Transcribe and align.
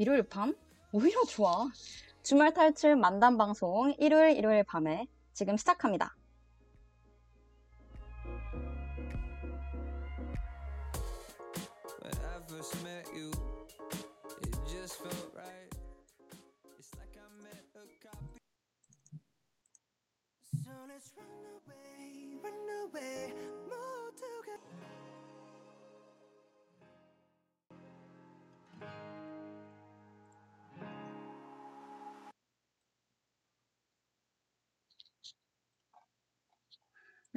일요일 0.00 0.22
밤? 0.22 0.56
오히려 0.92 1.22
좋아. 1.24 1.68
주말 2.22 2.54
탈출 2.54 2.96
만담 2.96 3.36
방송 3.36 3.94
일요일 3.98 4.34
일요일 4.34 4.64
밤에 4.64 5.06
지금 5.34 5.58
시작합니다. 5.58 6.16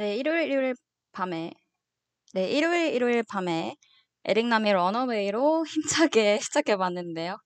네, 0.03 0.17
일요일 0.17 0.51
일요일 0.51 0.75
밤에 1.13 1.53
네, 2.33 2.49
일요일 2.49 2.93
일요일 2.93 3.23
밤에 3.23 3.77
에릭남의 4.25 4.73
런어웨이로 4.73 5.63
힘차게 6.11 6.39
시작해봤는데요. 6.39 7.37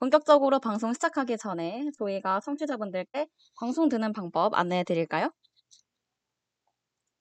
본격적으로 0.00 0.58
방송 0.58 0.92
시작하기 0.92 1.38
전에 1.38 1.84
저희가 1.96 2.40
청취자분들께 2.40 3.28
방송 3.60 3.88
듣는 3.88 4.12
방법 4.12 4.54
안내해 4.54 4.82
드릴까요? 4.82 5.30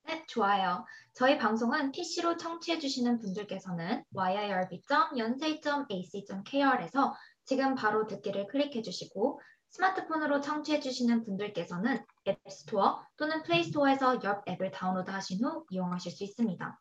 네, 0.07 0.25
좋아요. 0.27 0.83
저희 1.13 1.37
방송은 1.37 1.91
PC로 1.91 2.37
청취해주시는 2.37 3.19
분들께서는 3.19 4.03
yirb.연세.ac.kr에서 4.15 7.15
지금 7.45 7.75
바로 7.75 8.07
듣기를 8.07 8.47
클릭해주시고 8.47 9.39
스마트폰으로 9.69 10.41
청취해주시는 10.41 11.23
분들께서는 11.25 12.03
앱스토어 12.27 13.05
또는 13.17 13.43
플레이스토어에서 13.43 14.23
옆 14.23 14.47
앱을 14.47 14.71
다운로드 14.71 15.11
하신 15.11 15.43
후 15.43 15.65
이용하실 15.69 16.11
수 16.11 16.23
있습니다. 16.23 16.79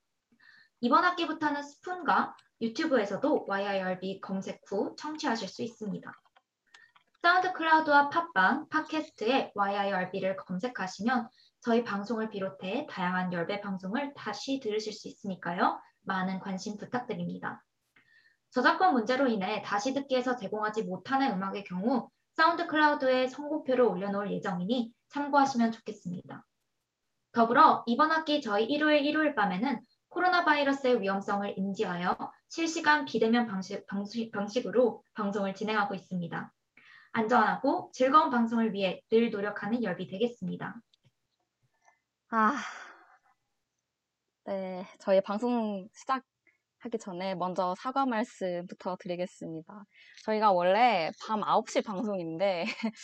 이번 0.81 1.05
학기부터는 1.05 1.63
스푼과 1.63 2.37
유튜브에서도 2.61 3.47
YIRB 3.47 4.21
검색 4.21 4.63
후 4.67 4.95
청취하실 4.97 5.49
수 5.49 5.63
있습니다. 5.63 6.13
사운드 7.21 7.53
클라우드와 7.53 8.11
팟빵, 8.11 8.69
팟캐스트에 8.69 9.53
YIRB를 9.55 10.37
검색하시면 10.37 11.29
저희 11.61 11.83
방송을 11.83 12.31
비롯해 12.31 12.87
다양한 12.89 13.33
YIRB 13.33 13.61
방송을 13.61 14.15
다시 14.15 14.61
들으실 14.61 14.93
수 14.93 15.09
있으니까요. 15.09 15.81
많은 16.03 16.39
관심 16.39 16.79
부탁드립니다. 16.79 17.65
저작권 18.51 18.95
문제로 18.95 19.27
인해 19.27 19.63
다시 19.63 19.93
듣기에서 19.93 20.37
제공하지 20.37 20.85
못하는 20.85 21.33
음악의 21.33 21.65
경우 21.65 22.09
사운드 22.39 22.69
클라우드에 22.69 23.27
선곡표를 23.27 23.85
올려놓을 23.85 24.31
예정이니 24.31 24.93
참고하시면 25.09 25.73
좋겠습니다. 25.73 26.47
더불어 27.33 27.83
이번 27.89 28.13
학기 28.13 28.41
저희 28.41 28.65
일요일 28.67 29.05
일요일 29.05 29.35
밤에는 29.35 29.81
코로나 30.07 30.45
바이러스의 30.45 31.01
위험성을 31.01 31.59
인지하여 31.59 32.17
실시간 32.49 33.07
비대면 33.07 33.49
방식, 33.49 33.85
방식, 33.89 34.31
방식으로 34.31 35.03
방송을 35.15 35.57
진행하고 35.57 35.97
있습니다. 35.97 36.53
안전하고 37.11 37.91
즐거운 37.93 38.31
방송을 38.31 38.73
위해 38.73 39.03
늘 39.11 39.31
노력하는 39.31 39.83
열비 39.83 40.07
되겠습니다. 40.07 40.77
아, 42.31 42.55
네, 44.45 44.87
저희 45.01 45.21
방송 45.21 45.89
시작 45.93 46.23
하기 46.81 46.99
전에 46.99 47.35
먼저 47.35 47.75
사과 47.79 48.07
말씀부터 48.07 48.97
드리겠습니다. 49.01 49.85
저희가 50.25 50.53
원래 50.53 51.11
밤 51.27 51.41
9시 51.41 51.85
방송인데 51.85 52.65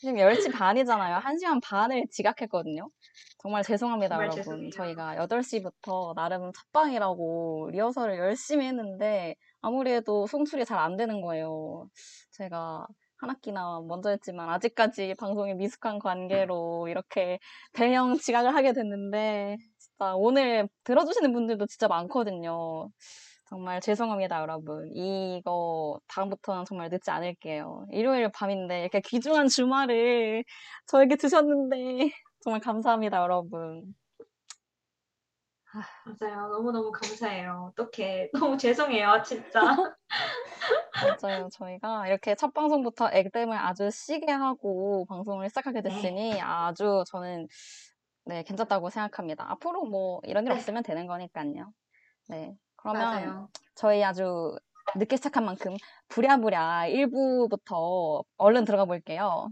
지금 0.00 0.14
10시 0.16 0.52
반이잖아요. 0.52 1.18
1시간 1.18 1.60
반을 1.62 2.04
지각했거든요. 2.10 2.88
정말 3.38 3.62
죄송합니다, 3.62 4.14
정말 4.14 4.26
여러분. 4.26 4.42
죄송해요. 4.42 4.70
저희가 4.70 5.16
8시부터 5.16 6.14
나름 6.14 6.52
첫방이라고 6.52 7.70
리허설을 7.72 8.18
열심히 8.18 8.66
했는데 8.66 9.34
아무리 9.60 9.92
해도 9.92 10.26
송출이 10.26 10.64
잘 10.64 10.78
안 10.78 10.96
되는 10.96 11.20
거예요. 11.22 11.88
제가 12.32 12.86
한 13.18 13.30
학기나 13.30 13.80
먼저 13.88 14.10
했지만 14.10 14.50
아직까지 14.50 15.14
방송에 15.18 15.54
미숙한 15.54 15.98
관계로 15.98 16.86
이렇게 16.88 17.38
대형 17.72 18.14
지각을 18.16 18.54
하게 18.54 18.72
됐는데 18.74 19.56
진짜 19.96 20.14
오늘 20.14 20.68
들어주시는 20.84 21.32
분들도 21.32 21.66
진짜 21.66 21.88
많거든요. 21.88 22.90
정말 23.48 23.80
죄송합니다, 23.80 24.40
여러분. 24.42 24.90
이거 24.94 25.98
다음부터는 26.08 26.64
정말 26.66 26.90
늦지 26.90 27.10
않을게요. 27.10 27.86
일요일 27.92 28.30
밤인데 28.30 28.80
이렇게 28.82 29.00
귀중한 29.00 29.48
주말을 29.48 30.44
저에게 30.86 31.16
주셨는데 31.16 31.76
정말 32.40 32.60
감사합니다, 32.60 33.22
여러분. 33.22 33.94
맞아요. 36.04 36.48
너무너무 36.48 36.90
감사해요. 36.90 37.72
어떡해. 37.72 38.30
너무 38.54 38.56
죄송해요, 38.56 39.22
진짜. 39.24 39.60
맞아요. 41.20 41.48
저희가 41.52 42.06
이렇게 42.08 42.34
첫 42.34 42.52
방송부터 42.54 43.10
액땜을 43.12 43.56
아주 43.56 43.90
시게 43.90 44.30
하고 44.32 45.06
방송을 45.08 45.48
시작하게 45.48 45.82
됐으니 45.82 46.40
아주 46.40 47.04
저는 47.10 47.46
네, 48.26 48.42
괜찮다고 48.42 48.90
생각합니다. 48.90 49.50
앞으로 49.52 49.84
뭐 49.84 50.20
이런 50.24 50.44
일 50.44 50.50
네. 50.50 50.56
없으면 50.56 50.82
되는 50.82 51.06
거니까요. 51.06 51.72
네. 52.28 52.56
그러면 52.74 53.02
맞아요. 53.02 53.48
저희 53.76 54.02
아주 54.02 54.56
늦게 54.96 55.16
시작한 55.16 55.44
만큼 55.44 55.76
부랴부랴 56.08 56.88
1부부터 56.88 58.24
얼른 58.36 58.64
들어가 58.64 58.84
볼게요. 58.84 59.48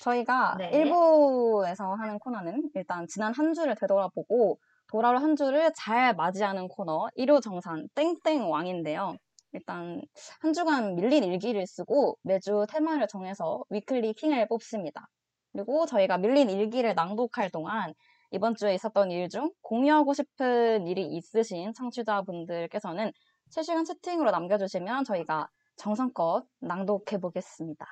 저희가 0.00 0.56
네. 0.58 0.70
1부에서 0.72 1.96
하는 1.96 2.18
코너는 2.18 2.70
일단 2.74 3.06
지난 3.08 3.32
한 3.32 3.54
주를 3.54 3.76
되돌아보고 3.76 4.58
돌아올 4.88 5.18
한 5.18 5.36
주를 5.36 5.70
잘 5.76 6.14
맞이하는 6.16 6.66
코너 6.66 7.08
1호 7.16 7.40
정산 7.40 7.86
땡땡 7.94 8.50
왕인데요. 8.50 9.14
일단 9.52 10.00
한 10.40 10.52
주간 10.52 10.96
밀린 10.96 11.22
일기를 11.22 11.64
쓰고 11.64 12.16
매주 12.22 12.66
테마를 12.68 13.06
정해서 13.06 13.62
위클리 13.70 14.14
킹을 14.14 14.48
뽑습니다. 14.48 15.06
그리고 15.52 15.86
저희가 15.86 16.18
밀린 16.18 16.50
일기를 16.50 16.94
낭독할 16.94 17.50
동안 17.50 17.94
이번 18.32 18.54
주에 18.54 18.74
있었던 18.74 19.10
일 19.10 19.28
중 19.28 19.52
공유하고 19.62 20.14
싶은 20.14 20.86
일이 20.86 21.04
있으신 21.06 21.72
청취자분들께서는 21.74 23.12
실시간 23.50 23.84
채팅으로 23.84 24.30
남겨주시면 24.30 25.04
저희가 25.04 25.48
정성껏 25.76 26.46
낭독해 26.60 27.18
보겠습니다. 27.20 27.86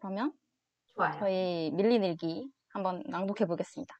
그러면 0.00 0.32
좋아요. 0.94 1.12
저희 1.20 1.70
밀린 1.74 2.02
일기 2.04 2.50
한번 2.70 3.02
낭독해 3.06 3.46
보겠습니다. 3.46 3.96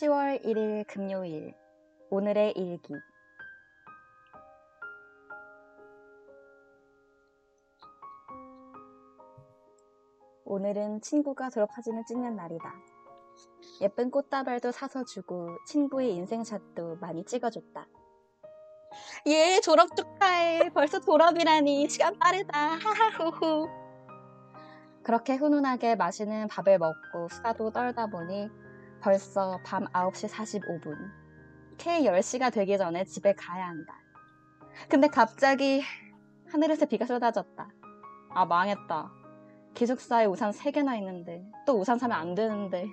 (10월 0.00 0.42
1일) 0.42 0.86
금요일 0.86 1.54
오늘의 2.08 2.52
일기 2.56 2.94
오늘은 10.46 11.02
친구가 11.02 11.50
졸업사진을 11.50 12.04
찍는 12.06 12.34
날이다. 12.34 12.72
예쁜 13.82 14.10
꽃다발도 14.10 14.72
사서 14.72 15.04
주고 15.04 15.50
친구의 15.66 16.14
인생샷도 16.14 16.96
많이 16.96 17.22
찍어줬다. 17.22 17.86
예, 19.26 19.60
졸업 19.62 19.94
축하해. 19.94 20.70
벌써 20.70 20.98
졸업이라니. 20.98 21.90
시간 21.90 22.18
빠르다. 22.18 22.78
하하호호. 22.78 23.68
그렇게 25.02 25.36
훈훈하게 25.36 25.96
맛있는 25.96 26.48
밥을 26.48 26.78
먹고 26.78 27.28
수다도 27.28 27.70
떨다 27.70 28.06
보니 28.06 28.48
벌써 29.00 29.58
밤 29.64 29.84
9시 29.86 30.28
45분. 30.28 30.94
K 31.78 32.04
10시가 32.04 32.52
되기 32.52 32.76
전에 32.76 33.04
집에 33.04 33.32
가야 33.34 33.68
한다. 33.68 33.94
근데 34.88 35.08
갑자기 35.08 35.82
하늘에서 36.48 36.86
비가 36.86 37.06
쏟아졌다. 37.06 37.68
아, 38.34 38.44
망했다. 38.44 39.10
기숙사에 39.74 40.26
우산 40.26 40.50
3개나 40.50 40.98
있는데 40.98 41.44
또 41.66 41.78
우산 41.78 41.98
사면 41.98 42.18
안 42.18 42.34
되는데 42.34 42.86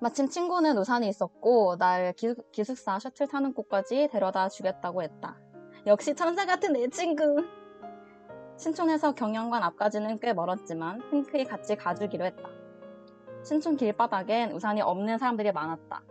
마침 0.00 0.28
친구는 0.28 0.76
우산이 0.76 1.08
있었고 1.08 1.76
날 1.78 2.12
기, 2.14 2.34
기숙사 2.50 2.98
셔틀 2.98 3.28
타는 3.28 3.54
곳까지 3.54 4.08
데려다 4.10 4.48
주겠다고 4.48 5.02
했다. 5.02 5.36
역시 5.86 6.14
천사 6.14 6.44
같은 6.44 6.72
내 6.72 6.88
친구. 6.88 7.44
신촌에서 8.56 9.14
경영관 9.14 9.62
앞까지는 9.62 10.20
꽤 10.20 10.32
멀었지만 10.32 11.00
흔쾌히 11.02 11.44
같이 11.44 11.76
가주기로 11.76 12.24
했다. 12.24 12.61
신촌 13.42 13.76
길바닥엔 13.76 14.52
우산이 14.52 14.80
없는 14.82 15.18
사람들이 15.18 15.52
많았다. 15.52 16.02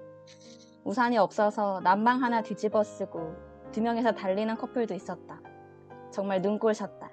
우산이 0.83 1.17
없어서 1.17 1.79
난방 1.81 2.23
하나 2.23 2.41
뒤집어 2.41 2.83
쓰고 2.83 3.35
두 3.71 3.81
명이서 3.81 4.13
달리는 4.13 4.53
커플도 4.55 4.93
있었다. 4.93 5.39
정말 6.11 6.41
눈꼴셨다. 6.41 7.09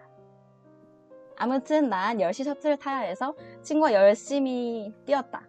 아무튼 1.37 1.88
난 1.88 2.19
10시 2.19 2.44
셔틀을 2.44 2.79
타야 2.79 2.99
해서 2.99 3.35
친구와 3.62 3.93
열심히 3.93 4.93
뛰었다. 5.05 5.43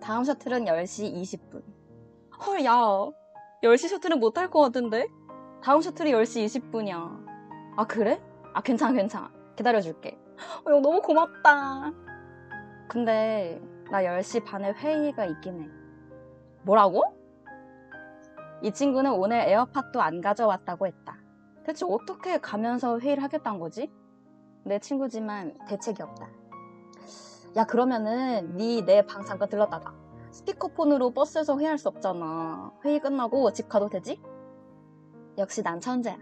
다음 0.00 0.24
셔틀은 0.24 0.64
10시 0.66 1.14
20분. 1.14 1.62
헐, 2.46 2.64
야. 2.64 2.76
10시 3.62 3.88
셔틀은 3.88 4.18
못 4.20 4.34
탈 4.34 4.50
것 4.50 4.60
같은데? 4.60 5.06
다음 5.62 5.80
셔틀이 5.80 6.12
10시 6.12 6.44
20분이야. 6.44 7.24
아, 7.76 7.86
그래? 7.86 8.20
아, 8.52 8.60
괜찮아, 8.60 8.92
괜찮아. 8.92 9.32
기다려줄게. 9.56 10.18
어, 10.66 10.74
야, 10.76 10.80
너무 10.80 11.00
고맙다. 11.00 11.92
근데 12.92 13.58
나 13.90 14.02
10시 14.02 14.44
반에 14.44 14.72
회의가 14.72 15.24
있긴 15.24 15.62
해. 15.62 15.68
뭐라고? 16.62 17.02
이 18.60 18.70
친구는 18.70 19.14
오늘 19.14 19.38
에어팟도 19.38 20.02
안 20.02 20.20
가져왔다고 20.20 20.86
했다. 20.86 21.16
대체 21.64 21.86
어떻게 21.88 22.36
가면서 22.36 22.98
회의를 22.98 23.22
하겠다는 23.22 23.60
거지? 23.60 23.90
내 24.64 24.78
친구지만 24.78 25.56
대책이 25.66 26.02
없다. 26.02 26.28
야 27.56 27.64
그러면은 27.64 28.58
네 28.58 28.82
내 28.82 29.00
방 29.06 29.24
잠깐 29.24 29.48
들렀다가 29.48 29.94
스피커폰으로 30.30 31.12
버스에서 31.14 31.56
회의할 31.58 31.78
수 31.78 31.88
없잖아. 31.88 32.72
회의 32.84 33.00
끝나고 33.00 33.52
집 33.54 33.70
가도 33.70 33.88
되지? 33.88 34.20
역시 35.38 35.62
난 35.62 35.80
천재야. 35.80 36.18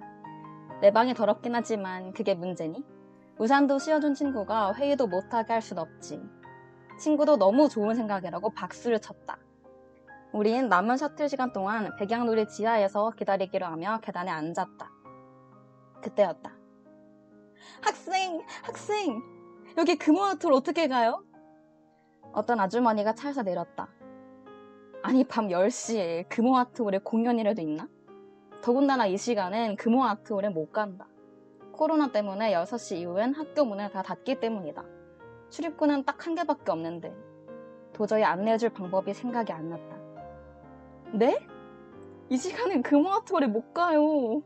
내 0.81 0.93
방이 0.93 1.15
더럽긴 1.15 1.53
하지만 1.57 2.13
그게 2.13 2.35
문제니? 2.37 2.85
우산도 3.41 3.81
씌워준 3.81 4.15
친구가 4.15 4.75
회의도 4.75 5.09
못하게 5.09 5.55
할 5.55 5.63
순 5.63 5.81
없지. 5.81 6.23
친구도 7.01 7.39
너무 7.39 7.69
좋은 7.69 7.95
생각이라고 7.95 8.51
박수를 8.51 9.01
쳤다. 9.01 9.39
우린 10.33 10.69
남은 10.69 10.99
셔틀 10.99 11.29
시간 11.29 11.53
동안 11.53 11.97
백양놀이 11.97 12.47
지하에서 12.47 13.11
기다리기로 13.13 13.67
하며 13.67 13.99
계단에 14.01 14.31
앉았다. 14.31 14.91
그때였다. 16.03 16.53
학생! 17.81 18.43
학생! 18.63 19.23
여기 19.79 19.97
금호아트를 19.97 20.55
어떻게 20.55 20.89
가요? 20.89 21.25
어떤 22.33 22.61
아주머니가 22.61 23.15
차에서 23.15 23.43
내렸다. 23.43 23.89
아니, 25.03 25.25
밤 25.25 25.49
10시에 25.49 26.29
금호아트홀에 26.29 26.99
공연이라도 26.99 27.63
있나? 27.63 27.89
더군다나 28.63 29.07
이 29.07 29.17
시간엔 29.17 29.77
금호아트홀에 29.77 30.51
못 30.51 30.71
간다. 30.71 31.09
코로나 31.73 32.13
때문에 32.13 32.53
6시 32.53 32.99
이후엔 32.99 33.35
학교 33.35 33.65
문을 33.65 33.91
다 33.91 34.03
닫기 34.03 34.39
때문이다. 34.39 35.00
출입구는 35.51 36.05
딱 36.05 36.27
한 36.27 36.35
개밖에 36.35 36.71
없는데 36.71 37.15
도저히 37.93 38.25
안내해줄 38.25 38.71
방법이 38.71 39.13
생각이 39.15 39.53
안 39.53 39.71
났다. 39.71 39.97
네? 41.13 41.39
이 42.29 42.37
시간엔 42.37 42.83
금호아트홀에 42.83 43.47
못 43.49 43.75
가요. 43.75 44.43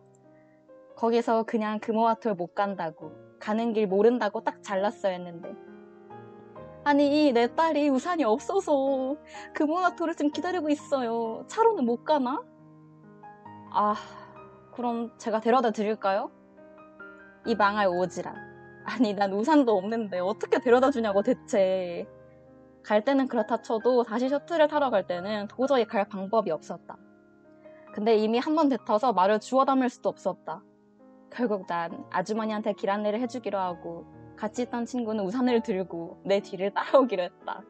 거기서 0.96 1.42
그냥 1.44 1.78
금호아트홀 1.80 2.34
못 2.36 2.54
간다고 2.54 3.12
가는 3.38 3.72
길 3.72 3.86
모른다고 3.86 4.42
딱 4.42 4.62
잘랐어야 4.62 5.12
했는데 5.12 5.54
아니 6.84 7.32
내 7.32 7.54
딸이 7.54 7.88
우산이 7.90 8.24
없어서 8.24 9.16
금호아트홀을 9.54 10.14
지금 10.14 10.30
기다리고 10.30 10.68
있어요. 10.70 11.44
차로는 11.48 11.84
못 11.84 12.04
가나? 12.04 12.42
아 13.72 13.94
그럼 14.72 15.12
제가 15.18 15.40
데려다 15.40 15.70
드릴까요? 15.70 16.30
이 17.46 17.54
망할 17.54 17.88
오지라. 17.88 18.53
아니, 18.84 19.14
난 19.14 19.32
우산도 19.32 19.76
없는데 19.76 20.18
어떻게 20.20 20.58
데려다 20.60 20.90
주냐고 20.90 21.22
대체. 21.22 22.06
갈 22.82 23.02
때는 23.04 23.28
그렇다 23.28 23.62
쳐도 23.62 24.04
다시 24.04 24.28
셔틀을 24.28 24.68
타러 24.68 24.90
갈 24.90 25.06
때는 25.06 25.48
도저히 25.48 25.86
갈 25.86 26.06
방법이 26.08 26.50
없었다. 26.50 26.96
근데 27.94 28.16
이미 28.16 28.38
한 28.38 28.56
번 28.56 28.68
뱉어서 28.68 29.12
말을 29.12 29.40
주워 29.40 29.64
담을 29.64 29.88
수도 29.88 30.08
없었다. 30.10 30.62
결국 31.30 31.66
난 31.66 32.04
아주머니한테 32.10 32.74
길 32.74 32.90
안내를 32.90 33.20
해주기로 33.20 33.58
하고 33.58 34.04
같이 34.36 34.62
있던 34.62 34.84
친구는 34.84 35.24
우산을 35.24 35.62
들고 35.62 36.22
내 36.24 36.40
뒤를 36.40 36.72
따라오기로 36.74 37.22
했다. 37.22 37.62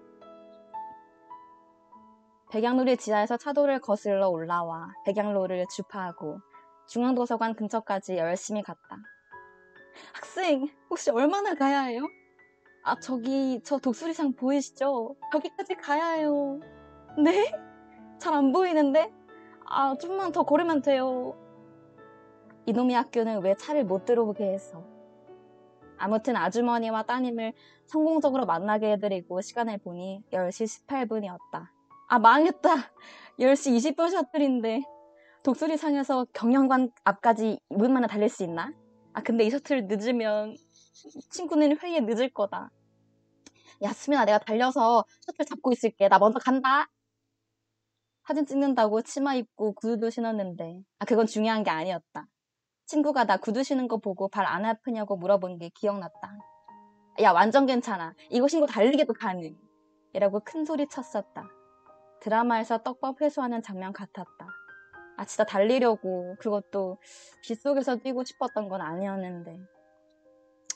백양로리 2.50 2.96
지하에서 2.96 3.36
차도를 3.36 3.80
거슬러 3.80 4.28
올라와 4.28 4.88
백양로를 5.06 5.66
주파하고 5.74 6.38
중앙도서관 6.88 7.54
근처까지 7.54 8.16
열심히 8.18 8.62
갔다. 8.62 8.96
학생, 10.12 10.68
혹시 10.90 11.10
얼마나 11.10 11.54
가야 11.54 11.82
해요? 11.82 12.08
아, 12.84 12.98
저기, 13.00 13.60
저 13.64 13.78
독수리상 13.78 14.34
보이시죠? 14.34 15.16
거기까지 15.32 15.74
가야 15.76 16.12
해요. 16.12 16.60
네? 17.22 17.50
잘 18.18 18.34
안 18.34 18.52
보이는데? 18.52 19.12
아, 19.66 19.94
좀만 19.96 20.32
더 20.32 20.42
걸으면 20.44 20.82
돼요. 20.82 21.34
이놈의 22.66 22.96
학교는 22.96 23.42
왜 23.42 23.54
차를 23.56 23.84
못 23.84 24.04
들어오게 24.04 24.44
해서. 24.44 24.84
아무튼 25.98 26.36
아주머니와 26.36 27.04
따님을 27.04 27.52
성공적으로 27.86 28.46
만나게 28.46 28.92
해드리고 28.92 29.40
시간을 29.40 29.78
보니 29.78 30.22
10시 30.32 30.86
18분이었다. 30.86 31.68
아, 32.08 32.18
망했다. 32.18 32.70
10시 33.38 33.96
20분 33.96 34.10
셔틀인데. 34.10 34.82
독수리상에서 35.42 36.26
경영관 36.32 36.90
앞까지 37.04 37.58
2분 37.70 37.90
만에 37.90 38.06
달릴 38.06 38.28
수 38.28 38.42
있나? 38.44 38.72
아, 39.14 39.22
근데 39.22 39.44
이 39.44 39.50
셔틀 39.50 39.86
늦으면 39.86 40.56
친구는 41.30 41.78
회의에 41.78 42.00
늦을 42.00 42.30
거다. 42.30 42.70
야, 43.82 43.92
수민아, 43.92 44.24
내가 44.24 44.38
달려서 44.38 45.04
셔틀 45.22 45.46
잡고 45.46 45.72
있을게. 45.72 46.08
나 46.08 46.18
먼저 46.18 46.38
간다. 46.38 46.88
사진 48.26 48.46
찍는다고 48.46 49.02
치마 49.02 49.34
입고 49.34 49.74
구두도 49.74 50.10
신었는데, 50.10 50.82
아, 50.98 51.04
그건 51.04 51.26
중요한 51.26 51.62
게 51.62 51.70
아니었다. 51.70 52.26
친구가 52.86 53.24
나 53.24 53.36
구두 53.38 53.62
신은 53.62 53.88
거 53.88 53.98
보고 53.98 54.28
발 54.28 54.46
안 54.46 54.64
아프냐고 54.64 55.16
물어본 55.16 55.58
게 55.58 55.70
기억났다. 55.74 56.38
야, 57.22 57.32
완전 57.32 57.66
괜찮아. 57.66 58.14
이거 58.30 58.48
신고 58.48 58.66
달리기도 58.66 59.14
가능. 59.14 59.56
이라고 60.14 60.40
큰 60.44 60.64
소리 60.64 60.88
쳤었다. 60.88 61.44
드라마에서 62.20 62.78
떡밥 62.82 63.20
회수하는 63.20 63.62
장면 63.62 63.92
같았다. 63.92 64.48
아, 65.16 65.24
진짜 65.24 65.44
달리려고 65.44 66.36
그것도 66.40 66.98
빗속에서 67.42 67.96
뛰고 67.96 68.24
싶었던 68.24 68.68
건 68.68 68.80
아니었는데. 68.80 69.58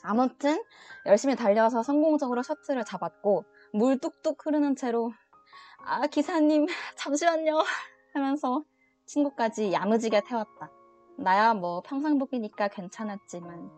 아무튼 0.03 0.63
열심히 1.05 1.35
달려서 1.35 1.83
성공적으로 1.83 2.41
셔틀을 2.41 2.85
잡았고 2.85 3.43
물 3.73 3.97
뚝뚝 3.99 4.45
흐르는 4.45 4.75
채로 4.77 5.11
아 5.85 6.07
기사님 6.07 6.67
잠시만요 6.95 7.63
하면서 8.13 8.63
친구까지 9.05 9.73
야무지게 9.73 10.21
태웠다. 10.27 10.71
나야 11.17 11.53
뭐 11.53 11.81
평상복이니까 11.81 12.69
괜찮았지만 12.69 13.69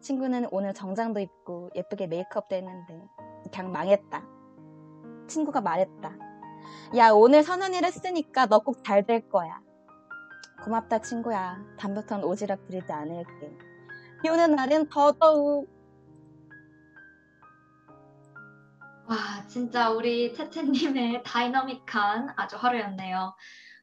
친구는 0.00 0.48
오늘 0.50 0.72
정장도 0.72 1.20
입고 1.20 1.70
예쁘게 1.74 2.06
메이크업도 2.06 2.56
했는데 2.56 3.02
그냥 3.52 3.72
망했다. 3.72 4.24
친구가 5.26 5.60
말했다. 5.60 6.16
야 6.96 7.10
오늘 7.10 7.42
선언일 7.42 7.84
했으니까 7.84 8.46
너 8.46 8.60
꼭 8.60 8.82
잘 8.84 9.04
될 9.04 9.28
거야. 9.28 9.60
고맙다 10.62 11.00
친구야. 11.00 11.62
다음부턴 11.78 12.22
오지랖 12.22 12.66
부리지 12.66 12.90
않을게. 12.90 13.56
비 14.22 14.28
오는 14.28 14.54
날은 14.54 14.88
더더욱 14.88 15.68
와, 19.08 19.46
진짜 19.46 19.90
우리 19.90 20.34
채채님의 20.34 21.22
다이너믹한 21.24 22.34
아주 22.36 22.56
하루였네요. 22.56 23.36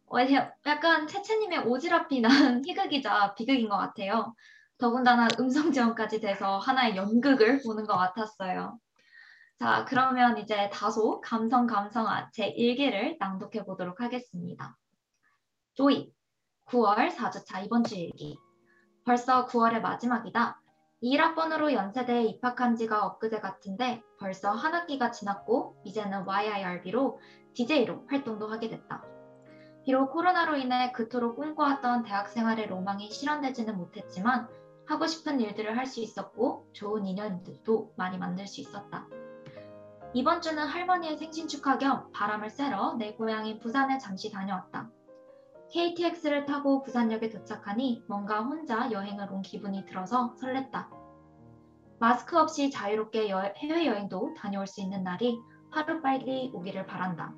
어, 0.08 0.18
약간 0.66 1.08
채채님의 1.08 1.60
오지랖이 1.60 2.22
난 2.22 2.62
희극이자 2.66 3.34
비극인 3.36 3.70
것 3.70 3.78
같아요. 3.78 4.36
더군다나 4.78 5.30
음성 5.40 5.72
지원까지 5.72 6.20
돼서 6.20 6.58
하나의 6.58 6.98
연극을 6.98 7.62
보는 7.64 7.86
것 7.86 7.96
같았어요. 7.96 8.78
자, 9.60 9.86
그러면 9.88 10.38
이제 10.38 10.70
다소 10.74 11.22
감성 11.22 11.68
감성한 11.68 12.30
제 12.34 12.48
일기를 12.48 13.16
낭독해 13.20 13.64
보도록 13.66 14.02
하겠습니다. 14.02 14.78
조이, 15.74 16.13
9월 16.68 17.10
4주차 17.12 17.64
이번 17.66 17.84
주 17.84 17.96
일기. 17.96 18.38
벌써 19.06 19.46
9월의 19.46 19.82
마지막이다. 19.82 20.60
1학번으로 21.04 21.74
연세대에 21.74 22.24
입학한 22.24 22.76
지가 22.76 23.06
엊그제 23.06 23.42
같은데 23.42 24.02
벌써 24.20 24.52
한 24.52 24.74
학기가 24.74 25.12
지났고 25.12 25.76
이제는 25.84 26.26
YIRB로 26.26 27.20
DJ로 27.54 28.06
활동도 28.08 28.48
하게 28.48 28.70
됐다. 28.70 29.04
비록 29.84 30.12
코로나로 30.12 30.56
인해 30.56 30.94
그토록 30.94 31.36
꿈꿔왔던 31.36 32.04
대학 32.04 32.30
생활의 32.30 32.68
로망이 32.68 33.12
실현되지는 33.12 33.78
못했지만 33.78 34.48
하고 34.88 35.06
싶은 35.08 35.42
일들을 35.42 35.78
할 35.78 35.86
수 35.86 36.00
있었고 36.00 36.70
좋은 36.72 37.06
인연들도 37.06 37.94
많이 37.98 38.18
만들 38.18 38.48
수 38.48 38.62
있었다. 38.62 39.06
이번 40.14 40.42
주는 40.42 40.66
할머니의 40.66 41.18
생신 41.18 41.48
축하 41.50 41.78
겸 41.78 42.10
바람을 42.14 42.50
쐬러 42.50 42.96
내 42.98 43.14
고향인 43.14 43.60
부산에 43.60 43.98
잠시 43.98 44.32
다녀왔다. 44.32 44.90
KTX를 45.74 46.46
타고 46.46 46.84
부산역에 46.84 47.32
도착하니 47.32 48.04
뭔가 48.08 48.44
혼자 48.44 48.92
여행을 48.92 49.32
온 49.32 49.42
기분이 49.42 49.86
들어서 49.86 50.36
설렜다. 50.36 50.88
마스크 51.98 52.38
없이 52.38 52.70
자유롭게 52.70 53.32
여, 53.32 53.42
해외여행도 53.58 54.36
다녀올 54.38 54.68
수 54.68 54.82
있는 54.82 55.04
날이 55.04 55.40
하루빨리 55.72 56.52
오기를 56.54 56.86
바란다. 56.86 57.34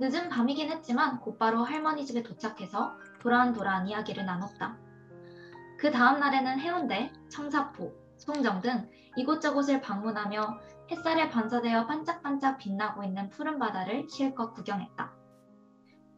늦은 0.00 0.30
밤이긴 0.30 0.70
했지만 0.70 1.20
곧바로 1.20 1.64
할머니 1.64 2.06
집에 2.06 2.22
도착해서 2.22 2.96
도란도란 3.20 3.88
이야기를 3.88 4.24
나눴다. 4.24 4.78
그 5.78 5.90
다음 5.90 6.18
날에는 6.18 6.60
해운대, 6.60 7.12
청사포, 7.28 7.92
송정 8.16 8.62
등 8.62 8.88
이곳저곳을 9.18 9.82
방문하며 9.82 10.60
햇살에 10.90 11.28
반사되어 11.28 11.86
반짝반짝 11.88 12.56
빛나고 12.56 13.04
있는 13.04 13.28
푸른 13.28 13.58
바다를 13.58 14.06
실컷 14.08 14.54
구경했다. 14.54 15.15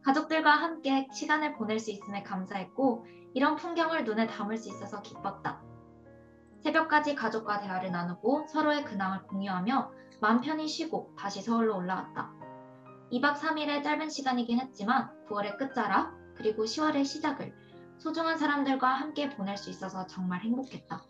가족들과 0.03 0.51
함께 0.51 1.07
시간을 1.13 1.53
보낼 1.53 1.79
수 1.79 1.91
있음에 1.91 2.23
감사했고 2.23 3.05
이런 3.33 3.55
풍경을 3.55 4.05
눈에 4.05 4.27
담을 4.27 4.57
수 4.57 4.69
있어서 4.69 5.01
기뻤다. 5.01 5.61
새벽까지 6.61 7.15
가족과 7.15 7.59
대화를 7.59 7.91
나누고 7.91 8.47
서로의 8.47 8.83
근황을 8.85 9.23
공유하며 9.23 9.91
마음 10.21 10.41
편히 10.41 10.67
쉬고 10.67 11.13
다시 11.17 11.41
서울로 11.41 11.77
올라왔다. 11.77 12.33
2박 13.11 13.35
3일의 13.35 13.83
짧은 13.83 14.09
시간이긴 14.09 14.59
했지만 14.59 15.09
9월의 15.27 15.57
끝자락 15.57 16.13
그리고 16.35 16.63
10월의 16.63 17.05
시작을 17.05 17.53
소중한 17.97 18.37
사람들과 18.37 18.87
함께 18.87 19.29
보낼 19.29 19.57
수 19.57 19.69
있어서 19.69 20.05
정말 20.07 20.41
행복했다. 20.41 21.01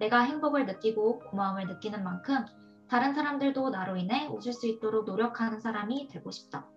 내가 0.00 0.20
행복을 0.20 0.66
느끼고 0.66 1.20
고마움을 1.30 1.66
느끼는 1.66 2.02
만큼 2.02 2.44
다른 2.88 3.14
사람들도 3.14 3.70
나로 3.70 3.96
인해 3.96 4.26
웃을 4.28 4.52
수 4.52 4.66
있도록 4.66 5.06
노력하는 5.06 5.60
사람이 5.60 6.08
되고 6.08 6.30
싶다. 6.30 6.68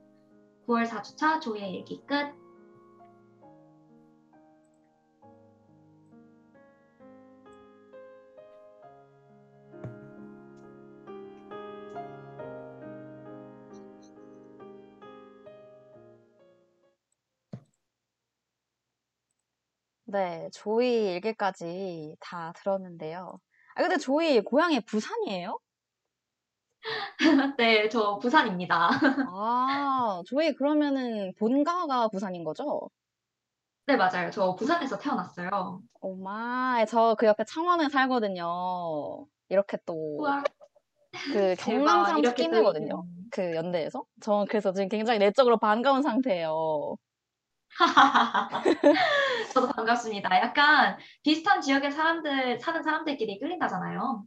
9월 0.68 0.86
4주차 0.86 1.40
조의 1.40 1.72
일기 1.72 2.04
끝. 2.06 2.14
네, 20.04 20.50
조이 20.54 21.14
일기까지 21.14 22.16
다 22.20 22.52
들었는데요. 22.58 23.40
아, 23.76 23.82
근데 23.82 23.98
조이 23.98 24.42
고향이 24.42 24.82
부산이에요? 24.82 25.60
네, 27.58 27.90
저 27.90 28.18
부산입니다. 28.20 28.90
아, 29.30 30.22
조이 30.26 30.54
그러면은 30.54 31.34
본가가 31.38 32.10
부산인 32.10 32.44
거죠? 32.44 32.90
네, 33.86 33.96
맞아요. 33.96 34.30
저 34.32 34.54
부산에서 34.56 34.98
태어났어요. 34.98 35.82
오마, 36.02 36.86
저 36.86 37.16
그 37.18 37.26
옆에 37.26 37.44
창원에 37.46 37.90
살거든요. 37.90 39.26
이렇게 39.50 39.78
또 39.86 40.20
우와, 40.20 40.44
그 41.14 41.56
이렇게 42.20 42.44
또 42.44 42.52
끼이거든요. 42.52 43.06
그 43.32 43.56
연대에서. 43.56 44.06
저 44.22 44.46
그래서 44.50 44.74
지금 44.74 44.90
굉장히 44.90 45.20
내적으로 45.20 45.58
반가운 45.58 46.02
상태예요. 46.02 46.98
저도 49.54 49.68
반갑습니다. 49.74 50.30
약간 50.38 50.98
비슷한 51.24 51.62
지역의 51.62 51.92
사람들, 51.92 52.60
사는 52.60 52.82
사람들끼리 52.84 53.40
끌린다잖아요. 53.40 54.26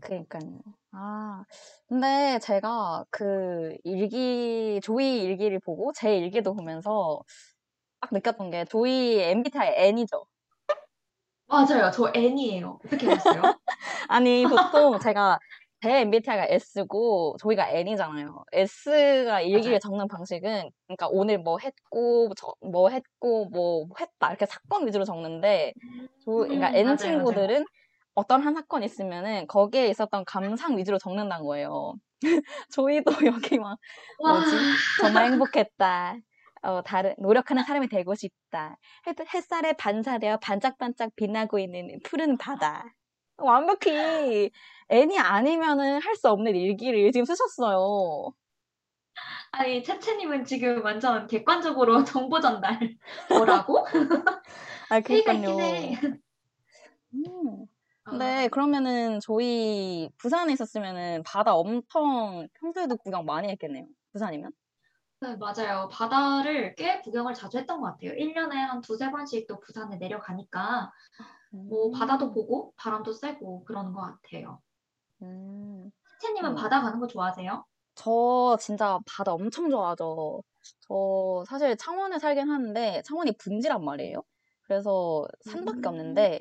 그러니까요. 0.00 0.60
아, 0.92 1.44
근데 1.88 2.38
제가 2.40 3.04
그 3.10 3.76
일기, 3.84 4.80
조이 4.82 5.22
일기를 5.22 5.60
보고 5.60 5.92
제 5.92 6.16
일기도 6.16 6.54
보면서 6.54 7.20
딱 8.00 8.10
느꼈던 8.12 8.50
게 8.50 8.64
조이 8.66 9.20
MBTI 9.20 9.74
N이죠. 9.88 10.26
맞아요. 11.46 11.90
저 11.92 12.10
N이에요. 12.14 12.78
어떻게 12.84 13.06
알았어요? 13.08 13.42
아니, 14.08 14.46
보통 14.46 14.98
제가 15.00 15.38
제 15.82 16.00
MBTI가 16.02 16.46
S고 16.48 17.36
조이가 17.40 17.68
N이잖아요. 17.70 18.44
S가 18.52 19.40
일기를. 19.40 19.80
적는 19.80 20.08
방식은 20.08 20.70
그러니까 20.86 21.08
오늘 21.10 21.38
뭐 21.38 21.58
했고 21.58 22.30
저- 22.36 22.54
뭐 22.60 22.88
했고 22.90 23.46
뭐 23.46 23.86
했다 23.98 24.28
이렇게 24.28 24.46
사건 24.46 24.86
위주로 24.86 25.04
적는데 25.04 25.72
조, 26.24 26.32
그러니까 26.32 26.68
음, 26.70 26.74
N 26.76 26.86
맞아요, 26.86 26.96
친구들은 26.98 27.64
어떤 28.20 28.42
한 28.42 28.54
사건 28.54 28.82
있으면은 28.82 29.46
거기에 29.46 29.88
있었던 29.88 30.24
감상 30.26 30.76
위주로 30.78 30.98
적는다는 30.98 31.44
거예요. 31.46 31.94
조이도 32.72 33.04
여기 33.26 33.58
막 33.58 33.78
와, 34.18 34.32
뭐지? 34.34 34.56
정말 35.00 35.26
행복했다. 35.26 36.16
어, 36.62 36.82
다른, 36.82 37.14
노력하는 37.18 37.64
사람이 37.64 37.88
되고 37.88 38.14
싶다. 38.14 38.76
햇, 39.06 39.16
햇살에 39.34 39.72
반사되어 39.74 40.38
반짝반짝 40.38 41.10
빛나고 41.16 41.58
있는 41.58 41.98
푸른 42.04 42.36
바다. 42.38 42.84
완벽히 43.38 44.50
N이 44.90 45.18
아니면은 45.18 46.00
할 46.02 46.14
수 46.16 46.28
없는 46.30 46.54
일기를 46.56 47.10
지금 47.12 47.24
쓰셨어요. 47.24 48.32
아니, 49.52 49.82
채채님은 49.82 50.44
지금 50.44 50.82
완전 50.84 51.26
객관적으로 51.26 52.04
정보 52.04 52.40
전달. 52.40 52.96
뭐라고? 53.28 53.86
아, 54.88 55.00
그니까요. 55.00 55.48
해. 55.60 56.00
음. 57.14 57.66
아, 58.04 58.10
근데 58.10 58.48
그러면은 58.48 59.20
저희 59.20 60.08
부산에 60.18 60.52
있었으면은 60.52 61.22
바다 61.24 61.54
엄청 61.54 62.48
평소에도 62.54 62.96
구경 62.96 63.24
많이 63.24 63.48
했겠네요. 63.48 63.86
부산이면? 64.12 64.52
네, 65.22 65.36
맞아요. 65.36 65.88
바다를 65.92 66.74
꽤 66.76 67.00
구경을 67.02 67.34
자주 67.34 67.58
했던 67.58 67.80
것 67.80 67.88
같아요. 67.92 68.12
1년에 68.12 68.54
한 68.56 68.80
두세 68.80 69.10
번씩 69.10 69.46
또 69.46 69.60
부산에 69.60 69.96
내려가니까 69.96 70.90
뭐 71.68 71.90
바다도 71.90 72.28
음. 72.28 72.34
보고 72.34 72.72
바람도 72.76 73.12
쐬고 73.12 73.64
그러는 73.64 73.92
것 73.92 74.00
같아요. 74.02 74.62
음. 75.22 75.90
채채님은 76.20 76.52
음. 76.52 76.54
바다 76.54 76.80
가는 76.82 77.00
거 77.00 77.06
좋아하세요? 77.08 77.66
저 77.94 78.56
진짜 78.60 78.98
바다 79.06 79.32
엄청 79.34 79.70
좋아하죠. 79.70 80.42
저 80.88 81.44
사실 81.46 81.76
창원에 81.76 82.18
살긴 82.18 82.50
하는데 82.50 83.02
창원이 83.04 83.32
분지란 83.38 83.84
말이에요. 83.84 84.22
그래서 84.62 85.26
산밖에 85.42 85.80
음. 85.80 85.86
없는데 85.88 86.40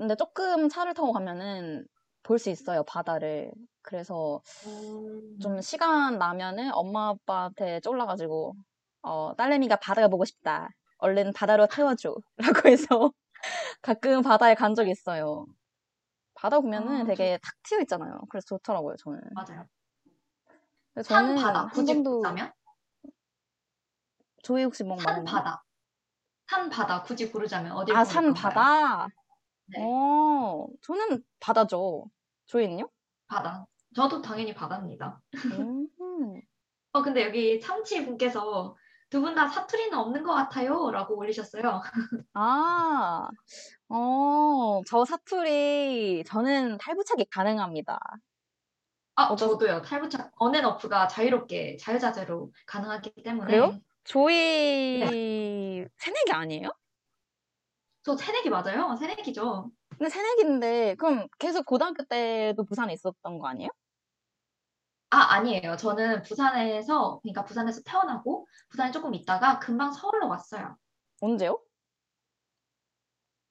근데 0.00 0.14
조금 0.16 0.68
차를 0.70 0.94
타고 0.94 1.12
가면은 1.12 1.86
볼 2.22 2.38
수 2.38 2.48
있어요, 2.50 2.84
바다를. 2.84 3.50
그래서 3.82 4.40
음, 4.66 5.38
좀 5.40 5.60
시간 5.60 6.18
나면은 6.18 6.70
엄마 6.72 7.08
아빠한테 7.08 7.80
쫄라가지고 7.80 8.54
어, 9.02 9.34
딸내미가 9.36 9.76
바다가 9.76 10.08
보고 10.08 10.24
싶다. 10.24 10.68
얼른 10.98 11.32
바다로 11.34 11.66
태워줘. 11.66 12.14
라고 12.36 12.68
해서 12.68 13.10
가끔 13.82 14.22
바다에 14.22 14.54
간 14.54 14.74
적이 14.74 14.90
있어요. 14.92 15.46
바다 16.34 16.60
보면은 16.60 17.02
아, 17.02 17.04
되게 17.04 17.38
탁 17.42 17.54
트여 17.64 17.80
있잖아요. 17.82 18.20
그래서 18.30 18.46
좋더라고요, 18.46 18.96
저는. 18.96 19.20
맞아요. 19.34 19.66
산 21.02 21.04
저는 21.04 21.36
바다 21.36 21.68
굳이 21.68 21.94
번도 21.94 22.10
고르자면? 22.22 22.52
조이 24.42 24.64
혹시 24.64 24.84
뭐 24.84 24.96
산? 24.98 25.24
바다. 25.24 25.62
산 26.48 26.68
바다 26.70 27.02
굳이 27.02 27.30
고르자면 27.30 27.72
어딜 27.72 27.94
아, 27.94 28.04
산 28.04 28.32
건가요? 28.32 28.42
바다? 28.54 29.08
네, 29.76 29.78
어, 29.82 30.66
저는 30.82 31.22
바다죠. 31.40 32.10
조이는요? 32.46 32.90
바다. 33.28 33.66
저도 33.94 34.20
당연히 34.22 34.54
바다입니다. 34.54 35.20
음, 35.58 35.88
어, 36.92 37.02
근데 37.02 37.24
여기 37.24 37.60
참치 37.60 38.04
분께서 38.04 38.76
두 39.10 39.20
분 39.22 39.34
다 39.34 39.48
사투리는 39.48 39.96
없는 39.98 40.22
것 40.22 40.34
같아요. 40.34 40.90
라고 40.92 41.16
올리셨어요. 41.18 41.82
아, 42.34 43.28
어, 43.88 44.82
저 44.86 45.04
사투리, 45.04 46.24
저는 46.26 46.78
탈부착이 46.78 47.26
가능합니다. 47.30 47.98
아, 49.16 49.24
어떠, 49.24 49.48
저도요. 49.48 49.82
탈부착 49.82 50.32
언앤오프가 50.36 51.06
자유롭게 51.08 51.76
자유자재로 51.78 52.52
가능하기 52.66 53.12
그래요? 53.44 53.74
때문에 53.74 53.80
조이 54.04 54.34
네, 54.98 55.86
새내기 55.98 56.32
아니에요? 56.32 56.70
저 58.02 58.16
새내기 58.16 58.48
맞아요. 58.48 58.96
새내기죠. 58.96 59.70
근데 59.90 60.08
새내기인데, 60.08 60.94
그럼 60.96 61.26
계속 61.38 61.66
고등학교 61.66 62.02
때도 62.04 62.64
부산에 62.64 62.92
있었던 62.94 63.38
거 63.38 63.48
아니에요? 63.48 63.68
아, 65.10 65.34
아니에요. 65.34 65.76
저는 65.76 66.22
부산에서 66.22 67.20
그러니까 67.22 67.44
부산에서 67.44 67.82
태어나고 67.84 68.46
부산에 68.70 68.92
조금 68.92 69.14
있다가 69.14 69.58
금방 69.58 69.92
서울로 69.92 70.28
왔어요. 70.28 70.76
언제요? 71.20 71.60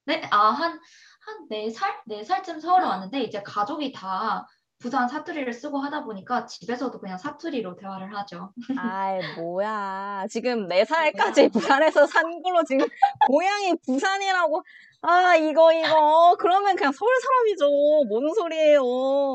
네, 0.06 0.22
아, 0.32 0.48
한, 0.50 0.80
한네 1.20 1.70
살? 1.70 2.00
네 2.06 2.24
살쯤 2.24 2.58
서울에 2.60 2.84
왔는데, 2.84 3.20
이제 3.22 3.42
가족이 3.42 3.92
다 3.92 4.46
부산 4.80 5.06
사투리를 5.08 5.52
쓰고 5.52 5.78
하다 5.78 6.04
보니까 6.04 6.46
집에서도 6.46 6.98
그냥 7.00 7.18
사투리로 7.18 7.76
대화를 7.76 8.16
하죠. 8.16 8.50
아이, 8.78 9.20
뭐야. 9.36 10.24
지금 10.30 10.68
4살까지 10.68 11.52
뭐야. 11.52 11.78
부산에서 11.84 12.06
산 12.06 12.42
걸로 12.42 12.64
지금 12.64 12.86
고향이 13.26 13.74
부산이라고. 13.86 14.62
아, 15.02 15.36
이거, 15.36 15.72
이거. 15.72 16.36
그러면 16.40 16.76
그냥 16.76 16.92
서울 16.92 17.10
사람이죠. 17.20 18.08
뭔 18.08 18.34
소리예요. 18.34 18.82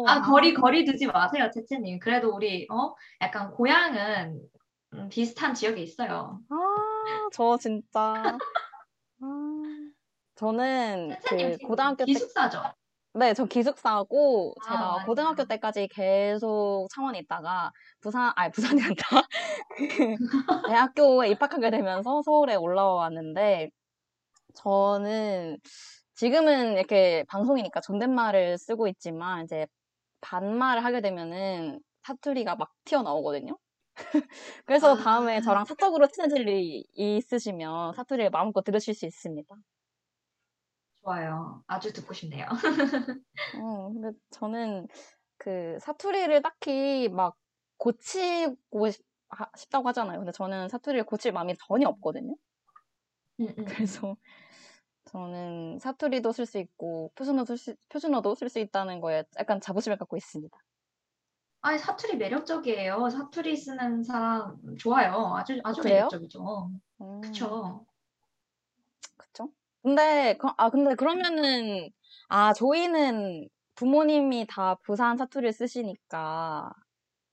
아, 0.07 0.21
거리, 0.23 0.55
아, 0.57 0.59
거리 0.59 0.83
두지 0.83 1.07
마세요, 1.07 1.49
채채님. 1.53 1.99
그래도 1.99 2.33
우리, 2.35 2.67
어, 2.71 2.95
약간 3.21 3.51
고향은 3.51 4.41
음, 4.93 5.09
비슷한 5.09 5.53
지역에 5.53 5.81
있어요. 5.81 6.39
아, 6.49 7.27
저 7.31 7.57
진짜. 7.57 8.37
아, 9.21 9.57
저는 10.35 11.17
채채님 11.21 11.57
그 11.59 11.67
고등학교 11.67 11.97
때, 11.97 12.05
기숙사죠? 12.05 12.63
네, 13.17 13.33
저 13.33 13.45
기숙사고, 13.45 14.53
아, 14.65 14.69
제가 14.69 14.79
맞아요. 14.79 15.05
고등학교 15.05 15.45
때까지 15.45 15.87
계속 15.87 16.87
창원에 16.93 17.19
있다가, 17.19 17.71
부산, 18.01 18.33
아니, 18.35 18.51
부산이란다. 18.51 19.03
그, 19.77 20.17
대학교에 20.67 21.29
입학하게 21.29 21.71
되면서 21.71 22.21
서울에 22.23 22.55
올라왔는데, 22.55 23.69
저는 24.55 25.57
지금은 26.15 26.73
이렇게 26.77 27.23
방송이니까 27.29 27.81
존댓말을 27.81 28.57
쓰고 28.57 28.87
있지만 28.89 29.45
이제 29.45 29.65
반말을 30.21 30.83
하게 30.83 31.01
되면은 31.01 31.79
사투리가 32.03 32.55
막 32.55 32.71
튀어나오거든요. 32.85 33.57
그래서 34.65 34.95
다음에 34.95 35.37
아. 35.37 35.41
저랑 35.41 35.65
사적으로 35.65 36.07
친해질 36.07 36.47
일이 36.47 36.85
있으시면 36.93 37.93
사투리를 37.93 38.29
마음껏 38.31 38.63
들으실 38.63 38.93
수 38.93 39.05
있습니다. 39.05 39.55
좋아요. 41.05 41.63
아주 41.67 41.93
듣고 41.93 42.13
싶네요. 42.13 42.47
어, 43.53 43.91
근데 43.93 44.11
저는 44.31 44.87
그 45.37 45.77
사투리를 45.79 46.41
딱히 46.41 47.09
막 47.09 47.37
고치고 47.77 48.89
싶, 48.91 49.05
하- 49.29 49.49
싶다고 49.55 49.87
하잖아요. 49.89 50.19
근데 50.19 50.31
저는 50.31 50.69
사투리를 50.69 51.05
고칠 51.05 51.31
마음이 51.31 51.55
전혀 51.67 51.87
없거든요. 51.89 52.35
음, 53.39 53.47
음. 53.57 53.65
그래서 53.65 54.15
저는 55.05 55.79
사투리도 55.79 56.31
쓸 56.31 56.45
수 56.45 56.59
있고 56.59 57.11
표준어도 57.15 57.55
쓸 58.35 58.49
수, 58.49 58.49
수 58.53 58.59
있다는 58.59 59.01
거에 59.01 59.23
약간 59.39 59.61
자부심을 59.61 59.97
갖고 59.97 60.17
있습니다. 60.17 60.57
아니, 61.61 61.79
사투리 61.79 62.17
매력적이에요. 62.17 63.09
사투리 63.09 63.57
쓰는 63.57 64.03
사람 64.03 64.55
좋아요. 64.77 65.33
아주, 65.35 65.59
아주 65.63 65.81
그래요? 65.81 65.97
매력적이죠. 65.97 66.69
음, 67.01 67.21
그쵸. 67.21 67.85
그쵸? 69.17 69.51
근데 69.85 70.35
그- 70.39 70.47
아 70.57 70.71
근데 70.71 70.95
그러면은 70.95 71.89
아 72.27 72.53
저희는 72.53 73.47
부모님이 73.75 74.47
다 74.49 74.75
부산 74.83 75.15
사투리를 75.15 75.53
쓰시니까 75.53 76.73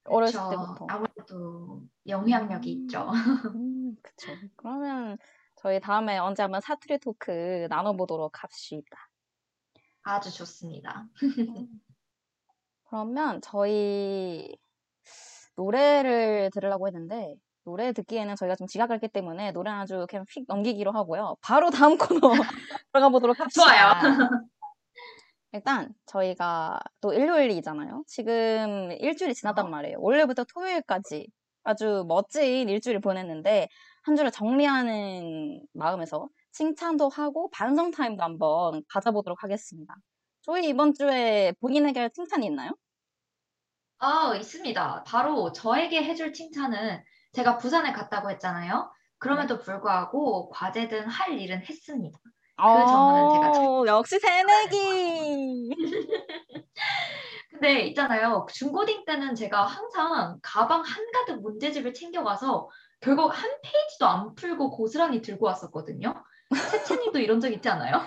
어렸을. 0.05 0.39
때부터 0.51 0.87
아무래도 0.91 1.83
영향력이 2.07 2.71
있죠. 2.73 3.09
음, 3.55 3.97
그쵸. 4.03 4.33
그러면 4.57 5.17
저희 5.57 5.81
다음에 5.81 6.19
언제 6.19 6.43
한번 6.43 6.61
사투리 6.61 6.99
토크 6.99 7.67
나눠보도록 7.71 8.43
합시다. 8.43 9.09
아주 10.03 10.31
좋습니다. 10.37 11.09
그러면 12.85 13.41
저희 13.41 14.55
노래를 15.57 16.51
들으려고 16.53 16.87
했는데 16.87 17.35
노래 17.65 17.93
듣기에는 17.93 18.37
저희가 18.37 18.57
좀 18.57 18.67
지각을 18.67 18.97
했기 18.97 19.09
때문에 19.09 19.53
노래 19.53 19.71
아주 19.71 20.07
그냥 20.09 20.25
휙 20.29 20.45
넘기기로 20.49 20.93
하고요. 20.93 21.37
바로 21.41 21.71
다음 21.71 21.97
코너 21.97 22.21
들어가 22.93 23.09
보도록 23.09 23.39
합시다. 23.39 23.65
좋아요. 23.65 24.29
일단 25.53 25.95
저희가 26.07 26.81
또 27.01 27.13
일요일이잖아요. 27.13 28.05
지금 28.07 28.91
일주일이 28.99 29.35
지났단 29.35 29.67
어. 29.67 29.69
말이에요. 29.69 29.99
월요일부터 30.01 30.45
토요일까지 30.45 31.29
아주 31.65 32.05
멋진 32.09 32.69
일주일을 32.69 33.01
보냈는데 33.01 33.69
한 34.05 34.17
주를 34.17 34.31
정리하는 34.31 35.63
마음에서 35.75 36.29
칭찬도 36.53 37.09
하고 37.11 37.51
반성 37.51 37.91
타임도 37.93 38.23
한번 38.23 38.83
가져보도록 38.89 39.43
하겠습니다. 39.43 39.95
저희 40.41 40.69
이번 40.69 40.93
주에 40.95 41.53
본인에게 41.61 42.01
할 42.01 42.11
칭찬이 42.11 42.47
있나요? 42.47 42.73
아, 43.99 44.35
있습니다. 44.35 45.05
바로 45.07 45.53
저에게 45.53 46.03
해줄 46.03 46.33
칭찬은 46.33 47.05
제가 47.33 47.59
부산에 47.59 47.93
갔다고 47.93 48.31
했잖아요. 48.31 48.93
그럼에도 49.19 49.59
불구하고 49.59 50.51
과제든 50.51 51.07
할 51.09 51.39
일은 51.39 51.63
했습니다. 51.65 52.19
점은 52.87 53.31
제가 53.31 53.53
참- 53.53 53.65
어, 53.67 53.87
역시 53.87 54.19
새내기. 54.19 55.71
근데 57.51 57.81
있잖아요. 57.89 58.47
중고딩 58.53 59.05
때는 59.05 59.35
제가 59.35 59.65
항상 59.65 60.39
가방 60.43 60.83
한가득 60.83 61.41
문제집을 61.43 61.95
챙겨가서 61.95 62.69
결국 63.01 63.29
한 63.31 63.51
페이지도 63.63 64.07
안 64.07 64.35
풀고 64.35 64.71
고스란히 64.71 65.23
들고 65.23 65.47
왔었거든요. 65.47 66.15
채채님도 66.71 67.19
이런 67.21 67.41
적 67.41 67.51
있지 67.53 67.69
않아요? 67.69 68.01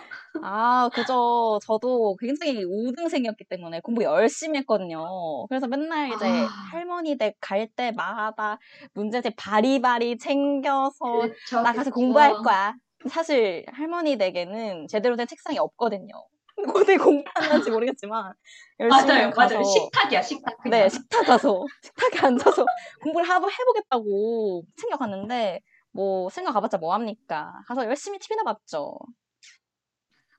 아, 0.43 0.89
그죠. 0.93 1.59
저도 1.65 2.15
굉장히 2.19 2.63
우등생이었기 2.63 3.45
때문에 3.45 3.79
공부 3.81 4.03
열심히 4.03 4.59
했거든요. 4.59 5.45
그래서 5.49 5.67
맨날 5.67 6.09
이제 6.11 6.25
아. 6.25 6.45
할머니 6.71 7.17
댁 7.17 7.35
갈 7.41 7.67
때마다 7.67 8.57
문제집 8.93 9.33
바리바리 9.37 10.17
챙겨서 10.17 11.19
그쵸, 11.21 11.61
나 11.61 11.73
가서 11.73 11.91
그쵸. 11.91 11.95
공부할 11.95 12.33
거야. 12.43 12.73
사실 13.09 13.63
할머니 13.71 14.17
댁에는 14.17 14.87
제대로 14.87 15.15
된 15.15 15.27
책상이 15.27 15.57
없거든요. 15.59 16.13
어디 16.75 16.97
공부하는지 16.97 17.69
모르겠지만 17.71 18.33
열심히 18.79 19.07
맞아요, 19.07 19.29
가서 19.31 19.55
맞아요. 19.55 19.63
식탁이야, 19.65 20.21
식탁. 20.21 20.57
그냥. 20.63 20.79
네, 20.79 20.89
식탁 20.89 21.25
가서 21.27 21.65
식탁에 21.83 22.25
앉아서 22.25 22.65
공부를 23.03 23.27
한번 23.29 23.51
해보겠다고 23.51 24.63
챙겨갔는데 24.77 25.59
뭐 25.91 26.29
생각 26.29 26.53
가봤자 26.53 26.77
뭐 26.77 26.93
합니까? 26.93 27.53
가서 27.67 27.85
열심히 27.85 28.17
TV나 28.19 28.43
봤죠. 28.43 28.97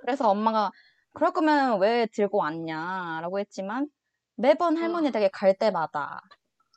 그래서 0.07 0.31
엄마가 0.31 0.71
그럴 1.13 1.33
거면 1.33 1.81
왜 1.81 2.07
들고 2.07 2.39
왔냐라고 2.39 3.41
했지만 3.41 3.89
매번 4.37 4.77
할머니 4.77 5.09
아. 5.09 5.11
댁에 5.11 5.29
갈 5.33 5.55
때마다 5.55 6.23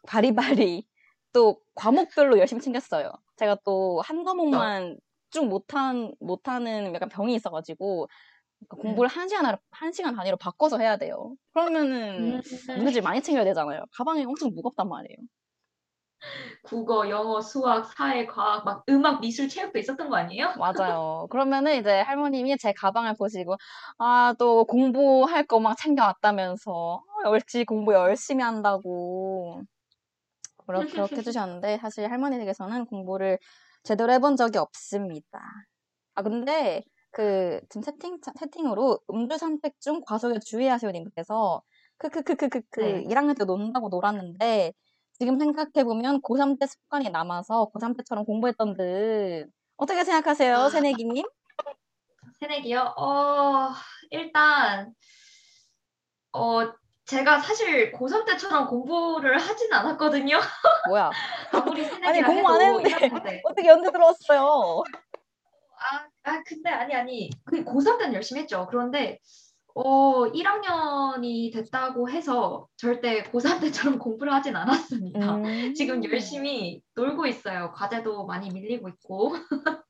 바리바리 0.08 0.88
또 1.34 1.62
과목별로 1.76 2.40
열심히 2.40 2.62
챙겼어요. 2.62 3.12
제가 3.38 3.58
또 3.64 4.02
한 4.02 4.24
과목만 4.24 4.98
쭉 5.30 5.48
못한 5.48 6.14
못하는 6.20 6.94
약간 6.96 7.08
병이 7.10 7.36
있어가지고 7.36 8.08
그러니까 8.68 8.78
음. 8.78 8.82
공부를 8.96 9.10
한 9.10 9.30
시간 9.30 9.58
한 9.72 9.92
시간 9.92 10.16
단위로 10.16 10.38
바꿔서 10.38 10.80
해야 10.80 10.98
돼요. 10.98 11.36
그러면은 11.54 12.40
음, 12.40 12.42
문제집 12.78 13.04
많이 13.04 13.22
챙겨야 13.22 13.44
되잖아요. 13.46 13.84
가방이 13.92 14.26
엄청 14.26 14.50
무겁단 14.56 14.90
말이에요. 14.90 15.18
국어, 16.64 17.10
영어, 17.10 17.42
수학, 17.42 17.86
사회, 17.86 18.26
과학, 18.26 18.64
막 18.66 18.84
음악, 18.90 19.22
미술, 19.22 19.48
체육도 19.50 19.80
있었던 19.80 20.10
거 20.10 20.16
아니에요? 20.18 20.54
맞아요. 20.58 21.28
그러면은 21.30 21.80
이제 21.80 22.02
할머님이 22.02 22.58
제 22.58 22.74
가방을 22.74 23.16
보시고, 23.18 23.56
아, 23.98 24.34
또 24.40 24.66
공부할 24.66 25.46
거 25.48 25.60
막 25.60 25.78
챙겨왔다면서, 25.78 27.04
아, 27.26 27.30
역시 27.36 27.64
공부 27.66 27.94
열심히 27.94 28.44
한다고. 28.44 29.62
그렇게, 30.66 30.92
그렇게 30.94 31.18
해주셨는데, 31.18 31.80
사실 31.80 32.10
할머니 32.12 32.38
댁에서는 32.38 32.86
공부를 32.86 33.40
제대로 33.84 34.12
해본 34.14 34.36
적이 34.36 34.60
없습니다. 34.60 35.40
아, 36.16 36.24
근데, 36.24 36.84
그, 37.12 37.62
지금 37.70 37.82
채팅, 37.84 38.20
채팅으로 38.40 39.00
음주 39.12 39.38
선택 39.38 39.80
중 39.82 40.02
과속에 40.06 40.40
주의하세요 40.40 40.92
님께서, 40.92 41.62
크크크크크크, 41.98 42.82
네. 42.82 43.04
1학년 43.10 43.36
때 43.38 43.46
논다고 43.46 43.90
놀았는데, 43.90 44.74
지금 45.20 45.38
생각해보면 45.38 46.22
고3 46.22 46.58
때 46.58 46.66
습관이 46.66 47.10
남아서 47.10 47.70
고3 47.74 47.98
때처럼 47.98 48.24
공부했던 48.26 48.74
듯. 48.76 49.50
어떻게 49.76 50.04
생각하세요, 50.06 50.56
아. 50.56 50.70
새내기님? 50.70 51.26
새내기요? 52.40 52.94
어, 52.98 53.70
일단, 54.12 54.94
어, 56.32 56.72
제가 57.06 57.40
사실 57.40 57.92
고3 57.92 58.26
때처럼 58.26 58.68
공부를 58.68 59.38
하진 59.38 59.74
않았거든요. 59.74 60.40
뭐야? 60.88 61.10
아무리 61.52 61.82
아니, 61.86 61.90
새내기라 61.90 62.28
공부 62.28 62.50
안 62.50 62.62
했는데. 62.62 62.90
1학년 62.90 63.24
때. 63.24 63.42
어떻게 63.44 63.68
연대 63.68 63.92
들어왔어요? 63.92 64.84
아, 65.80 66.08
아, 66.24 66.44
근데 66.46 66.70
아니, 66.70 66.96
아니. 66.96 67.30
그 67.44 67.66
고3 67.66 67.98
때는 67.98 68.14
열심히 68.14 68.42
했죠. 68.42 68.68
그런데, 68.70 69.20
어, 69.82 70.32
1학년이 70.32 71.54
됐다고 71.54 72.10
해서 72.10 72.68
절대 72.76 73.24
고3 73.24 73.62
때처럼 73.62 74.00
공부를 74.00 74.34
하진 74.34 74.56
않았습니다. 74.56 75.36
음. 75.36 75.74
지금 75.74 76.04
열심히 76.04 76.82
놀고 76.96 77.26
있어요. 77.28 77.72
과제도 77.74 78.26
많이 78.26 78.50
밀리고 78.50 78.90
있고, 78.90 79.32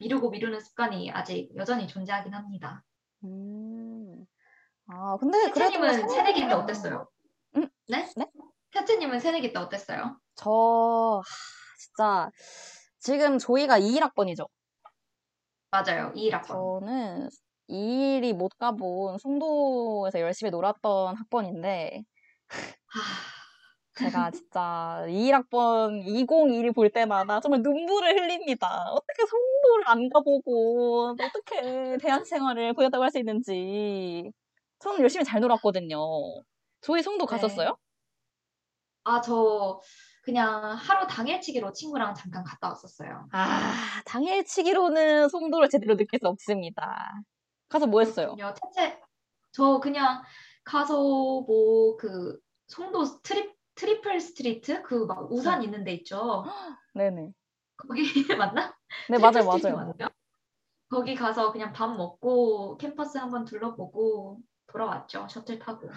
미루고 0.00 0.30
미루는 0.30 0.60
습관이 0.60 1.10
아직 1.10 1.50
여전히 1.56 1.88
존재하긴 1.88 2.32
합니다. 2.32 2.82
음. 3.24 4.24
아, 4.86 5.16
근데 5.18 5.50
그래도 5.50 5.80
태채님은 5.80 6.08
새내기 6.08 6.40
때 6.46 6.52
어땠어요? 6.52 7.08
음? 7.56 7.68
네? 7.88 8.08
네? 8.16 8.26
태채님은 8.70 9.18
새내기 9.20 9.52
때 9.52 9.58
어땠어요? 9.58 10.18
저, 10.36 10.50
하, 10.50 11.22
진짜, 11.78 12.30
지금 12.98 13.38
조이가 13.38 13.80
21학번이죠. 13.80 14.46
맞아요. 15.70 16.12
2일학번. 16.14 16.46
저는 16.46 17.28
2일이 17.68 18.32
못 18.34 18.56
가본 18.58 19.18
송도에서 19.18 20.20
열심히 20.20 20.50
놀았던 20.50 21.16
학번인데, 21.16 22.02
제가 23.94 24.30
진짜 24.32 25.04
21학번 25.08 26.02
2021을 26.04 26.72
볼 26.74 26.90
때마다 26.90 27.40
정말 27.40 27.62
눈물을 27.62 28.18
흘립니다. 28.20 28.84
어떻게 28.90 29.24
송도를 29.26 29.84
안 29.88 30.08
가보고 30.08 31.16
어떻게 31.20 31.96
대학 31.98 32.26
생활을 32.26 32.72
보냈다고 32.74 33.04
할 33.04 33.10
수 33.10 33.18
있는지. 33.18 34.30
저는 34.80 35.00
열심히 35.00 35.24
잘 35.24 35.40
놀았거든요. 35.40 35.98
조이 36.80 37.02
송도 37.02 37.26
네. 37.26 37.30
갔었어요? 37.30 37.76
아, 39.04 39.20
저 39.20 39.80
그냥 40.22 40.74
하루 40.76 41.06
당일치기로 41.06 41.72
친구랑 41.72 42.14
잠깐 42.14 42.42
갔다 42.44 42.68
왔었어요. 42.68 43.28
아, 43.32 43.74
당일치기로는 44.06 45.28
송도를 45.28 45.68
제대로 45.68 45.96
느낄 45.96 46.18
수 46.20 46.28
없습니다. 46.28 47.12
가서 47.74 47.86
뭐 47.88 48.00
했어요? 48.00 48.36
채채, 48.38 49.00
저 49.52 49.80
그냥 49.80 50.22
가서 50.64 50.94
뭐 50.96 51.96
그 51.96 52.38
송도 52.68 53.20
트리, 53.22 53.52
트리플 53.74 54.20
스트리트 54.20 54.82
그 54.82 55.06
막 55.06 55.30
우산 55.32 55.62
있는 55.64 55.82
데 55.84 55.92
있죠. 55.94 56.44
네네. 56.94 57.32
거기 57.76 58.02
맞나? 58.38 58.76
네, 59.10 59.18
맞아요, 59.18 59.44
맞아요. 59.44 59.76
맞나요? 59.76 60.08
거기 60.88 61.14
가서 61.16 61.50
그냥 61.52 61.72
밥 61.72 61.88
먹고 61.96 62.76
캠퍼스 62.78 63.18
한번 63.18 63.44
둘러보고 63.44 64.38
돌아왔죠. 64.68 65.26
셔틀 65.28 65.58
타고. 65.58 65.88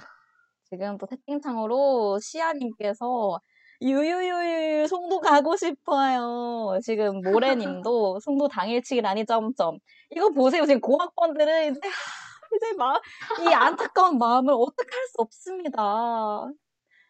지금 0.63 0.97
또 0.97 1.05
채팅창으로 1.05 2.19
시아님께서 2.19 3.39
유유유유 3.81 4.87
송도 4.87 5.19
가고 5.21 5.55
싶어요. 5.57 6.79
지금 6.83 7.21
모래님도 7.21 8.19
송도 8.21 8.47
당일치기라니 8.49 9.25
점점. 9.25 9.77
이거 10.11 10.29
보세요. 10.29 10.65
지금 10.65 10.81
고학번들은 10.81 11.71
이제 11.71 11.79
하, 11.87 12.55
이제 12.57 12.73
막 12.77 13.01
이 13.41 13.53
안타까운 13.53 14.17
마음을 14.17 14.53
어떡할 14.53 15.07
수 15.09 15.15
없습니다. 15.17 15.81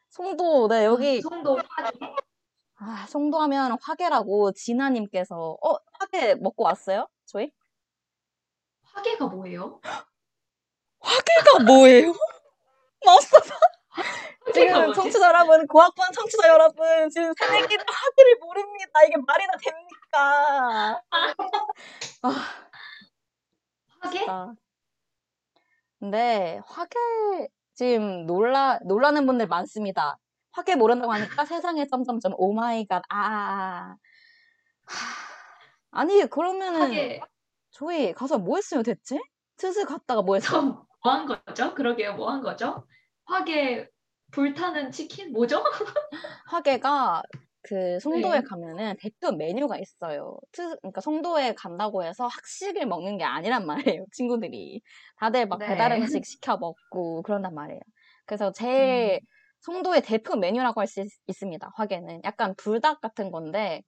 송도 0.10 0.68
네 0.70 0.86
여기 0.86 1.22
송도. 1.22 1.60
아, 2.80 3.06
송도 3.08 3.40
하면 3.42 3.78
화계라고 3.82 4.52
진아님께서 4.54 5.58
어 5.62 5.78
화계 6.00 6.36
먹고 6.36 6.64
왔어요? 6.66 7.08
저희? 7.26 7.52
화계가 8.84 9.28
뭐예요? 9.28 9.80
화계가 11.00 11.64
뭐예요? 11.66 12.14
화계가 13.06 13.50
지금 14.54 14.74
뭐지? 14.86 14.94
청취자 15.02 15.28
여러분, 15.28 15.68
고학번 15.68 16.12
청취자 16.14 16.48
여러분, 16.50 17.10
지금 17.10 17.34
새내기는 17.38 17.86
화계를 17.88 18.38
모릅니다. 18.42 19.04
이게 19.06 19.16
말이나 19.26 19.54
됩니까? 19.62 21.02
아, 22.22 22.32
화계? 24.02 24.20
진짜. 24.20 24.54
근데 26.00 26.62
화계 26.66 26.96
지금 27.74 28.26
놀라 28.28 28.80
놀라는 28.86 29.26
분들 29.26 29.48
많습니다. 29.48 30.18
화계 30.52 30.76
모른다고 30.76 31.12
하니까 31.14 31.46
세상에 31.46 31.88
점점점 31.88 32.34
oh 32.38 32.54
my 32.54 32.86
god. 32.88 33.04
아. 33.10 33.96
하, 34.86 35.18
아니 35.92 36.26
그러면은 36.30 36.82
화계 36.82 37.20
저희 37.72 38.14
가서 38.14 38.38
뭐 38.38 38.58
했어요 38.58 38.84
대체? 38.84 39.20
스스 39.58 39.86
갔다가 39.86 40.22
뭐 40.22 40.36
했어요? 40.36 40.86
뭐한 41.04 41.26
거죠? 41.26 41.74
그러게요. 41.74 42.16
뭐 42.16 42.30
한 42.30 42.42
거죠? 42.42 42.86
화계 43.28 43.90
불타는 44.32 44.92
치킨 44.92 45.32
뭐죠? 45.32 45.64
화계가 46.46 47.24
그 47.62 48.00
송도에 48.00 48.42
네. 48.42 48.48
가면은 48.48 48.96
대표 49.00 49.32
메뉴가 49.34 49.78
있어요. 49.80 50.38
트, 50.54 50.78
그러니까 50.80 51.02
송도에 51.02 51.54
간다고 51.56 52.04
해서 52.04 52.28
학식을 52.28 52.86
먹는 52.88 53.18
게 53.18 53.24
아니란 53.26 53.66
말이에요, 53.66 54.06
친구들이. 54.14 54.82
다들 55.18 55.48
막 55.48 55.60
네. 55.60 55.66
배달 55.66 55.92
음식 55.92 56.26
시켜 56.26 56.58
먹고 56.58 57.24
그런단 57.24 57.54
말이에요. 57.54 57.82
그래서 58.26 58.52
제일 58.54 59.20
송도의 59.62 60.02
대표 60.04 60.36
메뉴라고 60.38 60.80
할 60.82 60.88
수 60.88 61.02
있습니다, 61.28 61.72
화계는. 61.76 62.22
약간 62.24 62.56
불닭 62.58 63.02
같은 63.02 63.32
건데, 63.32 63.82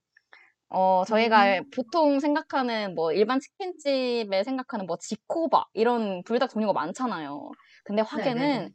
어, 0.70 1.04
저희가 1.06 1.62
음. 1.62 1.72
보통 1.76 2.20
생각하는 2.20 2.94
뭐 2.96 3.12
일반 3.14 3.40
치킨집에 3.40 4.44
생각하는 4.44 4.86
뭐 4.86 4.98
지코바 5.00 5.66
이런 5.74 6.24
불닭 6.24 6.50
종류가 6.52 6.74
많잖아요. 6.74 7.56
근데 7.84 8.02
화계는 8.04 8.70
네네네. 8.70 8.74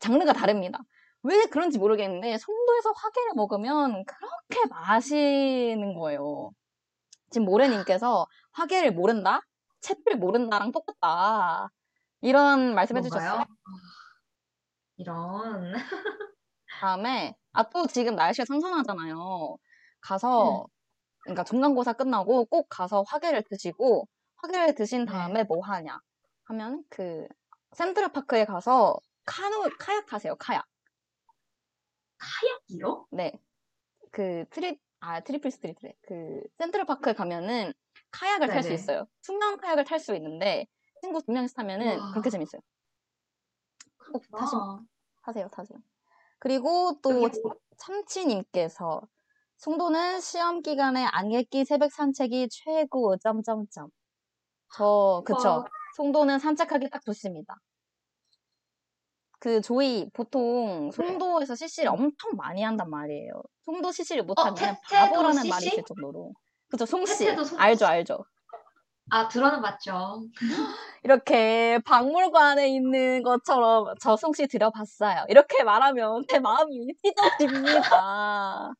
장르가 0.00 0.32
다릅니다. 0.32 0.80
왜 1.22 1.46
그런지 1.46 1.78
모르겠는데 1.78 2.38
송도에서 2.38 2.92
화계를 2.92 3.32
먹으면 3.36 4.04
그렇게 4.06 4.66
맛있는 4.70 5.94
거예요. 5.94 6.50
지금 7.30 7.46
모래님께서 7.46 8.26
화계를 8.52 8.92
모른다? 8.92 9.40
채를 9.80 10.18
모른다랑 10.18 10.72
똑같다. 10.72 11.70
이런 12.22 12.74
말씀 12.74 12.96
뭔가요? 12.96 12.98
해주셨어요. 12.98 13.44
이런. 14.96 15.72
다음에 16.80 17.34
아 17.52 17.64
또 17.70 17.86
지금 17.86 18.14
날씨가 18.16 18.44
선선하잖아요. 18.46 19.56
가서 20.00 20.66
그러니까 21.24 21.44
중간고사 21.44 21.94
끝나고 21.94 22.46
꼭 22.46 22.68
가서 22.70 23.04
화계를 23.08 23.44
드시고 23.50 24.08
화계를 24.36 24.74
드신 24.74 25.06
네. 25.06 25.12
다음에 25.12 25.44
뭐 25.44 25.60
하냐 25.64 26.00
하면 26.46 26.84
그 26.90 27.26
센트럴파크에 27.72 28.44
가서 28.46 28.96
카누 29.30 29.70
카약 29.78 30.06
타세요. 30.06 30.34
카약. 30.36 30.66
카약이요? 32.18 33.06
네. 33.12 33.32
그 34.10 34.44
트립, 34.50 34.80
아, 34.98 35.20
트리플 35.20 35.52
스트리트래. 35.52 35.94
그 36.02 36.42
센트럴 36.58 36.84
파크에 36.84 37.12
가면은 37.12 37.72
카약을 38.10 38.48
탈 38.48 38.64
수. 38.64 38.72
있어요. 38.72 39.06
투명 39.22 39.56
카약을 39.58 39.84
탈 39.84 40.00
수 40.00 40.16
있는데 40.16 40.66
친구 41.00 41.22
두 41.22 41.30
명이서 41.30 41.54
타면은 41.54 42.00
와. 42.00 42.10
그렇게 42.10 42.28
재밌어요. 42.28 42.60
꼭 44.12 44.24
타시. 44.36 44.56
타세요, 45.22 45.48
타세요. 45.52 45.78
그리고 46.40 46.98
또 47.00 47.30
참치님께서 47.76 49.00
송도는 49.58 50.20
시험 50.20 50.62
기간에 50.62 51.04
안개끼 51.04 51.64
새벽 51.64 51.92
산책이 51.92 52.48
최고, 52.50 53.16
점점점. 53.18 53.90
저, 54.74 55.22
그쵸. 55.24 55.48
와. 55.48 55.64
송도는 55.96 56.40
산책하기 56.40 56.90
딱 56.90 57.04
좋습니다. 57.04 57.56
그 59.40 59.62
조이 59.62 60.04
네. 60.04 60.10
보통 60.12 60.90
송도에서 60.92 61.56
CC를 61.56 61.90
엄청 61.90 62.32
많이 62.36 62.62
한단 62.62 62.90
말이에요. 62.90 63.32
송도 63.64 63.90
CC를 63.90 64.24
못하면 64.24 64.52
어, 64.52 64.76
바보라는 64.88 65.48
말이? 65.48 65.66
있을 65.66 65.82
정도로. 65.82 66.32
그죠, 66.70 66.84
송씨. 66.86 67.26
알죠, 67.56 67.86
알죠. 67.86 68.24
아, 69.10 69.26
들어는 69.28 69.62
봤죠. 69.62 70.22
이렇게 71.02 71.80
박물관에 71.84 72.68
있는 72.68 73.22
것처럼 73.22 73.94
저 74.00 74.16
송씨 74.16 74.46
들어봤어요. 74.46 75.24
이렇게 75.28 75.64
말하면 75.64 76.24
제 76.28 76.38
마음이 76.38 76.94
찢어집니다. 77.02 78.72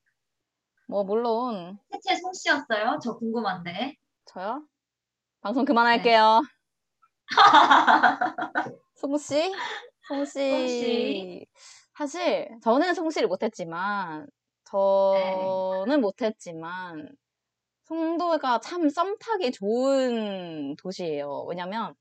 뭐, 0.89 1.05
물론, 1.05 1.79
태채 1.91 2.21
송씨였어요? 2.21 2.99
저 3.03 3.17
궁금한데. 3.17 3.97
저요? 4.27 4.63
방송 5.41 5.65
네. 5.65 5.69
그만할게요. 5.69 6.43
송씨? 8.97 9.53
송씨. 10.11 10.51
송씨. 10.51 11.47
사실, 11.97 12.49
저는 12.63 12.95
송씨를 12.95 13.29
못했지만, 13.29 14.27
저는 14.65 16.01
못했지만, 16.01 17.09
송도가 17.85 18.61
참 18.61 18.89
썸 18.89 19.17
타기 19.19 19.53
좋은 19.53 20.75
도시예요. 20.77 21.45
왜냐면, 21.49 21.95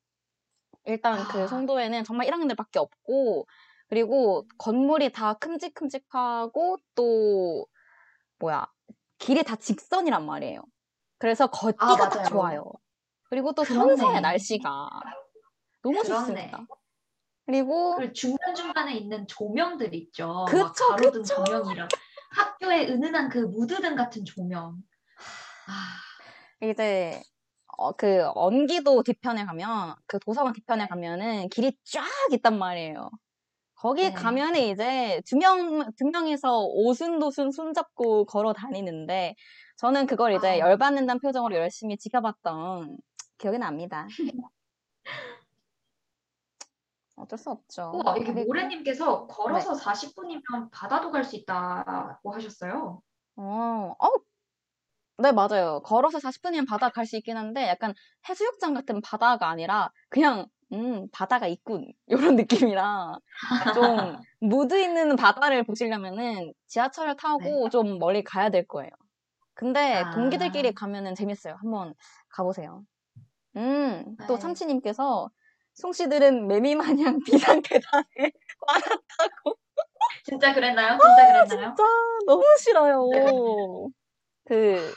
일단 0.86 1.28
그 1.28 1.42
아. 1.42 1.48
송도에는 1.48 2.04
정말 2.04 2.28
1학년들밖에 2.28 2.80
없고, 2.80 3.46
그리고 3.90 4.46
건물이 4.58 5.12
다 5.12 5.34
큼직큼직하고, 5.36 6.78
또, 6.96 7.68
뭐야, 8.40 8.66
길이 9.20 9.44
다 9.44 9.56
직선이란 9.56 10.26
말이에요. 10.26 10.62
그래서 11.20 11.48
걷기가 11.48 12.06
아, 12.06 12.10
딱. 12.10 12.24
좋아요. 12.26 12.72
그리고 13.30 13.52
또. 13.54 13.64
선선해, 13.66 14.22
날씨가. 14.22 14.90
너무 15.84 16.02
그렇네. 16.02 16.24
좋습니다. 16.24 16.66
그리고, 17.50 17.96
그 17.96 18.14
중간 18.14 18.54
중간에 18.54 18.96
있는 18.96 19.26
조명들 19.26 19.96
있죠. 19.96 20.46
그쵸, 20.48 20.62
막 20.62 20.74
가로등 20.76 21.24
그쵸. 21.24 21.44
조명이랑 21.44 21.88
학교의 22.32 22.92
은은한 22.92 23.30
그 23.30 23.40
무드등 23.40 23.96
같은 23.96 24.24
조명. 24.24 24.76
아, 25.68 26.68
이제 26.68 27.24
어, 27.76 27.92
그 27.94 28.24
언기도 28.36 29.02
뒤편에 29.02 29.46
가면 29.46 29.96
그 30.06 30.20
도서관 30.20 30.54
뒤편에 30.54 30.86
가면은 30.88 31.50
길이 31.50 31.76
쫙 31.86 32.04
있단 32.32 32.60
말이에요. 32.60 33.10
거기 33.74 34.04
네. 34.04 34.14
가면은 34.14 34.60
이제 34.60 35.20
두 35.26 35.36
명, 35.36 35.92
두 35.98 36.06
명이서 36.06 36.66
오순도순 36.68 37.50
손잡고 37.50 38.26
걸어 38.26 38.54
다니는데 38.54 39.34
저는 39.78 40.06
그걸 40.06 40.36
이제 40.36 40.48
아. 40.48 40.60
열받는다는 40.60 41.20
표정으로 41.20 41.56
열심히 41.56 41.98
지켜봤던 41.98 42.98
기억이 43.40 43.58
납니다. 43.58 44.06
어쩔 47.20 47.38
수 47.38 47.50
없죠. 47.52 47.92
우와, 47.94 48.16
이게 48.18 48.32
그리고- 48.34 48.48
모래님께서 48.48 49.28
걸어서 49.28 49.74
40분이면 49.74 50.70
바다도 50.72 51.12
갈 51.12 51.24
수 51.24 51.36
있다고 51.36 52.34
하셨어요. 52.34 53.02
어, 53.36 53.96
어, 54.00 54.08
네, 55.18 55.32
맞아요. 55.34 55.82
걸어서 55.84 56.18
40분이면 56.20 56.68
바다 56.68 56.90
갈 56.90 57.06
수 57.06 57.18
있긴 57.18 57.36
한데, 57.38 57.68
약간 57.68 57.94
해수욕장 58.28 58.74
같은 58.74 59.02
바다가 59.02 59.50
아니라, 59.50 59.92
그냥, 60.10 60.48
음, 60.72 61.08
바다가 61.12 61.48
있군. 61.48 61.92
이런 62.34 62.36
느낌이라, 62.38 63.18
좀, 63.74 64.18
무드 64.40 64.80
있는 64.82 65.16
바다를 65.18 65.64
보시려면은 65.64 66.54
지하철을 66.68 67.18
타고 67.18 67.70
좀 67.70 68.00
멀리 68.00 68.24
가야 68.24 68.50
될 68.50 68.66
거예요. 68.68 68.90
근데 69.54 69.96
아. 69.96 70.12
동기들끼리 70.12 70.74
가면은 70.74 71.16
재밌어요. 71.16 71.56
한번 71.60 71.94
가보세요. 72.30 72.84
음, 73.58 74.16
또 74.28 74.36
네. 74.36 74.40
참치님께서, 74.40 75.30
송씨들은 75.80 76.48
매미 76.48 76.76
마냥 76.76 77.20
비상 77.26 77.62
계단에 77.62 78.04
많았다고. 78.68 79.58
진짜 80.26 80.54
그랬나요? 80.54 80.98
진짜 81.00 81.26
그랬나요? 81.26 81.46
진짜 81.48 81.84
너무 82.28 82.44
싫어요. 82.58 83.10
네. 83.12 83.92
그 84.46 84.94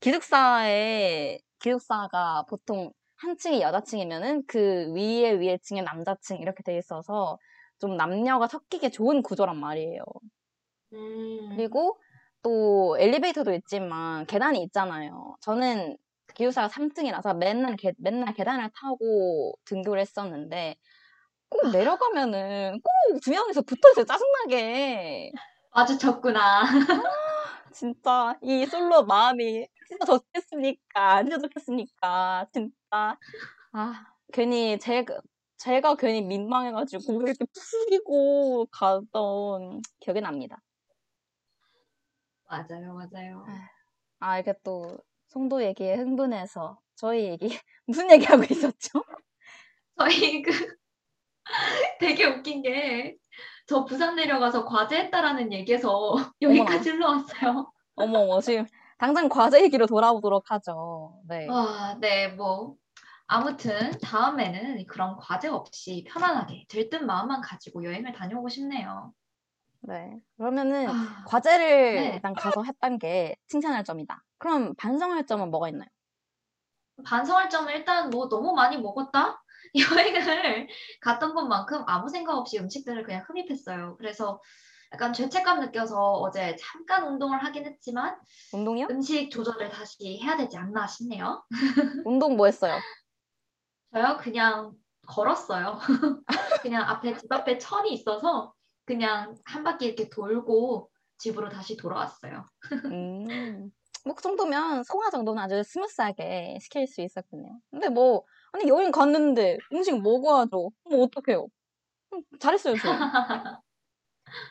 기숙사에 0.00 1.38
기숙사가 1.60 2.46
보통 2.48 2.92
한 3.16 3.36
층이 3.36 3.60
여자층이면은 3.60 4.44
그 4.46 4.92
위에 4.94 5.32
위에 5.32 5.58
층에 5.62 5.82
남자층 5.82 6.38
이렇게 6.38 6.62
돼 6.62 6.76
있어서 6.78 7.38
좀 7.78 7.96
남녀가 7.96 8.48
섞이기 8.48 8.90
좋은 8.90 9.22
구조란 9.22 9.58
말이에요. 9.58 10.02
음, 10.94 11.50
그리고 11.54 12.00
또 12.42 12.96
엘리베이터도 12.98 13.52
있지만 13.54 14.26
계단이 14.26 14.62
있잖아요. 14.64 15.36
저는 15.40 15.96
기숙사가 16.34 16.68
3층이라서 16.68 17.34
맨날 17.34 17.76
계, 17.76 17.92
맨날 17.98 18.34
계단을 18.34 18.70
타고 18.74 19.54
등교를 19.64 20.00
했었는데 20.02 20.76
꼭 21.50 21.70
내려가면은 21.70 22.80
꼭 22.82 22.92
두 23.22 23.30
명이서 23.30 23.62
붙어 23.62 23.90
있어요. 23.90 24.04
짜증나게. 24.06 25.32
마주쳤구나. 25.74 26.62
진짜 27.72 28.38
이 28.42 28.66
솔로 28.66 29.04
마음이 29.04 29.66
진짜 29.88 30.04
좋겠습니까? 30.06 31.12
안 31.16 31.30
좋겠습니까? 31.30 32.46
진짜. 32.52 33.18
아, 33.72 34.06
괜히 34.32 34.78
제가 34.78 35.20
제가 35.58 35.96
괜히 35.96 36.22
민망해가지고 36.22 37.04
고개 37.04 37.30
이렇게 37.30 37.46
숙이고 37.54 38.66
가던 38.72 39.82
기억이 40.00 40.20
납니다. 40.20 40.58
맞아요, 42.48 42.94
맞아요. 42.94 43.44
아, 44.20 44.38
이게 44.38 44.54
또 44.62 44.98
송도 45.32 45.62
얘기에 45.64 45.96
흥분해서 45.96 46.78
저희 46.94 47.24
얘기 47.32 47.58
무슨 47.86 48.10
얘기하고 48.10 48.44
있었죠? 48.44 49.02
저희 49.98 50.42
그 50.42 50.50
되게 52.00 52.26
웃긴 52.26 52.62
게 52.62 53.16
저 53.66 53.84
부산 53.84 54.16
내려가서 54.16 54.64
과제했다라는 54.64 55.52
얘기에서 55.52 56.16
여기까지 56.40 56.90
흘러왔어요. 56.90 57.72
어머, 57.94 58.18
어머, 58.20 58.40
지금 58.40 58.66
당장 58.98 59.28
과제 59.28 59.62
얘기로 59.62 59.86
돌아오도록 59.86 60.50
하죠. 60.50 61.20
네. 61.28 61.48
와, 61.48 61.96
네, 62.00 62.28
뭐 62.28 62.74
아무튼 63.26 63.92
다음에는 64.02 64.84
그런 64.86 65.16
과제 65.16 65.48
없이 65.48 66.04
편안하게 66.08 66.66
들뜬 66.68 67.06
마음만 67.06 67.40
가지고 67.40 67.84
여행을 67.84 68.12
다녀오고 68.12 68.48
싶네요. 68.48 69.12
네. 69.80 70.18
그러면은 70.36 70.88
아, 70.88 71.24
과제를 71.26 71.94
네. 71.94 72.10
일단 72.14 72.34
가서 72.34 72.62
했던 72.62 72.98
게 72.98 73.36
칭찬할 73.48 73.84
점이다. 73.84 74.22
그럼 74.42 74.74
반성할 74.74 75.24
점은 75.24 75.52
뭐가 75.52 75.68
있나요? 75.68 75.88
반성할 77.04 77.48
점은 77.48 77.72
일단 77.74 78.10
뭐 78.10 78.28
너무 78.28 78.52
많이 78.52 78.76
먹었다? 78.76 79.40
여행을 80.02 80.66
갔던 81.00 81.32
것만큼 81.32 81.84
아무 81.86 82.08
생각 82.08 82.36
없이 82.36 82.58
음식들을 82.58 83.04
그냥 83.04 83.24
흡입했어요. 83.28 83.96
그래서 83.98 84.40
약간 84.92 85.12
죄책감 85.12 85.60
느껴서 85.60 85.96
어제 86.14 86.56
잠깐 86.56 87.06
운동을 87.06 87.38
하긴 87.44 87.66
했지만 87.66 88.18
운동이요? 88.52 88.88
음식 88.90 89.30
조절을 89.30 89.70
다시 89.70 90.18
해야 90.20 90.36
되지 90.36 90.56
않나 90.58 90.88
싶네요. 90.88 91.44
운동 92.04 92.36
뭐 92.36 92.46
했어요? 92.46 92.80
저요? 93.92 94.16
그냥 94.18 94.72
걸었어요. 95.06 95.78
그냥 96.62 96.82
앞에 96.88 97.16
집 97.16 97.30
앞에 97.30 97.58
천이 97.58 97.92
있어서 97.92 98.52
그냥 98.86 99.36
한 99.44 99.62
바퀴 99.62 99.86
이렇게 99.86 100.08
돌고 100.08 100.90
집으로 101.18 101.48
다시 101.48 101.76
돌아왔어요. 101.76 102.44
음, 102.86 103.70
뭐, 104.04 104.14
그 104.14 104.22
정도면 104.22 104.82
소화 104.84 105.10
정도는 105.10 105.42
아주 105.42 105.62
smooth하게 105.62 106.58
시킬 106.60 106.86
수 106.86 107.00
있었군요. 107.02 107.60
근데 107.70 107.88
뭐, 107.88 108.24
아니, 108.52 108.68
여행 108.68 108.90
갔는데 108.90 109.58
음식 109.72 110.00
먹어야죠. 110.00 110.70
뭐, 110.90 111.04
어떡해요. 111.04 111.46
음, 112.14 112.22
잘했어요, 112.40 112.74
저. 112.76 112.88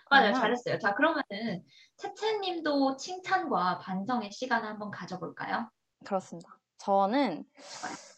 맞아요. 0.10 0.34
잘했어요. 0.34 0.80
자, 0.80 0.94
그러면은 0.94 1.64
채채님도 1.98 2.98
칭찬과 2.98 3.80
반성의 3.80 4.32
시간을 4.32 4.68
한번 4.68 4.92
가져볼까요? 4.92 5.70
그렇습니다. 6.06 6.58
저는 6.78 7.44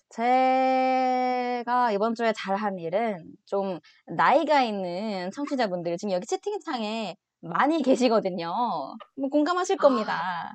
제가 0.09 1.91
이번 1.91 2.15
주에 2.15 2.33
잘한 2.33 2.79
일은 2.79 3.25
좀 3.45 3.79
나이가 4.05 4.61
있는 4.61 5.31
청취자분들 5.31 5.97
지금 5.97 6.11
여기 6.13 6.25
채팅창에 6.25 7.15
많이 7.41 7.81
계시거든요. 7.81 8.53
뭐 9.17 9.29
공감하실 9.29 9.77
아. 9.79 9.81
겁니다. 9.81 10.53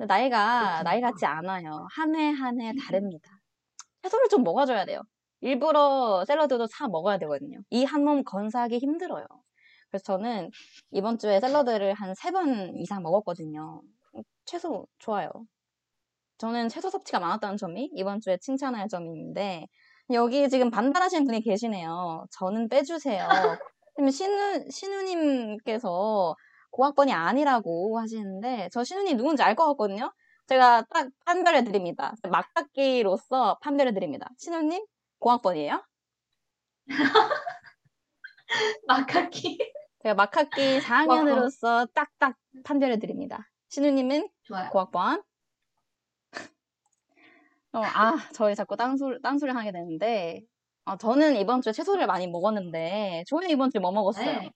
근데 0.00 0.06
나이가 0.06 0.82
그렇군요. 0.82 0.84
나이 0.84 1.00
같지 1.02 1.26
않아요. 1.26 1.86
한 1.94 2.14
해 2.16 2.30
한 2.32 2.60
해 2.60 2.72
다릅니다. 2.86 3.28
채소를 4.02 4.28
좀 4.28 4.42
먹어줘야 4.44 4.84
돼요. 4.86 5.02
일부러 5.42 6.24
샐러드도 6.26 6.66
사 6.68 6.88
먹어야 6.88 7.18
되거든요. 7.18 7.58
이 7.70 7.84
한 7.84 8.02
몸 8.04 8.24
건사하기 8.24 8.78
힘들어요. 8.78 9.26
그래서 9.90 10.04
저는 10.04 10.50
이번 10.92 11.18
주에 11.18 11.40
샐러드를 11.40 11.94
한 11.94 12.14
세 12.14 12.30
번 12.32 12.76
이상 12.78 13.02
먹었거든요. 13.02 13.82
채소 14.46 14.86
좋아요. 14.98 15.30
저는 16.38 16.68
채소 16.70 16.90
섭취가 16.90 17.20
많았다는 17.20 17.56
점이 17.58 17.90
이번 17.94 18.20
주에 18.20 18.38
칭찬할 18.38 18.88
점인데 18.88 19.66
여기 20.12 20.48
지금 20.48 20.70
반발하시는 20.70 21.26
분이 21.26 21.42
계시네요. 21.42 22.26
저는 22.32 22.68
빼주세요. 22.68 23.28
신우 24.10 24.64
신우님께서 24.70 26.34
고학번이 26.70 27.12
아니라고 27.12 27.98
하시는데 27.98 28.68
저 28.72 28.84
신우님 28.84 29.16
누군지 29.16 29.42
알 29.42 29.54
것 29.54 29.66
같거든요. 29.68 30.12
제가 30.46 30.82
딱 30.90 31.08
판별해 31.24 31.64
드립니다. 31.64 32.14
막학기로서 32.28 33.58
판별해 33.62 33.92
드립니다. 33.92 34.28
신우님 34.38 34.84
고학번이에요? 35.18 35.82
마카키. 38.86 39.58
제가 40.02 40.14
막학기 40.14 40.80
4학년으로서 40.80 41.88
딱딱 41.94 42.36
판별해 42.64 42.98
드립니다. 42.98 43.48
신우님은 43.68 44.28
좋아요. 44.42 44.70
고학번. 44.70 45.22
어, 47.72 47.80
아, 47.82 48.16
저희 48.32 48.54
자꾸 48.54 48.76
딴소리, 48.76 49.20
딴소리 49.22 49.52
하게 49.52 49.70
되는데, 49.72 50.42
아, 50.84 50.96
저는 50.96 51.36
이번 51.36 51.62
주에 51.62 51.72
채소를 51.72 52.06
많이 52.06 52.26
먹었는데, 52.26 53.24
조이 53.28 53.48
이번 53.50 53.70
주에 53.70 53.80
뭐 53.80 53.92
먹었어요? 53.92 54.40
네. 54.40 54.50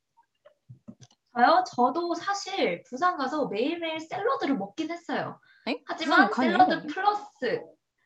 저요? 1.35 1.65
저도 1.67 2.15
사실 2.15 2.83
부산 2.85 3.17
가서 3.17 3.49
매일매일 3.49 3.99
샐러드를 3.99 4.57
먹긴 4.57 4.91
했어요. 4.91 5.41
에? 5.69 5.83
하지만? 5.87 6.33
샐러드 6.33 6.87
플러스 6.87 7.63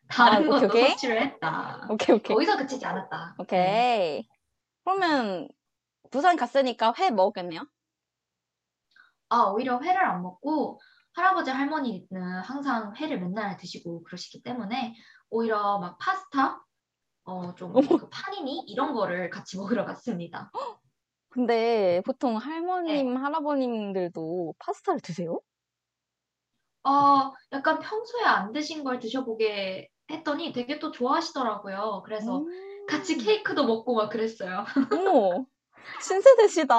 다른 0.09 0.47
아, 0.47 0.59
것도 0.59 0.67
오케이. 0.67 0.89
섭취를 0.91 1.21
했다. 1.21 1.87
오케이, 1.91 2.17
오케이. 2.17 2.35
거기서 2.35 2.57
그치지 2.57 2.87
않았다. 2.87 3.35
네. 3.37 3.43
오케이. 3.43 4.29
그러면, 4.85 5.49
부산 6.11 6.37
갔으니까 6.37 6.95
회 6.99 7.11
먹었겠네요? 7.11 7.67
아, 9.29 9.43
오히려 9.51 9.79
회를 9.81 10.03
안 10.03 10.23
먹고 10.23 10.81
할아버지 11.13 11.51
할머니는 11.51 12.41
항상 12.43 12.95
회를 12.97 13.21
맨날 13.21 13.59
드시고 13.59 14.05
그러시기 14.05 14.43
때문에 14.43 14.95
오히려 15.29 15.79
막 15.79 15.99
파스타, 15.99 16.65
어, 17.25 17.55
좀. 17.55 17.75
그 17.75 18.09
파니니 18.09 18.61
이런 18.69 18.95
거를 18.95 19.29
같이 19.29 19.59
먹으러 19.59 19.85
갔습니다. 19.85 20.51
근데 21.31 22.01
보통 22.05 22.37
할머님, 22.37 23.15
네. 23.15 23.21
할아버님들도 23.21 24.55
파스타를 24.59 25.01
드세요? 25.01 25.41
어, 26.85 27.33
약간 27.53 27.79
평소에 27.81 28.23
안 28.25 28.53
드신 28.53 28.83
걸 28.85 28.99
드셔보게 28.99 29.89
했더니 30.11 30.53
되게 30.53 30.79
또 30.79 30.91
좋아하시더라고요. 30.91 32.03
그래서 32.05 32.39
음. 32.39 32.87
같이 32.87 33.19
케이크도 33.19 33.67
먹고 33.67 33.95
막 33.95 34.09
그랬어요. 34.11 34.65
어머, 34.91 35.47
신세대시다. 36.01 36.77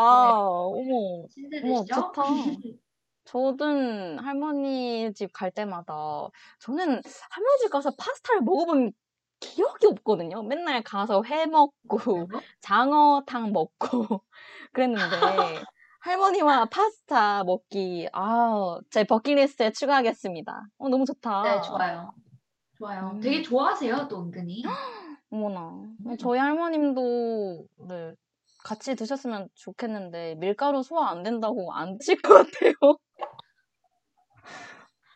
어머. 0.50 1.28
신세대시죠? 1.30 1.94
좋다. 1.96 2.24
저는 3.26 4.20
할머니 4.20 5.14
집 5.14 5.32
갈 5.34 5.52
때마다 5.52 6.30
저는 6.60 7.02
할머니 7.32 7.60
집 7.62 7.70
가서 7.72 7.92
파스타를 7.98 8.42
먹어본 8.42 8.92
기억이 9.40 9.88
없거든요. 9.88 10.44
맨날 10.44 10.84
가서 10.84 11.24
회 11.24 11.46
먹고 11.46 11.78
장어탕 12.62 13.52
먹고 13.52 13.70
그랬는데 14.74 15.64
할머니와 16.02 16.66
파스타 16.66 17.44
먹기 17.44 18.10
아, 18.14 18.80
제 18.90 19.04
버킷리스트에 19.04 19.72
추가하겠습니다. 19.72 20.68
어, 20.78 20.90
너무 20.90 21.06
좋다. 21.06 21.44
네, 21.44 21.62
좋아요. 21.62 22.14
좋아요. 22.78 23.12
음. 23.16 23.20
되게 23.20 23.42
좋아하세요, 23.42 24.08
또 24.08 24.22
은근히. 24.22 24.64
어머나. 25.30 25.70
음. 26.06 26.18
저희 26.18 26.40
할머님도 26.40 27.66
네, 27.90 28.14
같이 28.64 28.96
드셨으면 28.96 29.50
좋겠는데 29.54 30.36
밀가루 30.36 30.84
소화 30.84 31.10
안 31.10 31.24
된다고 31.24 31.74
안 31.74 31.98
드실 31.98 32.22
것 32.22 32.34
같아요. 32.34 32.74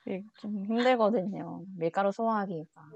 이게 0.06 0.24
좀 0.42 0.66
힘들거든요. 0.66 1.64
밀가루 1.78 2.12
소화하기가. 2.12 2.92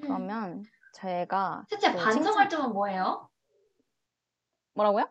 그러면 0.00 0.62
제가 0.92 1.64
셋째, 1.68 1.92
또 1.92 1.98
반성할 1.98 2.48
칭찬- 2.48 2.50
점은 2.50 2.72
뭐예요? 2.72 3.28
뭐라고요? 4.74 5.08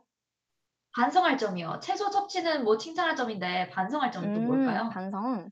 반성할 0.96 1.38
점이요. 1.38 1.80
채소 1.82 2.10
섭취는 2.10 2.64
뭐 2.64 2.78
칭찬할 2.78 3.16
점인데 3.16 3.70
반성할 3.70 4.12
점은 4.12 4.34
또 4.34 4.40
음, 4.40 4.48
뭘까요? 4.48 4.90
반성은 4.90 5.52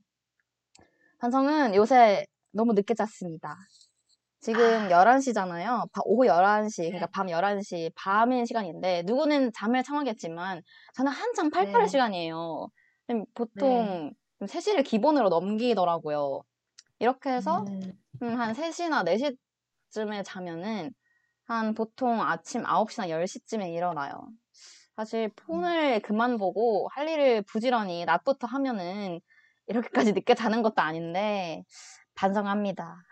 반성은 1.20 1.76
요새 1.76 2.26
너무 2.52 2.74
늦게 2.74 2.94
잤습니다. 2.96 3.56
지금 4.40 4.62
아. 4.64 4.90
11시잖아요. 4.90 5.86
오후 6.06 6.28
11시, 6.28 6.82
네. 6.84 6.90
그러니까 6.90 7.08
밤 7.08 7.28
11시, 7.30 7.92
밤인 7.96 8.46
시간인데 8.46 9.04
누구는 9.06 9.52
잠을 9.54 9.84
청하겠지만 9.84 10.62
저는 10.94 11.12
한창 11.12 11.50
팔팔할 11.50 11.82
네. 11.84 11.88
시간이에요. 11.88 12.68
음, 13.12 13.26
보통 13.34 14.14
3시를 14.42 14.84
기본으로 14.84 15.30
넘기더라고요. 15.30 16.42
이렇게 17.06 17.30
해서 17.32 17.64
음, 17.64 17.98
음, 18.24 18.40
한 18.40 18.54
3시나 18.56 19.04
4시쯤에 19.04 20.24
자면은 20.24 20.92
한 21.46 21.74
보통 21.76 22.22
아침 22.22 22.66
9시나 22.66 23.10
10시쯤에 23.12 23.72
일어나요. 23.74 24.14
사실 24.96 25.30
폰을 25.36 26.02
그만 26.02 26.38
보고 26.40 26.90
할 26.94 27.08
일을 27.10 27.44
부지런히 27.44 28.06
낮부터 28.06 28.48
하면은 28.48 29.22
이렇게까지 29.68 30.14
늦게 30.14 30.36
자는 30.36 30.64
것도 30.64 30.82
아닌데 30.82 31.64
반성합니다. 32.16 33.04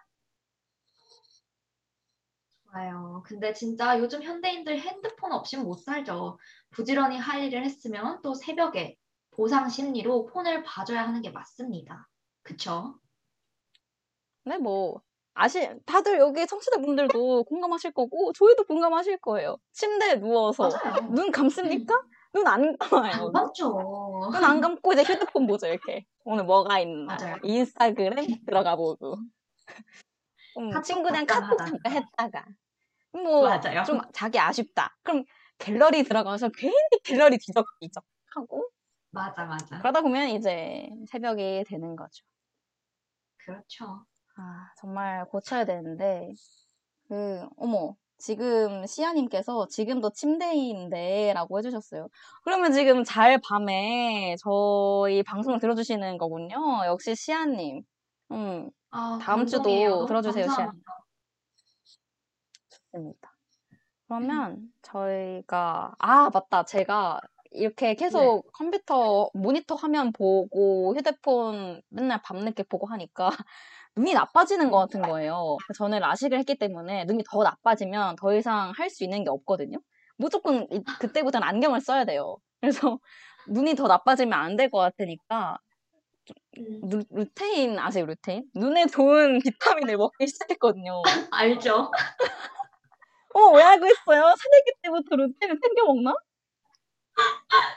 맞아요. 2.72 3.24
근데 3.26 3.54
진짜 3.54 3.98
요즘 4.00 4.24
현대인들 4.24 4.80
핸드폰 4.82 5.32
없이는 5.32 5.64
못 5.64 5.76
살죠. 5.76 6.38
부지런히 6.72 7.18
할 7.18 7.44
일을 7.44 7.64
했으면 7.64 8.22
또 8.22 8.34
새벽에 8.34 8.98
보상 9.32 9.70
심리로 9.70 10.26
폰을 10.28 10.64
봐줘야 10.64 11.04
하는 11.08 11.22
게 11.22 11.30
맞습니다. 11.30 12.10
그쵸? 12.42 13.00
네, 14.46 14.58
뭐, 14.58 15.02
아시, 15.34 15.70
다들 15.86 16.20
여기 16.20 16.46
청취자분들도 16.46 17.44
공감하실 17.46 17.92
거고, 17.94 18.34
저희도 18.34 18.66
공감하실 18.66 19.18
거예요. 19.20 19.58
침대에 19.72 20.16
누워서. 20.20 20.70
맞아요. 20.70 21.10
눈 21.12 21.32
감습니까? 21.32 22.02
눈 22.34 22.48
안 22.48 22.76
감아요. 22.78 23.28
안 23.28 23.32
맞죠. 23.32 23.70
눈 24.32 24.44
안 24.44 24.60
감고 24.62 24.94
이제 24.94 25.04
휴대폰 25.04 25.48
보죠, 25.48 25.68
이렇게. 25.68 26.06
오늘 26.26 26.44
뭐가 26.46 26.80
있나. 26.80 27.16
맞아요. 27.16 27.38
인스타그램 27.44 28.26
들어가 28.46 28.76
보고. 28.76 29.18
음, 30.58 30.70
카톡 30.72 30.84
친구랑 30.84 31.26
잠깐 31.28 31.58
카톡. 31.58 31.66
잠깐 31.66 31.92
했다가. 31.94 32.46
뭐. 33.14 33.48
좀 33.86 34.02
자기 34.14 34.40
아쉽다. 34.40 34.98
그럼 35.04 35.24
갤러리 35.60 36.04
들어가서 36.04 36.50
괜히 36.50 36.76
갤러리 37.04 37.38
뒤적뒤적 37.38 38.04
하고. 38.36 38.70
맞아, 39.12 39.46
맞아. 39.46 39.78
그러다 39.78 40.02
보면 40.02 40.30
이제 40.30 40.90
새벽이 41.08 41.64
되는 41.68 41.96
거죠. 41.96 42.26
그렇죠. 43.46 44.06
아, 44.36 44.72
정말 44.78 45.26
고쳐야 45.26 45.66
되는데, 45.66 46.32
그, 47.08 47.48
어머, 47.58 47.96
지금 48.18 48.86
시아님께서 48.86 49.68
지금도 49.68 50.12
침대인데 50.12 51.34
라고 51.34 51.58
해주셨어요. 51.58 52.08
그러면 52.44 52.72
지금 52.72 53.04
잘 53.04 53.40
밤에 53.42 54.36
저희 54.40 55.24
방송을 55.24 55.60
들어주시는 55.60 56.18
거군요. 56.18 56.56
역시 56.86 57.16
시아님. 57.16 57.84
음, 58.32 58.70
아, 58.92 59.20
다음 59.22 59.46
주도 59.46 60.06
들어주세요, 60.06 60.46
시아. 60.46 60.56
감사합니다. 60.56 61.06
좋습니다. 62.70 63.38
그러면 64.08 64.72
저희가, 64.82 65.94
아, 66.00 66.30
맞다. 66.34 66.64
제가 66.64 67.20
이렇게 67.52 67.94
계속 67.94 68.46
네. 68.46 68.50
컴퓨터 68.54 69.30
모니터 69.34 69.76
화면 69.76 70.12
보고 70.12 70.96
휴대폰 70.96 71.82
맨날 71.90 72.22
밤늦게 72.24 72.64
보고 72.64 72.88
하니까 72.88 73.30
눈이 73.96 74.14
나빠지는 74.14 74.72
것 74.72 74.80
같은 74.80 75.02
거예요. 75.02 75.58
저는 75.78 76.00
라식을 76.00 76.38
했기 76.40 76.58
때문에 76.58 77.06
눈이 77.06 77.24
더 77.30 77.44
나빠지면 77.44 78.16
더 78.18 78.34
이상 78.36 78.72
할 78.76 78.90
수 78.90 79.04
있는 79.04 79.24
게 79.24 79.30
없거든요. 79.30 79.78
무조건 80.18 80.68
이- 80.72 80.84
그때부터는 81.00 81.48
안경을 81.48 81.82
써야 81.82 82.06
돼요. 82.06 82.38
그래서 82.62 83.00
눈이 83.48 83.76
더 83.76 83.88
나빠지면 83.88 84.34
안 84.40 84.56
될 84.58 84.70
것 84.70 84.80
같으니까 84.80 85.58
음, 86.58 86.82
루, 86.90 87.04
루테인 87.12 87.78
아세요, 87.80 88.06
루테인? 88.06 88.46
눈에 88.56 88.86
좋은 88.88 89.40
비타민을 89.92 89.98
먹기 89.98 90.28
시작했거든요. 90.28 91.02
알죠? 91.32 91.92
어, 93.36 93.40
왜 93.56 93.64
알고 93.64 93.86
있어요? 93.88 94.22
새내기 94.38 94.72
때부터 94.84 95.16
루테인을 95.16 95.60
챙겨 95.62 95.86
먹나? 95.86 96.14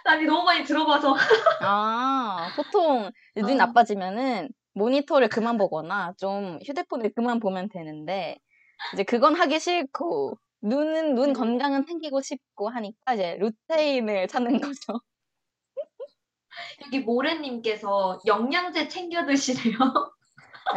아니, 0.04 0.24
너무 0.24 0.44
많이 0.44 0.64
들어봐서. 0.64 1.16
아, 1.62 2.48
보통 2.56 3.10
눈이 3.36 3.54
아. 3.60 3.66
나빠지면은 3.66 4.48
모니터를 4.76 5.28
그만 5.28 5.56
보거나 5.56 6.12
좀 6.18 6.58
휴대폰을 6.64 7.12
그만 7.14 7.40
보면 7.40 7.68
되는데 7.70 8.36
이제 8.92 9.04
그건 9.04 9.34
하기 9.34 9.58
싫고 9.58 10.38
눈은 10.60 11.14
눈 11.14 11.30
음. 11.30 11.32
건강은 11.32 11.86
챙기고 11.86 12.20
싶고 12.20 12.68
하니까 12.68 13.14
이제 13.14 13.36
루테인을 13.36 14.28
찾는 14.28 14.60
거죠. 14.74 15.00
여기 16.84 17.00
모래님께서 17.00 18.20
영양제 18.26 18.88
챙겨 18.88 19.24
드시래요. 19.26 19.78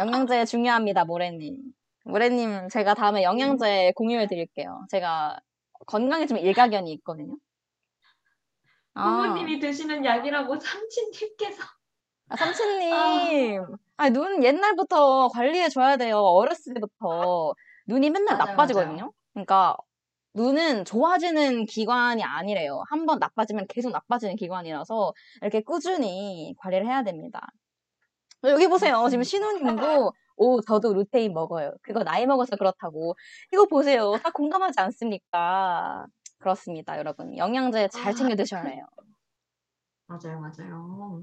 영양제 0.00 0.46
중요합니다, 0.46 1.04
모래님. 1.04 1.58
모래님, 2.04 2.68
제가 2.68 2.94
다음에 2.94 3.22
영양제 3.22 3.92
공유해 3.96 4.26
드릴게요. 4.26 4.86
제가 4.90 5.38
건강에 5.86 6.26
좀 6.26 6.38
일가견이 6.38 6.90
있거든요. 6.94 7.36
아, 8.94 9.04
부모님이 9.04 9.58
드시는 9.58 10.04
약이라고 10.04 10.58
삼촌님께서. 10.58 11.79
아, 12.30 12.36
삼촌님. 12.36 13.64
아, 13.96 14.08
눈 14.10 14.42
옛날부터 14.44 15.28
관리해 15.28 15.68
줘야 15.68 15.96
돼요. 15.96 16.18
어렸을 16.18 16.74
때부터. 16.74 17.54
눈이 17.86 18.10
맨날 18.10 18.36
맞아요, 18.38 18.50
나빠지거든요. 18.52 19.12
그러니까 19.34 19.76
눈은 20.34 20.84
좋아지는 20.84 21.66
기관이 21.66 22.22
아니래요. 22.22 22.82
한 22.88 23.04
번 23.04 23.18
나빠지면 23.18 23.66
계속 23.68 23.90
나빠지는 23.90 24.36
기관이라서 24.36 25.12
이렇게 25.42 25.60
꾸준히 25.62 26.54
관리를 26.58 26.86
해야 26.86 27.02
됩니다. 27.02 27.48
여기 28.44 28.68
보세요. 28.68 29.06
지금 29.10 29.24
신우님도 29.24 30.12
오, 30.36 30.60
저도 30.62 30.94
루테인 30.94 31.34
먹어요. 31.34 31.72
그거 31.82 32.02
나이 32.04 32.26
먹어서 32.26 32.56
그렇다고. 32.56 33.14
이거 33.52 33.66
보세요. 33.66 34.12
다 34.22 34.30
공감하지 34.30 34.80
않습니까? 34.80 36.06
그렇습니다, 36.38 36.96
여러분. 36.96 37.36
영양제 37.36 37.88
잘 37.88 38.12
아. 38.12 38.14
챙겨 38.14 38.34
드셔야 38.36 38.62
해요. 38.62 38.86
맞아요, 40.06 40.40
맞아요. 40.40 41.22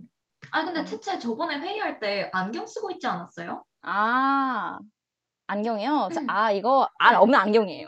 아, 0.52 0.62
음. 0.62 0.66
근데 0.66 0.86
채채 0.86 1.20
저번에 1.20 1.58
회의할 1.60 2.00
때 2.00 2.30
안경 2.34 2.66
쓰고 2.68 2.92
있지 2.92 3.08
않았어요? 3.08 3.64
아, 3.82 4.80
안경이요? 5.48 6.10
자, 6.14 6.22
음. 6.22 6.30
아, 6.30 6.52
이거 6.52 6.90
알 7.00 7.14
네. 7.14 7.18
없는 7.18 7.40
안경이에요. 7.40 7.88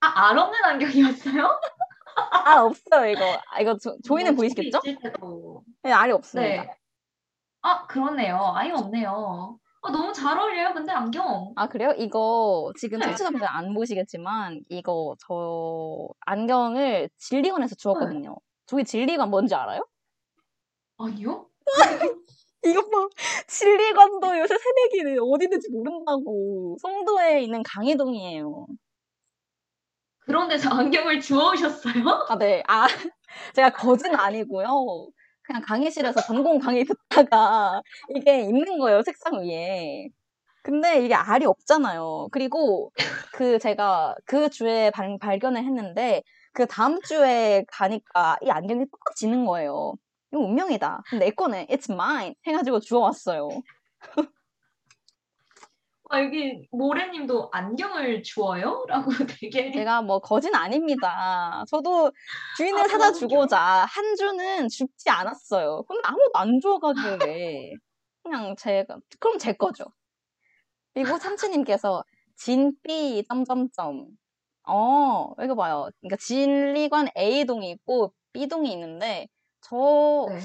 아, 0.00 0.28
알 0.30 0.38
없는 0.38 0.64
안경이었어요? 0.64 1.60
알 2.46 2.58
없어요, 2.58 3.10
이거. 3.10 3.40
아, 3.50 3.60
이거 3.60 3.76
조, 3.78 3.96
조이는 4.04 4.34
뭐 4.34 4.42
보이시겠죠? 4.42 4.80
네, 5.82 5.92
알이 5.92 6.12
없습니다. 6.12 6.62
네. 6.62 6.74
아, 7.62 7.86
그렇네요. 7.86 8.52
아예 8.54 8.70
없네요. 8.72 9.58
아, 9.82 9.90
너무 9.90 10.12
잘 10.12 10.38
어울려요, 10.38 10.74
근데 10.74 10.92
안경. 10.92 11.52
아, 11.56 11.68
그래요? 11.68 11.92
이거 11.96 12.72
지금 12.78 12.98
네. 13.00 13.06
청취자분들 13.06 13.46
안 13.48 13.74
보시겠지만, 13.74 14.62
이거 14.68 15.14
저 15.26 16.08
안경을 16.26 17.08
진리관에서 17.18 17.74
주웠거든요. 17.76 18.36
저기 18.66 18.84
진리관 18.84 19.30
뭔지 19.30 19.54
알아요? 19.54 19.86
아니요? 20.98 21.48
이것 22.64 22.90
봐. 22.90 23.08
진리관도 23.46 24.38
요새 24.38 24.56
새내기는 24.56 25.18
어디 25.20 25.44
있는지 25.44 25.68
모른다고. 25.70 26.76
송도에 26.80 27.42
있는 27.42 27.62
강의동이에요. 27.62 28.66
그런 30.20 30.48
데서 30.48 30.70
안경을 30.70 31.20
주워오셨어요? 31.20 32.26
아, 32.28 32.38
네. 32.38 32.62
아, 32.66 32.86
제가 33.54 33.70
거진 33.72 34.14
아니고요. 34.14 35.08
그냥 35.42 35.60
강의실에서 35.62 36.22
전공 36.22 36.58
강의 36.58 36.84
듣다가 36.84 37.82
이게 38.16 38.40
있는 38.40 38.78
거예요, 38.78 39.02
책상 39.02 39.40
위에. 39.40 40.08
근데 40.62 41.04
이게 41.04 41.14
알이 41.14 41.44
없잖아요. 41.44 42.28
그리고 42.32 42.90
그 43.34 43.58
제가 43.58 44.14
그 44.24 44.48
주에 44.48 44.90
발, 44.90 45.18
발견을 45.20 45.62
했는데 45.62 46.22
그 46.54 46.66
다음 46.66 47.00
주에 47.02 47.64
가니까 47.68 48.38
이 48.42 48.48
안경이 48.50 48.86
똑같이 48.90 49.26
있는 49.26 49.44
거예요. 49.44 49.94
이거 50.34 50.40
운명이다. 50.40 51.02
내 51.20 51.30
거네. 51.30 51.68
It's 51.70 51.88
mine. 51.90 52.34
해가지고 52.44 52.80
주워왔어요. 52.80 53.48
아, 56.10 56.22
여기 56.22 56.68
모래님도 56.72 57.50
안경을 57.52 58.24
주워요? 58.24 58.84
라고 58.90 59.12
되게. 59.40 59.70
제가 59.70 60.02
뭐 60.02 60.18
거진 60.18 60.52
아닙니다. 60.54 61.64
저도 61.68 62.10
주인을 62.56 62.80
아, 62.80 62.88
사다 62.88 63.12
주고자 63.12 63.58
한 63.58 64.16
주는 64.16 64.68
죽지 64.68 65.08
않았어요. 65.08 65.84
근데 65.84 66.00
아무도 66.04 66.30
안 66.34 66.58
주워가길래 66.60 67.72
그냥 68.24 68.56
제가 68.56 68.98
그럼 69.20 69.38
제 69.38 69.52
거죠. 69.52 69.84
그리고 70.94 71.16
삼촌님께서 71.16 72.02
진삐 72.36 73.24
점점점 73.28 74.08
어 74.66 75.32
이거 75.42 75.54
봐요. 75.54 75.88
그러니까 76.00 76.16
진리관 76.16 77.08
A동이 77.16 77.70
있고 77.70 78.12
B동이 78.32 78.72
있는데 78.72 79.28
저 79.68 80.26
네. 80.30 80.40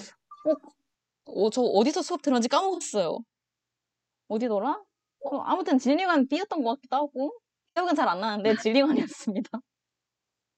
어, 1.26 1.50
저 1.50 1.62
어디서 1.62 2.02
수업 2.02 2.22
들었는지 2.22 2.48
까먹었어요. 2.48 3.20
어디더라? 4.28 4.82
어, 5.26 5.38
아무튼 5.42 5.78
진리관 5.78 6.28
B였던 6.28 6.64
것 6.64 6.76
같기도 6.76 6.96
하고 6.96 7.34
기억은 7.76 7.96
잘 7.96 8.08
안 8.08 8.22
나는데 8.22 8.56
진리관이었습니다. 8.58 9.50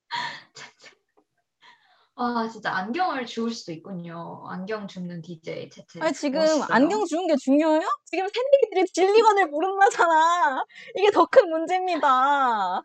아, 2.15 2.47
진짜 2.51 2.71
안경을 2.75 3.25
주울 3.25 3.51
수도 3.51 3.71
있군요. 3.71 4.43
안경 4.47 4.87
줍는 4.87 5.21
DJ 5.21 5.69
채채. 5.71 5.99
아니, 6.01 6.13
지금 6.13 6.39
멋있어요. 6.41 6.65
안경 6.69 7.05
주는 7.05 7.25
게 7.27 7.35
중요해요? 7.35 7.87
지금 8.05 8.27
새내기들이 8.27 8.85
진리관을 8.93 9.47
모른다잖아. 9.47 10.63
이게 10.95 11.09
더 11.11 11.25
큰 11.25 11.49
문제입니다. 11.49 12.83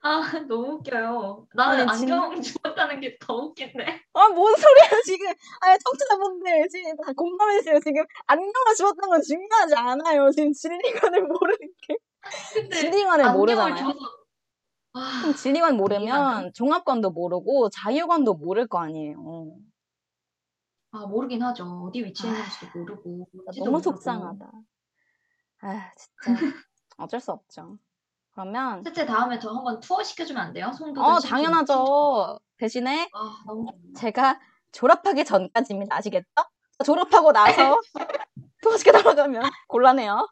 아, 0.00 0.20
너무 0.48 0.74
웃겨요. 0.74 1.48
나는 1.54 1.88
아니, 1.88 1.98
진- 1.98 2.12
안경 2.12 2.40
주웠다는 2.40 3.00
게 3.00 3.18
더 3.20 3.34
웃긴데. 3.34 3.84
아, 4.12 4.28
뭔 4.28 4.54
소리야, 4.54 5.02
지금. 5.04 5.26
아니, 5.60 5.78
청취자분들, 5.84 6.68
지금 6.70 6.96
다 6.96 7.12
공감해주세요. 7.16 7.80
지금 7.80 8.04
안경을 8.26 8.74
주었다는 8.76 9.08
건 9.08 9.22
중요하지 9.22 9.74
않아요. 9.74 10.30
지금 10.30 10.52
진리관을 10.52 11.22
모르는 11.28 11.58
게. 11.82 11.96
진리관을 12.80 13.32
모르잖아요. 13.32 13.76
줘서 13.76 13.98
아, 14.94 15.20
그럼 15.22 15.34
진리관 15.34 15.76
모르면 15.76 16.52
종합관도 16.54 17.10
모르고 17.10 17.68
자유관도 17.70 18.34
모를 18.34 18.66
거 18.66 18.78
아니에요. 18.78 19.16
아, 20.92 21.06
모르긴 21.06 21.42
하죠. 21.42 21.64
어디 21.88 22.02
위치에 22.04 22.30
아, 22.30 22.32
있는지도 22.34 22.78
모르고. 22.78 23.26
너무 23.58 23.70
모르고. 23.70 23.80
속상하다. 23.82 24.50
아, 25.60 25.92
진짜. 25.94 26.40
어쩔 26.96 27.20
수 27.20 27.32
없죠. 27.32 27.78
그러면 28.38 28.84
셋째 28.84 29.04
다음에 29.04 29.36
저 29.40 29.50
한번 29.50 29.80
투어 29.80 30.00
시켜주면 30.00 30.40
안 30.40 30.52
돼요? 30.52 30.70
송도 30.70 31.02
어 31.02 31.18
당연하죠. 31.18 32.38
대신에 32.56 33.08
아 33.12 33.42
너무. 33.44 33.66
제가 33.96 34.38
졸업하기 34.70 35.24
전까지입니다. 35.24 35.96
아시겠죠? 35.96 36.28
졸업하고 36.84 37.32
나서 37.32 37.80
도시게 38.62 38.92
돌아가면 38.92 39.42
곤란해요. 39.66 40.28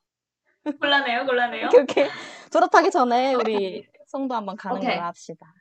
곤란해요, 0.81 1.27
곤란해요. 1.27 1.67
오케이 1.67 1.81
오케이. 1.81 2.09
졸업하기 2.53 2.93
전에 2.93 3.35
우리 3.35 3.85
송도 4.07 4.37
한번 4.37 4.55
가는 4.57 4.77
오케이. 4.77 4.91
걸로 4.95 5.03
합시다. 5.07 5.53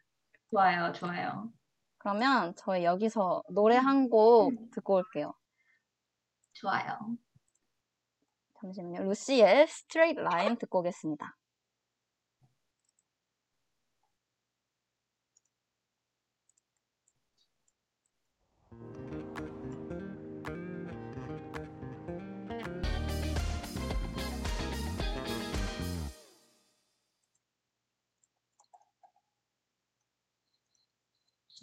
좋아요, 0.51 0.91
좋아요. 0.91 1.49
그러면 1.97 2.53
저희 2.55 2.83
여기서 2.83 3.41
노래 3.49 3.75
한 3.75 4.07
곡 4.07 4.51
음. 4.51 4.69
듣고 4.71 4.97
올게요. 4.97 5.33
좋아요. 6.53 6.99
잠시만요. 8.61 9.01
루시의 9.01 9.63
Straight 9.63 10.21
Line 10.21 10.57
듣고 10.57 10.81
오겠습니다. 10.81 11.35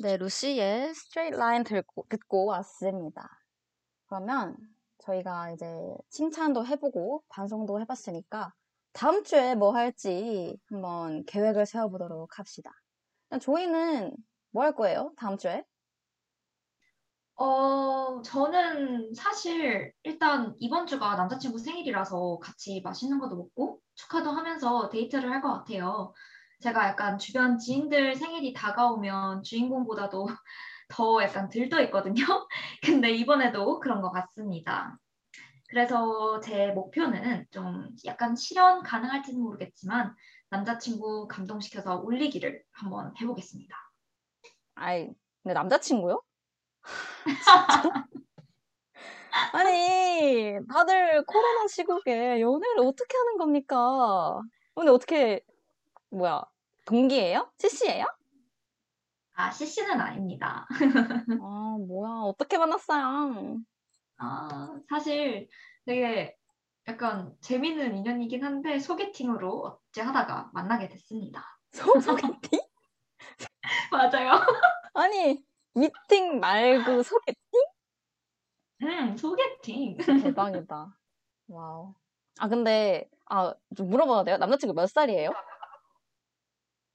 네, 0.03 0.17
루시의 0.17 0.91
Straight 0.91 1.37
Line 1.37 1.65
듣고, 1.65 2.05
듣고 2.09 2.47
왔습니다. 2.47 3.29
그러면 4.09 4.57
저희가 4.99 5.53
이제 5.53 5.67
칭찬도 6.11 6.67
해보고 6.67 7.23
반성도 7.29 7.81
해봤으니까 7.81 8.53
다음 8.93 9.23
주에 9.25 9.55
뭐 9.55 9.73
할지 9.75 10.59
한번 10.71 11.25
계획을 11.27 11.67
세워보도록 11.67 12.39
합시다. 12.39 12.71
조이는 13.41 14.17
뭐 14.51 14.65
할 14.65 14.75
거예요? 14.75 15.13
다음 15.17 15.37
주에? 15.39 15.65
어, 17.37 18.23
저는 18.23 19.15
사실 19.15 19.93
일단 20.05 20.55
이번 20.59 20.87
주가 20.87 21.17
남자친구 21.17 21.59
생일이라서 21.59 22.39
같이 22.41 22.81
맛있는 22.83 23.19
것도 23.19 23.37
먹고 23.37 23.81
축하도 23.95 24.31
하면서 24.31 24.89
데이트를 24.91 25.31
할 25.31 25.41
것 25.43 25.53
같아요. 25.53 26.15
제가 26.63 26.87
약간 26.89 27.19
주변 27.19 27.59
지인들 27.59 28.15
생일이 28.15 28.53
다가오면 28.53 29.43
주인공보다도 29.43 30.27
더 30.89 31.23
약간 31.23 31.49
들떠 31.49 31.83
있거든요. 31.85 32.25
근데 32.85 33.11
이번에도 33.11 33.81
그런 33.81 34.01
것 34.01 34.13
같습니다. 34.13 34.97
그래서 35.69 36.39
제 36.41 36.69
목표는 36.69 37.47
좀 37.51 37.89
약간 38.05 38.37
실현 38.37 38.83
가능할지는 38.83 39.41
모르겠지만 39.41 40.15
남자친구 40.51 41.27
감동시켜서 41.29 41.97
울리기를 41.97 42.63
한번 42.73 43.13
해보겠습니다. 43.21 43.75
아이, 44.75 45.09
근데 45.43 45.55
남자친구요? 45.55 46.23
아니, 49.55 50.59
다들 50.69 51.25
코로나 51.25 51.67
시국에 51.67 52.41
연애를 52.41 52.81
어떻게 52.81 53.17
하는 53.17 53.39
겁니까? 53.39 54.43
근데 54.75 54.91
어떻게, 54.91 55.41
뭐야, 56.11 56.45
동기예요? 56.85 57.51
CC예요? 57.59 58.07
아, 59.35 59.51
CC는 59.51 60.01
아닙니다. 60.01 60.67
아, 61.41 61.77
뭐야, 61.87 62.23
어떻게 62.25 62.59
만났어요? 62.59 63.59
아, 64.19 64.81
사실 64.89 65.49
되게 65.87 66.37
약간 66.87 67.35
재밌는 67.41 67.97
인연이긴 67.97 68.45
한데 68.45 68.79
소개팅으로 68.79 69.81
어째 69.91 70.03
하다가 70.03 70.51
만나게 70.53 70.89
됐습니다. 70.89 71.45
소, 71.73 71.99
소개팅? 72.01 72.61
맞아요. 73.93 74.33
아니, 74.95 75.43
미팅 75.75 76.41
말고 76.41 77.03
소개팅? 77.03 77.39
음, 78.83 79.17
소개팅. 79.17 79.97
대박이다. 79.97 80.99
Wow. 81.49 81.95
아, 82.41 82.49
근데, 82.49 83.09
아, 83.27 83.55
좀 83.77 83.89
물어봐도 83.89 84.25
돼요? 84.25 84.37
남자친구 84.39 84.75
몇 84.75 84.89
살이에요? 84.89 85.33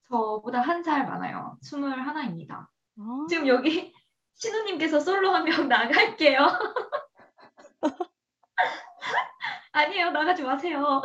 저보다 0.10 0.62
한 0.62 0.84
살 0.84 1.06
많아요. 1.06 1.58
21입니다. 1.64 2.52
아, 2.52 3.26
지금 3.30 3.48
여기 3.48 3.94
신우님께서 4.36 5.00
솔로 5.00 5.32
한 5.32 5.44
명 5.46 5.68
나갈게요. 5.70 6.40
아니에요, 9.72 10.12
나가지 10.12 10.44
마세요. 10.44 11.02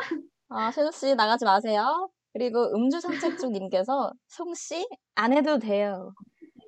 아, 0.49 0.71
셰누씨 0.71 1.15
나가지 1.15 1.45
마세요. 1.45 2.09
그리고 2.33 2.73
음주 2.75 3.01
산책중님께서 3.01 4.13
송CC 4.29 4.87
안 5.15 5.33
해도 5.33 5.59
돼요. 5.59 6.15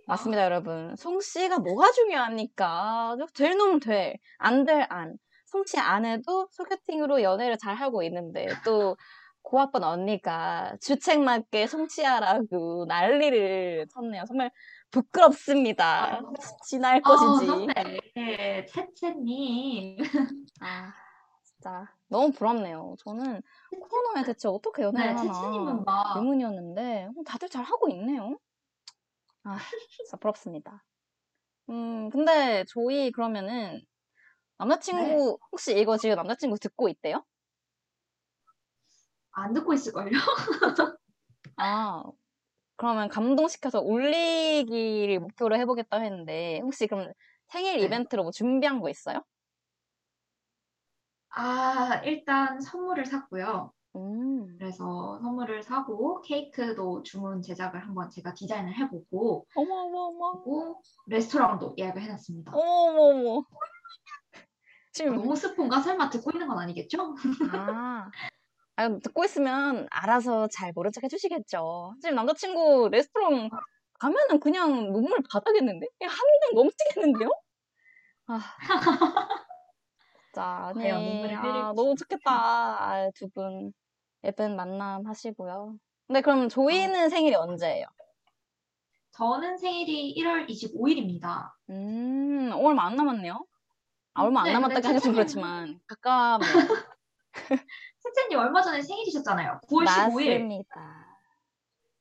맞습니다, 0.07 0.45
여러분. 0.45 0.95
송CC가 0.97 1.59
뭐가 1.61 1.91
중요합니까? 1.93 3.17
될놈 3.35 3.81
돼. 3.81 4.17
안될 4.39 4.87
안. 4.91 5.17
송씨 5.47 5.79
안 5.79 6.05
해도 6.05 6.47
소개팅으로 6.51 7.23
연애를 7.23 7.57
잘 7.57 7.75
하고 7.77 8.03
있는데 8.03 8.49
또 8.65 8.97
고아번 9.45 9.85
언니가 9.85 10.77
주책 10.81 11.21
맞게 11.21 11.67
송씨하라고 11.69 12.87
난리를 12.89 13.87
쳤네요. 13.95 14.25
정말 14.27 14.51
부끄럽습니다. 14.91 16.21
지날 16.67 17.03
아, 17.05 17.09
것이지. 17.09 17.47
선배, 17.47 18.01
네, 18.17 18.65
채채님. 18.65 19.99
아, 20.61 20.93
진짜 21.43 21.87
너무 22.09 22.33
부럽네요. 22.33 22.97
저는 23.05 23.43
코로나에 23.91 24.25
대체 24.25 24.49
어떻게 24.49 24.83
연애를 24.83 25.13
네, 25.13 25.19
하나 25.19 25.85
의문이었는데 26.17 27.09
어, 27.17 27.23
다들 27.27 27.49
잘 27.49 27.65
하고 27.65 27.89
있네요. 27.91 28.39
아, 29.45 29.59
진짜 29.91 30.17
부럽습니다. 30.17 30.85
음, 31.69 32.09
근데 32.11 32.65
조이 32.69 33.11
그러면은 33.11 33.81
남자친구 34.59 35.03
네. 35.03 35.47
혹시 35.53 35.79
이거 35.79 35.97
지금 35.99 36.17
남자친구 36.17 36.59
듣고 36.59 36.89
있대요? 36.89 37.25
안 39.35 39.53
듣고 39.53 39.73
있을걸요? 39.75 40.11
아, 41.57 42.03
그러면 42.77 43.09
감동시켜서 43.09 43.81
울리기를 43.81 45.21
목표로 45.21 45.57
해보겠다 45.57 46.01
했는데 46.01 46.61
혹시 46.63 46.87
그럼 46.87 47.13
생일 47.49 47.79
네. 47.79 47.85
이벤트로 47.85 48.23
뭐 48.23 48.33
준비한 48.33 48.81
거 48.81 48.89
있어요? 48.89 49.23
아, 51.31 52.01
일단 52.05 52.61
선물을 52.61 53.07
샀고요. 53.07 53.73
음, 53.97 54.57
그래서 54.59 55.19
선물을 55.21 55.63
사고 55.63 56.21
케이크도 56.23 57.03
주문 57.03 57.43
제작을 57.43 57.85
한번 57.85 58.11
제가 58.11 58.35
디자인을 58.35 58.75
해보고 58.77 59.47
어머 59.55 59.75
어머 59.75 59.99
어머 60.07 60.33
그리고 60.43 60.83
레스토랑도 61.07 61.75
예약을 61.79 62.03
해놨습니다. 62.03 62.53
어머 62.55 62.73
어머 62.91 63.01
어머. 63.03 63.45
지금 64.93 65.17
너무 65.17 65.35
스폰가 65.35 65.81
설마 65.81 66.09
듣고 66.11 66.31
있는 66.33 66.47
건 66.47 66.59
아니겠죠? 66.59 67.17
아, 67.53 68.11
아, 68.77 68.89
듣고 68.99 69.25
있으면 69.25 69.87
알아서 69.91 70.49
잘 70.49 70.73
모른 70.75 70.91
척 70.91 71.05
해주시겠죠. 71.05 71.95
지금 72.03 72.17
남자친구 72.17 72.89
레스토랑 72.91 73.49
가면은 74.01 74.41
그냥 74.41 74.93
눈물 74.93 75.19
바다겠는데? 75.31 75.87
한강 76.01 76.55
넘치겠는데요? 76.55 77.31
아, 78.27 78.41
아니, 80.69 80.89
눈물을 80.93 81.37
아. 81.37 81.73
너무 81.77 81.95
좋겠다. 81.95 82.33
아, 82.33 83.11
두 83.15 83.29
분, 83.29 83.73
예쁜 84.25 84.57
만남 84.57 85.07
하시고요. 85.07 85.77
근데 86.09 86.21
그럼 86.21 86.49
조이는 86.49 87.09
생일이 87.09 87.35
언제예요? 87.37 87.87
저는 89.13 89.57
생일이 89.59 90.13
1월 90.17 90.47
25일입니다. 90.49 91.53
음, 91.71 92.51
얼마 92.53 92.87
안 92.87 92.97
남았네요. 92.97 93.47
아, 94.15 94.23
얼마 94.23 94.41
안 94.41 94.47
네, 94.47 94.53
남았다고 94.55 94.75
근데 94.75 94.89
하긴 94.89 95.01
좀 95.01 95.13
그렇지만, 95.13 95.81
가깝네요. 95.87 96.53
셋째님 98.05 98.39
얼마 98.39 98.61
전에 98.63 98.83
생일이셨잖아요. 98.83 99.61
9월 99.69 99.85
15일. 99.87 100.33
맞습니다. 100.35 101.05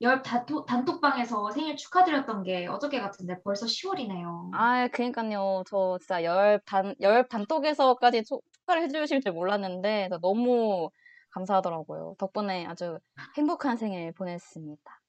열 0.02 0.22
단톡, 0.22 0.66
단톡방에서 0.66 1.52
생일 1.52 1.78
축하드렸던 1.78 2.44
게 2.44 2.68
어저께 2.68 3.00
같은데 3.00 3.42
벌써 3.42 3.66
10월이네요. 3.66 4.50
아, 4.54 4.88
그니까요. 4.90 5.64
저 5.68 5.98
진짜 6.00 6.24
열 6.26 6.60
단, 6.66 6.94
열 7.00 7.28
단톡에서까지 7.30 8.26
초- 8.26 8.42
축하를 8.52 8.84
해주실 8.84 9.22
줄 9.22 9.32
몰랐는데, 9.32 10.10
저 10.10 10.18
너무 10.20 10.90
감사하더라고요. 11.30 12.16
덕분에 12.20 12.66
아주 12.66 13.00
행복한 13.38 13.78
생일 13.78 14.12
보냈습니다. 14.12 15.00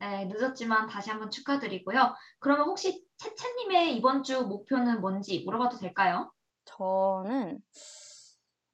네, 0.00 0.24
늦었지만 0.26 0.86
다시 0.86 1.10
한번 1.10 1.30
축하드리고요. 1.30 2.14
그러면 2.38 2.66
혹시 2.66 3.04
채채님의 3.16 3.96
이번 3.96 4.22
주 4.22 4.42
목표는 4.46 5.00
뭔지 5.00 5.42
물어봐도 5.44 5.78
될까요? 5.78 6.30
저는, 6.66 7.58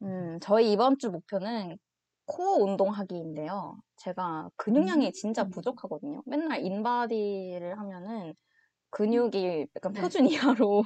음, 0.03 0.39
저희 0.41 0.73
이번 0.73 0.99
주 0.99 1.11
목표는 1.11 1.79
코어 2.27 2.57
운동하기인데요. 2.65 3.81
제가 3.97 4.51
근육량이 4.57 5.13
진짜 5.13 5.45
음. 5.45 5.51
부족하거든요. 5.51 6.23
맨날 6.27 6.65
인바디를 6.65 7.79
하면은 7.79 8.35
근육이 8.91 9.69
약간 9.77 9.93
네. 9.93 9.95
표준 9.95 10.27
이하로 10.63 10.85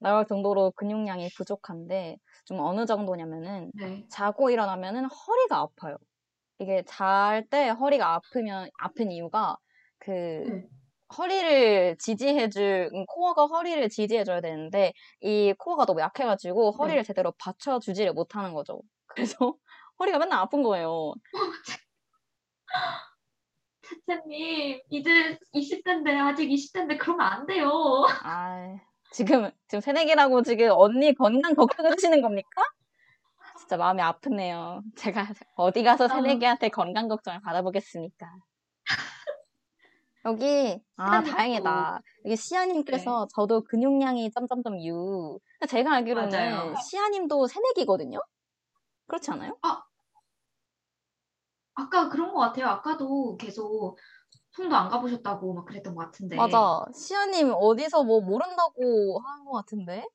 나올 0.00 0.26
정도로 0.26 0.72
근육량이 0.72 1.30
부족한데, 1.36 2.18
좀 2.46 2.60
어느 2.60 2.86
정도냐면은, 2.86 3.72
네. 3.72 4.06
자고 4.08 4.50
일어나면은 4.50 5.06
허리가 5.06 5.58
아파요. 5.60 5.96
이게 6.58 6.82
잘 6.86 7.48
때 7.50 7.68
허리가 7.70 8.14
아프면 8.14 8.68
아픈 8.78 9.10
이유가 9.12 9.56
그 9.98 10.44
네. 10.44 10.68
허리를 11.16 11.96
지지해줄 11.98 12.90
음, 12.92 13.06
코어가 13.06 13.46
허리를 13.46 13.88
지지해줘야 13.88 14.40
되는데 14.40 14.92
이 15.20 15.54
코어가 15.58 15.84
너무 15.86 16.00
약해가지고 16.00 16.72
네. 16.72 16.76
허리를 16.78 17.04
제대로 17.04 17.32
받쳐주지를 17.38 18.12
못하는 18.12 18.52
거죠. 18.54 18.80
그래서 19.36 19.54
허리가 19.98 20.18
맨날 20.18 20.38
아픈 20.38 20.62
거예요. 20.62 21.14
채채님, 23.82 24.80
이제 24.90 25.38
20대인데, 25.54 26.16
아직 26.18 26.48
20대인데, 26.48 26.98
그러면 26.98 27.26
안 27.26 27.46
돼요. 27.46 27.70
아 28.22 28.78
지금 29.10 29.50
지금 29.68 29.80
새내기라고 29.80 30.42
지금 30.42 30.70
언니 30.70 31.14
건강 31.14 31.54
걱정해 31.54 31.94
주시는 31.94 32.22
겁니까? 32.22 32.62
진짜 33.58 33.76
마음이 33.76 34.00
아프네요. 34.00 34.82
제가 34.96 35.26
어디 35.56 35.82
가서 35.82 36.04
아. 36.04 36.08
새내기한테 36.08 36.70
건강 36.70 37.08
걱정을 37.08 37.40
받아보겠습니까? 37.42 38.26
여기 40.24 40.80
아 40.96 41.22
다행이다. 41.22 42.00
여기 42.24 42.36
시아님께서 42.36 43.26
저도 43.34 43.62
근육량이 43.64 44.30
점점점 44.30 44.80
유. 44.84 45.38
제가 45.68 45.94
알기로는 45.94 46.28
맞아요. 46.30 46.74
시아님도 46.76 47.46
새내기거든요. 47.48 48.20
그렇지 49.06 49.30
않아요? 49.32 49.58
아까 51.74 52.08
그런 52.08 52.32
것 52.32 52.38
같아요. 52.40 52.66
아까도 52.66 53.36
계속 53.36 53.98
송도 54.52 54.76
안 54.76 54.88
가보셨다고 54.90 55.54
막 55.54 55.64
그랬던 55.64 55.94
것 55.94 56.04
같은데. 56.04 56.36
맞아. 56.36 56.84
시아님 56.94 57.52
어디서 57.54 58.04
뭐 58.04 58.20
모른다고 58.20 59.20
한 59.20 59.44
것 59.44 59.52
같은데. 59.52 60.06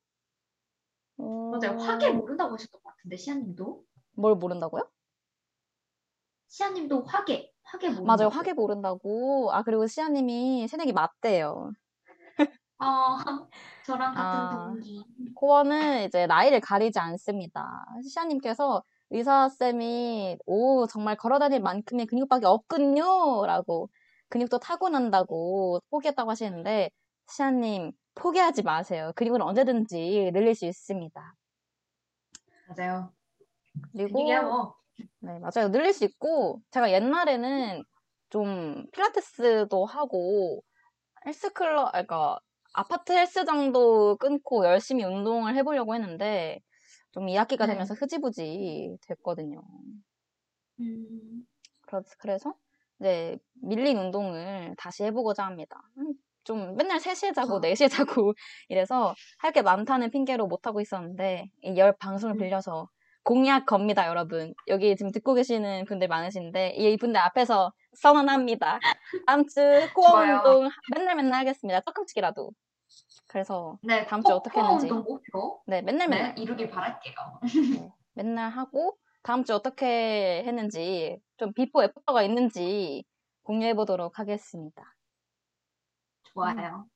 어, 1.18 1.50
맞아요. 1.52 1.76
화계 1.78 2.10
모른다고 2.10 2.54
하셨던 2.54 2.80
것 2.80 2.90
같은데, 2.90 3.16
시아님도. 3.16 3.82
뭘 4.12 4.36
모른다고요? 4.36 4.88
시아님도 6.46 7.02
화계, 7.04 7.52
화계 7.70 7.88
모른다고. 7.88 8.06
맞아요. 8.06 8.28
화계 8.28 8.52
모른다고. 8.54 9.50
아 9.52 9.62
그리고 9.62 9.86
시아님이 9.86 10.68
새내기 10.68 10.92
맞대요. 10.92 11.72
아, 12.78 13.18
저랑 13.86 14.14
같은 14.14 14.22
아. 14.22 14.64
동기. 14.66 15.04
코어는 15.34 16.04
이제 16.04 16.26
나이를 16.26 16.60
가리지 16.60 16.98
않습니다. 16.98 17.84
시아님께서 18.08 18.82
의사쌤이 19.10 20.38
오 20.46 20.86
정말 20.86 21.16
걸어다닐 21.16 21.60
만큼의 21.60 22.06
근육밖에 22.06 22.46
없군요 22.46 23.46
라고 23.46 23.88
근육도 24.28 24.58
타고난다고 24.58 25.80
포기했다고 25.90 26.30
하시는데 26.30 26.90
시아님 27.28 27.92
포기하지 28.14 28.62
마세요. 28.62 29.12
근육은 29.16 29.42
언제든지 29.42 30.30
늘릴 30.32 30.54
수 30.54 30.66
있습니다. 30.66 31.34
맞아요. 32.68 33.12
그리고 33.92 34.74
네, 35.20 35.38
맞아요. 35.38 35.70
늘릴 35.70 35.92
수 35.92 36.04
있고, 36.04 36.62
제가 36.70 36.90
옛날에는 36.92 37.84
좀 38.30 38.86
필라테스도 38.92 39.84
하고, 39.86 40.62
헬스클럽, 41.26 41.92
그러니까 41.92 42.40
아파트 42.74 43.12
헬스장도 43.12 44.16
끊고 44.18 44.64
열심히 44.66 45.04
운동을 45.04 45.56
해보려고 45.56 45.94
했는데, 45.94 46.60
좀 47.12 47.28
2학기가 47.28 47.66
네. 47.66 47.68
되면서 47.68 47.94
흐지부지 47.94 48.98
됐거든요. 49.08 49.62
음, 50.80 51.46
그래서, 51.82 52.14
그래서 52.18 52.54
이제 53.00 53.38
밀린 53.62 53.96
운동을 53.98 54.74
다시 54.78 55.04
해보고자 55.04 55.44
합니다. 55.44 55.80
음, 55.98 56.14
좀 56.44 56.76
맨날 56.76 57.00
3시에 57.00 57.32
자고 57.32 57.60
어. 57.60 57.60
4시에 57.60 57.88
자고 57.88 58.34
이래서 58.68 59.14
할 59.38 59.52
게 59.52 59.62
많다는 59.62 60.10
핑계로 60.10 60.46
못하고 60.46 60.80
있었는데, 60.80 61.50
이 61.62 61.76
열 61.78 61.96
방송을 61.98 62.36
음. 62.36 62.36
빌려서 62.36 62.88
공약 63.28 63.66
겁니다, 63.66 64.06
여러분. 64.06 64.54
여기 64.68 64.96
지금 64.96 65.12
듣고 65.12 65.34
계시는 65.34 65.84
분들 65.84 66.08
많으신데, 66.08 66.70
이 66.76 66.96
분들 66.96 67.20
앞에서 67.20 67.74
선언합니다. 67.92 68.78
다음 69.26 69.46
주 69.46 69.60
코어. 69.94 70.22
운동 70.22 70.70
맨날 70.94 71.14
맨날 71.14 71.40
하겠습니다. 71.40 71.82
조금씩이라도. 71.82 72.52
그래서, 73.26 73.76
네, 73.82 74.06
다음 74.06 74.22
주에 74.22 74.32
코- 74.32 74.38
어떻게 74.38 74.58
했는지. 74.58 74.86
운동 74.86 75.04
목표. 75.04 75.60
네, 75.66 75.82
맨날 75.82 76.08
맨날. 76.08 76.34
네, 76.36 76.40
이루길 76.40 76.70
바랄게요. 76.70 77.14
네, 77.80 77.92
맨날 78.14 78.48
하고, 78.48 78.96
다음 79.22 79.44
주 79.44 79.54
어떻게 79.54 80.42
했는지, 80.46 81.20
좀 81.36 81.52
비포 81.52 81.84
애프터가 81.84 82.22
있는지 82.22 83.04
공유해 83.42 83.74
보도록 83.74 84.18
하겠습니다. 84.18 84.82
좋아요. 86.32 86.86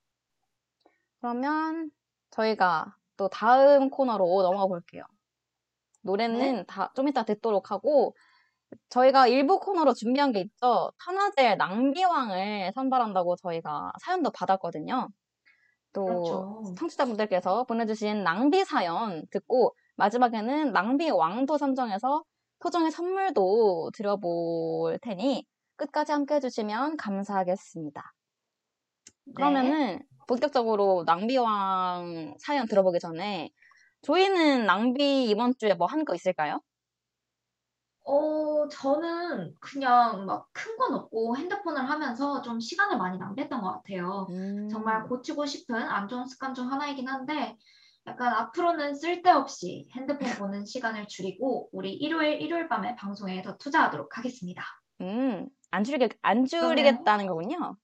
그러면 1.20 1.90
저희가 2.30 2.96
또 3.18 3.28
다음 3.28 3.90
코너로 3.90 4.40
넘어가 4.40 4.66
볼게요. 4.66 5.04
노래는 6.02 6.66
다좀 6.66 7.08
이따 7.08 7.24
듣도록 7.24 7.70
하고 7.70 8.14
저희가 8.88 9.26
일부 9.26 9.60
코너로 9.60 9.94
준비한 9.94 10.32
게 10.32 10.40
있죠. 10.40 10.90
탄화젤 11.04 11.58
낭비왕을 11.58 12.72
선발한다고 12.74 13.36
저희가 13.36 13.92
사연도 14.00 14.30
받았거든요. 14.30 15.08
또 15.92 16.04
그렇죠. 16.04 16.74
청취자분들께서 16.78 17.64
보내주신 17.64 18.24
낭비 18.24 18.64
사연 18.64 19.26
듣고 19.30 19.74
마지막에는 19.96 20.72
낭비 20.72 21.10
왕도 21.10 21.58
선정해서 21.58 22.24
소정의 22.60 22.90
선물도 22.90 23.90
드려볼 23.94 24.98
테니 25.02 25.44
끝까지 25.76 26.12
함께 26.12 26.36
해주시면 26.36 26.96
감사하겠습니다. 26.96 28.12
네. 29.24 29.32
그러면은 29.34 30.02
본격적으로 30.28 31.04
낭비왕 31.04 32.36
사연 32.38 32.66
들어보기 32.66 32.98
전에 33.00 33.50
조이는 34.02 34.64
낭비 34.66 35.28
이번 35.30 35.54
주에 35.58 35.74
뭐 35.74 35.86
한 35.88 36.04
거 36.04 36.14
있을까요? 36.14 36.60
어, 38.04 38.68
저는 38.68 39.54
그냥 39.60 40.26
막 40.26 40.48
큰 40.54 40.76
건 40.76 40.94
없고 40.94 41.36
핸드폰을 41.36 41.88
하면서 41.88 42.42
좀 42.42 42.58
시간을 42.60 42.98
많이 42.98 43.18
낭비했던 43.18 43.60
것 43.60 43.72
같아요. 43.72 44.26
음. 44.30 44.68
정말 44.68 45.04
고치고 45.04 45.46
싶은 45.46 45.76
안 45.76 46.08
좋은 46.08 46.26
습관 46.26 46.54
중 46.54 46.70
하나이긴 46.72 47.08
한데 47.08 47.56
약간 48.06 48.32
앞으로는 48.34 48.94
쓸데없이 48.94 49.88
핸드폰 49.94 50.28
보는 50.38 50.64
시간을 50.64 51.06
줄이고 51.08 51.68
우리 51.72 51.92
일요일 51.94 52.40
일요일 52.40 52.68
밤에 52.68 52.96
방송에 52.96 53.42
더 53.42 53.56
투자하도록 53.58 54.18
하겠습니다. 54.18 54.64
음, 55.00 55.48
안 55.70 55.84
줄이겠, 55.84 56.12
안 56.22 56.44
줄이겠다는 56.46 57.26
거군요. 57.26 57.76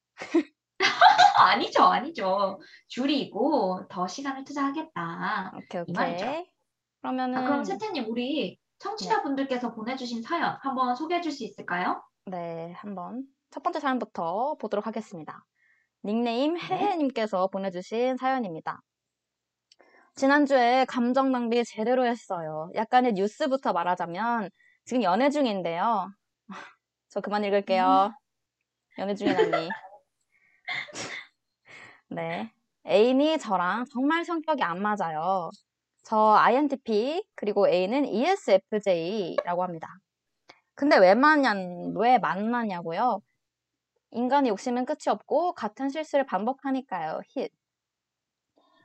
아니죠, 1.39 1.85
아니죠. 1.85 2.61
줄이고 2.89 3.87
더 3.89 4.07
시간을 4.07 4.45
투자하겠다. 4.45 5.53
오케이, 5.57 5.83
이 5.87 5.93
말이죠. 5.93 6.25
오케이. 6.27 6.51
그러면은, 7.01 7.39
아, 7.39 7.45
그럼 7.45 7.65
채태님 7.65 8.07
우리 8.09 8.59
청취자분들께서 8.79 9.75
보내주신 9.75 10.23
사연 10.23 10.57
한번 10.63 10.95
소개해 10.95 11.21
줄 11.21 11.33
수 11.33 11.45
있을까요? 11.45 12.03
네, 12.27 12.73
한번 12.77 13.25
첫 13.51 13.63
번째 13.63 13.81
사연부터 13.81 14.57
보도록 14.61 14.87
하겠습니다. 14.87 15.45
닉네임 16.05 16.57
해해님께서 16.59 17.49
보내주신 17.49 18.17
사연입니다. 18.17 18.81
지난주에 20.15 20.85
감정 20.89 21.31
낭비 21.33 21.65
제대로 21.65 22.05
했어요. 22.05 22.71
약간의 22.75 23.13
뉴스부터 23.15 23.73
말하자면 23.73 24.51
지금 24.85 25.03
연애 25.03 25.31
중인데요. 25.31 26.11
저 27.09 27.21
그만 27.21 27.45
읽을게요. 27.45 28.13
연애 28.99 29.15
중이라니. 29.15 29.69
네. 32.09 32.53
애인이 32.87 33.39
저랑 33.39 33.85
정말 33.93 34.25
성격이 34.25 34.63
안 34.63 34.81
맞아요. 34.83 35.51
저 36.05 36.17
INTP, 36.35 37.23
그리고 37.35 37.69
A는 37.69 38.07
ESFJ라고 38.07 39.63
합니다. 39.63 39.89
근데 40.75 40.97
왜 40.99 41.15
만나, 41.15 41.55
왜 41.97 42.19
만나냐고요? 42.19 43.21
인간의 44.13 44.51
욕심은 44.51 44.87
끝이 44.87 45.09
없고 45.09 45.55
같은 45.55 45.91
실수를 45.91 46.27
반복하니까요. 46.27 47.23
힛. 47.37 47.51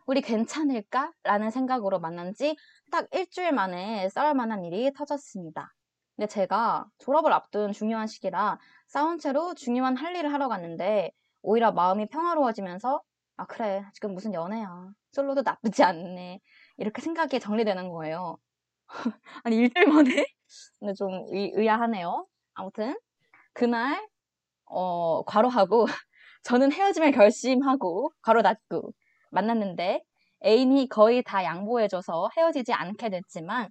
우리 0.05 0.21
괜찮을까? 0.21 1.11
라는 1.23 1.49
생각으로 1.51 1.99
만난 1.99 2.33
지 2.33 2.55
딱 2.91 3.07
일주일 3.11 3.51
만에 3.53 4.07
싸울 4.09 4.35
만한 4.35 4.65
일이 4.65 4.91
터졌습니다. 4.93 5.73
근데 6.15 6.27
제가 6.27 6.85
졸업을 6.99 7.33
앞둔 7.33 7.71
중요한 7.71 8.05
시기라 8.07 8.59
싸운 8.87 9.17
채로 9.17 9.55
중요한 9.55 9.95
할 9.97 10.15
일을 10.15 10.31
하러 10.31 10.47
갔는데 10.47 11.11
오히려 11.43 11.71
마음이 11.71 12.07
평화로워지면서 12.07 13.01
아 13.37 13.45
그래 13.45 13.83
지금 13.93 14.13
무슨 14.13 14.33
연애야 14.33 14.89
솔로도 15.11 15.43
나쁘지 15.43 15.83
않네 15.83 16.39
이렇게 16.77 17.01
생각이 17.01 17.39
정리되는 17.39 17.89
거예요. 17.89 18.37
아니 19.43 19.57
일주일 19.57 19.87
만에? 19.87 20.25
근데 20.79 20.93
좀 20.93 21.25
의, 21.29 21.51
의아하네요. 21.55 22.25
아무튼 22.53 22.97
그날 23.53 24.07
어 24.65 25.23
괄호하고 25.23 25.85
저는 26.43 26.71
헤어짐을 26.71 27.11
결심하고 27.11 28.11
괄호 28.21 28.41
닫고 28.41 28.91
만났는데 29.31 30.03
애인이 30.45 30.89
거의 30.89 31.23
다 31.23 31.43
양보해줘서 31.43 32.29
헤어지지 32.37 32.73
않게 32.73 33.09
됐지만 33.09 33.69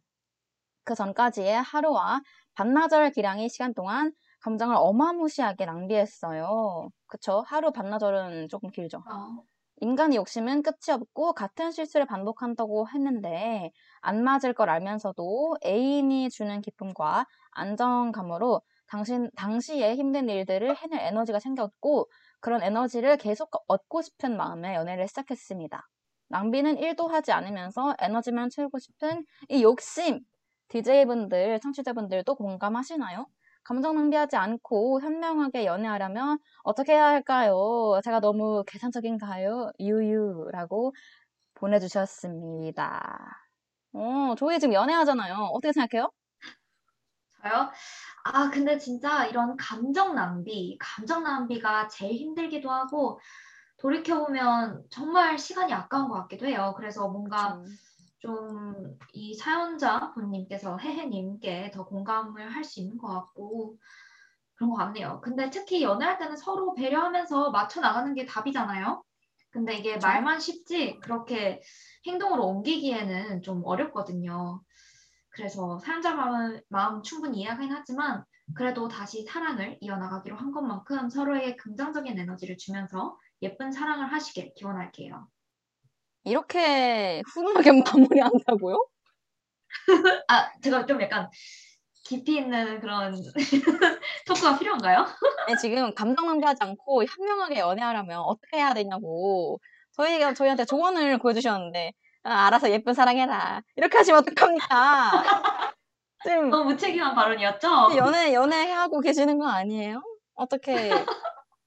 그 0.84 0.94
전까지의 0.94 1.62
하루와 1.62 2.20
반나절 2.54 3.12
기량의 3.12 3.48
시간 3.48 3.74
동안 3.74 4.12
감정을 4.42 4.76
어마무시하게 4.78 5.66
낭비했어요. 5.66 6.90
그쵸? 7.06 7.44
하루 7.46 7.72
반나절은 7.72 8.48
조금 8.48 8.70
길죠. 8.70 9.04
어, 9.04 9.44
인간의 9.80 10.16
욕심은 10.16 10.62
끝이 10.62 10.92
없고 10.92 11.32
같은 11.34 11.70
실수를 11.72 12.06
반복한다고 12.06 12.88
했는데 12.88 13.72
안 14.00 14.22
맞을 14.22 14.52
걸 14.54 14.70
알면서도 14.70 15.56
애인이 15.64 16.30
주는 16.30 16.60
기쁨과 16.60 17.26
안정감으로 17.52 18.62
당신, 18.86 19.30
당시에 19.36 19.96
힘든 19.96 20.28
일들을 20.28 20.76
해낼 20.76 21.00
에너지가 21.00 21.38
생겼고, 21.40 22.10
그런 22.40 22.62
에너지를 22.62 23.16
계속 23.16 23.48
얻고 23.66 24.02
싶은 24.02 24.36
마음에 24.36 24.74
연애를 24.74 25.08
시작했습니다. 25.08 25.88
낭비는 26.28 26.76
1도 26.78 27.08
하지 27.08 27.32
않으면서 27.32 27.94
에너지만 28.00 28.50
채우고 28.50 28.78
싶은 28.78 29.24
이 29.48 29.62
욕심! 29.62 30.20
DJ분들, 30.68 31.60
청취자분들도 31.60 32.34
공감하시나요? 32.34 33.26
감정 33.64 33.94
낭비하지 33.96 34.36
않고 34.36 35.00
현명하게 35.02 35.66
연애하려면 35.66 36.38
어떻게 36.64 36.92
해야 36.94 37.06
할까요? 37.06 38.00
제가 38.04 38.20
너무 38.20 38.64
계산적인가요? 38.66 39.72
유유라고 39.80 40.94
보내주셨습니다. 41.54 43.18
어, 43.94 44.34
조이 44.36 44.60
지금 44.60 44.74
연애하잖아요. 44.74 45.34
어떻게 45.54 45.72
생각해요? 45.72 46.10
저요? 47.42 47.70
아, 48.24 48.50
근데 48.50 48.78
진짜 48.78 49.26
이런 49.26 49.56
감정 49.56 50.14
낭비, 50.14 50.76
감정 50.80 51.24
낭비가 51.24 51.88
제일 51.88 52.14
힘들기도 52.16 52.70
하고, 52.70 53.20
돌이켜보면 53.78 54.84
정말 54.90 55.38
시간이 55.38 55.72
아까운 55.72 56.08
것 56.08 56.14
같기도 56.22 56.46
해요. 56.46 56.74
그래서 56.76 57.08
뭔가 57.08 57.60
좀, 57.62 57.78
좀 58.22 58.98
이 59.12 59.34
사연자 59.34 60.12
분님께서 60.14 60.78
혜혜님께 60.78 61.70
더 61.72 61.84
공감을 61.84 62.50
할 62.54 62.64
수 62.64 62.80
있는 62.80 62.98
것 62.98 63.08
같고, 63.08 63.78
그런 64.54 64.70
것 64.70 64.76
같네요. 64.76 65.20
근데 65.22 65.50
특히 65.50 65.82
연애할 65.82 66.18
때는 66.18 66.36
서로 66.36 66.74
배려하면서 66.74 67.50
맞춰 67.50 67.80
나가는 67.80 68.14
게 68.14 68.24
답이잖아요. 68.26 69.02
근데 69.50 69.74
이게? 69.76 69.98
말만 69.98 70.40
쉽지 70.40 70.98
그렇게 71.00 71.60
행동으로 72.06 72.46
옮기기에는 72.46 73.42
좀 73.42 73.62
어렵거든요. 73.64 74.62
그래서 75.30 75.78
사연자 75.80 76.14
마음, 76.14 76.60
마음 76.68 77.02
충분히 77.02 77.40
이해하긴 77.40 77.72
하지만 77.72 78.24
그래도 78.54 78.88
다시 78.88 79.24
사랑을 79.24 79.78
이어나가기로 79.80 80.36
한 80.36 80.52
것만큼 80.52 81.10
서로에게 81.10 81.56
긍정적인 81.56 82.18
에너지를 82.18 82.56
주면서 82.58 83.18
예쁜 83.42 83.72
사랑을 83.72 84.12
하시길 84.12 84.52
기원할게요. 84.54 85.26
이렇게 86.24 87.22
훈훈하게 87.34 87.70
마무리한다고요? 87.84 88.86
아, 90.28 90.50
제가 90.62 90.86
좀 90.86 91.00
약간 91.02 91.28
깊이 92.04 92.36
있는 92.36 92.80
그런 92.80 93.14
토크가 94.26 94.58
필요한가요? 94.58 95.06
아니, 95.46 95.56
지금 95.58 95.94
감정 95.94 96.26
낭비하지 96.26 96.58
않고 96.62 97.04
현명하게 97.04 97.58
연애하려면 97.58 98.20
어떻게 98.20 98.58
해야 98.58 98.74
되냐고 98.74 99.58
저희가 99.92 100.34
저희한테 100.34 100.64
조언을 100.64 101.18
구해주셨는데 101.18 101.92
아, 102.24 102.46
알아서 102.46 102.70
예쁜 102.70 102.94
사랑해라 102.94 103.62
이렇게 103.76 103.98
하시면 103.98 104.20
어떡합니까? 104.20 105.10
지금 106.22 106.50
너무 106.50 106.70
무책임한 106.70 107.14
발언이었죠? 107.14 107.68
연애 107.96 108.32
연애하고 108.32 109.00
계시는 109.00 109.38
거 109.38 109.48
아니에요? 109.48 110.02
어떻게 110.34 110.90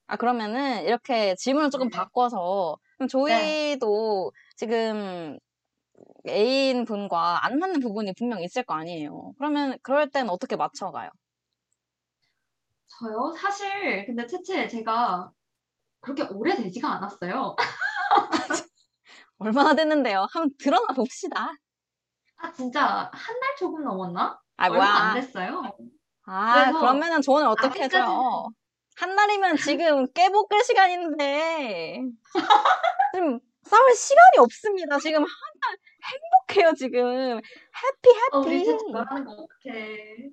아 0.08 0.16
그러면은 0.16 0.84
이렇게 0.84 1.36
질문을 1.36 1.70
조금 1.72 1.90
네. 1.90 1.98
바꿔서 1.98 2.78
그럼 2.98 3.08
저희도 3.10 4.32
지금 4.56 5.38
애인 6.28 6.86
분과 6.86 7.46
안 7.46 7.60
맞는 7.60 7.80
부분이 7.82 8.14
분명 8.18 8.42
있을 8.42 8.64
거 8.64 8.74
아니에요. 8.76 9.34
그러면 9.38 9.78
그럴 9.84 10.10
땐 10.10 10.30
어떻게 10.30 10.56
맞춰가요? 10.56 11.10
저요? 13.00 13.34
사실 13.38 14.06
근데 14.06 14.26
채채 14.26 14.68
제가 14.68 15.30
그렇게 16.02 16.24
오래되지가 16.24 16.88
않았어요. 16.96 17.56
얼마나 19.38 19.74
됐는데요? 19.76 20.28
한번 20.32 20.52
드러나 20.58 20.88
봅시다. 20.94 21.52
아, 22.38 22.52
진짜 22.52 23.10
한 23.14 23.40
달 23.40 23.56
조금 23.58 23.84
넘었나? 23.84 24.40
아 24.58 24.68
얼마 24.70 24.86
안 24.86 25.14
뭐야? 25.14 25.22
됐어요. 25.26 25.62
아 26.26 26.72
그러면은 26.72 27.22
조언을 27.22 27.48
어떻게 27.48 27.84
해줘요? 27.84 28.04
아직까지는- 28.04 28.54
한 28.98 29.16
달이면 29.16 29.58
지금 29.58 30.12
깨볶을 30.14 30.64
시간인데 30.64 32.02
지금 33.14 33.40
싸울 33.66 33.96
시간이 33.96 34.38
없습니다. 34.40 34.98
지금 35.00 35.22
한달 35.22 35.78
행복해요 36.48 36.74
지금 36.76 37.38
해피 37.38 38.10
어, 38.32 38.42
해피. 38.44 38.64
채채 38.64 38.84
말하는 38.92 39.26
거 39.26 39.32
어떡해. 39.32 40.30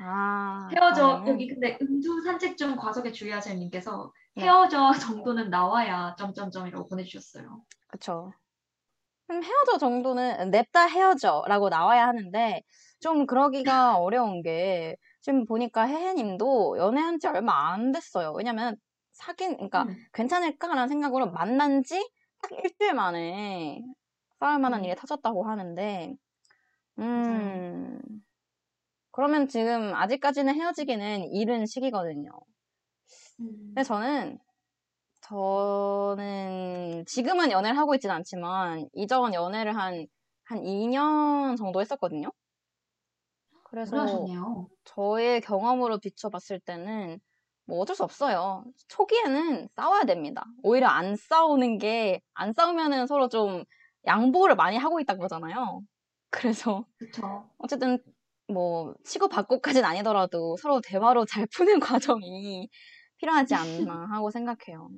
아 0.00 0.68
헤어져. 0.72 1.06
그러면은 1.06 1.32
여기 1.32 1.48
근데 1.48 1.78
음주 1.80 2.22
산책 2.22 2.56
중 2.56 2.76
과속에 2.76 3.10
주의하세요 3.10 3.56
님께서 3.58 4.12
네. 4.34 4.44
헤어져 4.44 4.92
정도는 4.92 5.50
나와야 5.50 6.14
점점점이라고 6.16 6.88
보내주셨어요. 6.88 7.62
그쵸. 7.88 8.32
그럼 9.26 9.42
헤어져 9.42 9.78
정도는 9.78 10.50
냅다 10.52 10.86
헤어져라고 10.86 11.68
나와야 11.68 12.06
하는데 12.06 12.62
좀 13.00 13.26
그러기가 13.26 13.96
어려운 13.98 14.42
게 14.42 14.96
지금 15.20 15.44
보니까 15.44 15.88
혜혜님도 15.88 16.78
연애한 16.78 17.18
지 17.18 17.26
얼마 17.26 17.72
안 17.72 17.90
됐어요. 17.90 18.32
왜냐면 18.32 18.76
사귄 19.12 19.54
그러니까 19.56 19.84
음. 19.84 19.96
괜찮을까라는 20.12 20.88
생각으로 20.88 21.32
만난 21.32 21.82
지 21.82 22.06
딱 22.42 22.52
일주일 22.52 22.94
만에 22.94 23.82
싸울 24.38 24.58
만한 24.58 24.80
음. 24.80 24.84
일이 24.84 24.94
터졌다고 24.94 25.44
하는데 25.44 26.14
음 26.98 28.00
그러면 29.12 29.48
지금 29.48 29.94
아직까지는 29.94 30.54
헤어지기는 30.54 31.32
이른 31.32 31.64
시기거든요. 31.66 32.30
음. 33.40 33.46
근데 33.68 33.82
저는 33.82 34.38
저는 35.22 37.04
지금은 37.06 37.50
연애를 37.50 37.78
하고 37.78 37.94
있진 37.94 38.10
않지만 38.10 38.88
이전 38.92 39.34
연애를 39.34 39.76
한, 39.76 40.06
한 40.44 40.58
2년 40.62 41.56
정도 41.56 41.80
했었거든요. 41.80 42.30
그래서 43.64 43.96
오래 43.96 44.02
하셨네요. 44.02 44.68
저의 44.84 45.40
경험으로 45.40 45.98
비춰봤을 45.98 46.60
때는 46.60 47.18
뭐 47.66 47.80
어쩔 47.80 47.96
수 47.96 48.04
없어요. 48.04 48.64
초기에는 48.88 49.68
싸워야 49.76 50.04
됩니다. 50.04 50.44
오히려 50.62 50.86
안 50.88 51.16
싸우는 51.16 51.78
게, 51.78 52.20
안 52.34 52.52
싸우면은 52.52 53.06
서로 53.06 53.28
좀 53.28 53.64
양보를 54.06 54.54
많이 54.56 54.76
하고 54.76 55.00
있다 55.00 55.16
그러잖아요. 55.16 55.80
그래서 56.30 56.84
그쵸. 56.98 57.50
어쨌든 57.58 57.98
뭐 58.48 58.94
치고받고까지는 59.04 59.88
아니더라도 59.88 60.56
서로 60.58 60.80
대화로 60.82 61.26
잘 61.26 61.46
푸는 61.54 61.80
과정이 61.80 62.68
필요하지 63.18 63.54
않나 63.54 64.06
하고 64.12 64.30
생각해요. 64.30 64.90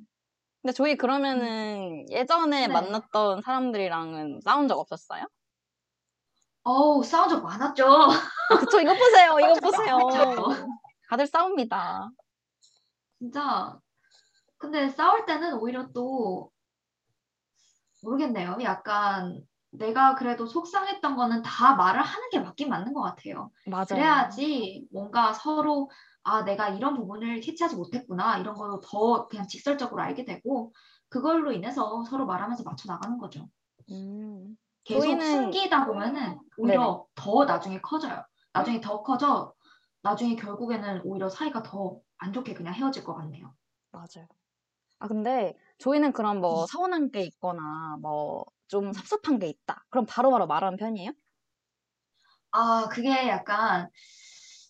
근데 0.61 0.73
저희 0.73 0.95
그러면은 0.97 2.05
네. 2.09 2.15
예전에 2.19 2.67
만났던 2.69 3.41
사람들이랑은 3.43 4.41
싸운 4.43 4.67
적 4.67 4.79
없었어요? 4.79 5.25
어우 6.63 7.03
싸운 7.03 7.29
적 7.29 7.41
많았죠. 7.43 7.85
아, 8.47 8.55
그쵸, 8.57 8.79
이거 8.81 8.95
보세요, 8.95 9.39
이거 9.39 9.57
보세요. 9.57 9.97
다들 11.09 11.27
싸웁니다. 11.27 12.09
진짜. 13.19 13.77
근데 14.57 14.89
싸울 14.89 15.25
때는 15.25 15.53
오히려 15.59 15.87
또 15.93 16.51
모르겠네요. 18.03 18.57
약간 18.63 19.41
내가 19.71 20.15
그래도 20.15 20.45
속상했던 20.47 21.15
거는 21.15 21.41
다 21.43 21.75
말을 21.75 22.01
하는 22.01 22.29
게 22.31 22.39
맞긴 22.39 22.69
맞는 22.69 22.93
것 22.93 23.01
같아요. 23.01 23.51
맞아요. 23.67 23.85
그래야지 23.89 24.87
뭔가 24.91 25.33
서로 25.33 25.89
아, 26.23 26.43
내가 26.43 26.69
이런 26.69 26.95
부분을 26.95 27.39
캐치하지 27.39 27.75
못했구나. 27.75 28.37
이런 28.39 28.55
거도 28.55 28.79
더 28.81 29.27
그냥 29.27 29.47
직설적으로 29.47 30.01
알게 30.01 30.25
되고 30.25 30.73
그걸로 31.07 31.51
인해서 31.51 32.03
서로 32.03 32.25
말하면서 32.25 32.63
맞춰 32.63 32.91
나가는 32.91 33.17
거죠. 33.17 33.47
음, 33.91 34.55
계속 34.83 35.07
저희는- 35.07 35.21
숨기다 35.25 35.85
보면은 35.85 36.39
오히려 36.57 37.05
더 37.15 37.45
나중에 37.45 37.79
커져요. 37.81 38.23
나중에 38.53 38.81
더 38.81 39.01
커져. 39.03 39.53
나중에 40.01 40.35
결국에는 40.35 41.01
오히려 41.03 41.29
사이가 41.29 41.63
더 41.63 41.97
안 42.19 42.33
좋게 42.33 42.53
그냥 42.53 42.73
헤어질 42.73 43.03
것 43.03 43.15
같네요. 43.15 43.53
맞아요. 43.91 44.27
아, 44.99 45.07
근데 45.07 45.55
저희는 45.79 46.13
그럼 46.13 46.39
뭐 46.41 46.63
음. 46.63 46.67
서운한 46.67 47.11
게 47.11 47.21
있거나 47.23 47.97
뭐 48.01 48.45
좀 48.69 48.93
섭섭한 48.93 49.39
게 49.39 49.47
있다. 49.47 49.85
그럼 49.89 50.05
바로 50.07 50.29
바로 50.31 50.45
말하는 50.47 50.77
편이에요? 50.77 51.11
아, 52.51 52.87
그게 52.89 53.27
약간 53.27 53.89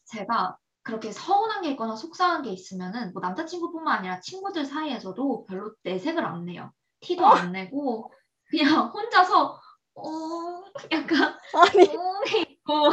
제가 0.06 0.58
그렇게 0.84 1.12
서운한 1.12 1.62
게 1.62 1.72
있거나 1.72 1.95
속상한 1.95 2.41
게 2.43 2.52
있으면은 2.52 3.14
뭐 3.14 3.22
남자친구뿐만 3.22 4.00
아니라 4.00 4.20
친구들 4.22 4.66
사이에서도 4.66 5.45
별로 5.45 5.74
내색을 5.84 6.26
안 6.26 6.45
내요. 6.45 6.72
티도 7.02 7.26
안 7.26 7.52
내고 7.52 8.12
그냥 8.50 8.88
혼자서 8.89 9.62
어 9.95 10.04
약간 10.91 11.38
아니, 11.54 11.88
어 11.88 12.24
있고 12.41 12.89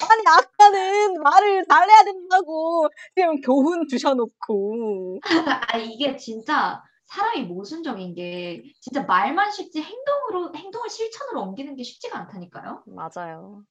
아니, 0.00 0.22
아까는 0.26 1.20
말을 1.22 1.64
잘해야 1.68 2.04
된다고 2.04 2.88
지금 3.16 3.40
교훈 3.40 3.86
주셔놓고. 3.88 5.20
아 5.72 5.76
이게 5.78 6.16
진짜 6.16 6.82
사람이 7.06 7.44
모순적인 7.44 8.14
게 8.14 8.62
진짜 8.80 9.02
말만 9.02 9.50
쉽지 9.50 9.82
행동으로 9.82 10.54
행동을 10.54 10.88
실천으로 10.88 11.42
옮기는 11.42 11.74
게 11.74 11.82
쉽지가 11.82 12.18
않다니까요. 12.18 12.84
맞아요. 12.86 13.64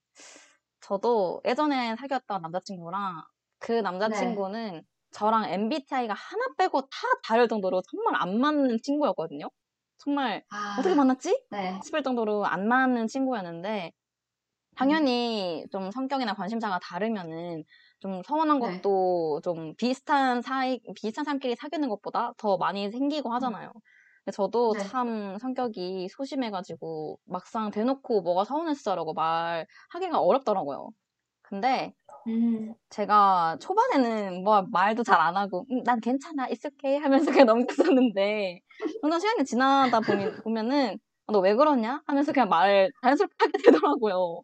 저도 0.82 1.42
예전에 1.46 1.96
사귀었던 1.96 2.42
남자친구랑 2.42 3.24
그 3.60 3.74
남자친구는 3.74 4.84
저랑 5.12 5.46
MBTI가 5.46 6.14
하나 6.14 6.46
빼고 6.58 6.82
다 6.82 6.98
다를 7.24 7.48
정도로 7.48 7.82
정말 7.90 8.16
안 8.22 8.40
맞는 8.40 8.80
친구였거든요. 8.84 9.50
정말 9.98 10.44
아, 10.50 10.76
어떻게 10.80 10.94
만났지? 10.96 11.44
네. 11.50 11.80
싶을 11.84 12.04
정도로 12.04 12.46
안 12.46 12.68
맞는 12.68 13.08
친구였는데 13.08 13.92
당연히 14.78 15.66
좀 15.72 15.92
성격이나 15.92 16.34
관심사가 16.36 16.80
다르면은 16.80 17.64
좀 18.00 18.22
서운한 18.24 18.60
네. 18.60 18.84
것도 18.84 19.42
좀 19.44 19.76
비슷한 19.78 20.42
사이, 20.42 20.80
비슷한 20.96 21.26
사람끼리 21.26 21.56
사귀는 21.56 21.90
것보다 21.90 22.34
더 22.38 22.58
많이 22.58 22.92
생기고 22.92 23.34
하잖아요. 23.34 23.72
근데 24.26 24.36
저도 24.36 24.76
네. 24.76 24.92
참 24.92 25.38
성격이 25.40 26.10
소심해가지고 26.10 27.20
막상 27.26 27.72
대놓고 27.72 28.22
뭐가 28.22 28.44
서운했어라고 28.46 29.14
말하기가 29.14 30.20
어렵더라고요. 30.22 30.90
근데 31.44 31.94
음, 32.28 32.76
제가 32.90 33.58
초반에는 33.62 34.44
뭐 34.44 34.64
말도 34.72 35.04
잘 35.04 35.20
안 35.22 35.36
하고 35.38 35.66
음, 35.72 35.84
난 35.84 36.00
괜찮아, 36.00 36.46
okay 36.46 36.98
하면서 37.04 37.32
그냥 37.32 37.48
넘겼었는데 37.48 38.62
점점 39.02 39.20
시간이 39.20 39.46
지나다 39.46 40.02
보면, 40.02 40.32
보면은 40.44 41.00
너 41.28 41.40
왜 41.42 41.56
그러냐? 41.56 42.02
하면서 42.08 42.32
그냥 42.32 42.48
말 42.50 42.90
자연스럽게 43.04 43.36
하게 43.40 43.58
되더라고요. 43.66 44.44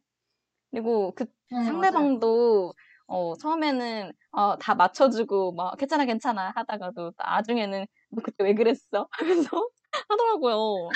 그리고 0.73 1.13
그 1.15 1.25
네. 1.51 1.63
상대방도 1.65 2.73
어, 3.05 3.35
처음에는 3.35 4.11
어, 4.31 4.57
다 4.57 4.73
맞춰주고 4.73 5.51
막 5.53 5.77
괜찮아 5.77 6.05
괜찮아 6.05 6.51
하다가도 6.55 7.13
나중에는 7.15 7.85
너 8.09 8.21
그때 8.23 8.43
왜 8.43 8.55
그랬어? 8.55 9.07
하면서 9.11 9.69
하더라고요. 10.09 10.89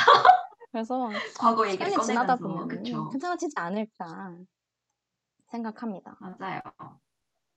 그래서 0.72 1.10
과거 1.40 1.70
얘기를 1.70 1.92
지나다 2.02 2.36
보면 2.38 2.68
그쵸. 2.68 3.10
괜찮아지지 3.12 3.54
않을까 3.56 4.36
생각합니다. 5.52 6.18
맞아요. 6.20 6.62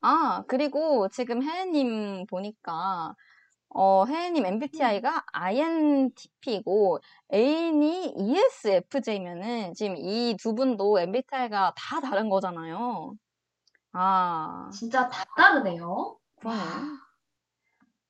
아, 0.03 0.45
그리고 0.47 1.09
지금 1.09 1.43
혜혜님 1.43 2.27
보니까, 2.27 3.15
어, 3.71 4.05
혜혜님 4.07 4.45
MBTI가 4.47 5.25
INTP고, 5.33 6.99
애인이 7.33 8.15
ESFJ면은, 8.17 9.75
지금 9.75 9.97
이 9.97 10.37
두 10.41 10.55
분도 10.55 10.99
MBTI가 11.01 11.73
다 11.77 12.01
다른 12.01 12.29
거잖아요. 12.29 13.15
아, 13.93 14.69
진짜 14.73 15.09
다 15.09 15.25
다르네요. 15.37 16.19
그러네. 16.41 16.91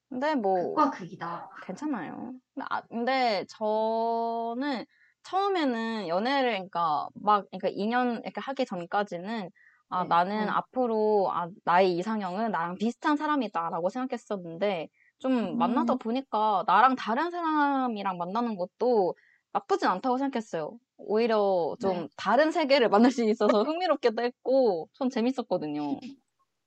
근데 0.09 0.35
뭐, 0.35 0.55
극과 0.75 0.91
극이다. 0.91 1.51
괜찮아요. 1.63 2.35
근데, 2.55 2.67
아, 2.71 2.81
근데 2.89 3.45
저는 3.49 4.85
처음에는 5.25 6.09
연애를, 6.09 6.51
그러니까 6.53 7.09
막, 7.15 7.47
그러니까 7.51 7.69
2년 7.71 8.23
이렇게 8.25 8.41
하기 8.41 8.67
전까지는, 8.67 9.51
아, 9.91 10.05
네, 10.05 10.09
나는 10.09 10.47
네. 10.47 10.51
앞으로, 10.51 11.29
아, 11.33 11.49
나의 11.65 11.97
이상형은 11.99 12.51
나랑 12.53 12.77
비슷한 12.77 13.17
사람이다라고 13.17 13.89
생각했었는데, 13.91 14.89
좀 15.21 15.59
만나다 15.59 15.95
음. 15.95 15.99
보니까 15.99 16.65
나랑 16.69 16.97
다른 16.97 17.31
사람이랑 17.33 18.19
만나는 18.19 18.57
것도 18.57 19.17
나쁘진 19.53 19.89
않다고 19.89 20.19
생각했어요. 20.19 20.79
오히려 20.99 21.77
좀 21.81 22.09
네. 22.09 22.09
다른 22.17 22.53
세계를 22.53 22.91
만날 22.91 23.13
수 23.13 23.25
있어서 23.25 23.63
흥미롭기도 23.65 24.23
했고, 24.23 24.89
전 24.95 25.11
재밌었거든요. 25.11 26.03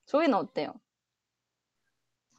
조이는 0.07 0.35
어때요? 0.35 0.73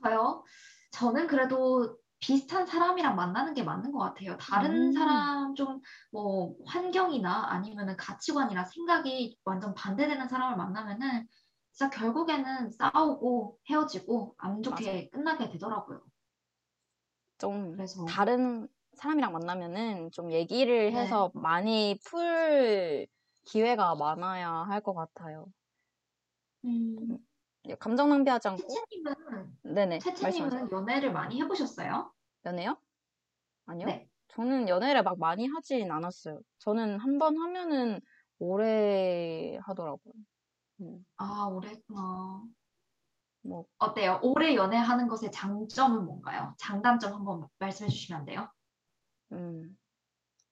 저요? 0.03 0.45
저는 0.93 1.27
그래도 1.27 1.99
비슷한 2.21 2.67
사람이랑 2.67 3.17
만나는 3.17 3.55
게 3.55 3.63
맞는 3.63 3.93
것 3.93 3.99
같아요. 3.99 4.37
다른 4.39 4.91
음. 4.91 4.93
사람 4.93 5.55
좀 5.55 5.81
뭐 6.13 6.55
환경이나 6.67 7.49
아니면은 7.51 7.97
가치관이나 7.97 8.65
생각이 8.65 9.39
완전 9.45 9.75
반대되는 9.75 10.29
사람을 10.29 10.57
만나면은 10.57 11.27
진짜 11.75 11.91
결국에는 11.91 12.71
싸우고 12.71 13.59
헤어지고 13.69 14.37
안 14.39 14.63
좋게 14.63 15.11
끝나게 15.11 15.49
되더라고요. 15.51 16.03
좀 17.39 17.73
그래서 17.77 18.05
다른 18.07 18.69
사람이랑 18.95 19.33
만나면은 19.33 20.11
좀 20.13 20.31
얘기를 20.33 20.93
네. 20.93 21.01
해서 21.01 21.33
많이 21.35 21.99
풀 22.05 23.07
기회가 23.45 23.95
많아야 23.97 24.49
할 24.69 24.81
것 24.81 24.95
같아요. 24.95 25.47
음, 26.65 27.19
예, 27.69 27.75
감정 27.77 28.09
낭비하지 28.09 28.49
않고, 28.49 28.63
채채님은 28.69 29.59
네네. 29.65 29.99
채채님은 30.01 30.71
연애를 30.73 31.13
많이 31.13 31.41
해보셨어요? 31.43 32.13
연애요? 32.47 32.77
아니요? 33.67 33.87
네. 33.89 34.09
저는 34.29 34.69
연애를 34.69 35.03
막 35.03 35.19
많이 35.19 35.47
하진 35.49 35.91
않았어요. 35.91 36.41
저는 36.59 36.99
한 36.99 37.19
번 37.19 37.39
하면은 37.39 38.01
오래 38.39 39.59
하더라고요. 39.63 40.15
음, 40.81 41.05
아, 41.17 41.47
오래 41.51 41.71
했구나. 41.71 42.43
뭐, 43.43 43.67
어때요? 43.79 44.21
오래 44.23 44.55
연애하는 44.55 45.07
것의 45.09 45.31
장점은 45.31 46.05
뭔가요? 46.07 46.55
장단점 46.59 47.13
한번 47.15 47.47
말씀해 47.59 47.91
주시면 47.91 48.21
안 48.21 48.25
돼요? 48.27 48.51
음, 49.33 49.77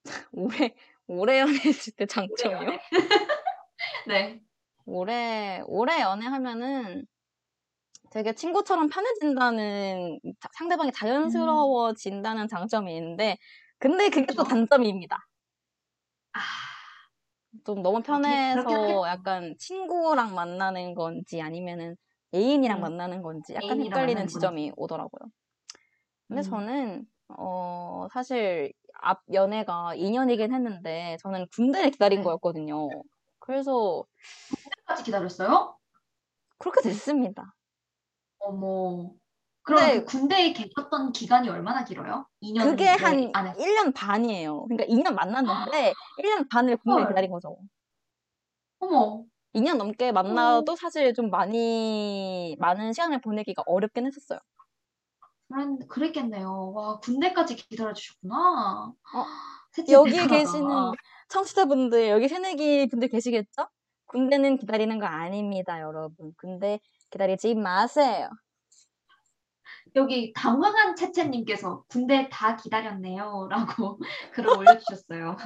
오래, 0.33 0.75
오래 1.07 1.41
연애했을 1.41 1.95
때 1.95 2.07
장점이요? 2.07 2.79
네. 4.09 4.41
오래, 4.85 5.63
오래 5.67 6.01
연애하면은 6.01 7.07
되게 8.11 8.35
친구처럼 8.35 8.89
편해진다는, 8.91 10.21
자- 10.39 10.49
상대방이 10.59 10.93
자연스러워진다는 10.93 12.47
장점이 12.49 12.95
있는데, 12.97 13.39
근데 13.79 14.11
그게 14.11 14.35
또. 14.35 14.43
단점입니다. 14.45 15.17
아, 16.35 16.41
좀 17.65 17.83
너무 17.83 18.03
그렇게- 18.03 18.23
편해서. 18.23 19.05
약간 19.09 19.55
친구랑 19.59 20.35
만나는 20.35 20.95
건지 20.95 21.41
아니면은 21.41 21.97
애인이랑 22.35 22.79
음, 22.79 22.81
만나는 22.81 23.23
건지 23.23 23.55
약간 23.55 23.81
헷갈리는 23.81 24.27
지점이 24.27 24.63
건지. 24.71 24.75
오더라고요. 24.77 25.31
근데 26.29 26.43
음, 26.43 26.51
저는, 26.51 27.07
어, 27.39 28.07
사실 28.13 28.73
앞 28.95 29.23
연애가 29.33 29.95
2년이긴 29.97 30.53
했는데, 30.53 31.17
저는 31.23 31.47
군대를 31.55 31.91
기다린 31.91 32.21
네. 32.21 32.25
거였거든요. 32.25 32.89
그래서 33.39 34.05
까지 34.87 35.03
기다렸어요? 35.05 35.77
그렇게 36.59 36.81
됐습니다. 36.83 37.55
어머. 38.39 39.15
그럼 39.65 39.81
근데 39.81 39.99
그 40.01 40.05
군대에 40.05 40.53
계셨던 40.53 41.13
기간이 41.13 41.49
얼마나 41.49 41.85
길어요? 41.85 42.27
2년 42.43 42.65
그게 42.71 42.87
한내 42.89 43.31
안에. 43.33 43.53
1년 43.55 43.95
반이에요. 43.95 44.67
그러니까 44.67 44.85
2년 44.93 45.15
만났는데 45.15 45.95
1년 46.19 46.49
반을 46.51 46.77
군대를 46.79 47.05
헐. 47.05 47.09
기다린 47.11 47.31
거죠. 47.31 47.57
어머. 48.81 49.25
2년 49.55 49.77
넘게 49.77 50.09
어, 50.09 50.13
만나도 50.13 50.75
사실 50.77 51.15
좀 51.15 51.31
많이 51.31 52.57
많은 52.59 52.93
시간을 52.93 53.21
보내기가 53.21 53.63
어렵긴 53.67 54.07
했었어요. 54.07 54.41
그랬, 55.49 55.89
그랬겠네요. 55.89 56.73
와, 56.75 56.99
군대까지 57.01 57.57
기다려 57.57 57.93
주셨구나. 57.93 58.93
어, 59.15 59.25
채채 59.75 59.93
여기. 59.93 60.27
계시는 60.27 60.93
청취자분들, 61.29 62.09
여기 62.09 62.29
새내기 62.29 62.89
분들 62.89 63.09
계시겠죠? 63.09 63.69
군대는 64.07 64.57
기다리는 64.57 64.99
거 64.99 65.07
아닙니다, 65.07 65.81
여러분. 65.81 66.33
군대 66.39 66.81
기다리지 67.11 67.55
마세요. 67.55 68.31
여기 69.95 70.33
당황한 70.35 70.97
채채님께서 70.97 71.85
군대 71.89 72.29
다 72.31 72.57
기다렸네요. 72.57 73.49
라고 73.51 73.99
글을 74.33 74.57
올려주셨어요. 74.57 75.37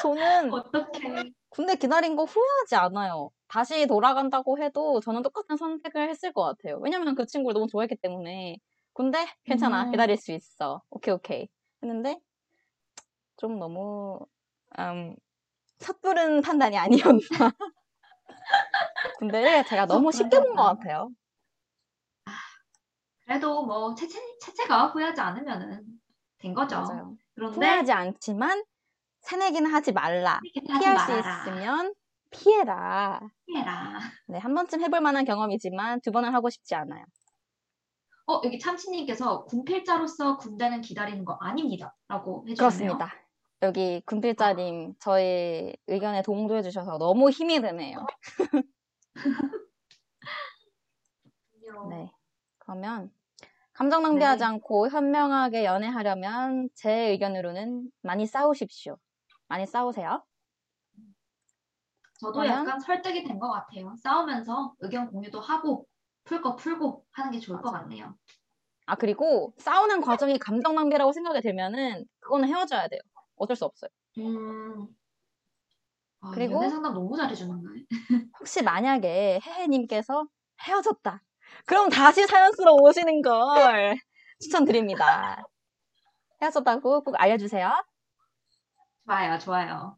저는 0.00 0.52
어떡해. 0.52 1.32
군대 1.48 1.74
기다린 1.76 2.16
거 2.16 2.24
후회하지 2.24 2.76
않아요. 2.76 3.30
다시 3.48 3.86
돌아간다고 3.86 4.58
해도 4.62 5.00
저는 5.00 5.22
똑같은 5.22 5.56
선택을 5.56 6.08
했을 6.08 6.32
것 6.32 6.42
같아요. 6.42 6.78
왜냐면 6.82 7.14
그 7.14 7.26
친구를 7.26 7.54
너무 7.54 7.66
좋아했기 7.66 7.96
때문에. 7.96 8.58
군대? 8.92 9.26
괜찮아. 9.44 9.84
음, 9.84 9.90
기다릴 9.90 10.16
수 10.16 10.32
있어. 10.32 10.82
오케이, 10.90 11.12
오케이. 11.14 11.48
했는데, 11.82 12.18
좀 13.36 13.58
너무, 13.58 14.18
음, 14.78 15.14
섣부른 15.78 16.40
판단이 16.40 16.78
아니었나. 16.78 17.18
군대를 19.18 19.64
제가 19.64 19.86
너무 19.86 20.12
쉽게 20.12 20.38
본 20.38 20.56
것. 20.56 20.62
같아요. 20.62 21.10
그래도 23.26 23.66
뭐 23.66 23.94
채채, 23.94 24.18
채채가 24.40 24.88
후회하지 24.88 25.20
않으면은 25.20 25.82
된 26.38 26.54
거죠. 26.54 26.76
맞아요. 26.80 27.16
그런데 27.34 27.56
후회하지 27.56 27.92
않지만, 27.92 28.64
새내기는 29.22 29.72
하지 29.72 29.92
말라. 29.92 30.38
이렇게 30.44 30.72
하지 30.72 30.84
피할 30.84 30.98
수 30.98 31.12
말아라. 31.12 31.40
있으면 31.40 31.94
피해라. 32.30 33.20
해라. 33.54 33.98
네, 34.28 34.38
한 34.38 34.54
번쯤 34.54 34.80
해볼 34.82 35.00
만한 35.00 35.24
경험이지만 35.24 36.00
두 36.02 36.12
번은 36.12 36.32
하고 36.32 36.50
싶지 36.50 36.74
않아요. 36.76 37.04
어, 38.28 38.40
여기 38.44 38.58
참치님께서 38.58 39.44
군필자로서 39.44 40.36
군대는 40.36 40.80
기다리는 40.82 41.24
거 41.24 41.36
아닙니다. 41.40 41.94
라고 42.08 42.44
해주셨네요. 42.48 42.96
그렇습니다. 42.96 43.12
여기 43.62 44.02
군필자님 44.06 44.94
저희 45.00 45.74
의견에 45.88 46.22
도움도 46.22 46.56
해주셔서 46.56 46.98
너무 46.98 47.30
힘이 47.30 47.60
되네요. 47.60 48.06
네. 51.90 52.12
그러면 52.58 53.10
감정 53.76 54.02
낭비하지 54.02 54.42
네. 54.42 54.44
않고 54.44 54.88
현명하게 54.88 55.64
연애하려면 55.64 56.68
제 56.74 56.90
의견으로는 57.10 57.90
많이 58.02 58.26
싸우십시오. 58.26 58.96
많이 59.48 59.66
싸우세요. 59.66 60.24
저도 62.20 62.44
그러면 62.44 62.46
약간 62.46 62.78
설득이 62.80 63.24
된 63.24 63.38
것 63.38 63.50
같아요. 63.50 63.94
싸우면서 64.02 64.74
의견 64.80 65.10
공유도 65.10 65.40
하고 65.40 65.86
풀 66.24 66.42
거 66.42 66.56
풀고 66.56 67.06
하는 67.12 67.30
게 67.30 67.38
좋을 67.38 67.60
것 67.62 67.70
맞아요. 67.70 67.70
같네요. 67.70 68.16
아 68.86 68.94
그리고 68.96 69.54
싸우는 69.58 70.00
과정이 70.00 70.38
감정 70.38 70.74
낭비라고 70.76 71.12
생각이 71.12 71.40
들면은 71.40 72.04
그거는 72.20 72.48
헤어져야 72.48 72.88
돼요. 72.88 73.00
어쩔 73.36 73.56
수 73.56 73.64
없어요. 73.64 73.90
음, 74.18 74.96
아, 76.20 76.28
그리고 76.30 76.60
연애 76.60 76.68
상담 76.68 76.94
너무 76.94 77.16
잘해주는 77.16 77.62
거예요. 77.62 77.84
혹시 78.40 78.62
만약에 78.62 79.40
혜혜님께서 79.44 80.26
헤어졌다. 80.62 81.22
그럼 81.64 81.88
다시 81.88 82.26
사연 82.26 82.52
쓰러 82.52 82.72
오시는 82.74 83.22
걸 83.22 83.96
추천드립니다. 84.40 85.42
헤어졌다고 86.42 87.04
꼭 87.04 87.14
알려주세요. 87.18 87.72
좋아요, 89.06 89.38
좋아요. 89.38 89.96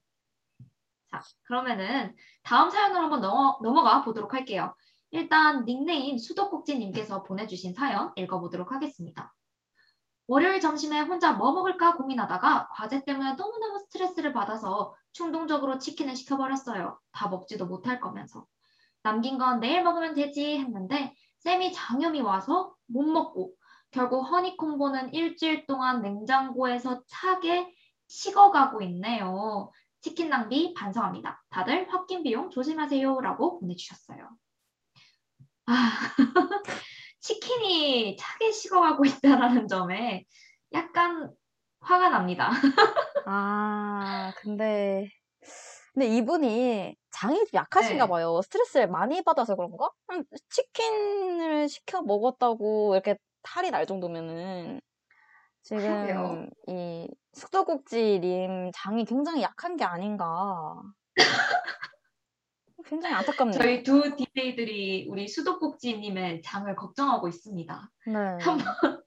자, 1.11 1.23
그러면은 1.45 2.15
다음 2.43 2.71
사연으로 2.71 3.01
한번 3.01 3.21
넘어, 3.21 3.59
넘어가 3.63 4.05
보도록 4.05 4.35
할게요. 4.35 4.75
일단 5.11 5.65
닉네임 5.65 6.19
수도꼭지님께서 6.19 7.23
보내주신 7.23 7.73
사연 7.73 8.13
읽어보도록 8.17 8.73
하겠습니다. 8.73 9.35
월요일 10.27 10.61
점심에 10.61 11.01
혼자 11.01 11.33
뭐 11.33 11.53
먹을까 11.53 11.97
고민하다가 11.97 12.69
과제 12.75 13.05
때문에 13.07 13.33
너무너무 13.33 13.79
스트레스를 13.79 14.35
받아서 14.35 14.95
충동적으로 15.13 15.79
치킨을 15.79 16.15
시켜버렸어요. 16.15 17.01
다 17.13 17.29
먹지도 17.29 17.67
못할 17.67 17.99
거면서. 17.99 18.47
남긴 19.03 19.39
건 19.39 19.61
내일 19.61 19.83
먹으면 19.83 20.13
되지 20.13 20.59
했는데 20.59 21.15
쌤이 21.49 21.73
장염이 21.73 22.21
와서 22.21 22.75
못 22.89 23.05
먹고 23.05 23.55
결국 23.91 24.21
허니콤보는 24.21 25.15
일주일 25.15 25.67
동안 25.67 26.03
냉장고에서 26.03 27.01
차게 27.07 27.75
식어가고 28.07 28.83
있네요. 28.83 29.73
치킨 30.03 30.29
낭비 30.29 30.75
반성합니다. 30.75 31.43
다들 31.49 31.89
홧김 31.91 32.23
비용 32.23 32.51
조심하세요. 32.51 33.23
라고 33.23 33.61
보내주셨어요. 33.61 34.29
아, 35.65 35.91
치킨이 37.21 38.19
차게 38.19 38.53
식어가고 38.53 39.07
있다라는 39.07 39.69
점에 39.69 40.27
약간 40.75 41.33
화가 41.81 42.11
납니다. 42.11 42.51
아, 43.27 44.35
근데, 44.37 45.09
근데 45.95 46.09
이분이 46.09 46.95
장이 47.19 47.37
좀 47.39 47.49
약하신가 47.55 48.05
네. 48.05 48.11
봐요. 48.11 48.41
스트레스를 48.43 48.89
많이 48.89 49.23
받아서 49.23 49.57
그런가? 49.57 49.91
치킨을 50.51 51.69
시켜 51.69 52.03
먹었다고 52.03 52.95
이렇게 52.95 53.17
탈이 53.43 53.71
날 53.71 53.87
정도면은 53.87 54.81
지금 55.63 55.83
그러게요. 55.83 56.47
이 56.69 57.09
숙소국지님 57.33 58.71
장이 58.73 59.05
굉장히 59.05 59.43
약한 59.43 59.77
게 59.77 59.85
아닌가. 59.85 60.81
굉장히 62.85 63.17
안타깝네요. 63.17 63.59
저희 63.61 63.83
두 63.83 64.17
DJ들이 64.17 65.09
우리 65.11 65.27
수도꼭지님의 65.29 66.43
장을 66.43 66.75
걱정하고 66.75 67.29
있습니다. 67.29 67.91
네. 68.07 68.13
한번 68.13 68.39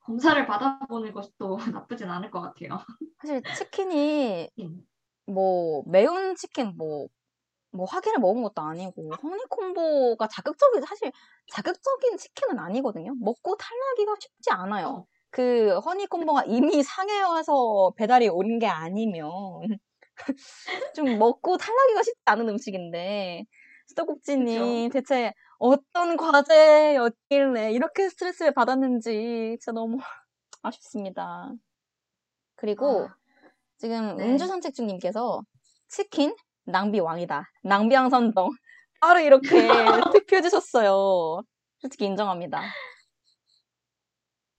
검사를 0.00 0.46
받아보는 0.46 1.12
것도 1.12 1.56
나쁘진 1.86 2.08
않을 2.08 2.30
것 2.30 2.40
같아요. 2.40 2.80
사실 3.20 3.42
치킨이 3.54 4.50
음. 4.58 4.86
뭐 5.26 5.84
매운 5.86 6.34
치킨 6.34 6.74
뭐, 6.76 7.08
뭐 7.72 7.86
화기를 7.86 8.18
먹은 8.20 8.42
것도 8.42 8.62
아니고 8.62 9.10
허니콤보가 9.22 10.28
자극적인 10.28 10.82
사실 10.82 11.12
자극적인 11.52 12.16
치킨은 12.18 12.58
아니거든요. 12.58 13.14
먹고 13.20 13.56
탈나기가 13.56 14.14
쉽지 14.20 14.50
않아요. 14.52 14.88
어. 14.88 15.06
그 15.30 15.78
허니콤보가 15.78 16.44
이미 16.46 16.82
상해여서 16.82 17.92
배달이 17.96 18.28
온 18.28 18.58
게 18.58 18.66
아니면 18.66 19.30
좀 20.94 21.18
먹고 21.18 21.56
탈나기가 21.56 22.02
쉽지 22.02 22.20
않은 22.26 22.48
음식인데 22.48 23.44
수도꼭지님 23.88 24.90
대체 24.90 25.32
어떤 25.58 26.16
과제였길래 26.16 27.72
이렇게 27.72 28.08
스트레스를 28.08 28.52
받았는지 28.54 29.56
진짜 29.60 29.72
너무 29.72 29.98
아쉽습니다. 30.62 31.52
그리고 32.56 33.08
아, 33.08 33.16
지금 33.78 34.16
네. 34.16 34.24
음주 34.26 34.46
산책 34.46 34.74
중님께서 34.74 35.42
치킨 35.88 36.34
낭비 36.64 37.00
왕이다. 37.00 37.44
낭비왕 37.62 38.10
선정. 38.10 38.50
바로 39.00 39.20
이렇게 39.20 39.40
투표해 40.24 40.42
주셨어요. 40.42 41.42
솔직히 41.78 42.04
인정합니다. 42.04 42.62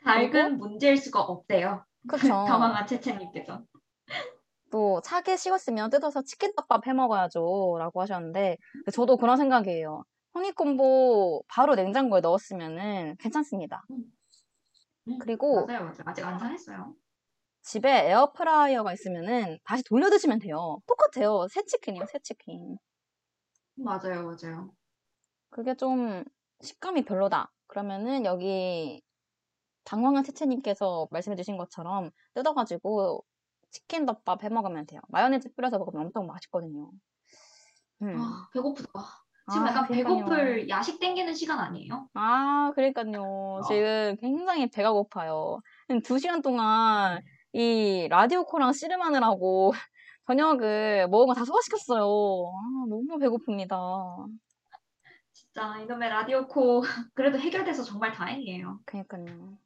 닭은 0.04 0.58
문제일 0.58 0.98
수가 0.98 1.22
없대요. 1.22 1.86
그쵸. 2.08 2.28
당황한 2.48 2.86
채채님께서. 2.86 3.64
또 4.70 5.02
차게 5.02 5.38
식었으면 5.38 5.90
뜯어서 5.92 6.24
치킨덮밥 6.24 6.88
해 6.88 6.94
먹어야죠. 6.94 7.78
라고 7.80 8.02
하셨는데 8.02 8.58
저도 8.92 9.18
그런 9.18 9.38
생각이에요. 9.38 10.04
허니콤보 10.34 11.44
바로 11.48 11.76
냉장고에 11.76 12.22
넣었으면은 12.22 13.16
괜찮습니다. 13.18 13.84
음, 13.92 15.20
그리고 15.20 15.68
맞아요, 15.68 15.84
맞아요. 15.84 16.04
아직 16.06 16.26
안 16.26 16.40
상했어요. 16.40 16.96
집에 17.64 18.10
에어프라이어가 18.10 18.94
있으면은 18.94 19.58
다시 19.64 19.84
돌려 19.84 20.10
드시면 20.10 20.40
돼요. 20.40 20.80
똑같아요. 20.86 21.48
새 21.50 21.64
치킨이요, 21.66 22.06
새 22.12 22.20
치킨. 22.20 22.78
맞아요, 23.76 24.24
맞아요. 24.26 24.72
그게 25.50 25.76
좀 25.76 26.24
식감이 26.62 27.06
별로다. 27.06 27.52
그러면은 27.68 28.26
여기 28.26 29.02
당황한 29.86 30.24
채채님께서 30.24 31.08
말씀해주신 31.12 31.58
것처럼 31.58 32.12
뜯어가지고 32.34 33.24
치킨 33.72 34.06
덮밥 34.06 34.44
해 34.44 34.50
먹으면 34.50 34.86
돼요. 34.86 35.02
마요네즈 35.10 35.54
뿌려서 35.56 35.80
먹으면 35.80 36.06
엄청 36.08 36.28
맛있거든요. 36.28 36.92
음. 38.02 38.16
아, 38.20 38.48
배고프다. 38.54 38.90
지금 39.52 39.68
아, 39.68 39.70
약간 39.70 39.88
그러니까요. 39.88 40.26
배고플 40.26 40.70
야식 40.70 41.00
땡기는 41.00 41.34
시간 41.34 41.60
아니에요? 41.60 42.08
아, 42.14 42.72
그러니까요. 42.76 43.62
지금 43.68 44.16
굉장히 44.22 44.70
배가 44.70 44.92
고파요. 44.94 45.60
두 46.06 46.18
시간 46.20 46.42
동안 46.42 47.22
이 47.54 48.08
라디오코랑 48.10 48.74
씨름하느라고 48.74 49.72
저녁을 50.28 51.08
먹은 51.10 51.28
거 51.28 51.34
다 51.34 51.46
소화시켰어요. 51.46 52.02
아, 52.04 52.86
너무 52.90 53.18
배고픕니다. 53.20 54.28
진짜 55.34 55.80
이놈의 55.82 56.10
라디오코 56.10 56.82
그래도 57.14 57.38
해결돼서 57.40 57.84
정말 57.84 58.12
다행이에요. 58.12 58.80
그니까요. 58.86 59.58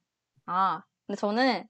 아, 0.46 0.82
근데 1.06 1.18
저는 1.20 1.64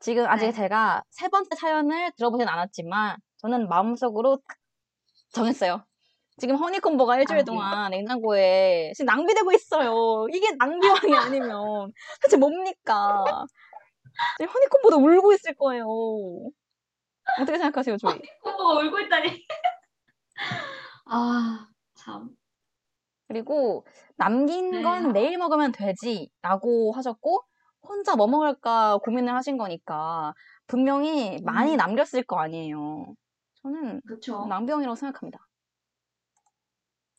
지금 0.00 0.26
아직 0.26 0.46
네. 0.46 0.52
제가 0.52 1.02
세 1.10 1.28
번째 1.28 1.54
사연을 1.56 2.12
들어보진 2.16 2.48
않았지만 2.48 3.16
저는 3.38 3.68
마음속으로 3.68 4.38
딱 4.48 4.56
정했어요. 5.66 5.84
지금 6.38 6.56
허니콤보가 6.56 7.18
일주일 7.18 7.38
낭비. 7.38 7.46
동안 7.46 7.90
냉장고에 7.90 8.92
지금 8.96 9.06
낭비되고 9.06 9.52
있어요. 9.52 10.26
이게 10.32 10.50
낭비왕이 10.58 11.14
아니면 11.16 11.92
대체 12.22 12.36
뭡니까? 12.36 13.24
지금 14.38 14.52
허니콤보도 14.52 14.96
울고 14.98 15.32
있을 15.34 15.54
거예요. 15.54 15.86
어떻게 17.40 17.58
생각하세요, 17.58 17.96
조이? 17.96 18.20
콤보가 18.42 18.80
울고 18.80 19.00
있다니. 19.00 19.46
아, 21.06 21.68
참. 21.94 22.30
그리고 23.28 23.86
남긴 24.16 24.70
네. 24.70 24.82
건 24.82 25.12
내일 25.12 25.38
먹으면 25.38 25.72
되지라고 25.72 26.92
하셨고 26.92 27.44
혼자 27.82 28.14
뭐 28.14 28.26
먹을까 28.26 28.98
고민을 28.98 29.34
하신 29.34 29.58
거니까 29.58 30.34
분명히 30.66 31.40
많이 31.42 31.72
음. 31.72 31.76
남겼을 31.76 32.22
거 32.24 32.38
아니에요. 32.38 33.14
저는 33.62 34.00
그쵸. 34.06 34.46
낭비형이라고 34.46 34.94
생각합니다. 34.94 35.38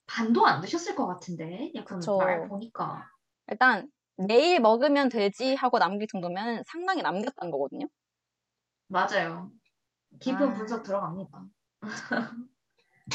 반도 0.06 0.46
안 0.46 0.62
드셨을 0.62 0.96
것 0.96 1.08
같은데. 1.08 1.72
약간. 1.76 2.00
말 2.20 2.48
보니까. 2.48 3.10
일단 3.48 3.90
내일 4.28 4.60
먹으면 4.60 5.10
되지 5.10 5.56
하고 5.56 5.80
남길 5.80 6.08
정도면 6.08 6.64
상당히 6.68 7.02
남겼다는 7.02 7.52
거거든요. 7.52 7.88
맞아요. 8.88 9.52
깊은 10.20 10.54
아. 10.54 10.54
분석 10.54 10.84
들어갑니다. 10.84 11.48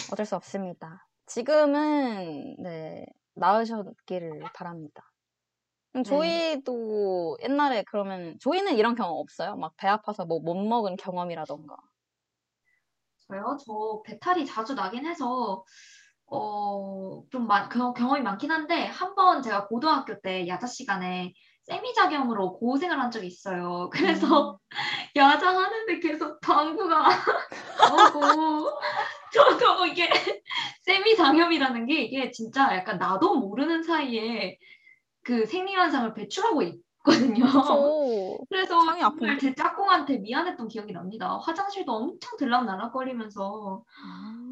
어쩔 0.06 0.26
수 0.26 0.36
없습니다. 0.36 1.09
지금은 1.26 2.56
네 2.62 3.06
나으셨기를 3.34 4.50
바랍니다. 4.54 5.02
그럼 5.92 6.04
네. 6.04 6.42
조이도 6.61 7.38
옛날에 7.42 7.84
그러면 7.90 8.38
조이는 8.40 8.76
이런 8.76 8.94
경험 8.96 9.18
없어요? 9.18 9.56
막 9.56 9.74
배 9.78 9.88
아파서 9.88 10.26
뭐 10.26 10.40
못 10.40 10.54
먹은 10.56 10.96
경험이라던가. 10.96 11.76
저요? 13.28 13.56
저 13.64 14.02
배탈이 14.04 14.46
자주 14.46 14.74
나긴 14.74 15.06
해서 15.06 15.64
어, 16.31 17.22
좀 17.31 17.47
많, 17.47 17.68
경- 17.68 17.95
경험이 17.95 18.22
많긴 18.22 18.51
한데 18.51 18.87
한 18.87 19.14
번 19.14 19.43
제가 19.43 19.66
고등학교 19.66 20.20
때 20.20 20.47
야자 20.47 20.66
시간에 20.66 21.33
세미작용으로 21.64 22.55
고생을 22.59 22.99
한 23.01 23.11
적이 23.11 23.26
있어요. 23.29 23.91
그래서 23.93 24.59
야자 25.16 25.49
하는데 25.49 25.99
계속 26.01 26.41
방구가 26.41 27.09
나오고 27.79 28.70
저도 29.33 29.87
이게 29.87 30.09
세미장염이라는 30.83 31.87
게 31.87 32.03
이게 32.03 32.31
진짜 32.31 32.74
약간 32.76 32.99
나도 32.99 33.37
모르는 33.37 33.83
사이에 33.83 34.59
그 35.24 35.45
생리현상을 35.47 36.14
배출하고 36.14 36.62
있 36.62 36.81
거든요. 37.09 37.44
그쵸. 37.44 38.38
그래서 38.48 38.80
정말? 38.80 39.38
제 39.38 39.54
짝꿍한테 39.54 40.18
미안했던 40.18 40.68
기억이 40.68 40.92
납니다. 40.92 41.38
화장실도 41.42 41.92
엄청 41.92 42.36
들락날락거리면서 42.38 43.82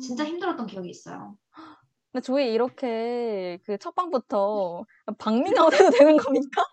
진짜 0.01 0.25
힘들었던 0.25 0.67
기억이 0.67 0.89
있어요. 0.89 1.37
근데 2.13 2.23
조이 2.25 2.53
이렇게 2.53 3.59
그 3.65 3.79
첫방부터 3.79 4.85
방밍아웃 5.19 5.73
해도 5.75 5.91
되는 5.91 6.17
겁니까? 6.17 6.65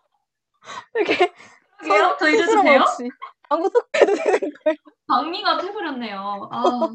이렇게 0.95 1.33
그러게요? 1.79 2.17
저 2.19 2.29
이래도 2.29 2.61
돼요? 2.61 2.85
방구 3.49 3.69
속 3.69 3.89
해도 3.97 4.15
되는 4.15 4.39
거예요? 4.39 4.77
방밍아웃 5.07 5.63
해버렸네요. 5.63 6.49
아, 6.51 6.89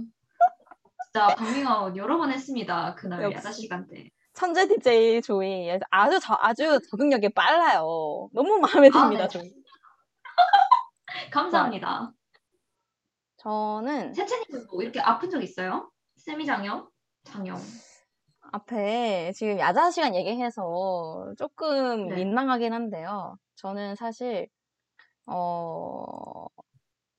진짜 1.05 1.27
방밍아웃 1.35 1.97
여러 1.97 2.17
번 2.17 2.33
했습니다. 2.33 2.95
그날. 2.95 3.31
야자 3.33 3.53
시간 3.53 3.87
때. 3.87 4.11
천재 4.39 4.69
DJ 4.69 5.21
조이 5.23 5.69
아주 5.91 6.21
저, 6.21 6.39
아주 6.41 6.79
적응력이 6.89 7.31
빨라요. 7.31 8.29
너무 8.33 8.59
마음에 8.61 8.87
아, 8.87 8.91
듭니다, 8.93 9.27
네. 9.27 9.29
조이. 9.29 9.53
감사합니다. 11.33 12.13
저는 13.39 14.13
채채님은 14.13 14.69
뭐 14.71 14.83
이렇게 14.83 15.01
아픈 15.01 15.29
적 15.29 15.43
있어요? 15.43 15.91
세미장염? 16.19 16.89
장염. 17.25 17.59
앞에 18.53 19.33
지금 19.35 19.59
야자 19.59 19.91
시간 19.91 20.15
얘기해서 20.15 21.33
조금 21.37 22.07
네. 22.07 22.15
민망하긴 22.15 22.73
한데요. 22.73 23.37
저는 23.57 23.97
사실 23.97 24.47
어 25.27 26.47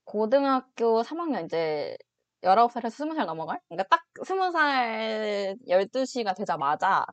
고등학교 0.06 1.04
3학년 1.04 1.44
이제 1.44 1.98
19살에서 2.42 3.10
20살 3.10 3.26
넘어갈? 3.26 3.60
그러니까 3.68 3.88
딱 3.90 4.04
20살 4.22 5.58
12시가 5.68 6.36
되자마자 6.36 7.06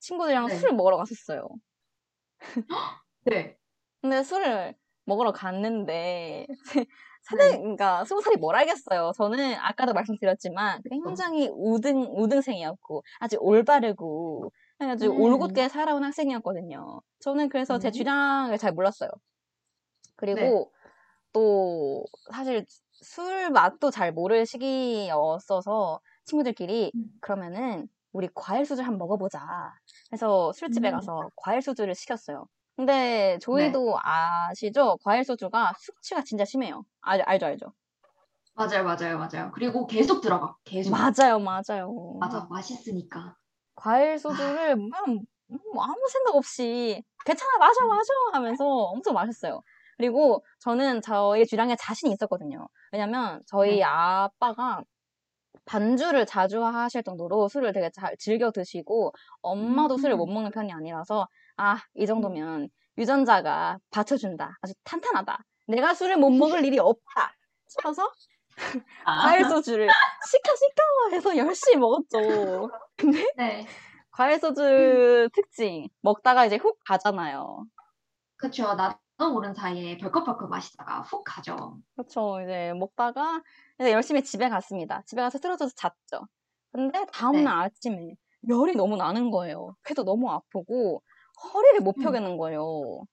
친구들이랑 0.00 0.46
네. 0.46 0.56
술을 0.56 0.74
먹으러 0.74 0.96
갔었어요. 0.96 1.48
네. 3.24 3.56
근데 4.00 4.22
술을 4.22 4.74
먹으러 5.04 5.32
갔는데 5.32 6.46
세대 7.22 7.50
네. 7.50 7.58
그러니까 7.58 8.04
20살이 8.04 8.38
뭘 8.38 8.54
알겠어요. 8.56 9.12
저는 9.16 9.54
아까도 9.54 9.92
말씀드렸지만 9.94 10.82
굉장히 10.88 11.48
우등 11.52 12.06
우등생이었고 12.16 13.02
아주 13.18 13.36
올바르고 13.40 14.52
아주 14.78 15.06
음. 15.06 15.20
올곧게 15.20 15.68
살아온 15.68 16.04
학생이었거든요. 16.04 17.00
저는 17.20 17.48
그래서 17.48 17.78
제 17.78 17.88
음. 17.88 17.92
주량을 17.92 18.58
잘 18.58 18.72
몰랐어요. 18.72 19.10
그리고 20.16 20.40
네. 20.40 20.64
또 21.32 22.04
사실 22.32 22.64
술 23.02 23.50
맛도 23.50 23.90
잘 23.90 24.12
모를 24.12 24.46
시기였어서 24.46 26.00
친구들끼리 26.24 26.92
음. 26.94 27.10
그러면은 27.20 27.88
우리 28.12 28.28
과일 28.34 28.64
소주 28.64 28.82
한번 28.82 28.98
먹어보자. 28.98 29.40
해서 30.12 30.52
술집에 30.52 30.90
음. 30.90 30.92
가서 30.96 31.30
과일 31.36 31.60
소주를 31.60 31.94
시켰어요. 31.94 32.46
근데 32.76 33.38
조이도 33.40 33.96
아시죠? 34.02 34.98
과일 35.04 35.24
소주가 35.24 35.72
숙취가 35.78 36.22
진짜 36.24 36.44
심해요. 36.44 36.84
알, 37.00 37.22
알죠, 37.22 37.46
알죠? 37.46 37.72
맞아요, 38.54 38.84
맞아요, 38.84 39.18
맞아요. 39.18 39.50
그리고 39.54 39.86
계속 39.86 40.20
들어가. 40.22 40.56
계속. 40.64 40.90
맞아요, 40.90 41.38
맞아요. 41.38 42.16
맞아, 42.20 42.46
맛있으니까. 42.50 43.36
과일 43.74 44.18
소주를 44.18 44.74
그냥 44.76 45.24
뭐 45.74 45.84
아무 45.84 45.96
생각 46.10 46.34
없이 46.34 47.02
괜찮아, 47.24 47.58
마셔, 47.58 47.86
마셔 47.86 48.12
하면서 48.32 48.64
엄청 48.66 49.14
마셨어요. 49.14 49.60
그리고 49.96 50.44
저는 50.60 51.00
저의 51.02 51.46
주량에 51.46 51.76
자신이 51.76 52.12
있었거든요. 52.12 52.68
왜냐면 52.92 53.40
저희 53.46 53.76
네. 53.76 53.82
아빠가 53.82 54.82
반주를 55.64 56.26
자주 56.26 56.62
하실 56.64 57.02
정도로 57.02 57.48
술을 57.48 57.72
되게 57.72 57.90
잘 57.90 58.16
즐겨 58.18 58.50
드시고 58.50 59.12
엄마도 59.42 59.96
술을 59.98 60.14
음. 60.14 60.18
못 60.18 60.26
먹는 60.26 60.50
편이 60.50 60.72
아니라서 60.72 61.26
아, 61.56 61.78
이 61.94 62.06
정도면 62.06 62.68
유전자가 62.98 63.78
받쳐준다. 63.90 64.58
아주 64.60 64.74
탄탄하다. 64.84 65.38
내가 65.68 65.94
술을 65.94 66.18
못 66.18 66.30
먹을 66.30 66.64
일이 66.64 66.78
없다. 66.78 67.34
싶어서 67.68 68.10
아, 69.04 69.22
과일 69.22 69.44
소주를 69.44 69.88
시켜 70.30 70.52
시켜 70.54 71.16
해서 71.16 71.36
열심히 71.36 71.78
먹었죠. 71.78 72.70
근데 72.96 73.26
네. 73.36 73.66
과일 74.10 74.38
소주 74.38 75.28
특징 75.34 75.88
먹다가 76.00 76.46
이제 76.46 76.56
훅 76.56 76.78
가잖아요. 76.86 77.64
그쵸. 78.36 78.74
나 78.74 78.98
도 79.18 79.32
모르는 79.32 79.54
사이에 79.54 79.96
벌컥벌컥 79.96 80.50
마시다가 80.50 81.00
훅 81.02 81.24
가죠. 81.24 81.78
그렇죠. 81.94 82.40
이제 82.42 82.72
먹다가 82.74 83.42
이제 83.80 83.92
열심히 83.92 84.22
집에 84.22 84.48
갔습니다. 84.48 85.02
집에 85.06 85.22
가서 85.22 85.38
쓰러져서 85.38 85.74
잤죠. 85.74 86.26
근데 86.72 87.06
다음날 87.12 87.64
아침에 87.64 88.14
열이 88.48 88.76
너무 88.76 88.96
나는 88.96 89.30
거예요. 89.30 89.74
그래도 89.82 90.04
너무 90.04 90.30
아프고 90.30 91.02
허리를 91.52 91.80
못 91.80 91.96
음. 91.98 92.02
펴겠는 92.02 92.36
거예요. 92.36 93.04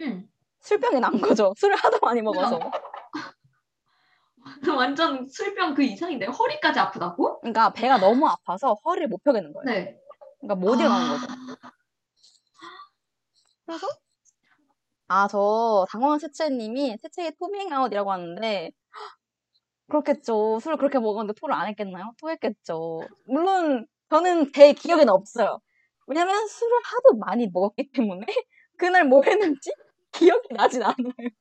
응. 0.00 0.28
술병이 0.60 1.00
난 1.00 1.20
거죠. 1.20 1.52
술을 1.56 1.76
하도 1.76 1.98
많이 2.02 2.20
먹어서. 2.20 2.58
완전 4.76 5.28
술병 5.28 5.74
그 5.74 5.82
이상인데 5.82 6.26
허리까지 6.26 6.80
아프다고? 6.80 7.40
그러니까 7.40 7.72
배가 7.72 7.98
너무 7.98 8.26
아파서 8.26 8.74
허리를 8.84 9.08
못 9.08 9.22
펴겠는 9.22 9.52
거예요. 9.52 9.70
네. 9.70 10.00
그러니까 10.40 10.54
못 10.56 10.80
일어나는 10.80 11.08
거죠. 11.08 11.26
그래서 13.66 13.86
아, 15.08 15.26
저 15.28 15.86
당황한 15.90 16.18
채채님이 16.18 16.96
채채의 17.02 17.32
토밍아웃이라고 17.38 18.12
하는데 18.12 18.70
그렇겠죠. 19.88 20.58
술을 20.60 20.76
그렇게 20.76 20.98
먹었는데 20.98 21.38
토를 21.40 21.54
안 21.54 21.66
했겠나요? 21.68 22.12
토했겠죠. 22.20 23.00
물론 23.26 23.86
저는 24.10 24.52
제 24.52 24.72
기억에는 24.72 25.08
없어요. 25.12 25.60
왜냐면 26.06 26.46
술을 26.46 26.72
하도 26.84 27.16
많이 27.18 27.48
먹었기 27.52 27.90
때문에 27.92 28.26
그날 28.78 29.04
뭐 29.06 29.22
했는지 29.24 29.70
기억이 30.12 30.48
나진 30.54 30.82
않아요. 30.82 30.96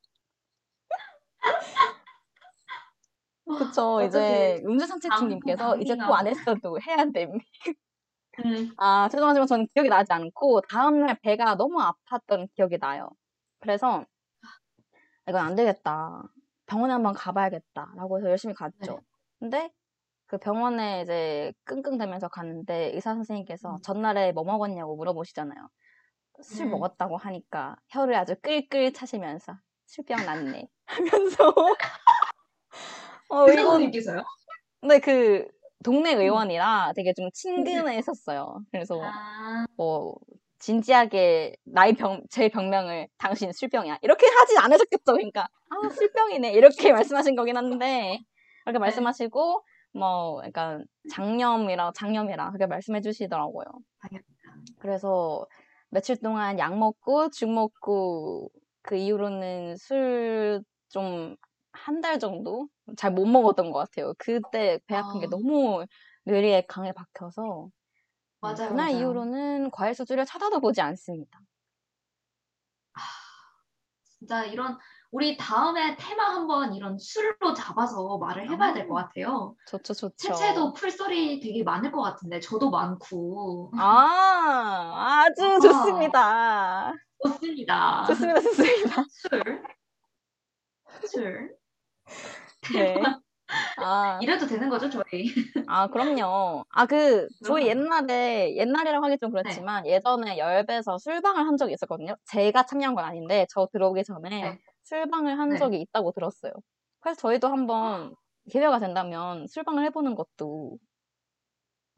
그쵸. 3.58 4.02
이제 4.04 4.18
어떡해. 4.18 4.62
음주상체증님께서 4.66 5.78
이제 5.80 5.96
또 6.06 6.14
안 6.14 6.28
했어도 6.28 6.80
해야 6.82 7.06
됨. 7.12 7.32
음. 8.46 8.72
아, 8.78 9.10
죄송하지만 9.10 9.48
저는 9.48 9.68
기억이 9.74 9.90
나지 9.90 10.14
않고 10.14 10.62
다음날 10.62 11.18
배가 11.22 11.56
너무 11.56 11.80
아팠던 11.80 12.50
기억이 12.56 12.78
나요. 12.80 13.10
그래서 13.60 14.06
이건 15.28 15.46
안 15.46 15.56
되겠다. 15.56 16.24
병원에 16.66 16.94
한번 16.94 17.14
가봐야겠다라고 17.14 18.18
해서 18.18 18.30
열심히 18.30 18.54
갔죠. 18.54 18.78
네. 18.80 18.98
근데 19.40 19.72
그 20.26 20.38
병원에 20.38 21.02
이제 21.02 21.54
끙끙대면서 21.64 22.28
갔는데 22.28 22.92
의사 22.94 23.14
선생님께서 23.14 23.76
음. 23.76 23.82
전날에 23.82 24.34
뭐 24.34 24.44
먹었냐고 24.44 24.96
물어보시잖아요. 24.96 25.70
술 26.42 26.68
음. 26.68 26.72
먹었다고 26.72 27.18
하니까 27.18 27.78
혀를 27.90 28.16
아주 28.16 28.36
끌끌 28.42 28.94
차시면서 28.94 29.58
술병 29.86 30.26
났네 30.26 30.68
하면서 30.86 31.54
어, 33.30 33.48
선생님께서요? 33.48 34.24
근데 34.82 35.00
그 35.00 35.48
동네 35.84 36.14
의원이라 36.14 36.94
되게 36.96 37.14
좀 37.14 37.30
친근했었어요. 37.34 38.60
그래서 38.72 39.02
아, 39.04 39.66
뭐 39.78 40.18
진지하게 40.60 41.56
나의 41.66 41.94
병, 41.94 42.22
제 42.30 42.50
병명을 42.50 43.08
당신 43.18 43.52
술병이야 43.54 44.00
이렇게 44.02 44.28
하진 44.28 44.58
않으셨겠죠. 44.58 45.14
그러니까 45.14 45.48
아 45.70 45.90
술병이네 45.90 46.54
이렇게 46.54 46.92
말씀하신 46.94 47.36
거긴 47.36 47.58
한데 47.58 48.20
그렇게 48.66 48.80
말씀하시고 48.80 49.64
뭐 49.94 50.42
약간 50.46 50.86
장염이라 51.12 51.92
장염이라 51.96 52.50
그렇게 52.52 52.66
말씀해 52.68 53.02
주시더라고요. 53.02 53.66
그래서 54.80 55.46
며칠 55.90 56.18
동안 56.18 56.60
약 56.60 56.78
먹고 56.78 57.30
죽 57.30 57.50
먹고 57.50 58.50
그 58.82 58.96
이후로는 58.96 59.78
술 59.78 60.64
좀 60.90 61.36
한 61.74 62.02
달 62.02 62.18
정도 62.20 62.68
잘 62.98 63.12
못 63.12 63.26
먹었던 63.28 63.72
것 63.72 63.80
같아요. 63.80 64.14
그때 64.18 64.80
배 64.88 64.96
아픈 64.96 65.20
게 65.20 65.28
아. 65.28 65.30
너무 65.30 65.86
뇌리에 66.26 66.64
강에 66.68 66.92
박혀서 66.92 67.70
맞아요, 68.40 68.70
그날 68.70 68.76
맞아요. 68.92 68.98
이후로는 69.00 69.72
과일 69.72 69.96
소주를 69.96 70.26
쳐다도 70.26 70.60
보지 70.60 70.82
않습니다. 70.82 71.40
진짜 74.20 74.44
이런 74.46 74.78
우리 75.12 75.38
다음에 75.38 75.96
테마 75.96 76.24
한번 76.36 76.74
이런 76.74 76.98
술로 76.98 77.54
잡아서 77.56 78.18
말을 78.18 78.50
해봐야 78.50 78.74
될 78.74 78.88
것 78.88 78.96
같아요. 78.96 79.56
좋죠, 79.68 79.94
좋죠. 79.94 80.16
채채도 80.18 80.74
풀소리 80.74 81.40
되게 81.40 81.64
많을 81.64 81.92
것 81.92 82.02
같은데 82.02 82.40
저도 82.40 82.70
많고 82.72 83.72
아, 83.78 85.24
아주 85.24 85.46
아하. 85.46 85.60
좋습니다. 85.60 86.94
좋습니다. 87.24 88.06
좋습니다, 88.08 88.42
좋습니다. 88.44 89.06
술, 89.10 89.64
술 91.08 91.58
네. 92.74 93.02
아, 93.78 94.20
이래도 94.22 94.46
되는 94.46 94.70
거죠 94.70 94.90
저희? 94.90 95.34
아, 95.68 95.88
그럼요. 95.88 96.66
아, 96.70 96.86
그, 96.86 97.28
저희. 97.46 97.68
옛날에, 97.68 98.56
옛날이라고 98.56 99.06
하기 99.06 99.18
좀 99.20 99.32
그렇지만, 99.32 99.86
예전에 99.86 100.38
열배에서 100.38 100.98
술방을 100.98 101.46
한 101.46 101.58
적이 101.58 101.74
있었거든요. 101.74 102.16
제가 102.26 102.64
참여한 102.64 102.96
건 102.96 103.06
아닌데, 103.06 103.46
저 103.50 103.68
들어오기 103.72 104.04
전에 104.04 104.30
네. 104.30 104.60
술방을 104.84 105.40
한 105.40 105.50
네. 105.50 105.58
적이 105.58 105.82
있다고 105.82 106.12
들었어요. 106.12 106.52
그래서 107.00 107.20
저희도 107.22 107.48
한번 107.48 108.16
기회가 108.50 108.80
된다면 108.80 109.48
술방을 109.48 109.84
해보는 109.86 110.16
것도, 110.16 110.78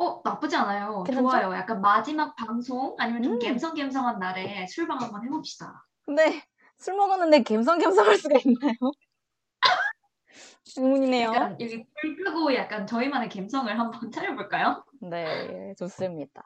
어 0.02 0.22
나쁘지 0.24 0.56
않아요. 0.56 1.04
괜찮죠? 1.04 1.30
좋아요. 1.30 1.54
약간 1.54 1.82
마지막 1.82 2.34
방송 2.36 2.96
아니면 2.98 3.22
좀 3.22 3.34
음. 3.34 3.40
갬성갬성한 3.40 4.18
날에 4.18 4.66
술방 4.68 5.02
한번 5.02 5.26
해봅시다. 5.26 5.86
근데 6.06 6.42
술 6.78 6.96
먹었는데 6.96 7.44
갬성갬성할 7.44 8.18
수가 8.18 8.36
있나요? 8.46 8.74
여기 11.60 11.86
불 12.02 12.16
끄고 12.18 12.54
약간 12.54 12.86
저희만의 12.86 13.30
갬성을 13.30 13.80
한번 13.80 14.12
차려볼까요? 14.12 14.84
네, 15.02 15.74
좋습니다. 15.78 16.44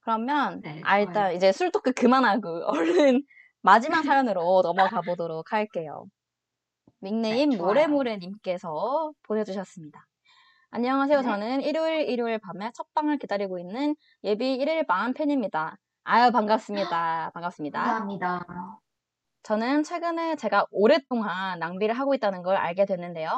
그러면, 0.00 0.60
네, 0.62 0.80
아, 0.84 0.98
일단 0.98 1.34
이제 1.34 1.52
술 1.52 1.70
토크 1.70 1.92
그만하고, 1.92 2.64
얼른 3.14 3.22
마지막 3.60 4.02
사연으로 4.02 4.62
넘어가 4.62 5.00
보도록 5.00 5.52
할게요. 5.52 6.06
닉네임 7.02 7.50
네. 7.50 7.56
모래모래님께서 7.56 9.12
보내주셨습니다. 9.22 10.06
안녕하세요. 10.70 11.18
네. 11.18 11.22
저는 11.22 11.60
일요일 11.62 12.08
일요일 12.08 12.38
밤에 12.38 12.70
첫 12.74 12.86
방을 12.94 13.18
기다리고 13.18 13.58
있는 13.58 13.94
예비 14.24 14.56
1일 14.58 14.86
마음 14.86 15.12
팬입니다. 15.12 15.76
아유, 16.04 16.30
반갑습니다. 16.30 17.30
반갑습니다. 17.34 17.78
감사합니다. 17.78 18.81
저는 19.42 19.82
최근에 19.82 20.36
제가 20.36 20.66
오랫동안 20.70 21.58
낭비를 21.58 21.94
하고 21.98 22.14
있다는 22.14 22.42
걸 22.42 22.56
알게 22.56 22.86
됐는데요. 22.86 23.30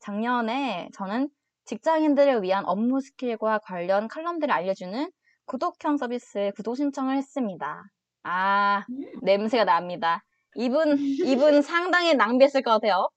작년에 0.00 0.90
저는 0.94 1.28
직장인들을 1.64 2.42
위한 2.42 2.64
업무 2.66 3.00
스킬과 3.00 3.58
관련 3.58 4.08
칼럼들을 4.08 4.52
알려주는 4.52 5.10
구독형 5.46 5.96
서비스에 5.96 6.52
구독 6.52 6.76
신청을 6.76 7.16
했습니다. 7.16 7.84
아, 8.24 8.84
음. 8.90 9.04
냄새가 9.22 9.64
납니다. 9.64 10.24
이분, 10.56 10.98
이분 10.98 11.62
상당히 11.62 12.14
낭비했을 12.14 12.62
것 12.62 12.72
같아요. 12.72 13.08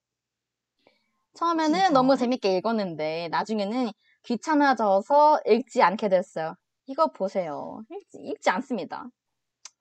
처음에는 1.33 1.73
진짜? 1.73 1.89
너무 1.89 2.15
재밌게 2.15 2.57
읽었는데, 2.57 3.29
나중에는 3.31 3.91
귀찮아져서 4.23 5.41
읽지 5.47 5.81
않게 5.81 6.09
됐어요. 6.09 6.55
이거 6.85 7.07
보세요. 7.11 7.81
읽지, 7.89 8.17
읽지 8.19 8.49
않습니다. 8.49 9.05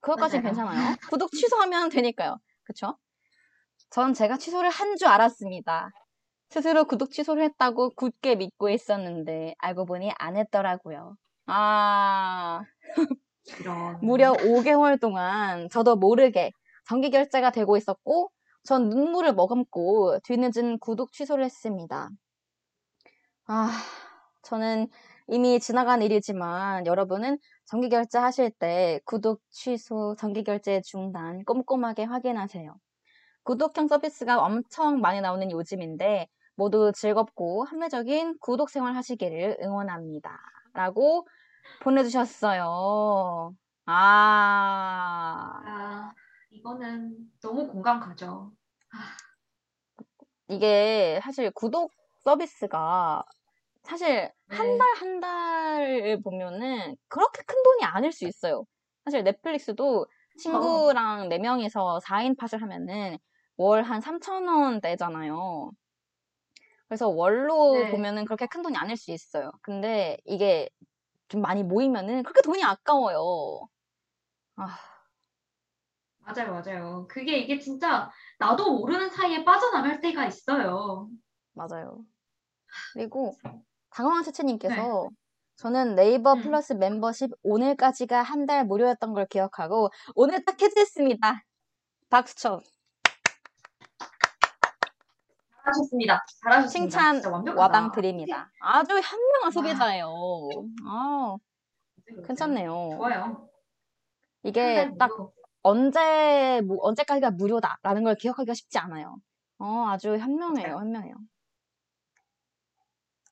그것까진 0.00 0.42
맞아요. 0.42 0.54
괜찮아요. 0.54 0.96
구독 1.12 1.30
취소하면 1.32 1.88
되니까요. 1.90 2.38
그쵸? 2.64 2.96
전 3.90 4.14
제가 4.14 4.36
취소를 4.38 4.70
한 4.70 4.96
줄 4.96 5.08
알았습니다. 5.08 5.90
스스로 6.50 6.84
구독 6.84 7.10
취소를 7.12 7.42
했다고 7.44 7.90
굳게 7.94 8.36
믿고 8.36 8.70
있었는데, 8.70 9.54
알고 9.58 9.86
보니 9.86 10.12
안 10.18 10.36
했더라고요. 10.36 11.16
아, 11.46 12.62
이런. 13.60 13.98
무려 14.02 14.32
5개월 14.32 15.00
동안 15.00 15.68
저도 15.70 15.96
모르게 15.96 16.52
정기 16.88 17.10
결제가 17.10 17.50
되고 17.50 17.76
있었고, 17.76 18.30
전 18.64 18.88
눈물을 18.88 19.34
머금고 19.34 20.20
뒤늦은 20.24 20.78
구독 20.80 21.12
취소를 21.12 21.44
했습니다. 21.44 22.10
아, 23.46 23.70
저는 24.42 24.88
이미 25.28 25.60
지나간 25.60 26.02
일이지만 26.02 26.86
여러분은 26.86 27.38
정기 27.68 27.90
결제 27.90 28.18
하실 28.18 28.50
때 28.50 28.98
구독 29.04 29.42
취소, 29.50 30.16
정기 30.18 30.42
결제 30.42 30.80
중단 30.80 31.44
꼼꼼하게 31.44 32.04
확인하세요. 32.04 32.74
구독형 33.42 33.88
서비스가 33.88 34.42
엄청 34.42 35.02
많이 35.02 35.20
나오는 35.20 35.50
요즘인데 35.50 36.28
모두 36.54 36.92
즐겁고 36.94 37.64
합리적인 37.64 38.38
구독 38.40 38.70
생활 38.70 38.96
하시기를 38.96 39.58
응원합니다. 39.62 40.38
라고 40.72 41.28
보내주셨어요. 41.80 43.54
아, 43.84 45.60
아, 45.66 46.12
이거는 46.48 47.18
너무 47.42 47.68
공감 47.68 48.00
가죠. 48.00 48.50
이게 50.48 51.20
사실 51.22 51.50
구독 51.50 51.92
서비스가 52.20 53.24
사실 53.88 54.30
한 54.48 54.66
네. 54.66 54.78
달한 54.78 55.20
달을 55.20 56.20
보면은 56.22 56.96
그렇게 57.08 57.42
큰 57.46 57.62
돈이 57.62 57.84
아닐 57.84 58.12
수 58.12 58.26
있어요. 58.26 58.64
사실 59.04 59.24
넷플릭스도 59.24 60.06
친구랑 60.36 61.28
네 61.28 61.38
명이서 61.38 62.00
4인 62.00 62.36
팟을 62.36 62.62
하면은 62.62 63.18
월 63.56 63.82
한 63.84 64.00
3,000원 64.00 64.80
내잖아요. 64.82 65.72
그래서 66.88 67.08
월로 67.08 67.86
네. 67.86 67.90
보면은 67.90 68.24
그렇게 68.24 68.46
큰 68.46 68.62
돈이 68.62 68.76
아닐 68.76 68.96
수 68.96 69.10
있어요. 69.12 69.50
근데 69.62 70.16
이게 70.24 70.68
좀 71.28 71.42
많이 71.42 71.62
모이면은 71.62 72.22
그렇게 72.22 72.42
돈이 72.42 72.64
아까워요. 72.64 73.68
아, 74.56 74.78
맞아요, 76.20 76.52
맞아요. 76.52 77.06
그게 77.08 77.38
이게 77.38 77.58
진짜 77.58 78.10
나도 78.38 78.78
모르는 78.78 79.08
사이에 79.10 79.44
빠져나갈 79.44 80.00
때가 80.00 80.26
있어요. 80.26 81.08
맞아요. 81.52 82.06
그리고 82.92 83.40
강황 83.90 84.22
채채님께서 84.22 84.74
네. 84.74 85.16
저는 85.56 85.94
네이버 85.96 86.34
음. 86.34 86.42
플러스 86.42 86.72
멤버십 86.74 87.30
오늘까지가 87.42 88.22
한 88.22 88.46
달 88.46 88.64
무료였던 88.64 89.12
걸 89.12 89.26
기억하고 89.26 89.90
오늘 90.14 90.44
딱 90.44 90.60
해지했습니다. 90.60 91.42
박수쳐. 92.08 92.60
잘하셨습니다. 95.64 96.24
잘하셨습니다. 96.42 96.68
칭찬. 97.20 97.56
와방 97.56 97.92
드립니다. 97.92 98.50
아주 98.60 98.92
현명한 98.92 99.42
와. 99.44 99.50
소비자예요. 99.50 100.06
아, 100.86 101.36
맞아요. 102.06 102.22
괜찮네요. 102.26 102.88
좋아요. 102.96 103.48
이게 104.44 104.90
딱 104.98 105.10
무료. 105.10 105.32
언제, 105.62 106.62
뭐, 106.66 106.78
언제까지가 106.80 107.32
무료다라는 107.32 108.04
걸 108.04 108.14
기억하기가 108.14 108.54
쉽지 108.54 108.78
않아요. 108.78 109.16
어, 109.58 109.86
아주 109.88 110.16
현명해요. 110.16 110.76
현명해요. 110.78 111.14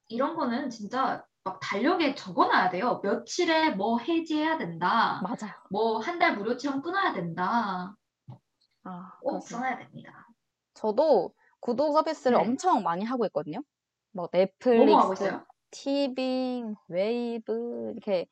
이런 0.08 0.36
거는 0.36 0.70
진짜 0.70 1.24
막 1.44 1.60
달력에 1.60 2.14
적어놔야 2.14 2.70
돼요. 2.70 3.00
며칠에 3.02 3.70
뭐 3.70 3.98
해지해야 3.98 4.58
된다. 4.58 5.20
맞아요. 5.22 5.52
뭐한 5.70 6.18
달 6.18 6.36
무료 6.36 6.56
체험 6.56 6.82
끊어야 6.82 7.12
된다. 7.12 7.94
아, 8.84 9.12
꼭. 9.20 9.40
써놔야 9.40 9.78
됩니다. 9.78 10.26
저도 10.74 11.32
구독 11.60 11.92
서비스를 11.92 12.36
네. 12.38 12.44
엄청 12.44 12.82
많이 12.82 13.04
하고 13.04 13.24
있거든요. 13.26 13.60
뭐 14.12 14.28
넷플릭스? 14.32 15.40
티빙, 15.70 16.74
웨이브 16.88 17.92
이렇게 17.94 18.26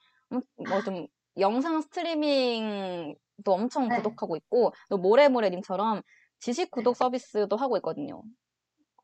뭐 0.68 0.82
좀 0.84 1.06
영상 1.38 1.80
스트리밍도 1.80 3.16
엄청 3.52 3.88
네. 3.88 3.96
구독하고 3.96 4.36
있고 4.36 4.72
또 4.88 4.98
모래모래님처럼 4.98 6.02
지식 6.38 6.70
구독 6.70 6.96
서비스도 6.96 7.56
하고 7.56 7.76
있거든요. 7.78 8.22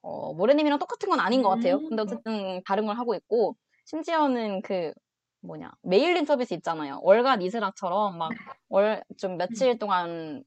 어, 0.03 0.32
모래님이랑 0.34 0.78
똑같은 0.78 1.09
건 1.11 1.20
아닌 1.20 1.42
것 1.42 1.51
같아요. 1.51 1.78
근데 1.80 2.03
음. 2.03 2.07
어쨌든 2.07 2.62
다른 2.64 2.86
걸 2.86 2.96
하고 2.98 3.14
있고 3.14 3.57
심지어는 3.86 4.62
그 4.62 4.92
뭐냐 5.42 5.72
mailing 5.82 6.24
서비스 6.26 6.55
있잖아요. 6.55 7.01
월간 7.03 7.42
이슬아처럼 7.42 8.18
막 8.18 8.30
월 8.70 9.03
좀 9.18 9.36
며칠 9.36 9.78
동안 9.78 10.44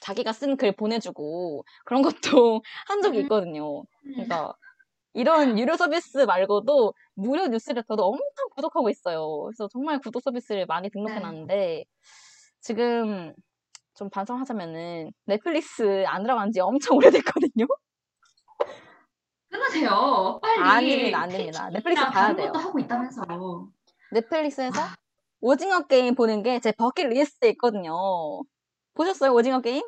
자기가 0.00 0.32
쓴 0.32 0.56
글 0.56 0.72
보내주고 0.72 1.64
그런 1.84 2.02
것도 2.02 2.62
한 2.88 3.02
적이 3.02 3.18
음. 3.18 3.22
있거든요. 3.22 3.80
음. 3.82 4.12
그러니까 4.14 4.52
이런 5.14 5.58
유료 5.58 5.76
서비스 5.76 6.18
말고도 6.18 6.94
무료 7.14 7.46
뉴스레터도 7.48 8.04
엄청 8.04 8.48
구독하고 8.56 8.90
있어요. 8.90 9.42
그래서 9.44 9.68
정말 9.68 10.00
구독 10.00 10.22
서비스를 10.22 10.66
많이 10.66 10.90
등록해 10.90 11.16
네. 11.16 11.20
놨는데 11.20 11.84
지금 12.60 13.34
좀 13.94 14.10
반성하자면은 14.10 15.12
넷플릭스 15.26 16.04
안 16.06 16.22
들어간 16.24 16.52
지 16.52 16.60
엄청 16.60 16.96
오래됐거든요. 16.98 17.66
끊으세요. 19.58 20.38
빨리. 20.42 20.60
아닙니다, 20.62 21.20
안 21.20 21.28
됩니다. 21.28 21.70
넷플릭스 21.70 22.04
봐야 22.06 22.34
돼요. 22.34 22.52
하고 22.54 22.78
있다면서. 22.78 23.22
넷플릭스에서 24.12 24.80
아. 24.82 24.94
오징어 25.40 25.86
게임 25.86 26.14
보는 26.14 26.42
게 26.42 26.58
제 26.60 26.72
버킷리스트에 26.72 27.50
있거든요. 27.50 27.94
보셨어요, 28.94 29.32
오징어 29.32 29.60
게임? 29.60 29.82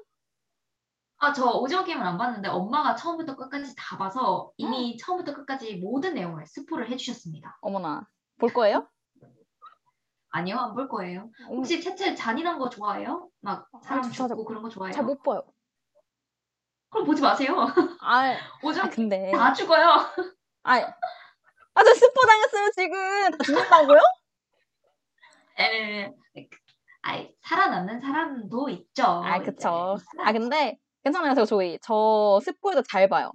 아, 1.18 1.32
저 1.32 1.46
오징어 1.50 1.82
게임을 1.82 2.04
안 2.04 2.18
봤는데 2.18 2.48
엄마가 2.48 2.94
처음부터 2.94 3.36
끝까지 3.36 3.74
다 3.76 3.96
봐서 3.96 4.52
이미 4.58 4.96
처음부터 4.98 5.34
끝까지 5.34 5.76
모든 5.76 6.14
내용을 6.14 6.46
스포를 6.46 6.90
해주셨습니다. 6.90 7.58
어머나, 7.62 8.06
볼 8.38 8.52
거예요? 8.52 8.86
아니요, 10.30 10.58
안 10.58 10.74
볼 10.74 10.88
거예요. 10.88 11.30
혹시 11.48 11.80
채채 11.80 12.14
잔인한 12.14 12.58
거 12.58 12.68
좋아해요? 12.68 13.28
막 13.40 13.68
사람 13.82 14.00
아, 14.04 14.10
저- 14.10 14.28
죽고 14.28 14.44
그런 14.44 14.62
거 14.62 14.68
좋아해요? 14.68 14.92
잘 14.92 15.04
못 15.04 15.22
봐요. 15.22 15.42
그럼 16.90 17.06
보지 17.06 17.22
마세요. 17.22 17.66
아, 18.00 18.36
오징어 18.62 18.86
아, 18.86 18.88
근데. 18.88 19.30
다 19.32 19.52
죽어요. 19.52 19.86
아, 20.62 20.74
아, 20.74 21.84
저 21.84 21.94
스포 21.94 22.26
당했어요, 22.26 22.70
지금. 22.74 23.30
다 23.30 23.36
죽는다고요? 23.44 24.00
에, 25.60 26.10
아이, 27.02 27.30
살아남는 27.42 28.00
사람도 28.00 28.68
있죠. 28.70 29.04
아. 29.04 29.38
그쵸. 29.40 29.96
아, 30.18 30.32
근데 30.32 30.78
괜찮아요, 31.04 31.34
저 31.34 31.44
조이. 31.44 31.78
저 31.82 32.40
스포에도 32.42 32.82
잘 32.82 33.08
봐요. 33.08 33.32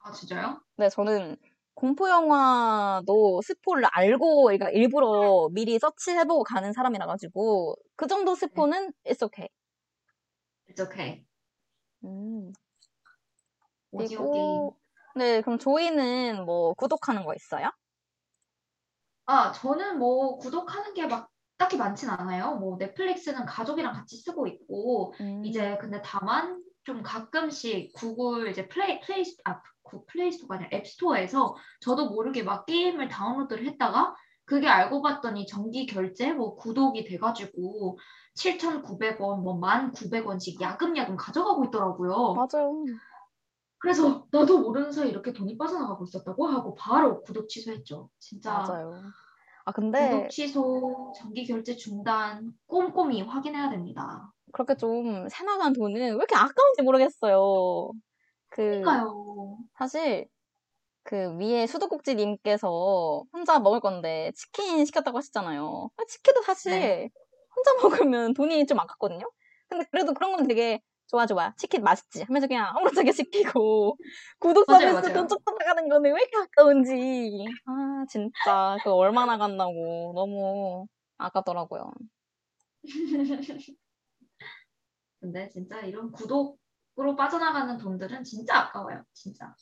아, 0.00 0.12
진짜요? 0.12 0.60
네, 0.76 0.88
저는 0.88 1.36
공포 1.74 2.08
영화도 2.08 3.42
스포를 3.42 3.84
알고, 3.92 4.44
그러니까 4.44 4.70
일부러 4.70 5.48
미리 5.52 5.78
서치해보고 5.78 6.44
가는 6.44 6.72
사람이라 6.72 7.06
가지고 7.06 7.76
그 7.96 8.06
정도 8.06 8.34
스포는 8.34 8.92
it's 9.04 9.22
okay. 9.22 9.48
It's 10.68 10.80
okay. 10.80 11.24
음, 12.04 12.52
오징어 13.90 14.30
게임. 14.30 14.70
그리고 14.70 14.76
네, 15.16 15.40
그럼 15.40 15.58
조이는 15.58 16.44
뭐 16.44 16.74
구독하는 16.74 17.24
거 17.24 17.34
있어요? 17.34 17.70
아, 19.26 19.52
저는 19.52 19.98
뭐 19.98 20.38
구독하는 20.38 20.94
게 20.94 21.06
막 21.06 21.30
딱히 21.58 21.78
많진 21.78 22.10
않아요. 22.10 22.56
뭐 22.56 22.76
넷플릭스는 22.78 23.46
가족이랑 23.46 23.94
같이 23.94 24.16
쓰고 24.18 24.46
있고, 24.46 25.14
음, 25.20 25.42
이제 25.44 25.78
근데 25.80 26.02
다만 26.04 26.62
좀 26.84 27.02
가끔씩 27.02 27.92
구글 27.94 28.50
이제 28.50 28.68
플레이, 28.68 29.00
플레이, 29.00 29.24
아, 29.46 29.62
구- 29.82 30.04
플레이스토어가 30.06 30.56
아니라 30.56 30.68
앱스토어에서 30.74 31.56
저도 31.80 32.10
모르게 32.10 32.42
막 32.42 32.66
게임을 32.66 33.08
다운로드를 33.08 33.64
했다가 33.68 34.14
그게 34.44 34.68
알고 34.68 35.00
봤더니 35.02 35.46
정기 35.46 35.86
결제 35.86 36.32
뭐 36.34 36.56
구독이 36.56 37.04
돼가지고 37.04 37.98
7,900원, 38.36 39.42
뭐 39.42 39.54
1,900원씩 39.58 40.60
야금야금 40.60 41.16
가져가고 41.16 41.64
있더라고요. 41.66 42.34
맞아요. 42.34 42.84
그래서 43.78 44.26
나도 44.30 44.60
모르는 44.60 44.90
사이 44.90 45.08
이렇게 45.10 45.32
돈이 45.32 45.56
빠져나가고 45.58 46.04
있었다고 46.04 46.46
하고 46.46 46.74
바로 46.74 47.22
구독 47.22 47.48
취소했죠. 47.48 48.10
진짜 48.18 48.52
맞아요. 48.66 49.02
아, 49.64 49.72
근데 49.72 50.10
구독 50.10 50.30
취소, 50.30 51.12
정기 51.16 51.46
결제 51.46 51.76
중단 51.76 52.52
꼼꼼히 52.66 53.22
확인해야 53.22 53.70
됩니다. 53.70 54.32
그렇게 54.52 54.76
좀 54.76 55.28
새나간 55.28 55.72
돈은 55.72 56.00
왜 56.00 56.06
이렇게 56.08 56.34
아까운지 56.34 56.82
모르겠어요. 56.82 57.92
그, 58.50 58.62
그러니까요. 58.82 59.58
사실 59.78 60.28
그 61.04 61.36
위에 61.38 61.66
수도꼭지님께서 61.66 63.24
혼자 63.32 63.60
먹을 63.60 63.80
건데 63.80 64.32
치킨 64.36 64.84
시켰다고 64.84 65.18
하셨잖아요. 65.18 65.90
아, 65.96 66.04
치킨도 66.08 66.42
사실 66.42 66.72
네. 66.72 67.10
혼자 67.56 67.72
먹으면 68.14 68.34
돈이 68.34 68.66
좀 68.66 68.78
아깝거든요. 68.78 69.28
근데 69.68 69.84
그래도 69.90 70.14
그런 70.14 70.32
건 70.32 70.46
되게 70.46 70.80
좋아 71.08 71.24
좋아 71.26 71.54
치킨 71.56 71.82
맛있지 71.82 72.22
하면서 72.24 72.46
그냥 72.46 72.66
아무렇게 72.76 73.12
시키고 73.12 73.96
구독 74.40 74.66
서비스. 74.66 75.12
돈 75.12 75.28
쪽쪽 75.28 75.58
나가는 75.58 75.88
거는 75.88 76.12
왜 76.12 76.20
이렇게 76.20 76.36
아까운지 76.36 77.44
아 77.66 78.04
진짜 78.08 78.76
그거 78.82 78.94
얼마나 78.96 79.38
간다고 79.38 80.12
너무 80.14 80.86
아깝더라고요. 81.18 81.92
근데 85.20 85.48
진짜 85.48 85.80
이런 85.80 86.12
구독으로 86.12 87.16
빠져나가는 87.16 87.76
돈들은 87.78 88.22
진짜 88.24 88.58
아까워요. 88.58 89.02
진짜. 89.12 89.54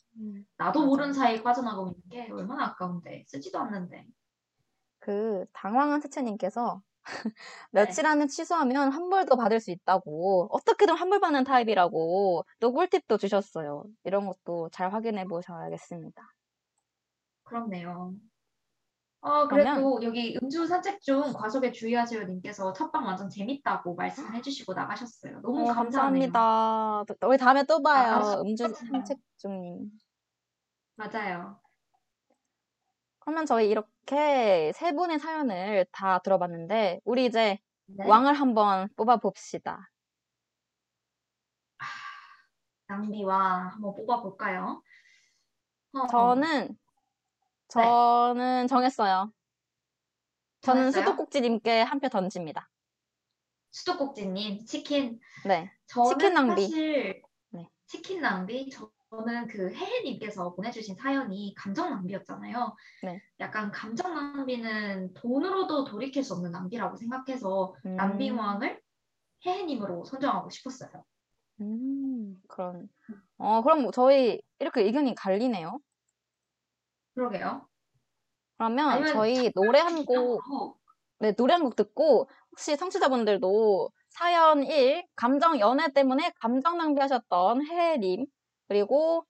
나도 0.57 0.81
맞아요. 0.81 0.89
모르는 0.89 1.13
사이에 1.13 1.43
빠져나가고 1.43 1.89
있는 1.89 2.03
게 2.11 2.33
얼마나 2.33 2.67
아까운데 2.67 3.25
쓰지도 3.29 3.59
않는데. 3.61 4.07
그 4.99 5.45
당황한 5.53 6.01
세채님께서 6.01 6.81
네. 6.83 6.94
며칠 7.71 8.07
안에 8.07 8.27
취소하면 8.27 8.91
환불도 8.93 9.37
받을 9.37 9.61
수 9.61 9.71
있다고 9.71 10.49
어떻게든 10.51 10.95
환불 10.97 11.21
받는 11.21 11.45
타입이라고 11.45 12.45
또 12.61 12.73
꿀팁도 12.73 13.19
주셨어요. 13.19 13.85
이런 14.05 14.27
것도 14.27 14.71
잘 14.71 14.93
확인해 14.93 15.25
보셔야겠습니다. 15.25 16.23
그렇네요. 17.45 18.15
어, 19.21 19.49
그러면- 19.49 19.77
그래도 19.77 20.03
여기 20.03 20.39
음주 20.43 20.67
산책 20.67 21.01
중 21.01 21.33
과속에 21.33 21.73
주의하세요 21.73 22.25
님께서 22.25 22.73
첫방 22.75 23.07
완전 23.07 23.31
재밌다고 23.31 23.95
말씀해 23.95 24.43
주시고 24.43 24.75
나가셨어요. 24.75 25.41
너무 25.41 25.63
어, 25.63 25.73
감사하네요. 25.73 26.31
감사합니다. 26.31 27.05
우리 27.27 27.39
다음에 27.39 27.63
또 27.65 27.83
봐요. 27.83 28.15
아, 28.17 28.41
음주 28.41 28.65
그렇구나. 28.65 28.99
산책 28.99 29.19
중님. 29.39 29.91
맞아요. 30.97 31.64
그러면 33.25 33.47
저희 33.47 33.71
이렇게 33.71 34.71
세 34.75 34.93
분의 34.93 35.19
사연을 35.19 35.87
다 35.93 36.19
들어봤는데 36.19 37.01
우리 37.05 37.25
이제 37.25 37.59
네. 37.87 38.07
왕을 38.07 38.35
한번 38.35 38.89
뽑아 38.97 39.17
봅시다. 39.17 39.91
낭비와 42.87 43.71
한번 43.73 43.95
뽑아볼까요? 43.95 44.83
어, 45.95 46.07
저는 46.07 46.77
저는 47.69 48.67
정했어요. 48.69 49.33
저는 50.61 50.93
정했어요? 50.93 51.05
수도꼭지님께 51.05 51.81
한 51.83 52.01
표 52.01 52.09
던집니다. 52.11 52.69
수도꼭지님 53.71 54.67
치킨 54.67 55.19
네. 55.47 55.73
저는 55.87 56.11
치킨 56.11 56.35
낭비. 56.35 56.63
사실 56.63 57.23
네. 57.51 57.69
치킨 57.87 58.21
낭비 58.21 58.69
저는 59.17 59.47
그 59.47 59.73
혜혜님께서 59.73 60.55
보내주신 60.55 60.97
사연이 60.97 61.55
감정 61.57 61.91
낭비였잖아요. 61.91 62.75
네. 63.05 63.23
약간 63.41 63.71
감정 63.71 64.15
낭비는 64.15 65.15
돈으로도 65.15 65.85
돌이킬 65.85 66.25
수 66.25 66.35
없는 66.35 66.51
낭비라고 66.51 66.97
생각해서 66.97 67.75
음. 67.87 67.95
낭비왕을 67.97 68.81
혜혜님으로 69.47 70.05
선정하고 70.05 70.51
싶었어요. 70.51 71.05
음, 71.61 72.43
그런. 72.49 72.89
어, 73.39 73.63
그럼 73.63 73.93
저희 73.93 74.41
이렇게 74.59 74.83
의견이 74.83 75.15
갈리네요. 75.15 75.79
그러게요. 77.15 77.69
그러면 78.59 79.07
저희 79.07 79.51
노래 79.53 79.79
한 79.81 80.05
곡, 80.05 80.43
네, 81.21 81.33
노래 81.33 81.53
한 81.55 81.63
곡 81.63 81.77
듣고 81.77 82.29
혹시 82.51 82.77
청취자분들도 82.77 83.91
사연 84.09 84.65
1, 84.65 85.05
감정 85.15 85.59
연애 85.61 85.93
때문에 85.93 86.33
감정 86.41 86.79
낭비하셨던 86.79 87.67
혜혜님, 87.67 88.27
그리고 88.69 89.25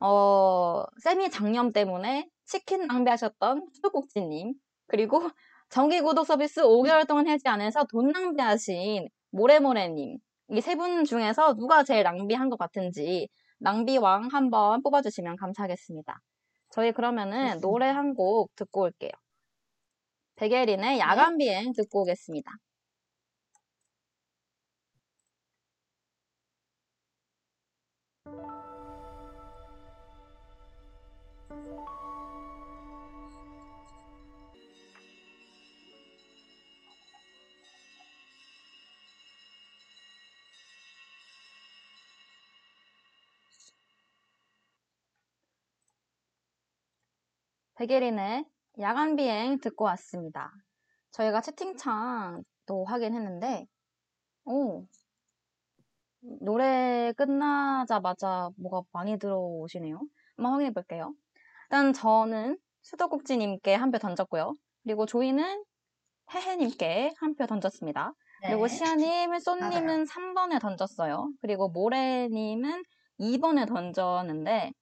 어, 0.00 0.84
세미 1.02 1.30
장염 1.30 1.72
때문에 1.72 2.28
치킨 2.46 2.86
낭비하셨던 2.86 3.68
수도꼭지님, 3.74 4.54
그리고 4.88 5.20
정기 5.70 6.00
구독 6.02 6.26
서비스 6.26 6.62
5개월 6.62 7.06
동안 7.08 7.28
해지 7.28 7.48
않아서 7.48 7.84
돈 7.86 8.10
낭비하신 8.12 9.08
모래모래님, 9.30 10.18
이 10.50 10.58
세 10.60 10.74
분 10.76 11.04
중에서 11.04 11.54
누가 11.54 11.82
제일 11.84 12.02
낭비한 12.04 12.50
것 12.50 12.58
같은지 12.58 13.28
낭비왕 13.60 14.28
한번 14.32 14.82
뽑아주시면 14.82 15.36
감사하겠습니다. 15.36 16.20
저희 16.70 16.92
그러면은. 16.92 17.60
노래 17.60 17.86
한 17.88 18.14
곡 18.14 18.54
듣고 18.56 18.82
올게요. 18.82 19.10
백예린의 20.36 20.98
야간 20.98 21.38
비행 21.38 21.72
듣고 21.72 22.02
오겠습니다. 22.02 22.50
백예린의 47.82 48.44
야간 48.78 49.16
비행 49.16 49.58
듣고 49.58 49.84
왔습니다. 49.86 50.52
저희가 51.10 51.40
채팅창도 51.40 52.84
확인했는데, 52.86 53.66
오, 54.44 54.86
노래 56.20 57.12
끝나자마자 57.16 58.50
뭐가 58.56 58.82
많이 58.92 59.18
들어오시네요. 59.18 60.00
한번 60.36 60.52
확인해 60.52 60.72
볼게요. 60.72 61.12
일단 61.64 61.92
저는 61.92 62.56
수도꼭지님께 62.82 63.74
한 63.74 63.90
표 63.90 63.98
던졌고요. 63.98 64.54
그리고 64.84 65.04
조이는 65.04 65.64
해해님께 66.32 67.14
한 67.18 67.34
표 67.34 67.46
던졌습니다. 67.46 68.12
그리고 68.46 68.68
네. 68.68 68.76
시아님, 68.76 69.38
쏘님은 69.40 70.04
3번에 70.04 70.60
던졌어요. 70.60 71.32
그리고 71.40 71.68
모래님은 71.68 72.84
2번에 73.18 73.66
던졌는데, 73.66 74.72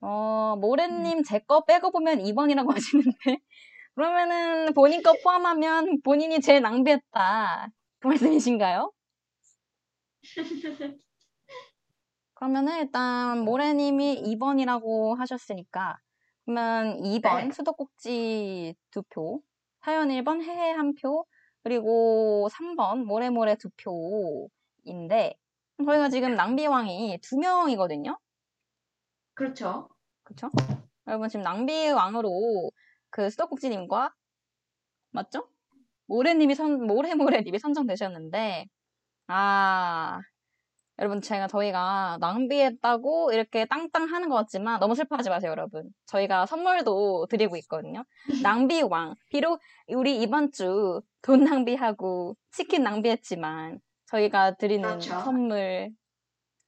어, 0.00 0.56
모래님 0.56 1.22
제 1.24 1.40
거 1.40 1.64
빼고 1.64 1.90
보면 1.90 2.18
2번이라고 2.20 2.66
하시는데, 2.74 3.38
그러면은 3.94 4.74
본인 4.74 5.02
거 5.02 5.14
포함하면 5.24 6.00
본인이 6.02 6.40
제일 6.40 6.62
낭비했다. 6.62 7.68
그 8.00 8.08
말씀이신가요? 8.08 8.92
그러면은 12.34 12.78
일단 12.78 13.40
모래님이 13.44 14.22
2번이라고 14.24 15.16
하셨으니까, 15.18 15.98
그러면 16.44 16.98
2번 17.02 17.48
네. 17.48 17.52
수도꼭지 17.52 18.74
두 18.90 19.02
표, 19.10 19.42
사연 19.84 20.08
1번 20.10 20.42
해해 20.42 20.70
한 20.72 20.94
표, 20.94 21.26
그리고 21.64 22.48
3번 22.52 23.04
모래모래 23.04 23.56
두 23.56 23.68
표인데, 24.84 25.34
저희가 25.84 26.08
지금 26.10 26.34
낭비왕이 26.36 27.18
두 27.22 27.38
명이거든요? 27.38 28.18
그렇죠. 29.38 29.88
그쵸? 30.24 30.50
여러분 31.06 31.28
지금 31.28 31.44
낭비왕으로 31.44 32.70
그 33.10 33.30
수도꼭지님과 33.30 34.12
맞죠? 35.12 35.48
모래님이 36.06 36.54
선 36.56 36.86
모래모래님이 36.86 37.58
선정되셨는데 37.60 38.66
아 39.28 40.20
여러분 40.98 41.20
제가 41.20 41.46
저희가 41.46 42.18
낭비했다고 42.20 43.30
이렇게 43.32 43.64
땅땅 43.66 44.12
하는 44.12 44.28
것 44.28 44.34
같지만 44.36 44.80
너무 44.80 44.96
슬퍼하지 44.96 45.30
마세요 45.30 45.52
여러분 45.52 45.88
저희가 46.06 46.46
선물도 46.46 47.28
드리고 47.30 47.56
있거든요 47.58 48.04
낭비왕 48.42 49.14
비록 49.30 49.60
우리 49.88 50.20
이번 50.20 50.50
주 50.50 51.00
돈 51.22 51.44
낭비하고 51.44 52.36
치킨 52.50 52.82
낭비했지만 52.82 53.78
저희가 54.06 54.56
드리는 54.56 54.82
그렇죠. 54.88 55.20
선물 55.20 55.90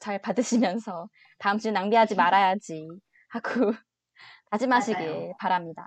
잘 0.01 0.21
받으시면서 0.21 1.09
다음 1.39 1.59
주 1.59 1.71
낭비하지 1.71 2.17
말아야지 2.17 2.89
하고 3.29 3.51
다짐하시길. 4.51 5.35
바랍니다. 5.39 5.87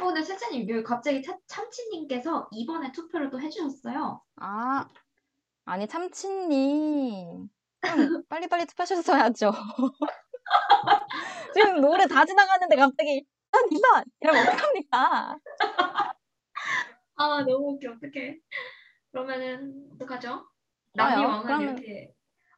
어, 0.00 0.06
근데 0.06 0.22
여기 0.68 0.82
갑자기 0.82 1.22
차- 1.22 1.38
참치님께서 1.46 2.48
이번에 2.50 2.90
투표를 2.92 3.30
또 3.30 3.40
해주셨어요. 3.40 4.20
아, 4.36 4.88
아니 5.64 5.86
참치님 5.86 7.48
좀 7.96 8.22
빨리 8.28 8.48
빨리 8.48 8.66
투표하셨어야죠. 8.66 9.52
지금 11.54 11.80
노래 11.80 12.06
다 12.06 12.24
지나갔는데 12.26 12.76
갑자기 12.76 13.24
아, 13.52 13.56
2번 13.70 14.04
이러면 14.20 14.48
어떡합니까? 14.48 15.38
아, 17.16 17.44
너무 17.44 17.74
웃겨. 17.74 17.92
어떡해. 17.92 18.40
그러면은, 19.12 19.88
어떡하죠? 19.94 20.28
좋아요. 20.96 21.08
낭비왕은 21.10 21.42
그러면- 21.44 21.78
이렇게. 21.78 22.12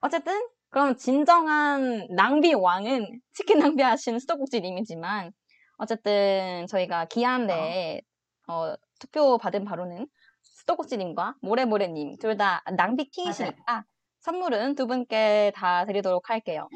어쨌든 0.07 0.49
그럼 0.71 0.97
진정한 0.97 2.07
낭비 2.15 2.55
왕은 2.55 3.21
치킨 3.35 3.59
낭비하신 3.59 4.19
수도꼭지님이지만 4.21 5.33
어쨌든 5.79 6.67
저희가 6.69 7.07
기한 7.07 7.47
내에 7.47 8.01
어, 8.49 8.75
투표 9.01 9.37
받은 9.39 9.65
바로는 9.65 10.07
수도꼭지님과 10.43 11.37
모래모래님 11.43 12.17
둘 12.19 12.37
다 12.37 12.63
낭비 12.77 13.09
킹이시니까 13.11 13.85
선물은 14.21 14.75
두 14.75 14.87
분께 14.87 15.53
다 15.55 15.85
드리도록 15.87 16.31
할게요. 16.31 16.69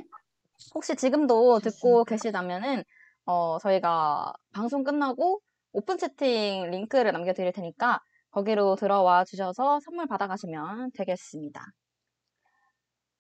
혹시 0.75 0.95
지금도 0.97 1.59
듣고 1.61 2.05
계시다면은 2.05 2.85
어, 3.27 3.59
저희가 3.59 4.33
방송 4.53 4.83
끝나고 4.85 5.41
오픈 5.73 5.99
채팅 5.99 6.71
링크를 6.71 7.13
남겨드릴 7.13 7.53
테니까 7.53 8.01
거기로 8.31 8.77
들어와 8.77 9.25
주셔서 9.25 9.81
선물 9.85 10.07
받아가시면 10.07 10.91
되겠습니다. 10.97 11.65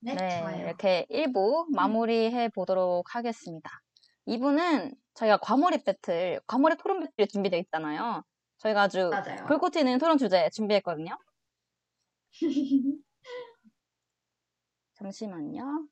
네, 0.01 0.15
네, 0.15 0.41
좋아요. 0.41 0.67
이렇게 0.67 1.07
1부 1.11 1.67
마무리해 1.71 2.49
보도록 2.49 3.15
하겠습니다. 3.15 3.71
2부는 4.27 4.95
저희가 5.15 5.37
과몰입 5.39 5.85
배틀, 5.85 6.41
과몰입 6.47 6.79
토론 6.83 7.01
배틀이 7.01 7.29
준비되어 7.29 7.59
있잖아요. 7.61 8.23
저희가 8.59 8.83
아주 8.83 9.11
맞아요. 9.11 9.45
불꽃 9.47 9.71
튀는 9.71 9.99
토론 9.99 10.17
주제 10.19 10.49
준비했거든요. 10.51 11.19
잠시만요. 14.95 15.89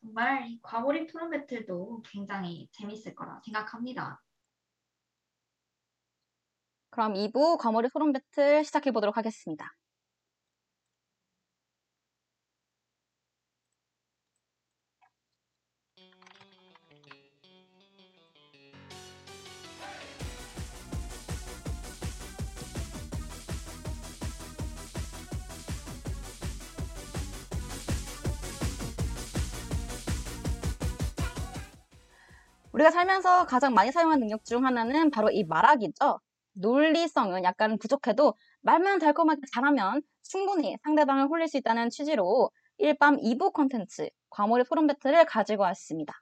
정말 0.00 0.48
이 0.48 0.60
과몰입 0.62 1.12
토론 1.12 1.30
배틀도 1.30 2.02
굉장히 2.04 2.68
재밌을 2.72 3.14
거라 3.14 3.40
생각합니다. 3.44 4.22
그럼 6.90 7.14
2부 7.14 7.58
과몰입 7.58 7.92
토론 7.92 8.12
배틀 8.12 8.64
시작해 8.64 8.90
보도록 8.90 9.16
하겠습니다. 9.16 9.74
우리가 32.76 32.90
살면서 32.90 33.46
가장 33.46 33.72
많이 33.72 33.90
사용한 33.90 34.20
능력 34.20 34.44
중 34.44 34.66
하나는 34.66 35.10
바로 35.10 35.30
이 35.30 35.44
말하기죠. 35.44 36.20
논리성은 36.52 37.42
약간 37.42 37.78
부족해도 37.78 38.34
말만 38.60 38.98
달콤하게 38.98 39.40
잘하면 39.50 40.02
충분히 40.22 40.76
상대방을 40.82 41.28
홀릴 41.28 41.48
수 41.48 41.56
있다는 41.56 41.88
취지로 41.88 42.50
1밤 42.78 43.22
2부 43.22 43.54
콘텐츠 43.54 44.10
과몰입 44.28 44.68
토론 44.68 44.86
배틀을 44.88 45.24
가지고 45.24 45.62
왔습니다. 45.62 46.12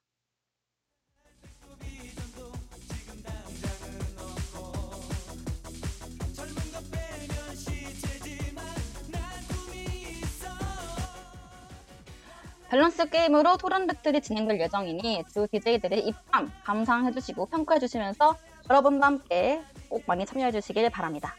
밸런스 12.74 13.08
게임으로 13.08 13.56
토론 13.56 13.86
배틀이 13.86 14.20
진행될 14.20 14.58
예정이니 14.58 15.22
두 15.32 15.46
DJ들의 15.46 16.08
입담 16.08 16.50
감상해주시고 16.64 17.46
평가해주시면서 17.46 18.36
여러분과 18.68 19.06
함께 19.06 19.62
꼭 19.88 20.02
많이 20.08 20.26
참여해주시길 20.26 20.90
바랍니다. 20.90 21.36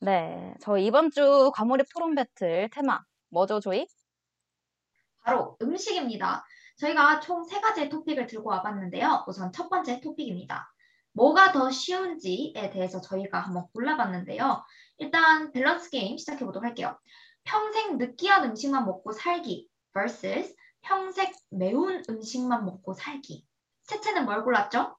네, 0.00 0.54
저 0.60 0.76
이번 0.78 1.12
주 1.12 1.52
과몰입 1.54 1.86
토론 1.94 2.16
배틀 2.16 2.68
테마 2.72 3.04
뭐죠, 3.30 3.60
조이? 3.60 3.86
바로 5.22 5.56
음식입니다. 5.62 6.44
저희가 6.78 7.20
총 7.20 7.44
세 7.44 7.60
가지의 7.60 7.88
토픽을 7.88 8.26
들고 8.26 8.50
와봤는데요. 8.50 9.26
우선 9.28 9.52
첫 9.52 9.68
번째 9.68 10.00
토픽입니다. 10.00 10.73
뭐가 11.14 11.52
더 11.52 11.70
쉬운지에 11.70 12.70
대해서 12.70 13.00
저희가 13.00 13.40
한번 13.40 13.66
골라봤는데요. 13.72 14.64
일단 14.98 15.52
밸런스 15.52 15.90
게임 15.90 16.18
시작해 16.18 16.44
보도록 16.44 16.64
할게요. 16.64 16.98
평생 17.44 17.98
느끼한 17.98 18.44
음식만 18.44 18.84
먹고 18.84 19.12
살기 19.12 19.68
vs 19.92 20.54
평생 20.82 21.32
매운 21.50 22.02
음식만 22.08 22.64
먹고 22.64 22.94
살기. 22.94 23.46
채채는 23.86 24.24
뭘 24.24 24.42
골랐죠? 24.44 24.96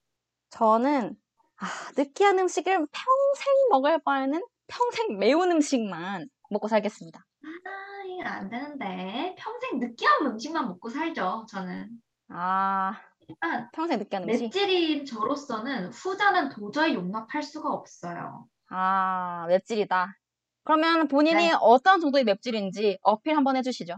저는 0.50 1.16
아, 1.58 1.66
느끼한 1.98 2.40
음식을 2.40 2.72
평생 2.74 3.54
먹을 3.70 4.00
바에는 4.04 4.42
평생 4.68 5.18
매운 5.20 5.52
음식만 5.52 6.28
먹고 6.50 6.68
살겠습니다. 6.68 7.20
아, 7.20 8.04
이거 8.08 8.24
안 8.28 8.50
되는데. 8.50 9.36
평생 9.38 9.80
느끼한 9.80 10.26
음식만 10.28 10.68
먹고 10.68 10.90
살죠, 10.90 11.46
저는. 11.50 11.90
아, 12.30 13.00
일단 13.28 13.70
평생 13.72 14.00
느끼한 14.00 14.24
음식? 14.24 14.44
맵찔인 14.44 15.06
저로서는 15.06 15.90
후자는 15.90 16.50
도저히 16.50 16.94
용납할 16.94 17.44
수가 17.44 17.72
없어요. 17.72 18.48
아, 18.70 19.46
맵찔이다. 19.48 20.18
그러면 20.64 21.08
본인이 21.08 21.50
네. 21.50 21.54
어떤 21.60 22.00
정도의 22.00 22.24
맵찔인지 22.24 22.98
어필 23.02 23.36
한번 23.36 23.56
해주시죠. 23.58 23.96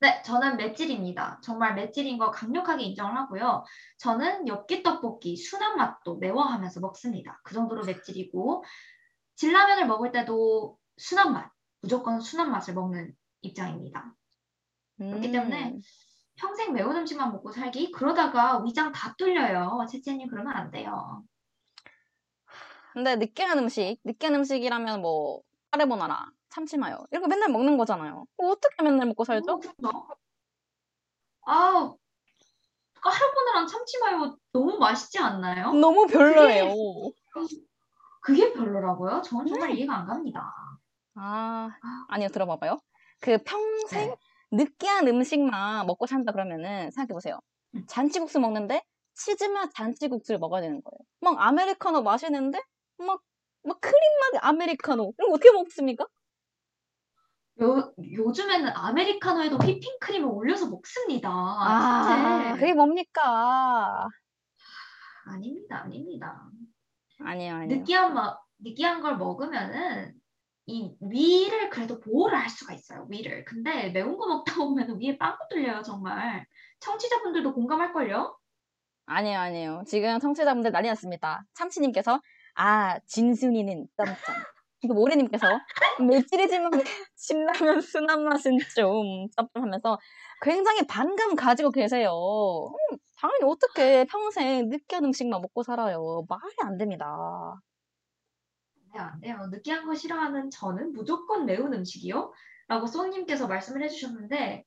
네, 0.00 0.22
저는 0.22 0.56
맵찔입니다. 0.56 1.40
정말 1.42 1.74
맵찔인 1.74 2.16
거 2.16 2.30
강력하게 2.30 2.84
인정을 2.84 3.14
하고요. 3.16 3.64
저는 3.98 4.48
엽기 4.48 4.82
떡볶이 4.82 5.36
순한 5.36 5.76
맛도 5.76 6.16
매워하면서 6.16 6.80
먹습니다. 6.80 7.38
그 7.44 7.52
정도로 7.52 7.84
맵찔이고 7.84 8.64
진라면을 9.36 9.86
먹을 9.86 10.10
때도 10.10 10.78
순한 10.96 11.34
맛, 11.34 11.50
무조건 11.82 12.20
순한 12.20 12.50
맛을 12.50 12.72
먹는 12.72 13.14
입장입니다. 13.42 14.14
그렇기 14.96 15.32
때문에 15.32 15.70
음, 15.70 15.80
평생 16.40 16.72
매운 16.72 16.96
음식만 16.96 17.32
먹고 17.32 17.52
살기 17.52 17.92
그러다가 17.92 18.62
위장 18.64 18.90
다 18.92 19.14
뚫려요. 19.18 19.86
채채님 19.90 20.28
그러면 20.28 20.56
안 20.56 20.70
돼요. 20.70 21.22
근데 22.94 23.16
느끼한 23.16 23.58
음식, 23.58 23.98
느끼한 24.04 24.34
음식이라면 24.36 25.02
뭐 25.02 25.42
까르보나라, 25.70 26.30
참치마요 26.48 27.04
이런 27.10 27.22
거 27.22 27.28
맨날 27.28 27.50
먹는 27.50 27.76
거잖아요. 27.76 28.24
뭐 28.38 28.50
어떻게 28.50 28.82
맨날 28.82 29.06
먹고 29.06 29.24
살죠? 29.24 29.52
어, 29.52 29.58
그렇죠. 29.58 30.08
아, 31.46 31.94
까르보나랑 33.02 33.66
참치마요 33.66 34.36
너무 34.52 34.78
맛있지 34.78 35.18
않나요? 35.18 35.74
너무 35.74 36.06
별로예요. 36.06 36.74
그게 38.22 38.52
별로라고요? 38.52 39.22
저는 39.22 39.46
정말 39.46 39.70
음. 39.70 39.76
이해가 39.76 39.94
안 39.94 40.06
갑니다. 40.06 40.52
아, 41.14 41.70
아니요, 42.08 42.28
들어봐봐요. 42.28 42.78
그 43.20 43.38
평생 43.44 44.08
네. 44.08 44.16
느끼한 44.52 45.06
음식만 45.08 45.86
먹고 45.86 46.06
산다 46.06 46.32
그러면은 46.32 46.90
생각해보세요. 46.90 47.38
음. 47.74 47.84
잔치국수 47.88 48.40
먹는데 48.40 48.82
치즈맛 49.14 49.72
잔치국수를 49.74 50.38
먹어야 50.38 50.60
되는 50.62 50.82
거예요. 50.82 50.98
막 51.20 51.40
아메리카노 51.40 52.02
마시는데 52.02 52.60
막, 52.98 53.20
막 53.62 53.80
크림맛 53.80 54.44
아메리카노. 54.44 55.12
이런 55.18 55.28
거 55.30 55.34
어떻게 55.34 55.50
먹습니까? 55.52 56.06
요, 57.62 57.92
요즘에는 57.98 58.70
아메리카노에도 58.74 59.58
휘핑크림을 59.58 60.26
올려서 60.26 60.70
먹습니다. 60.70 61.28
아, 61.30 62.02
진짜. 62.02 62.54
그게 62.54 62.72
뭡니까? 62.72 64.08
아닙니다, 65.26 65.82
아닙니다. 65.84 66.50
아니에요, 67.22 67.54
아니에요. 67.56 67.78
느끼한 67.80 68.14
맛, 68.14 68.40
느끼한 68.60 69.02
걸 69.02 69.18
먹으면은 69.18 70.14
이 70.70 70.94
위를 71.00 71.68
그래도 71.68 71.98
보호를 71.98 72.38
할 72.38 72.48
수가 72.48 72.72
있어요. 72.74 73.06
위를. 73.10 73.44
근데 73.44 73.90
매운 73.90 74.16
거 74.16 74.26
먹다 74.28 74.54
보면 74.54 75.00
위에 75.00 75.18
빵꾸 75.18 75.48
뚫려요, 75.50 75.82
정말. 75.82 76.46
청취자분들도 76.78 77.52
공감할걸요? 77.54 78.36
아니에요, 79.06 79.38
아니에요. 79.40 79.82
지금 79.86 80.20
청취자분들 80.20 80.70
난리 80.70 80.88
났습니다. 80.88 81.42
참치님께서, 81.54 82.20
아, 82.54 82.98
진순이는 83.06 83.88
점점. 83.96 84.16
그리고 84.80 84.94
모래님께서, 84.94 85.46
맵찔이지만 86.00 86.70
신라면 87.16 87.80
순한 87.80 88.22
맛은 88.22 88.56
좀, 88.76 89.26
점점 89.36 89.64
하면서 89.64 89.98
굉장히 90.40 90.86
반감 90.86 91.34
가지고 91.34 91.70
계세요. 91.72 92.12
음, 92.92 92.96
당연히 93.18 93.44
어떻게 93.44 94.04
평생 94.04 94.68
느끼한 94.68 95.04
음식만 95.04 95.42
먹고 95.42 95.64
살아요. 95.64 96.24
말이 96.28 96.54
안 96.62 96.78
됩니다. 96.78 97.60
네, 98.92 98.98
안 99.00 99.20
돼요. 99.20 99.46
느끼한 99.50 99.86
거 99.86 99.94
싫어하는 99.94 100.50
저는 100.50 100.92
무조건 100.92 101.46
매운 101.46 101.72
음식이요? 101.72 102.32
라고 102.68 102.86
쏘님께서 102.86 103.46
말씀을 103.46 103.82
해주셨는데, 103.84 104.64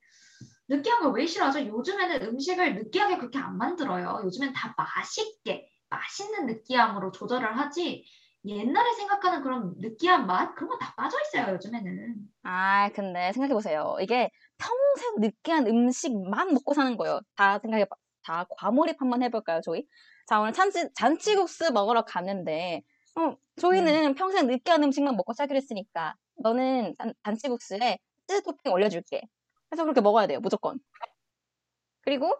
느끼한 0.68 1.02
걸 1.02 1.12
왜 1.12 1.26
싫어하죠? 1.26 1.66
요즘에는 1.66 2.22
음식을 2.28 2.74
느끼하게 2.76 3.18
그렇게 3.18 3.38
안 3.38 3.58
만들어요. 3.58 4.20
요즘엔 4.24 4.52
다 4.54 4.74
맛있게, 4.76 5.68
맛있는 5.90 6.46
느끼함으로 6.46 7.12
조절을 7.12 7.58
하지, 7.58 8.04
옛날에 8.46 8.92
생각하는 8.94 9.42
그런 9.42 9.74
느끼한 9.78 10.26
맛? 10.26 10.54
그런 10.54 10.70
거다 10.70 10.94
빠져 10.96 11.16
있어요, 11.20 11.54
요즘에는. 11.54 12.16
아, 12.42 12.90
근데 12.94 13.32
생각해 13.32 13.54
보세요. 13.54 13.96
이게 14.00 14.30
평생 14.58 15.14
느끼한 15.20 15.66
음식만 15.66 16.52
먹고 16.54 16.74
사는 16.74 16.96
거예요. 16.96 17.20
다 17.36 17.58
생각해 17.58 17.84
봐. 17.86 17.96
다 18.22 18.46
과몰입 18.58 19.00
한번 19.00 19.22
해볼까요, 19.22 19.60
저희? 19.62 19.86
자, 20.26 20.40
오늘 20.40 20.52
잔치, 20.54 20.88
잔치국수 20.94 21.72
먹으러 21.72 22.04
갔는데, 22.04 22.82
어, 23.16 23.36
저희는 23.56 24.14
평생 24.14 24.46
느끼한 24.46 24.82
음식만 24.82 25.16
먹고 25.16 25.32
살기로 25.32 25.56
했으니까, 25.56 26.14
너는 26.36 26.94
잔, 26.98 27.14
잔치국수에 27.24 27.98
치즈 28.26 28.42
토핑 28.42 28.72
올려줄게. 28.72 29.22
그래서 29.68 29.84
그렇게 29.84 30.00
먹어야 30.00 30.26
돼요, 30.26 30.40
무조건. 30.40 30.78
그리고, 32.02 32.34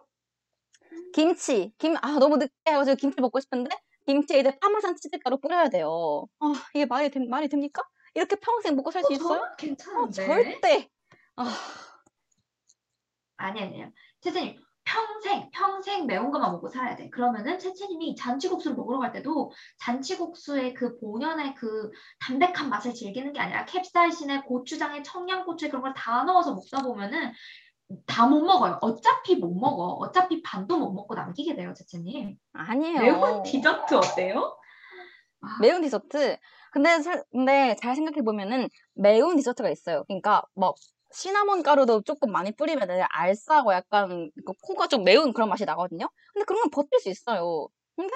김치. 1.13 1.71
김, 1.77 1.95
아, 1.97 2.19
너무 2.19 2.37
느끼해가지고 2.37 2.95
김치 2.97 3.21
먹고 3.21 3.39
싶은데, 3.39 3.69
김치에 4.05 4.39
이제 4.39 4.57
파마산 4.59 4.95
치즈가루 4.97 5.39
뿌려야 5.39 5.69
돼요. 5.69 6.25
아, 6.39 6.53
이게 6.73 6.85
말이, 6.85 7.09
됨- 7.09 7.29
말이 7.29 7.47
됩니까? 7.47 7.81
이렇게 8.13 8.35
평생 8.35 8.75
먹고 8.75 8.91
살 8.91 9.03
수 9.03 9.13
있어요? 9.13 9.39
어, 9.41 9.55
괜찮은데. 9.57 10.25
절대. 10.25 10.89
아, 11.37 11.55
아니 13.37 13.61
아니에요. 13.61 13.91
채채님 14.21 14.57
평생 14.85 15.49
평생 15.51 16.05
매운 16.05 16.31
것만 16.31 16.51
먹고 16.53 16.69
살아야 16.69 16.95
돼. 16.95 17.09
그러면은 17.09 17.57
채채님이 17.59 18.15
잔치국수를 18.15 18.77
먹으러 18.77 18.99
갈 18.99 19.11
때도 19.11 19.51
잔치국수의 19.79 20.73
그 20.75 20.97
본연의 20.99 21.55
그 21.55 21.89
담백한 22.21 22.69
맛을 22.69 22.93
즐기는 22.93 23.33
게 23.33 23.39
아니라 23.39 23.65
캡사이신에 23.65 24.41
고추장에 24.43 25.01
청양고추에 25.03 25.69
그런 25.69 25.81
걸 25.81 25.93
다 25.95 26.23
넣어서 26.23 26.53
먹다 26.53 26.81
보면은 26.83 27.31
다 28.07 28.25
못 28.27 28.41
먹어요. 28.41 28.79
어차피 28.81 29.35
못 29.35 29.53
먹어. 29.53 29.83
어차피 29.99 30.41
반도 30.41 30.77
못 30.77 30.91
먹고 30.91 31.13
남기게 31.15 31.55
돼요, 31.55 31.73
채채님. 31.73 32.35
아니에요. 32.53 32.99
매운 33.01 33.43
디저트 33.43 33.93
어때요? 33.95 34.57
아, 35.41 35.47
매운 35.61 35.81
디저트. 35.83 36.37
근데, 36.71 36.99
살- 37.01 37.23
근데 37.31 37.75
잘 37.79 37.95
생각해 37.95 38.21
보면은 38.23 38.67
매운 38.95 39.35
디저트가 39.35 39.69
있어요. 39.69 40.03
그러니까 40.07 40.41
막 40.55 40.73
시나몬 41.19 41.63
가루도 41.63 42.01
조금 42.01 42.31
많이 42.31 42.51
뿌리면 42.51 42.89
알싸하고 43.09 43.73
약간 43.73 44.29
그 44.45 44.53
코가 44.61 44.87
좀 44.87 45.03
매운 45.05 45.31
그런 45.33 45.47
맛이 45.49 45.63
나거든요. 45.65 46.09
근데 46.33 46.45
그런 46.45 46.61
건 46.63 46.69
버틸 46.71 46.99
수 46.99 47.09
있어요. 47.09 47.67
근데 47.95 48.13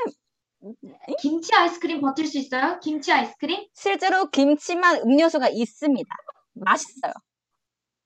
김치 1.21 1.55
아이스크림 1.55 2.01
버틸 2.01 2.27
수 2.27 2.37
있어요? 2.37 2.77
김치 2.81 3.13
아이스크림? 3.13 3.67
실제로 3.73 4.29
김치만 4.29 4.97
음료수가 5.01 5.47
있습니다. 5.49 6.09
맛있어요. 6.55 7.13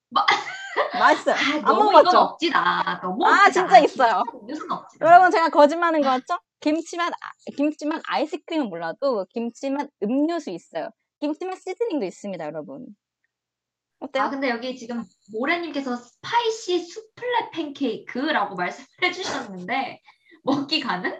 마- 0.09 0.25
맛있어요. 0.99 1.35
아, 1.35 1.55
안 1.55 1.61
너무 1.63 1.85
먹어봤죠? 1.85 2.09
이건 2.09 2.15
억지다. 2.21 2.99
너무 3.01 3.25
아, 3.25 3.29
억지다. 3.47 3.51
진짜 3.51 3.79
있어요. 3.79 4.23
여러분 5.01 5.31
제가 5.31 5.49
거짓말하는 5.49 6.01
거 6.01 6.09
같죠? 6.09 6.37
김치맛 6.59 7.11
아- 7.11 7.31
김치맛 7.57 7.99
아이스크림은 8.07 8.69
몰라도 8.69 9.25
김치맛 9.31 9.89
음료수 10.03 10.51
있어요. 10.51 10.89
김치맛 11.19 11.55
seasoning도 11.55 12.05
있습니다, 12.05 12.45
여러분. 12.45 12.85
어때요? 14.03 14.23
아, 14.23 14.29
근데 14.29 14.49
여기 14.49 14.75
지금 14.75 15.03
모래님께서 15.31 15.95
spicy 15.95 16.79
수플레 16.83 17.51
팬케이크라고 17.53 18.55
말씀을 18.55 18.87
해주셨는데, 19.03 20.01
먹기 20.43 20.79
가능? 20.81 21.19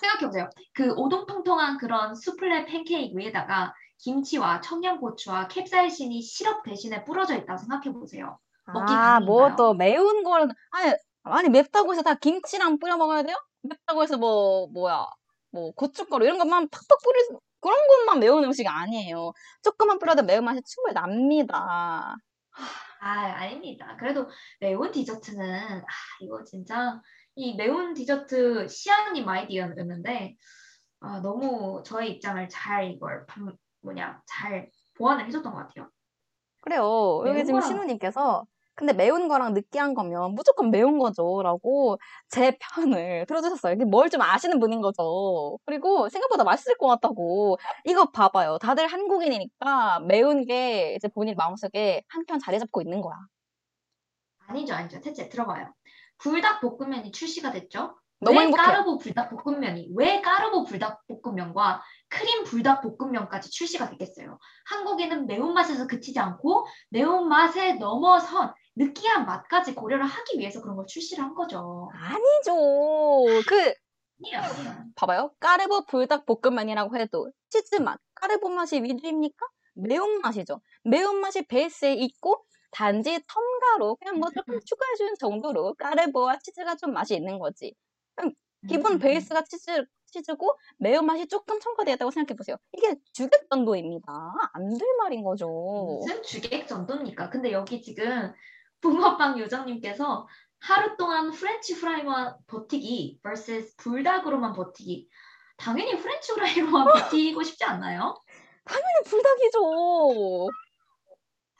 생각해보세요. 0.00 0.48
그 0.72 0.92
오동통통한 0.94 1.78
그런 1.78 2.14
수플레 2.14 2.64
팬케이크 2.66 3.18
위에다가 3.18 3.74
김치와 3.98 4.60
청양고추와 4.62 5.48
캡사이신이 5.48 6.22
시럽 6.22 6.62
대신에 6.62 7.04
뿌려져 7.04 7.34
있다고 7.36 7.58
생각해보세요. 7.58 8.38
먹기 8.72 8.92
아? 8.92 9.20
뭐 9.20 9.56
또 9.56 9.74
매운 9.74 10.22
거는 10.22 10.54
아니 10.70 10.94
아니 11.24 11.48
맵다고 11.50 11.92
해서 11.92 12.02
다 12.02 12.14
김치랑 12.14 12.78
뿌려 12.78 12.96
먹어야 12.96 13.22
돼요? 13.24 13.36
맵다고 13.62 14.02
해서 14.02 14.16
뭐 14.16 14.68
뭐야 14.68 15.06
뭐 15.50 15.72
고춧가루 15.72 16.24
이런 16.24 16.38
것만 16.38 16.68
팍팍 16.68 16.98
뿌릴 17.04 17.24
수- 17.26 17.40
그런 17.60 17.76
것만 17.88 18.20
매운 18.20 18.42
음식이 18.44 18.68
아니에요. 18.68 19.32
조금만 19.62 19.98
뿌려도 19.98 20.22
매운맛이 20.22 20.62
충분히 20.62 20.94
납니다. 20.94 22.16
아, 23.02 23.08
아닙니다. 23.10 23.96
그래도 23.98 24.28
매운 24.60 24.90
디저트는, 24.90 25.78
아, 25.80 25.86
이거 26.20 26.44
진짜, 26.44 27.00
이 27.34 27.54
매운 27.54 27.94
디저트 27.94 28.68
시아님 28.68 29.28
아이디어였는데, 29.28 30.36
아, 31.00 31.20
너무 31.22 31.82
저의 31.84 32.12
입장을 32.12 32.46
잘 32.48 32.90
이걸, 32.92 33.24
방- 33.26 33.56
뭐냐, 33.82 34.20
잘 34.26 34.70
보완을 34.98 35.26
해줬던 35.26 35.52
것 35.52 35.58
같아요. 35.60 35.88
그래요. 36.60 37.22
여기 37.26 37.44
지금 37.46 37.60
신우님께서 37.62 38.44
근데 38.74 38.92
매운 38.94 39.28
거랑 39.28 39.52
느끼한 39.54 39.94
거면 39.94 40.34
무조건 40.34 40.70
매운 40.70 40.98
거죠 40.98 41.42
라고 41.42 41.98
제 42.28 42.56
편을 42.74 43.26
들어주셨어요. 43.28 43.74
이게 43.74 43.84
뭘좀 43.84 44.22
아시는 44.22 44.58
분인 44.60 44.80
거죠. 44.80 45.58
그리고 45.66 46.08
생각보다 46.08 46.44
맛있을 46.44 46.76
것 46.78 46.86
같다고. 46.86 47.58
이거 47.84 48.10
봐봐요. 48.10 48.58
다들 48.58 48.86
한국인이니까 48.86 50.00
매운 50.00 50.46
게 50.46 50.94
이제 50.94 51.08
본인 51.08 51.34
마음속에 51.36 52.02
한 52.08 52.24
편 52.26 52.38
자리 52.38 52.58
잡고 52.58 52.80
있는 52.82 53.00
거야. 53.02 53.16
아니죠, 54.46 54.74
아니죠. 54.74 55.00
셋째, 55.02 55.28
들어봐요. 55.28 55.72
불닭볶음면이 56.18 57.12
출시가 57.12 57.50
됐죠? 57.52 57.96
너무 58.22 58.38
왜 58.38 58.44
행복해. 58.44 58.62
까르보 58.62 58.98
불닭볶음면이, 58.98 59.90
왜 59.96 60.20
까르보 60.20 60.64
불닭볶음면과 60.64 61.82
크림 62.08 62.44
불닭볶음면까지 62.44 63.50
출시가 63.50 63.88
됐겠어요? 63.90 64.38
한국인은 64.66 65.26
매운맛에서 65.26 65.86
그치지 65.86 66.18
않고 66.18 66.66
매운맛에 66.90 67.74
넘어선 67.74 68.52
느끼한 68.80 69.26
맛까지 69.26 69.74
고려를 69.74 70.04
하기 70.06 70.38
위해서 70.38 70.60
그런 70.62 70.76
걸 70.76 70.86
출시를 70.86 71.22
한 71.24 71.34
거죠. 71.34 71.90
아니죠. 71.94 73.42
그. 73.46 73.74
봐봐요. 74.94 75.32
까르보 75.40 75.86
불닭 75.86 76.26
볶음면이라고 76.26 76.96
해도 76.96 77.30
치즈 77.48 77.76
맛, 77.76 77.98
까르보 78.14 78.48
맛이 78.50 78.82
위주입니까? 78.82 79.46
매운 79.74 80.20
맛이죠. 80.20 80.60
매운 80.84 81.16
맛이 81.20 81.42
베이스에 81.46 81.94
있고 81.94 82.44
단지 82.70 83.20
첨가로 83.26 83.96
그냥 83.96 84.18
뭐 84.18 84.30
조금 84.30 84.60
추가해 84.64 84.94
주는 84.96 85.14
정도로 85.18 85.74
까르보와 85.74 86.38
치즈가 86.38 86.76
좀 86.76 86.92
맛이 86.92 87.14
있는 87.16 87.38
거지. 87.38 87.74
기본 88.68 88.92
음, 88.94 88.98
베이스가 88.98 89.42
치즈, 89.44 89.86
치즈고 90.06 90.56
매운맛이 90.78 91.28
조금 91.28 91.58
첨가되었다고 91.60 92.10
생각해보세요. 92.10 92.56
이게 92.72 92.96
주객전도입니다. 93.14 94.06
안 94.52 94.78
될 94.78 94.88
말인 94.98 95.22
거죠. 95.24 95.48
무슨 96.02 96.22
주객 96.22 96.66
전도입니까? 96.68 97.30
근데 97.30 97.52
여기 97.52 97.80
지금 97.82 98.32
붕어빵 98.80 99.38
요정님께서 99.38 100.26
하루 100.60 100.96
동안 100.96 101.30
프렌치 101.30 101.78
프라이만 101.78 102.34
버티기 102.46 103.20
vs 103.22 103.76
불닭으로만 103.76 104.52
버티기. 104.52 105.08
당연히 105.56 105.96
프렌치 105.98 106.32
프라이로만 106.34 106.86
버티고 106.86 107.42
싶지 107.42 107.64
않나요? 107.64 108.18
불닭이죠. 109.04 110.48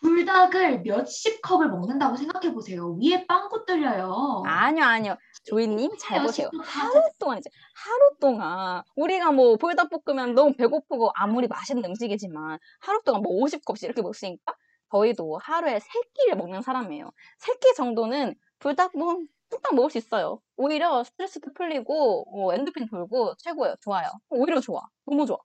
불닭을 0.02 0.80
몇십 0.80 1.42
컵을 1.42 1.68
먹는다고 1.68 2.16
생각해 2.16 2.52
보세요. 2.54 2.96
위에 3.02 3.26
빵꾸 3.26 3.66
뚫려요. 3.66 4.42
아니요, 4.46 4.84
아니요. 4.84 5.16
조이님, 5.44 5.90
잘 5.98 6.22
보세요. 6.22 6.48
몇십 6.52 6.72
컵다 6.72 6.80
하루. 6.80 7.42
하루 7.74 8.16
동안 8.18 8.82
우리가 8.96 9.32
뭐 9.32 9.56
불닭볶음면 9.56 10.34
너무 10.34 10.54
배고프고 10.54 11.10
아무리 11.14 11.48
맛있는 11.48 11.84
음식이지만 11.84 12.58
하루 12.80 13.02
동안 13.04 13.22
뭐 13.22 13.44
50컵씩 13.44 13.84
이렇게 13.84 14.00
먹으니까 14.02 14.54
저희도 14.94 15.38
하루에 15.38 15.78
3끼를 15.78 16.36
먹는 16.36 16.62
사람이에요. 16.62 17.10
3끼 17.40 17.74
정도는 17.76 18.34
불닭 18.58 18.96
뭐 18.96 19.16
뚝딱 19.48 19.74
먹을 19.74 19.90
수 19.90 19.98
있어요. 19.98 20.40
오히려 20.56 21.02
스트레스도 21.04 21.52
풀리고 21.54 22.24
어, 22.48 22.54
엔도핀 22.54 22.88
돌고 22.88 23.34
최고예요. 23.38 23.74
좋아요. 23.80 24.08
오히려 24.28 24.60
좋아. 24.60 24.82
너무 25.06 25.26
좋아. 25.26 25.38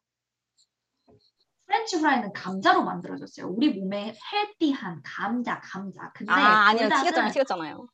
프렌치 1.65 1.99
프라이는 1.99 2.31
감자로 2.33 2.83
만들어졌어요. 2.83 3.47
우리 3.47 3.69
몸에 3.73 4.15
healthy한 4.31 5.01
감자, 5.03 5.59
감자. 5.61 6.11
근데 6.13 6.31
아, 6.31 6.67
아니요. 6.67 6.89
튀겼잖아요. 6.89 7.31
튀겼잖아요. 7.31 7.87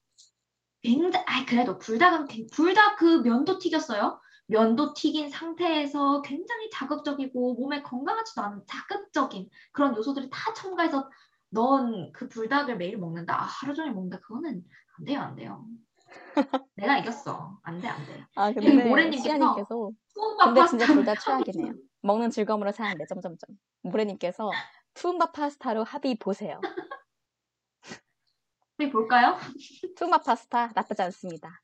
굉장히, 0.83 1.25
아, 1.27 1.45
그래도 1.45 1.77
불닭은, 1.77 2.27
굉- 2.27 2.47
불닭 2.51 2.97
그 2.97 3.21
면도 3.21 3.59
튀겼어요. 3.59 4.19
면도 4.47 4.93
튀긴 4.93 5.29
상태에서 5.29 6.21
굉장히 6.23 6.69
자극적이고 6.71 7.53
몸에 7.53 7.81
건강하지도 7.83 8.41
않은 8.41 8.63
자극적인 8.67 9.49
그런 9.71 9.95
요소들이 9.95 10.29
다 10.29 10.53
첨가해서 10.53 11.09
넣은 11.51 12.11
그 12.13 12.27
불닭을 12.27 12.77
매일 12.77 12.97
먹는다. 12.97 13.35
아, 13.41 13.43
하루 13.45 13.73
종일 13.73 13.93
먹는다. 13.93 14.19
그거는 14.19 14.63
안 14.97 15.05
돼요, 15.05 15.19
안 15.21 15.35
돼요. 15.35 15.65
내가 16.75 16.97
이겼어. 16.97 17.59
안 17.63 17.79
돼, 17.79 17.87
안 17.87 18.05
돼. 18.05 18.25
아, 18.35 18.51
근데 18.51 18.83
모래님께서 18.87 19.55
근데 20.43 20.67
진짜 20.67 20.85
둘 20.87 21.05
다 21.05 21.15
최악이네요. 21.15 21.73
먹는 22.01 22.29
즐거움으로 22.31 22.71
사는데 22.71 23.05
점점점. 23.05 23.55
모래님께서 23.83 24.49
투움바 24.93 25.31
파스타로 25.31 25.83
합의 25.83 26.15
보세요. 26.15 26.59
우리 28.77 28.89
볼까요? 28.89 29.37
투움바 29.97 30.21
파스타 30.21 30.71
나쁘지 30.75 31.01
않습니다. 31.03 31.61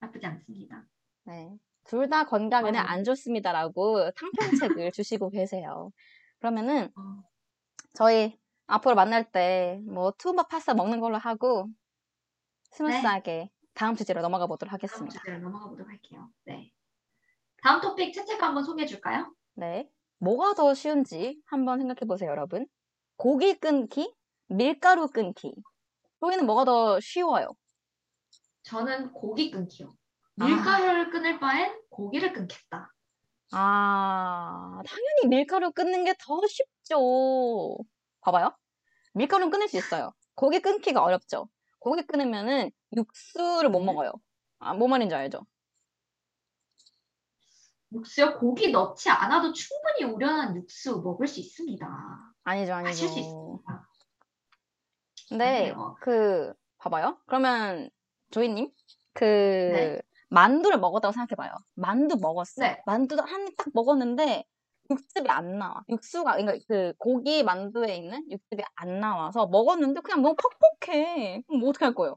나쁘지 0.00 0.26
않습니다. 0.26 0.84
네. 1.24 1.56
둘 1.84 2.08
다 2.08 2.24
건강에는 2.24 2.72
맞아요. 2.72 2.88
안 2.88 3.04
좋습니다라고 3.04 4.10
탕평책을 4.12 4.92
주시고 4.92 5.30
계세요. 5.30 5.90
그러면은 6.38 6.90
어, 6.96 7.22
저희 7.92 8.38
앞으로 8.66 8.94
만날 8.94 9.30
때 9.30 9.80
뭐 9.86 10.12
투움바 10.18 10.44
파스타 10.44 10.74
먹는 10.74 11.00
걸로 11.00 11.18
하고 11.18 11.68
스무스하게 12.72 13.50
다음 13.74 13.94
주제로 13.96 14.20
넘어가 14.22 14.46
보도록 14.46 14.70
다음 14.70 14.74
하겠습니다. 14.74 15.18
주제로 15.18 15.38
넘어가 15.38 15.68
보도록 15.68 15.90
할게요. 15.90 16.30
네. 16.44 16.70
다음 17.62 17.80
토픽 17.80 18.12
채채가 18.12 18.46
한번 18.48 18.62
소개해 18.64 18.86
줄까요? 18.86 19.34
네. 19.54 19.88
뭐가 20.18 20.54
더 20.54 20.74
쉬운지 20.74 21.40
한번 21.46 21.78
생각해 21.78 22.00
보세요, 22.06 22.30
여러분. 22.30 22.66
고기 23.16 23.54
끊기, 23.54 24.12
밀가루 24.48 25.08
끊기. 25.08 25.54
저희는 26.20 26.46
뭐가 26.46 26.64
더 26.64 27.00
쉬워요? 27.00 27.48
저는 28.62 29.12
고기 29.12 29.50
끊기요. 29.50 29.94
밀가루를 30.36 31.10
끊을 31.10 31.38
바엔 31.38 31.80
고기를 31.90 32.32
끊겠다. 32.32 32.92
아, 33.52 34.80
당연히 34.86 35.28
밀가루 35.28 35.70
끊는 35.72 36.04
게 36.04 36.14
더 36.18 36.40
쉽죠. 36.48 37.78
봐봐요. 38.24 38.56
밀가루는 39.12 39.50
끊을 39.50 39.68
수 39.68 39.76
있어요. 39.76 40.12
고기 40.34 40.60
끊기가 40.60 41.02
어렵죠. 41.04 41.48
고기 41.78 42.02
끊으면은 42.06 42.70
육수를 42.96 43.68
못 43.70 43.80
네. 43.80 43.86
먹어요. 43.86 44.12
아, 44.58 44.72
뭔 44.74 44.90
말인지 44.90 45.14
알죠? 45.14 45.46
육수요? 47.92 48.38
고기 48.38 48.72
넣지 48.72 49.08
않아도 49.10 49.52
충분히 49.52 50.04
우려난 50.12 50.56
육수 50.56 51.00
먹을 51.02 51.28
수 51.28 51.38
있습니다. 51.38 51.86
아니죠, 52.44 52.72
마실 52.72 53.08
수 53.08 53.14
아니죠. 53.14 53.20
있습니다. 53.20 53.88
근데 55.28 55.44
아니에요. 55.44 55.96
그 56.00 56.52
봐봐요. 56.78 57.18
그러면 57.26 57.90
조이님 58.30 58.70
그 59.12 59.24
네. 59.24 60.00
만두를 60.30 60.78
먹었다고 60.80 61.12
생각해봐요. 61.12 61.52
만두 61.74 62.16
먹었어. 62.20 62.62
네. 62.62 62.82
만두 62.86 63.16
한 63.20 63.46
입 63.46 63.56
딱 63.56 63.68
먹었는데 63.74 64.44
육즙이 64.90 65.28
안 65.28 65.58
나와. 65.58 65.82
육수가 65.88 66.36
그러니까 66.36 66.64
그 66.68 66.92
고기 66.98 67.42
만두에 67.42 67.96
있는 67.96 68.30
육즙이 68.30 68.62
안 68.76 69.00
나와서 69.00 69.46
먹었는데 69.46 70.00
그냥 70.00 70.22
너무 70.22 70.36
퍽퍽해. 70.36 71.42
그럼 71.46 71.60
뭐 71.60 71.70
어떻게 71.70 71.84
할 71.86 71.94
거예요? 71.94 72.16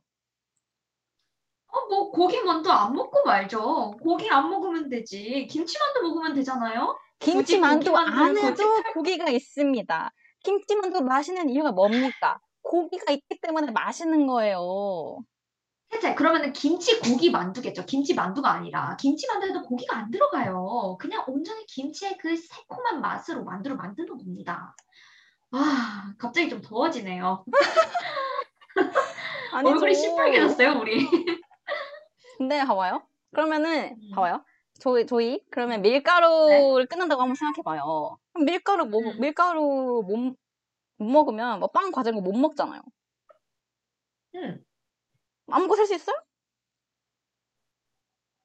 어, 1.67 1.85
뭐 1.89 2.11
고기 2.11 2.41
만두 2.41 2.71
안 2.71 2.93
먹고 2.93 3.23
말죠. 3.25 3.91
고기 4.01 4.29
안 4.29 4.49
먹으면 4.49 4.89
되지. 4.89 5.47
김치 5.49 5.77
만두 5.79 6.01
먹으면 6.01 6.33
되잖아요. 6.33 6.97
김치 7.19 7.59
만두 7.59 7.95
안에도 7.95 8.63
고기가 8.93 9.29
있습니다. 9.29 10.11
김치 10.43 10.75
만두 10.75 11.01
맛있는 11.01 11.49
이유가 11.49 11.71
뭡니까? 11.71 12.39
고기가 12.61 13.11
있기 13.11 13.39
때문에 13.41 13.71
맛있는 13.71 14.27
거예요. 14.27 15.19
해제 15.93 16.15
그러면은 16.15 16.53
김치 16.53 16.99
고기 16.99 17.31
만두겠죠. 17.31 17.85
김치 17.85 18.13
만두가 18.13 18.51
아니라 18.51 18.97
김치 18.99 19.25
만두에도 19.27 19.61
고기가 19.63 19.97
안 19.97 20.11
들어가요. 20.11 20.97
그냥 20.99 21.23
온전히 21.27 21.65
김치의 21.65 22.17
그 22.17 22.35
새콤한 22.35 23.01
맛으로 23.01 23.43
만두를 23.43 23.77
만드는 23.77 24.17
겁니다. 24.17 24.75
아, 25.51 26.13
갑자기 26.19 26.49
좀 26.49 26.61
더워지네요. 26.61 27.45
아니죠. 29.53 29.71
얼굴이 29.73 29.95
시뻘개졌어요, 29.95 30.79
우리. 30.79 30.97
근데 32.37 32.63
봐봐요. 32.65 33.07
그러면은 33.33 33.95
음. 33.95 34.11
봐봐요. 34.13 34.43
저희 34.79 35.07
저희 35.07 35.41
그러면 35.49 35.81
밀가루를 35.81 36.85
끊는다고 36.87 37.21
한번 37.21 37.35
생각해봐요. 37.35 38.17
밀가루 38.45 38.85
뭐 38.85 39.01
음. 39.01 39.19
밀가루 39.19 40.03
못, 40.07 40.17
못 40.97 41.05
먹으면 41.05 41.59
뭐 41.59 41.69
빵 41.71 41.91
과자 41.91 42.09
이런 42.11 42.21
거못 42.23 42.39
먹잖아요. 42.39 42.81
음. 44.35 44.63
아무거 45.51 45.75
살 45.75 45.85
수 45.87 45.95
있어요? 45.95 46.15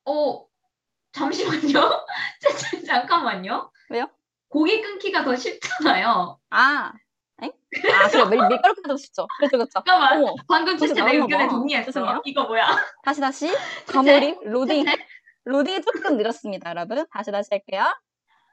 어, 0.05 0.47
잠시만요. 1.13 2.07
잠깐만요. 2.87 3.71
왜요? 3.91 4.09
고기 4.49 4.81
끊기가 4.83 5.25
더 5.25 5.35
쉽잖아요. 5.37 6.39
아, 6.51 6.93
엥? 7.43 7.53
아 7.95 8.09
그래 8.09 8.25
밀, 8.27 8.49
밀가루 8.49 8.75
끊어도 8.75 8.97
쉽죠. 8.97 9.27
그렇죠 9.39 9.57
그렇죠. 9.57 9.71
잠깐만. 9.75 10.19
어머 10.23 10.35
방금 10.49 10.77
채채 10.77 10.95
내 11.03 11.17
의견에 11.17 11.47
봐. 11.47 11.49
동의했어. 11.49 11.87
죄송해요. 11.87 12.23
이거 12.25 12.45
뭐야? 12.45 12.67
다시 13.05 13.21
다시 13.21 13.49
과몰입 13.87 14.39
로딩? 14.45 14.85
로딩이 15.45 15.83
조금 15.83 16.17
느렸습니다, 16.17 16.71
여러분. 16.71 17.07
다시 17.11 17.31
다시 17.31 17.49
할게요. 17.51 17.85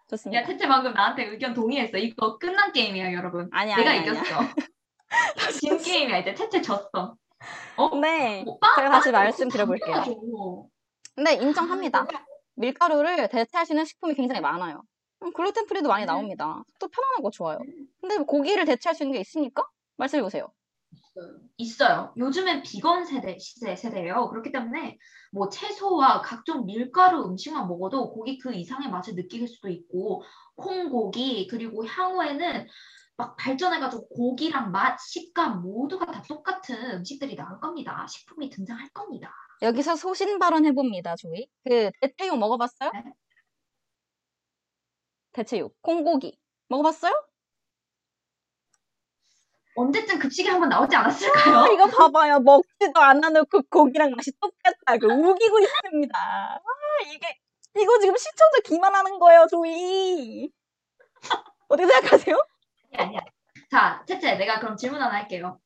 좋습니다. 0.10 0.42
야, 0.42 0.46
채채 0.46 0.68
방금 0.68 0.94
나한테 0.94 1.26
의견 1.26 1.54
동의했어. 1.54 1.98
이거 1.98 2.38
끝난 2.40 2.72
게임이야, 2.72 3.14
여러분. 3.14 3.48
아니야 3.52 3.76
내가 3.76 3.92
아니야 3.92 4.02
아니야. 4.12 4.22
이겼어. 4.24 4.40
진 5.60 5.78
게임이야. 5.78 6.18
이제 6.20 6.34
채채 6.34 6.62
졌어. 6.62 7.16
어? 7.78 7.96
네. 7.98 8.44
뭐 8.44 8.58
빵? 8.60 8.76
제가 8.76 8.90
다시 8.90 9.12
빵 9.12 9.24
말씀드려볼게요. 9.24 9.96
당연하죠. 9.96 10.70
근데 11.16 11.34
인정합니다. 11.34 12.00
아, 12.02 12.26
밀가루를 12.56 13.30
대체할 13.30 13.66
수 13.66 13.74
있는 13.74 13.86
식품이 13.86 14.16
굉장히 14.16 14.42
많아요. 14.42 14.84
음, 15.24 15.34
글루텐 15.34 15.66
free도 15.66 15.90
많이 15.90 16.06
음. 16.06 16.08
나옵니다. 16.08 16.64
또 16.80 16.88
편안하고 16.88 17.32
좋아요. 17.32 17.60
근데 18.02 18.18
뭐 18.18 18.26
고기를 18.26 18.66
대체할 18.66 18.96
수 18.96 19.04
있는 19.04 19.14
게 19.14 19.20
있습니까? 19.22 19.68
말씀해 19.98 20.22
보세요. 20.22 20.52
있어요. 21.58 22.14
요즘엔 22.18 22.64
비건 22.64 23.06
세대 23.06 23.38
시대 23.38 23.76
세대예요. 23.76 24.30
그렇기 24.30 24.52
때문에 24.52 24.98
뭐 25.32 25.50
채소와 25.50 26.22
각종 26.22 26.66
밀가루 26.66 27.26
음식만 27.26 27.68
먹어도 27.68 28.12
고기 28.12 28.38
그 28.38 28.54
이상의 28.54 28.90
맛을 28.90 29.16
느낄 29.16 29.48
수도 29.48 29.68
있고 29.68 30.24
콩고기 30.56 31.48
그리고 31.48 31.86
향후에는 31.86 32.68
막 33.20 33.36
발전해가지고 33.36 34.08
고기랑 34.08 34.72
맛, 34.72 34.98
식감 34.98 35.62
모두가 35.62 36.06
다 36.06 36.24
똑같은 36.26 36.92
음식들이 36.92 37.36
나올 37.36 37.60
겁니다. 37.60 38.08
식품이 38.08 38.50
등장할 38.50 38.88
겁니다. 38.94 39.30
여기서 39.62 39.98
소신 39.98 40.40
발언 40.40 40.66
해봅니다, 40.66 41.18
조이. 41.18 41.46
그 41.66 41.92
대체육 42.00 42.40
먹어봤어요? 42.40 42.92
네. 42.94 43.04
대체육, 45.34 45.76
콩고기 45.82 46.40
먹어봤어요? 46.70 47.12
언제쯤 49.76 50.20
급식에 50.20 50.50
한번 50.50 50.70
나오지 50.70 50.96
아, 50.96 51.02
않았을까요? 51.02 51.74
이거 51.74 51.88
봐봐요. 51.88 52.40
먹지도 52.40 53.02
않아놓고 53.02 53.64
고기랑 53.70 54.12
맛이 54.12 54.32
똑같다고 54.40 55.08
우기고 55.14 55.60
있습니다. 55.60 56.18
아, 56.18 56.58
이게 57.14 57.38
이거 57.82 58.00
지금 58.00 58.16
시청자 58.16 58.60
기만하는 58.64 59.20
거예요, 59.20 59.46
조이. 59.50 60.50
어떻게 61.68 61.86
생각하세요? 61.86 62.38
아니, 62.98 63.08
아니야. 63.08 63.20
자, 63.72 64.04
채채, 64.08 64.36
내가 64.38 64.60
그럼 64.60 64.78
질문 64.78 65.02
하나 65.02 65.16
할게요. 65.16 65.60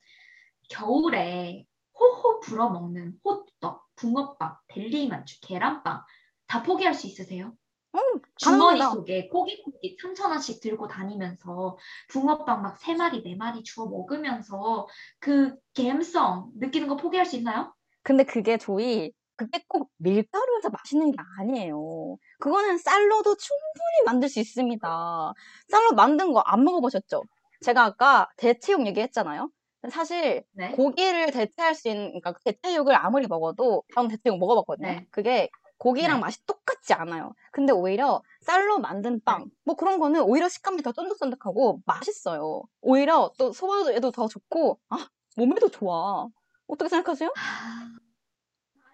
겨울에 0.70 1.66
호호 2.00 2.40
불어 2.40 2.70
먹는 2.70 3.20
호떡, 3.24 3.86
붕어빵, 3.96 4.58
델리만주, 4.68 5.40
계란빵 5.42 6.02
다 6.48 6.64
포기할 6.64 6.94
수 6.94 7.08
있으세요? 7.08 7.54
음, 7.96 8.00
주머니. 8.38 8.82
속에 8.82 9.28
꼬깃꼬깃 9.30 10.00
3,000원씩 10.00 10.62
들고 10.62 10.88
다니면서 10.88 11.78
붕어빵 12.10 12.62
막 12.64 12.78
세 12.80 12.96
마리 12.96 13.22
네 13.22 13.36
마리 13.36 13.64
주워 13.64 13.88
먹으면서 13.88 14.88
그 15.20 15.56
갬성 15.76 16.52
느끼는 16.60 16.88
거 16.88 16.96
포기할 16.98 17.26
수 17.26 17.36
있나요? 17.36 17.74
근데 18.02 18.24
그게 18.24 18.58
조이, 18.58 19.12
그게 19.36 19.64
꼭 19.68 19.90
밀가루에서 19.98 20.70
맛있는 20.70 21.12
게 21.12 21.18
아니에요. 21.40 22.18
그거는 22.40 22.78
쌀로도 22.78 23.36
충분히 23.38 24.06
만들 24.06 24.30
수 24.30 24.40
있습니다. 24.40 25.34
쌀로 25.68 25.92
만든 25.94 26.32
거 26.34 26.42
안 26.46 26.64
먹어보셨죠? 26.64 27.24
제가 27.62 27.84
아까 27.86 28.30
대체육 28.38 28.86
얘기했잖아요. 28.88 29.50
사실 29.90 30.44
네. 30.54 30.72
고기를 30.72 31.32
대체할 31.32 31.76
수 31.76 31.90
있는, 31.90 32.08
그러니까 32.20 32.34
대체육을 32.46 32.96
아무리 32.96 33.28
먹어도, 33.28 33.84
저는 33.96 34.10
대체육 34.10 34.38
먹어봤거든요. 34.40 34.88
네. 34.88 35.08
그게 35.12 35.50
고기랑 35.78 36.18
네. 36.18 36.22
맛이 36.22 36.46
똑같지 36.46 36.94
않아요. 36.94 37.34
근데 37.52 37.74
오히려 37.74 38.22
쌀로 38.42 38.80
만든 38.80 39.20
빵, 39.26 39.46
뭐 39.66 39.76
그런 39.76 40.00
거는 40.00 40.22
오히려 40.22 40.48
식감이 40.48 40.82
더 40.84 40.92
쫀득쫀득하고 40.94 41.82
맛있어요. 41.86 42.62
오히려 42.82 43.32
또 43.38 43.52
소화에도 43.52 44.12
더 44.12 44.28
좋고, 44.28 44.80
아, 44.90 45.08
몸에도 45.36 45.68
좋아. 45.70 46.28
어떻게 46.68 46.88
생각하세요? 46.90 47.30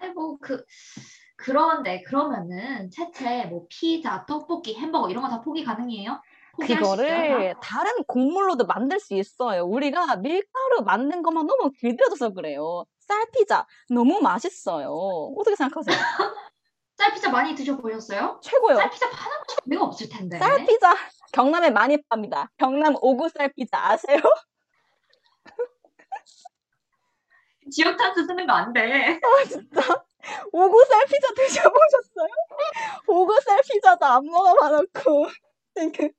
아, 0.01 0.07
뭐그 0.13 0.65
그런데 1.35 2.01
그러면은 2.03 2.89
채채 2.91 3.45
뭐 3.45 3.65
피자, 3.69 4.25
떡볶이, 4.25 4.75
햄버거 4.75 5.09
이런 5.09 5.23
거 5.23 5.29
다 5.29 5.41
포기 5.41 5.63
가능해요? 5.63 6.21
있어요? 6.61 6.77
그거를 6.97 7.55
다른 7.61 8.03
곡물로도 8.05 8.65
만들 8.65 8.99
수 8.99 9.13
있어요. 9.13 9.63
우리가 9.63 10.17
밀가루 10.17 10.81
만든 10.83 11.21
것만 11.23 11.47
너무 11.47 11.71
길들여져서 11.71 12.31
그래요. 12.31 12.83
쌀피자 12.99 13.65
너무 13.89 14.19
맛있어요. 14.19 14.89
어떻게 15.37 15.55
생각하세요? 15.55 15.95
쌀피자 16.97 17.29
많이 17.29 17.55
드셔보셨어요? 17.55 18.41
최고요. 18.43 18.75
쌀피자 18.75 19.09
파는 19.09 19.37
곳이 19.47 19.77
없을 19.79 20.09
텐데. 20.09 20.37
쌀피자 20.37 20.95
경남에 21.31 21.69
많이 21.69 21.97
팝니다. 22.09 22.51
경남 22.57 22.95
오구 23.01 23.29
쌀피자 23.29 23.91
아세요? 23.91 24.19
지역 27.69 27.97
탄스 27.97 28.25
쓰는 28.25 28.45
거 28.47 28.53
안 28.53 28.73
돼. 28.73 29.19
진짜 29.47 29.81
오구 30.51 30.85
쌀피자 30.85 31.33
드셔보셨어요? 31.33 32.29
오구 33.07 33.39
쌀피자도 33.41 34.05
안 34.05 34.25
먹어봐놓고 34.25 35.27
지금 35.75 36.09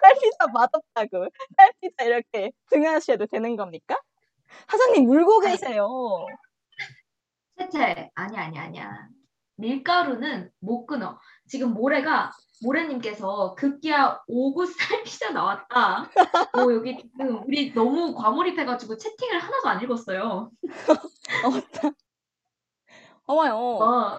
쌀피자 0.00 0.46
맛없다고 0.52 1.26
쌀피자 1.56 2.04
이렇게 2.04 2.52
등하셔도 2.70 3.26
되는 3.26 3.56
겁니까? 3.56 4.00
사장님 4.68 5.06
물고 5.06 5.40
계세요. 5.40 5.88
채채 7.58 8.10
아니 8.14 8.36
아니 8.38 8.58
아니야. 8.58 9.08
밀가루는 9.56 10.50
못 10.60 10.86
끊어. 10.86 11.20
지금 11.46 11.74
모래가 11.74 12.32
모래님께서 12.62 13.54
급기야 13.54 14.22
오구 14.26 14.66
쌀피자 14.66 15.30
나왔다. 15.30 16.10
뭐 16.54 16.74
여기 16.74 16.96
지금 16.96 17.42
우리 17.46 17.72
너무 17.72 18.14
과몰입해가지고 18.14 18.96
채팅을 18.96 19.38
하나도 19.38 19.68
안 19.68 19.82
읽었어요. 19.82 20.50
어따. 21.44 21.90
어머요. 23.24 23.54
어, 23.54 24.18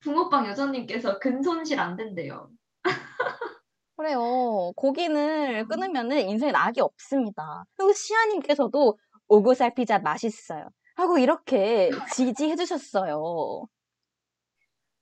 붕어빵 0.00 0.46
여자님께서 0.48 1.18
근손실 1.18 1.78
안 1.78 1.96
된대요. 1.96 2.50
그래요. 3.96 4.72
고기를 4.76 5.66
끊으면은 5.68 6.20
인생에 6.20 6.52
낙이 6.52 6.80
없습니다. 6.80 7.64
그리고 7.76 7.92
시아님께서도 7.92 8.98
오구살 9.28 9.74
피자 9.74 9.98
맛있어요. 9.98 10.68
하고 10.96 11.18
이렇게 11.18 11.90
지지해 12.14 12.56
주셨어요. 12.56 13.66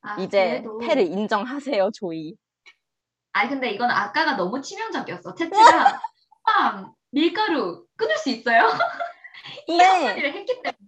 아, 0.09 0.17
이제 0.21 0.49
그래도- 0.63 0.79
패를 0.79 1.03
인정하세요, 1.05 1.91
조이. 1.93 2.35
아니 3.33 3.51
근데 3.51 3.71
이건 3.71 3.91
아까가 3.91 4.37
너무 4.37 4.61
치명적이었어. 4.61 5.35
채채가 5.93 6.01
빵 6.43 6.95
밀가루 7.11 7.87
끊을 7.97 8.17
수 8.17 8.31
있어요? 8.31 8.63
이 9.67 9.77
네. 9.79 9.85
한마디를 9.85 10.33
했기 10.35 10.55
때문에. 10.63 10.79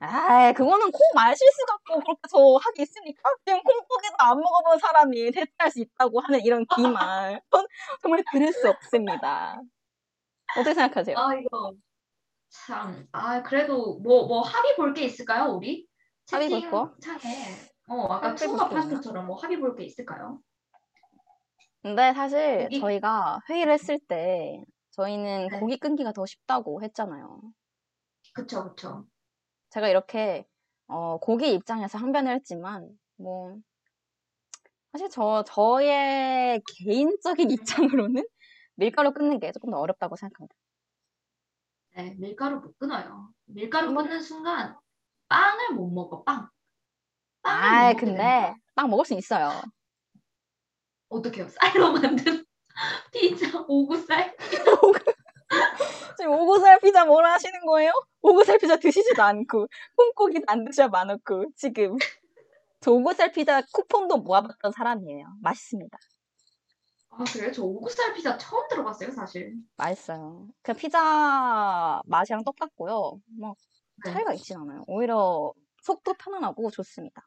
아, 0.00 0.52
그거는 0.52 0.90
콩 0.90 1.00
말 1.14 1.36
실수 1.36 1.64
갖고 1.66 2.00
그렇게 2.00 2.20
저 2.30 2.38
하기 2.60 2.82
있습니까? 2.82 3.30
지금 3.46 3.60
콩고기도 3.62 4.14
안 4.18 4.40
먹어본 4.40 4.78
사람이 4.78 5.30
대체할 5.30 5.70
수 5.70 5.80
있다고 5.80 6.20
하는 6.20 6.40
이런 6.44 6.64
기말. 6.74 7.40
전 7.52 7.66
정말 8.00 8.24
들을 8.32 8.52
수 8.52 8.68
없습니다. 8.68 9.60
어떻게 10.56 10.74
생각하세요? 10.74 11.16
아 11.18 11.34
이거 11.34 11.72
참. 12.50 13.06
아 13.12 13.42
그래도 13.42 13.98
뭐 14.00 14.26
뭐 14.26 14.42
합의 14.42 14.74
볼 14.76 14.92
게 14.94 15.04
있을까요 15.04 15.52
우리? 15.52 15.86
합의 16.30 16.48
볼 16.48 16.70
거? 16.70 16.94
채팅창에 17.00 17.71
어 17.92 18.04
아까 18.12 18.28
합의 18.30 18.38
투어가 18.38 18.68
볼게 18.68 18.80
있나? 18.80 18.94
파스처럼 18.94 19.26
뭐 19.26 19.36
합의 19.36 19.58
볼 19.60 19.76
게 19.76 19.84
있을까요? 19.84 20.40
근데 21.82 22.12
사실 22.14 22.62
고기? 22.64 22.80
저희가 22.80 23.40
회의를 23.50 23.72
했을 23.72 23.98
때 24.08 24.62
저희는 24.92 25.48
네. 25.48 25.60
고기 25.60 25.76
끊기가 25.78 26.12
더 26.12 26.24
쉽다고 26.24 26.82
했잖아요. 26.82 27.40
그쵸 28.34 28.64
그쵸. 28.70 29.04
제가 29.70 29.88
이렇게 29.88 30.46
어, 30.86 31.18
고기 31.18 31.52
입장에서 31.52 31.98
항변을 31.98 32.34
했지만 32.36 32.88
뭐 33.16 33.56
사실 34.92 35.08
저 35.10 35.42
저의 35.46 36.62
개인적인 36.78 37.50
입장으로는 38.00 38.24
밀가루 38.76 39.12
끊는 39.12 39.38
게 39.40 39.52
조금 39.52 39.70
더 39.70 39.78
어렵다고 39.78 40.16
생각합니다. 40.16 40.54
네 41.96 42.14
밀가루 42.18 42.60
못 42.60 42.78
끊어요. 42.78 43.28
밀가루 43.46 43.90
뭐- 43.90 44.02
끊는 44.02 44.20
순간 44.20 44.76
빵을 45.28 45.74
못 45.74 45.90
먹어 45.90 46.22
빵. 46.22 46.48
아, 47.42 47.92
근데. 47.94 48.54
빵 48.74 48.88
먹을 48.90 49.04
수 49.04 49.14
있어요. 49.14 49.50
어떡해요? 51.08 51.46
쌀로 51.48 51.92
만든 51.92 52.44
피자 53.12 53.64
오구쌀? 53.68 54.34
지금 56.16 56.32
오고살 56.32 56.80
피자 56.80 57.04
뭐라 57.04 57.34
하시는 57.34 57.60
거예요? 57.66 57.92
오고살 58.22 58.58
피자 58.58 58.76
드시지도 58.76 59.22
않고 59.22 59.66
콩고기도 59.96 60.44
안 60.46 60.64
드셔 60.64 60.88
많았고 60.88 61.46
지금 61.56 61.96
저 62.80 62.92
오고살 62.92 63.32
피자 63.32 63.60
쿠폰도 63.72 64.18
모아봤던 64.18 64.72
사람이에요. 64.72 65.26
맛있습니다. 65.42 65.98
아 67.10 67.24
그래요? 67.30 67.52
저 67.52 67.62
오구쌀 67.62 68.14
피자 68.14 68.38
처음 68.38 68.66
들어봤어요 68.68 69.10
사실. 69.10 69.52
맛있어요. 69.76 70.48
그냥 70.62 70.78
피자 70.78 72.00
맛이랑 72.06 72.42
똑같고요. 72.44 73.20
뭐 73.38 73.54
네. 74.06 74.12
차이가 74.12 74.32
있진 74.32 74.56
않아요. 74.56 74.82
오히려 74.86 75.52
속도 75.82 76.14
편안하고 76.14 76.70
좋습니다. 76.70 77.22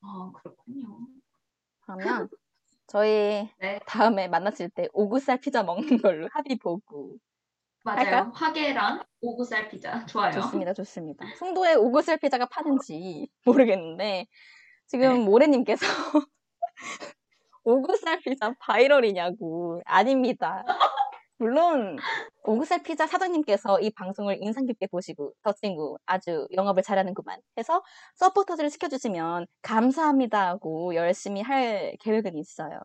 아 0.00 0.30
그렇군요. 0.34 1.06
그러면 1.80 2.28
저희 2.86 3.48
네 3.60 3.80
다음에 3.86 4.28
만났을 4.28 4.68
때 4.70 4.88
오구살 4.92 5.40
피자 5.40 5.62
먹는 5.62 6.00
걸로 6.00 6.28
합의 6.32 6.56
보고 6.58 7.16
맞아요. 7.84 7.98
할까요? 7.98 8.32
화계랑 8.34 9.04
오구쌀 9.20 9.68
피자 9.68 10.04
좋아요. 10.06 10.32
좋습니다, 10.32 10.72
좋습니다. 10.74 11.24
송도에 11.38 11.74
오구살 11.74 12.18
피자가 12.18 12.46
파는지 12.46 13.28
모르겠는데 13.44 14.26
지금 14.86 15.20
모래님께서 15.24 15.86
오구살 17.64 18.20
피자 18.20 18.54
바이럴이냐고 18.60 19.82
아닙니다. 19.84 20.64
물론 21.38 21.96
오구살 22.42 22.82
피자 22.82 23.06
사장님께서 23.06 23.80
이 23.80 23.90
방송을 23.90 24.38
인상 24.42 24.66
깊게 24.66 24.88
보시고 24.88 25.34
저 25.44 25.52
친구 25.52 25.96
아주 26.04 26.48
영업을 26.52 26.82
잘하는구만 26.82 27.40
해서 27.56 27.82
서포터즈를 28.16 28.70
시켜주시면 28.70 29.46
감사합니다 29.62 30.48
하고 30.48 30.94
열심히 30.96 31.40
할 31.40 31.96
계획은 32.00 32.36
있어요. 32.36 32.80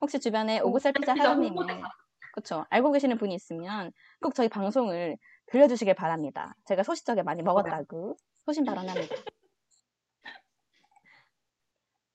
혹시 0.00 0.20
주변에 0.20 0.60
오구살 0.60 0.92
피자 0.92 1.12
홍보대사. 1.12 1.88
그쵸 2.34 2.64
알고 2.70 2.92
계시는 2.92 3.18
분이 3.18 3.34
있으면 3.34 3.90
꼭 4.20 4.32
저희 4.34 4.48
방송을 4.48 5.16
들려주시길 5.46 5.94
바랍니다. 5.94 6.54
제가 6.66 6.84
소시적에 6.84 7.22
많이 7.22 7.42
먹었다고 7.42 8.16
소신 8.44 8.64
발언합니다. 8.64 9.16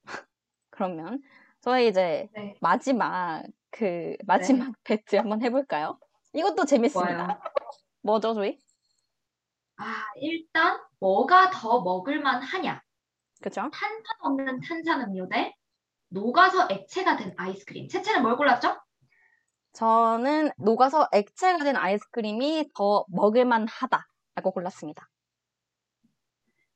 그러면 0.69 1.22
저희 1.60 1.89
이제 1.89 2.30
네 2.34 2.55
마지막 2.61 3.43
그 3.73 4.15
마지막 4.25 4.73
배트 4.83 5.15
한번 5.15 5.41
해볼까요? 5.41 5.99
이것도 6.33 6.65
재밌습니다. 6.65 7.41
뭐죠, 8.01 8.33
저희? 8.33 8.59
아 9.77 10.05
일단 10.17 10.79
뭐가 10.99 11.49
더 11.49 11.81
먹을만 11.81 12.43
하냐? 12.43 12.81
그쵸? 13.41 13.61
탄산 13.73 14.03
없는 14.21 14.61
탄산 14.61 15.01
음료 15.01 15.27
대 15.27 15.53
녹아서 16.09 16.67
액체가 16.69 17.17
된 17.17 17.33
아이스크림. 17.35 17.87
채채는 17.87 18.21
뭘 18.21 18.37
골랐죠? 18.37 18.77
저는 19.73 20.51
녹아서 20.57 21.09
액체가 21.11 21.63
된 21.63 21.75
아이스크림이 21.75 22.69
더 22.75 23.05
먹을만 23.09 23.67
하다라고 23.67 24.51
골랐습니다. 24.53 25.09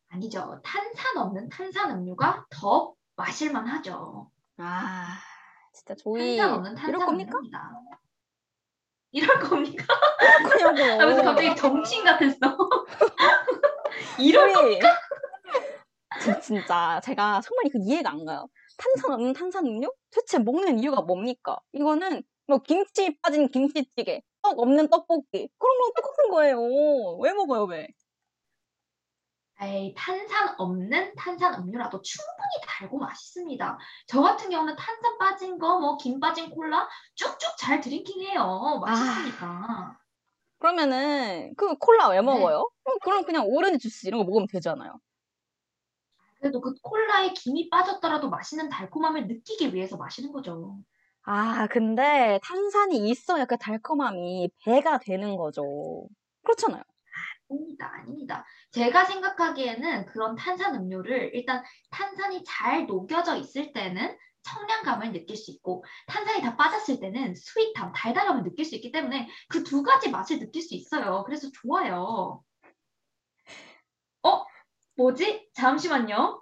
아니죠. 0.09 0.59
탄산 0.63 1.17
없는 1.17 1.49
탄산 1.49 1.91
음료가 1.91 2.47
더 2.49 2.95
마실만 3.15 3.67
하죠. 3.67 4.31
아, 4.57 5.19
진짜 5.77 5.93
조이 5.95 6.37
탄산 6.37 6.89
이럴 6.89 7.05
겁니까? 7.05 7.37
이럴 9.11 9.39
겁니까? 9.39 9.85
그냐고. 10.49 11.01
하면서 11.01 11.21
갑자기 11.23 11.55
정치인 11.55 12.03
같았어. 12.03 12.37
이럴. 14.19 14.51
진- 16.21 16.41
진짜 16.41 16.99
제가 17.03 17.41
정말 17.41 17.65
이거 17.67 17.79
이해가 17.79 18.09
안 18.11 18.25
가요. 18.25 18.47
탄산 18.77 19.11
없는 19.13 19.33
탄산 19.33 19.65
음료? 19.67 19.91
대체 20.09 20.39
먹는 20.39 20.79
이유가 20.79 21.01
뭡니까? 21.01 21.57
이거는 21.73 22.23
뭐 22.47 22.57
김치 22.59 23.15
빠진 23.21 23.47
김치찌개, 23.49 24.21
떡 24.41 24.57
없는 24.59 24.89
떡볶이 24.89 25.47
그런 25.59 25.77
거랑 25.77 25.91
똑같은 25.95 26.29
거예요. 26.31 27.17
왜 27.19 27.33
먹어요, 27.33 27.65
왜? 27.65 27.87
에이, 29.61 29.93
탄산 29.97 30.53
없는 30.59 31.15
탄산 31.15 31.55
음료라도 31.55 32.01
충분히 32.01 32.49
달고 32.67 32.97
맛있습니다. 32.99 33.77
저 34.07 34.21
같은 34.21 34.49
경우는 34.51 34.75
탄산 34.75 35.17
빠진 35.17 35.57
거, 35.57 35.79
뭐, 35.79 35.97
김 35.97 36.19
빠진 36.19 36.49
콜라 36.51 36.87
쭉쭉 37.15 37.57
잘 37.57 37.81
드링킹해요. 37.81 38.79
맛있으니까. 38.81 39.97
그러면은 40.59 41.53
그 41.57 41.75
콜라 41.77 42.09
왜 42.09 42.17
네. 42.17 42.23
먹어요? 42.23 42.59
어, 42.85 42.91
그럼 43.03 43.23
그냥 43.25 43.45
오렌지 43.47 43.79
주스 43.79 44.07
이런 44.07 44.19
거 44.19 44.25
먹으면 44.25 44.47
되잖아요. 44.47 44.99
그래도 46.39 46.61
그 46.61 46.73
콜라에 46.81 47.33
김이 47.33 47.69
빠졌더라도 47.69 48.29
맛있는 48.29 48.69
달콤함을 48.69 49.27
느끼기 49.27 49.73
위해서 49.73 49.97
마시는 49.97 50.31
거죠. 50.31 50.77
아, 51.23 51.67
근데 51.67 52.39
탄산이 52.43 53.09
있어야 53.09 53.45
그 53.45 53.57
달콤함이 53.57 54.49
배가 54.63 54.97
되는 54.99 55.35
거죠. 55.35 56.07
그렇잖아요. 56.43 56.83
아닙니다, 57.49 57.91
아닙니다. 57.93 58.45
제가 58.71 59.05
생각하기에는 59.05 60.05
그런 60.07 60.35
탄산 60.35 60.75
음료를 60.75 61.31
일단 61.33 61.63
탄산이 61.91 62.43
잘 62.45 62.85
녹여져 62.87 63.37
있을 63.37 63.73
때는 63.73 64.17
청량감을 64.43 65.11
느낄 65.11 65.35
수 65.35 65.51
있고 65.51 65.83
탄산이 66.07 66.41
다 66.41 66.55
빠졌을 66.55 66.99
때는 66.99 67.35
스윗함, 67.35 67.91
달달함을 67.93 68.43
느낄 68.43 68.63
수 68.65 68.75
있기 68.75 68.91
때문에 68.91 69.27
그 69.49 69.63
두 69.63 69.83
가지 69.83 70.09
맛을 70.09 70.39
느낄 70.39 70.61
수 70.61 70.75
있어요. 70.75 71.23
그래서 71.25 71.49
좋아요. 71.51 72.41
어? 74.23 74.45
뭐지? 74.95 75.49
잠시만요. 75.53 76.41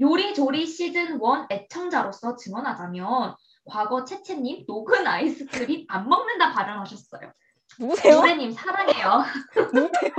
요리조리 0.00 0.66
시즌 0.66 1.14
1 1.14 1.20
애청자로서 1.50 2.36
증언하자면 2.36 3.36
과거 3.66 4.04
채채님 4.04 4.64
녹은 4.66 5.06
아이스크림 5.06 5.86
안 5.88 6.08
먹는다 6.08 6.52
발언하셨어요. 6.52 7.32
누구세요? 7.78 8.14
노래님 8.16 8.52
사랑해요. 8.52 9.22
누구세요? 9.72 10.12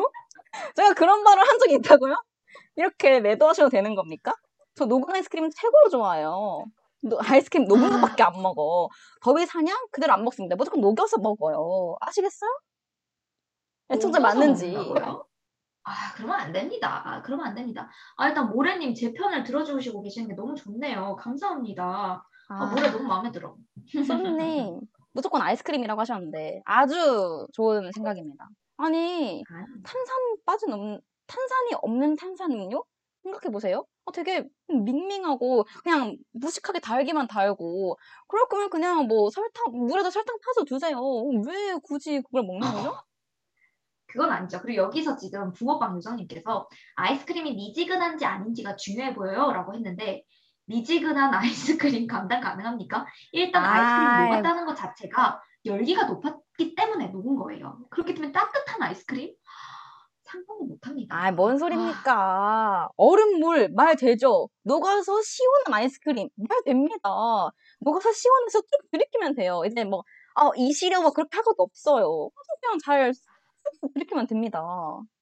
제가 0.76 0.94
그런 0.94 1.24
말을 1.24 1.44
한 1.48 1.60
적이 1.60 1.76
있다고요? 1.76 2.16
이렇게 2.76 3.20
매도하셔도 3.20 3.70
되는 3.70 3.96
겁니까? 3.96 4.34
저 4.76 4.86
녹은 4.86 5.14
아이스크림 5.16 5.50
최고로 5.50 5.90
좋아해요. 5.90 6.66
노- 7.02 7.20
아이스크림 7.22 7.66
녹은 7.68 7.84
아. 7.94 8.02
것밖에 8.02 8.24
안 8.24 8.34
먹어. 8.42 8.90
더위 9.22 9.46
사냥? 9.46 9.76
그대로 9.92 10.14
안 10.14 10.24
먹습니다. 10.24 10.56
무조건 10.56 10.82
녹여서 10.82 11.18
먹어요. 11.20 11.96
아시겠어요? 12.02 12.50
애청자 13.92 14.20
녹여서 14.20 14.38
맞는지. 14.40 14.72
먹는다고요? 14.72 15.26
아, 15.84 15.92
그러면 16.16 16.40
안 16.40 16.52
됩니다. 16.52 17.02
아, 17.06 17.22
그러면 17.22 17.46
안 17.48 17.56
됩니다. 17.56 17.90
아, 18.18 18.28
일단 18.28 18.50
모래님 18.50 18.96
제 18.96 19.14
편을 19.14 19.44
들어주시고 19.44 20.02
계시는 20.02 20.28
게 20.30 20.36
너무 20.36 20.56
좋네요. 20.56 21.16
감사합니다. 21.18 22.26
아, 22.50 22.66
모래 22.66 22.90
너무 22.92 23.04
마음에 23.08 23.32
들어. 23.32 23.56
쏘님 24.06 24.82
무조건 25.14 25.42
아이스크림이라고 25.44 26.02
하셨는데 26.02 26.62
아주 26.66 27.48
좋은 27.54 27.92
생각입니다. 27.94 28.48
아니 28.78 29.44
아, 29.50 29.66
탄산 29.84 30.16
빠진 30.46 30.72
없는 30.74 31.02
탄산이 31.28 31.72
없는 31.82 32.16
탄산 32.16 32.52
음료? 32.52 32.84
생각해 33.24 33.52
보세요. 33.52 33.86
어, 34.06 34.12
되게 34.12 34.44
밍밍하고 34.68 35.64
그냥 35.84 36.16
무식하게 36.34 36.80
달기만 36.80 37.28
달고 37.28 37.98
그럴 38.28 38.48
거면 38.48 38.70
그냥 38.70 39.08
뭐 39.08 39.30
설탕 39.32 39.72
물에다 39.72 40.12
설탕 40.12 40.38
타서 40.40 40.66
드세요. 40.66 41.00
왜 41.48 41.76
굳이 41.84 42.22
그걸 42.22 42.44
먹는 42.44 42.72
거죠? 42.72 42.96
그건 44.08 44.32
아니죠. 44.32 44.62
그리고 44.62 44.84
여기서 44.84 45.18
지금 45.18 45.52
붕어빵 45.54 45.96
요정님께서 45.96 46.70
아이스크림이 46.96 47.54
미지근한지 47.56 48.26
아닌지가 48.26 48.76
중요해 48.76 49.16
보여요라고 49.16 49.74
했는데 49.74 50.24
미지근한 50.68 51.34
아이스크림 51.98 52.08
감당 52.08 52.40
가능합니까? 52.42 53.06
일단 53.32 53.66
아이스크림 53.66 54.08
아이. 54.08 54.30
녹았다는 54.30 54.66
것 54.66 54.76
자체가 54.76 55.42
열기가 55.66 56.06
높았 56.06 56.45
기 56.58 56.76
때문에 56.76 57.08
녹은 57.08 57.36
거예요. 57.36 57.80
그렇기 57.90 58.14
때문에 58.14 58.32
따뜻한 58.32 58.82
아이스크림 58.82 59.36
상상도 60.24 60.66
못합니다. 60.66 61.16
아, 61.16 61.32
뭔 61.32 61.58
소리입니까? 61.58 62.90
얼음물 62.98 63.70
말 63.76 63.96
되죠? 63.96 64.50
녹아서 64.64 65.22
시원한 65.22 65.74
아이스크림 65.74 66.30
말 66.36 66.64
됩니다. 66.66 67.10
녹아서 67.80 68.12
시원해서 68.12 68.62
쭉 68.62 68.92
들이키면 68.92 69.36
돼요. 69.36 69.64
이제 69.66 69.84
뭐, 69.84 70.04
아, 70.36 70.50
이 70.56 70.74
시려 70.74 71.02
뭐 71.02 71.12
그렇게 71.12 71.36
할 71.38 71.44
것도 71.44 71.62
없어요. 71.64 72.30
그냥 72.62 72.80
잘 72.84 73.14
들이키면 73.94 74.28
됩니다. 74.28 74.64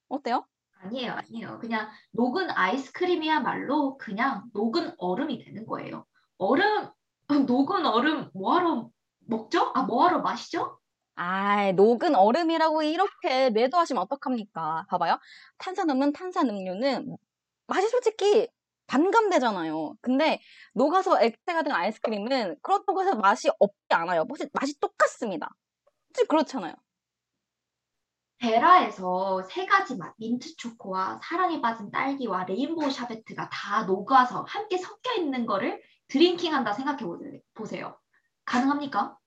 어때요? 0.08 0.46
아니에요, 0.80 1.14
아니에요. 1.14 1.60
그냥 1.60 1.90
녹은 2.12 2.50
아이스크림이야말로 2.52 3.98
그냥 3.98 4.44
녹은 4.54 4.94
얼음이 4.98 5.44
되는 5.44 5.66
거예요. 5.66 6.06
얼음, 6.38 6.90
녹은 7.48 7.86
얼음 7.86 8.30
뭐하러 8.34 8.90
먹죠? 9.28 9.72
아, 9.74 9.84
뭐하러 9.84 10.20
마시죠? 10.22 10.78
아, 11.16 11.72
녹은 11.74 12.16
얼음이라고 12.16 12.84
이렇게 12.84 13.50
매도하시면 13.52 14.02
어떡합니까? 14.04 14.86
봐봐요. 14.90 15.20
탄산 15.58 15.90
없는 15.90 16.12
탄산 16.14 16.50
음료는 16.50 17.16
맛이 17.68 17.88
솔직히 17.90 18.48
반감되잖아요. 18.88 19.96
근데 20.02 20.42
녹아서 20.74 21.22
액체가 21.22 21.64
된 21.64 21.72
아이스크림은 21.74 22.58
그렇다고 22.62 23.02
해서 23.02 23.16
맛이 23.16 23.50
없지 23.60 23.76
않아요. 23.92 24.26
맛이, 24.26 24.48
맛이 24.54 24.80
똑같습니다. 24.80 25.50
솔직히 26.14 26.28
그렇잖아요. 26.28 26.74
베라에서 28.40 29.42
세 29.44 29.66
가지 29.66 29.96
맛, 29.96 30.14
민트 30.18 30.58
초코와 30.58 31.20
사랑에 31.24 31.62
빠진 31.62 31.90
딸기와 31.92 32.44
레인보우 32.44 32.92
샤베트가 32.92 33.50
다 33.50 33.84
녹아서 33.86 34.44
함께 34.48 34.78
섞여 34.78 35.14
있는 35.14 35.46
거를 35.46 35.82
드링킹한다 36.10 36.74
생각해 36.74 37.06
보세- 37.06 37.42
보세요. 37.54 37.98
가능합니까? 38.46 39.18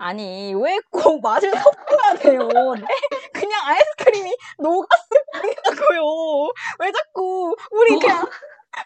아니, 0.00 0.54
왜 0.54 0.80
꼭 0.90 1.20
맛을 1.20 1.50
섞어야 1.52 2.14
돼요? 2.16 2.40
네? 2.74 2.86
그냥 3.34 3.60
아이스크림이 3.66 4.34
녹았을 4.58 5.24
뿐이라고요. 5.32 6.52
왜 6.80 6.90
자꾸 6.92 7.54
우리 7.70 7.98
그냥 7.98 8.26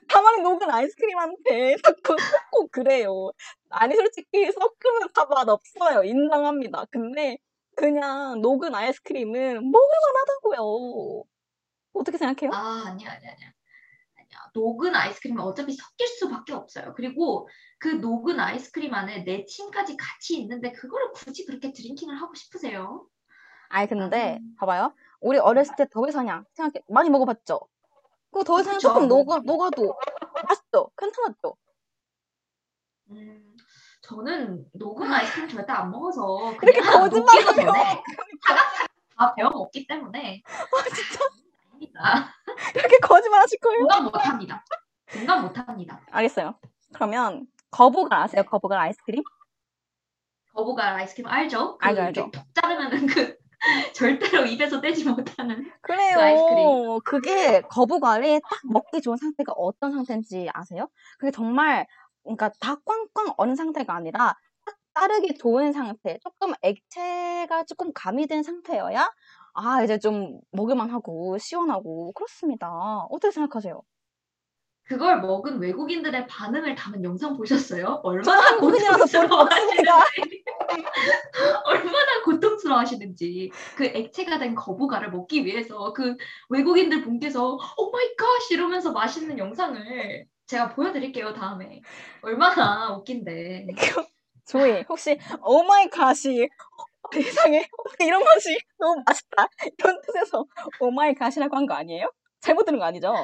가만히 0.09 0.43
녹은 0.43 0.71
아이스크림한테 0.71 1.77
자꾸 1.85 2.17
꼭 2.53 2.71
그래요. 2.73 3.31
아니, 3.71 3.95
솔직히 3.95 4.51
섞으면 4.53 5.09
다 5.15 5.27
맛 5.27 5.49
없어요. 5.49 6.03
인정합니다. 6.05 6.87
근데 6.91 7.39
그냥 7.77 8.41
녹은 8.41 8.75
아이스크림은 8.75 9.71
먹을만하다고요. 9.71 11.25
어떻게 11.95 12.19
생각해요? 12.19 12.51
아, 12.55 12.85
아니야, 12.89 13.13
아니야, 13.13 13.31
아니야. 13.33 13.53
아니야. 14.17 14.51
녹은 14.55 14.95
아이스크림은 14.95 15.43
어차피 15.43 15.75
섞일 15.75 16.09
수밖에 16.09 16.53
없어요. 16.55 16.93
그리고 16.97 17.49
그 17.85 17.89
녹은 17.91 18.41
아이스크림 18.41 18.95
안에 18.95 19.25
내 19.25 19.45
침까지 19.45 19.99
같이 19.99 20.41
있는데 20.41 20.73
그거를 20.73 21.13
굳이 21.13 21.45
그렇게 21.45 21.71
드링킹을 21.71 22.19
하고 22.19 22.35
싶으세요? 22.35 23.07
아니, 23.69 23.87
근데 23.87 24.39
음. 24.41 24.57
봐봐요. 24.59 24.95
우리 25.21 25.37
어렸을 25.37 25.77
때 25.77 25.87
더위사냥 25.91 26.47
생각해 26.55 26.83
많이 26.89 27.11
먹어봤죠? 27.11 27.61
그 28.33 28.43
더위사냥 28.43 28.79
그쵸. 28.79 28.89
조금 28.89 29.07
녹아, 29.07 29.41
녹아도 29.41 29.95
맛있죠? 30.49 30.93
괜찮았죠? 30.97 31.57
음, 33.11 33.55
저는 34.01 34.65
녹은 34.73 35.13
아이스크림 35.13 35.51
절대 35.51 35.71
안 35.75 35.91
먹어서 35.91 36.57
그렇게 36.57 36.81
거짓말하면 36.81 37.55
전에 37.55 38.03
차각차각 38.49 38.89
다 39.19 39.35
배워 39.35 39.51
먹기 39.51 39.87
때문에 39.87 40.43
아, 40.47 40.85
진짜 40.89 41.23
아닙니다. 41.69 42.35
그렇게 42.73 42.97
거짓말 42.97 43.43
하실 43.43 43.59
거예요? 43.59 43.81
공감 43.81 44.05
못합니다. 44.05 44.65
공감 45.13 45.43
못합니다. 45.43 46.01
알겠어요. 46.11 46.55
그러면 46.95 47.47
거부갈 47.75 48.21
아세요? 48.21 48.45
거부갈 48.45 48.79
아이스크림? 48.79 49.23
거부갈 50.55 50.95
아이스크림 50.95 51.27
알죠? 51.27 51.77
그 51.79 51.87
알죠, 51.87 52.03
알죠. 52.03 52.31
톡 52.31 52.45
자르면은 52.55 53.07
그 53.07 53.37
절대로 53.95 54.47
입에서 54.47 54.81
떼지 54.81 55.09
못하는 55.09 55.69
그래요. 55.81 56.15
그 56.15 56.21
아이스크림. 56.21 56.99
그게 57.05 57.61
거부갈이 57.63 58.41
딱 58.41 58.61
먹기 58.71 59.01
좋은 59.01 59.17
상태가 59.17 59.53
어떤 59.57 59.91
상태인지 59.91 60.49
아세요? 60.53 60.89
그게 61.19 61.33
정말 61.33 61.87
그러니까 62.23 62.51
다 62.61 62.77
꽝꽝 62.85 63.35
얼은 63.37 63.57
상태가 63.57 63.95
아니라 63.97 64.37
딱 64.65 64.77
따르기 64.93 65.35
좋은 65.37 65.73
상태, 65.73 66.19
조금 66.23 66.53
액체가 66.63 67.65
조금 67.65 67.93
가미된 67.93 68.45
상태여야 68.45 69.11
아 69.55 69.83
이제 69.83 69.99
좀 69.99 70.41
먹을만 70.53 70.91
하고 70.91 71.37
시원하고 71.39 72.13
그렇습니다. 72.13 72.69
어떻게 73.11 73.33
생각하세요? 73.33 73.83
그걸 74.87 75.21
먹은 75.21 75.61
외국인들의 75.61 76.27
반응을 76.27 76.75
담은 76.75 77.03
영상 77.05 77.37
보셨어요? 77.37 78.01
얼마나. 78.03 78.57
고통스러워하시는지 78.59 80.45
얼마나 81.65 82.23
고통스러워하시는지 82.25 83.51
그 83.77 83.85
액체가 83.87 84.39
된 84.39 84.55
거북알을 84.55 85.11
먹기 85.11 85.45
위해서 85.45 85.93
그 85.93 86.17
외국인들 86.49 87.03
분께서 87.03 87.59
oh 87.79 87.91
my 87.91 88.15
god 88.17 88.27
이러면서 88.51 88.93
맛있는 88.93 89.39
영상을 89.39 90.27
제가 90.47 90.69
보여드릴게요 90.75 91.33
다음에 91.33 91.81
얼마나 92.23 92.95
웃긴데 92.97 93.67
조이 94.47 94.83
혹시 94.89 95.19
oh 95.43 95.63
my 95.63 95.89
god이 95.89 96.47
세상에 97.13 97.67
이런 98.01 98.23
맛이 98.23 98.59
너무 98.79 99.03
맛있다 99.07 99.49
이런 99.79 100.01
뜻에서 100.03 100.45
oh 100.81 100.91
my 100.91 101.15
god이라고 101.15 101.57
한 101.57 101.67
거 101.67 101.75
아니에요? 101.75 102.11
잘못 102.41 102.65
들은 102.65 102.79
거 102.79 102.85
아니죠? 102.85 103.15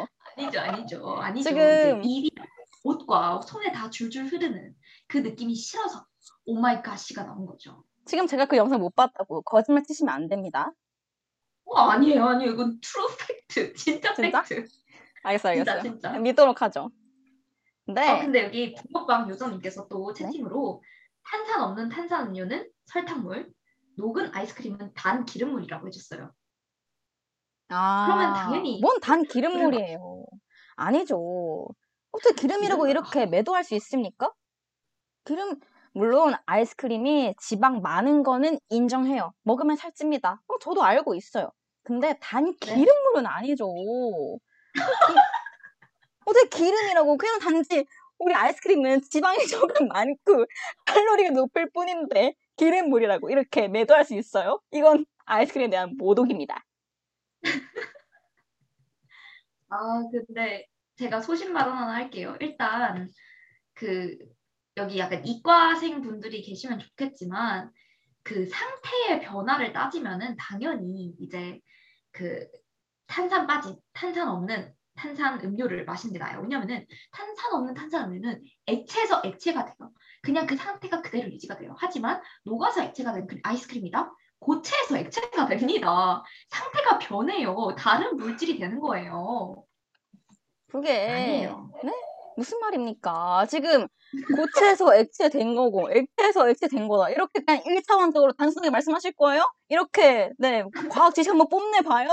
아니죠 0.45 0.61
아니죠 0.61 1.17
아니죠 1.17 1.49
지금- 1.51 2.03
입이 2.05 2.31
옷과 2.83 3.43
손에 3.43 3.73
다 3.73 3.91
줄줄 3.91 4.27
흐르는 4.27 4.75
그 5.07 5.19
느낌이 5.19 5.55
싫어서 5.55 6.07
oh 6.47 6.59
my 6.59 6.83
god이가 6.83 7.25
나온 7.25 7.47
거죠 7.47 7.85
지금 8.07 8.27
제가 8.27 8.47
그 8.47 8.57
영상 8.57 8.81
못 8.81 8.95
봤다고 8.95 9.43
거짓말 9.43 9.85
치시면 9.85 10.13
안 10.13 10.29
됩니다. 10.29 10.73
어, 11.67 11.77
아니에요 11.77 12.25
아니에요 12.25 12.53
이건 12.53 12.81
true 12.81 13.09
fact 13.19 13.75
진짜 13.75 14.15
진짜? 14.15 14.43
팩트 14.43 14.67
알겠어요, 15.23 15.57
진짜 15.57 15.73
알겠어요. 15.75 15.93
진짜 15.93 16.19
믿도록 16.19 16.63
하죠. 16.63 16.91
근데 17.85 18.09
어, 18.09 18.19
근데 18.21 18.45
여기 18.45 18.75
붕어빵 18.75 19.29
요정님께서 19.31 19.87
또 19.89 20.13
채팅으로 20.15 20.83
탄산 21.23 21.63
없는 21.63 21.89
탄산 21.91 22.29
음료는 22.29 22.69
설탕물, 22.87 23.53
녹은 23.97 24.35
아이스크림은 24.35 24.95
단 24.95 25.25
기름물이라고 25.25 25.87
해줬어요. 25.89 26.33
아, 27.71 28.05
그러면 28.07 28.35
당연히 28.35 28.81
뭔단 28.81 29.23
기름물이에요. 29.25 30.27
아니죠. 30.77 31.67
어떻게 32.13 32.35
기름이라고 32.35 32.85
기름을- 32.85 32.91
이렇게 32.91 33.27
매도할 33.27 33.65
수 33.65 33.75
있습니까? 33.77 34.33
기름 35.25 35.61
물론 35.93 36.35
아이스크림이 36.47 37.35
지방 37.41 37.83
많은 37.83 38.23
거는 38.23 38.59
인정해요. 38.69 39.33
먹으면 39.43 39.77
살찝니다. 39.77 40.41
어, 40.47 40.59
저도 40.61 40.83
알고 40.83 41.15
있어요. 41.15 41.51
근데 41.83 42.17
단 42.21 42.45
네. 42.61 42.75
기름물은 42.75 43.27
아니죠. 43.27 43.69
어떻게 46.25 46.49
기름이라고 46.49 47.17
그냥 47.17 47.39
단지 47.41 47.85
우리 48.19 48.35
아이스크림은 48.35 49.03
지방이 49.11 49.39
조금 49.87 49.89
많고 49.89 50.45
칼로리가 50.87 51.31
높을 51.31 51.71
뿐인데 51.71 52.35
기름물이라고 52.57 53.31
이렇게 53.31 53.67
매도할 53.69 54.05
수 54.05 54.15
있어요? 54.15 54.61
이건 54.73 55.07
아이스크림에 55.25 55.71
대한 55.71 55.95
모독입니다. 55.97 56.65
아 59.69 60.03
근데 60.11 60.67
제가 60.97 61.21
소신 61.21 61.53
발언 61.53 61.77
하나 61.77 61.95
할게요. 61.95 62.37
일단 62.41 63.09
그 63.75 64.17
여기 64.77 64.99
약간 64.99 65.27
이과생 65.27 66.03
분들이 66.03 66.43
계시면 66.43 66.79
좋겠지만 66.81 67.71
그 68.23 68.47
상태의 68.49 69.21
변화를 69.23 69.73
따지면은 69.73 70.37
당연히 70.39 71.15
이제 71.21 71.61
그 72.13 72.47
탄산 73.07 73.47
빠진 73.47 73.77
탄산 73.93 74.29
없는 74.29 74.75
탄산 74.97 75.41
음료를 75.45 75.85
마시는 75.85 76.13
게 76.13 76.19
나아요. 76.19 76.41
왜냐면은 76.43 76.87
탄산 77.13 77.53
없는 77.55 77.75
탄산 77.75 78.11
음료는 78.13 78.43
액체에서 78.67 79.23
액체가 79.25 79.65
돼요. 79.67 79.93
그냥 80.23 80.47
그 80.47 80.57
상태가 80.57 81.01
그대로 81.03 81.31
유지가 81.33 81.57
돼요. 81.57 81.75
하지만 81.79 82.21
녹아서 82.45 82.83
액체가 82.85 83.15
된그 83.15 83.39
아이스크림이다. 83.43 84.13
고체에서 84.41 84.97
액체가 84.99 85.47
됩니다. 85.49 86.23
상태가 86.49 86.99
변해요. 86.99 87.75
다른 87.79 88.17
물질이 88.17 88.59
되는 88.59 88.81
거예요. 88.81 89.65
그게 90.71 91.09
아니에요. 91.11 91.71
무슨 92.37 92.59
말입니까? 92.61 93.47
지금 93.47 93.87
고체에서 94.37 94.95
액체 94.97 95.29
된 95.29 95.55
거고 95.55 95.91
액체에서 95.93 96.49
액체 96.49 96.69
된 96.69 96.89
거다. 96.89 97.11
이렇게 97.11 97.41
그냥 97.45 97.63
1차원적으로 97.65 98.37
단순하게 98.37 98.71
말씀하실 98.71 99.13
거예요? 99.13 99.45
이렇게 99.69 100.31
네 100.39 100.65
과학 100.91 101.15
지식 101.15 101.31
한번 101.31 101.49
뽐내 101.49 101.83
봐요. 101.83 102.09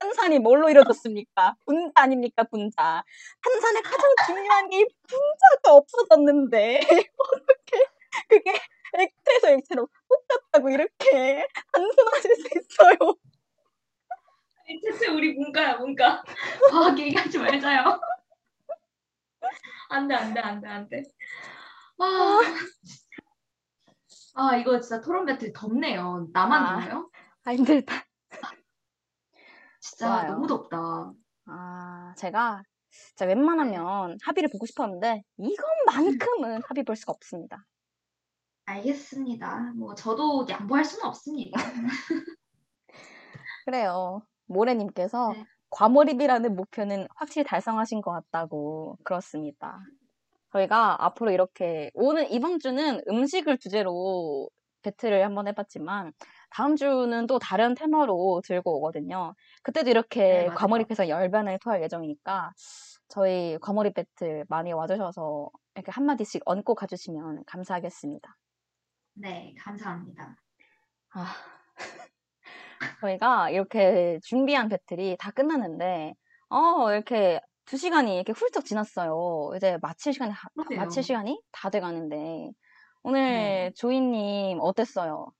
탄산이 0.00 0.38
뭘로 0.38 0.68
이루어졌습니까? 0.70 1.54
분자 1.66 1.92
아닙니까 2.02 2.44
분자? 2.44 3.02
탄산의 3.44 3.82
가장 3.82 4.10
중요한 4.26 4.68
게 4.70 4.78
이 4.80 4.84
분자가 5.08 5.76
없어졌는데 5.76 6.80
어떻게 7.18 7.86
그게 8.28 8.52
액체에서 8.94 9.48
액체로 9.50 9.88
똑같다고 10.08 10.70
이렇게 10.70 11.46
단순하실 11.72 12.36
수 12.36 12.48
있어요? 12.58 13.14
대체 14.66 15.10
우리 15.10 15.32
문과야 15.34 15.76
문과. 15.76 16.22
과학 16.70 16.98
얘기하지 16.98 17.38
말자요. 17.38 18.00
안돼 19.88 20.14
안돼 20.14 20.40
안돼 20.40 20.68
안돼. 20.68 21.02
아, 22.00 22.40
아 24.34 24.56
이거 24.56 24.78
진짜 24.78 25.00
토론 25.00 25.24
배틀 25.24 25.52
덥네요. 25.52 26.28
나만 26.32 26.62
아. 26.64 26.80
더워요? 26.80 27.10
아, 27.44 27.52
힘들다. 27.54 28.04
진짜 29.80 30.06
좋아요. 30.06 30.32
너무 30.32 30.46
덥다. 30.46 31.12
아, 31.46 32.14
제가 32.18 32.62
진짜 32.90 33.24
웬만하면 33.24 34.18
합의를 34.22 34.50
보고 34.52 34.66
싶었는데 34.66 35.22
이것만큼은 35.38 36.62
합의 36.68 36.84
볼 36.84 36.94
수가 36.96 37.12
없습니다. 37.12 37.64
알겠습니다. 38.68 39.72
뭐 39.76 39.94
저도 39.94 40.46
양보할 40.48 40.84
수는 40.84 41.06
없습니다. 41.06 41.58
그래요. 43.64 44.22
모래님께서 44.46 45.32
네. 45.32 45.44
과몰입이라는 45.70 46.54
목표는 46.54 47.06
확실히 47.14 47.46
달성하신 47.46 48.00
것 48.00 48.12
같다고 48.12 48.98
그렇습니다. 49.04 49.78
저희가 50.52 51.04
앞으로 51.04 51.30
이렇게 51.30 51.90
오늘 51.94 52.26
이번 52.30 52.58
주는 52.58 53.00
음식을 53.08 53.58
주제로 53.58 54.48
배틀을 54.82 55.24
한번 55.24 55.48
해봤지만 55.48 56.12
다음 56.50 56.76
주는 56.76 57.26
또 57.26 57.38
다른 57.38 57.74
테마로 57.74 58.40
들고 58.44 58.78
오거든요. 58.78 59.34
그때도 59.62 59.86
네, 59.86 59.90
이렇게 59.90 60.44
맞아요. 60.44 60.54
과몰입해서 60.54 61.08
열변을 61.08 61.58
토할 61.62 61.82
예정이니까 61.82 62.52
저희 63.08 63.58
과몰입 63.60 63.94
배틀 63.94 64.44
많이 64.48 64.72
와주셔서 64.72 65.50
이렇게 65.74 65.90
한마디씩 65.92 66.42
얹고 66.46 66.74
가주시면 66.74 67.44
감사하겠습니다. 67.46 68.36
네, 69.20 69.54
감사합니다. 69.58 70.36
아, 71.14 71.34
저희가 73.00 73.50
이렇게 73.50 74.20
준비한 74.22 74.68
배틀이 74.68 75.16
다 75.18 75.30
끝났는데, 75.32 76.14
어, 76.50 76.92
이렇게 76.92 77.40
두 77.64 77.76
시간이 77.76 78.14
이렇게 78.14 78.32
훌쩍 78.32 78.64
지났어요. 78.64 79.50
이제 79.56 79.78
마칠 79.82 80.12
시간이, 80.12 80.32
다- 80.32 80.48
그러게요. 80.54 80.78
마칠 80.80 81.02
시간이 81.02 81.40
다 81.50 81.70
돼가는데, 81.70 82.50
오늘 83.02 83.20
네. 83.20 83.72
조이님 83.76 84.58
어땠어요? 84.60 85.32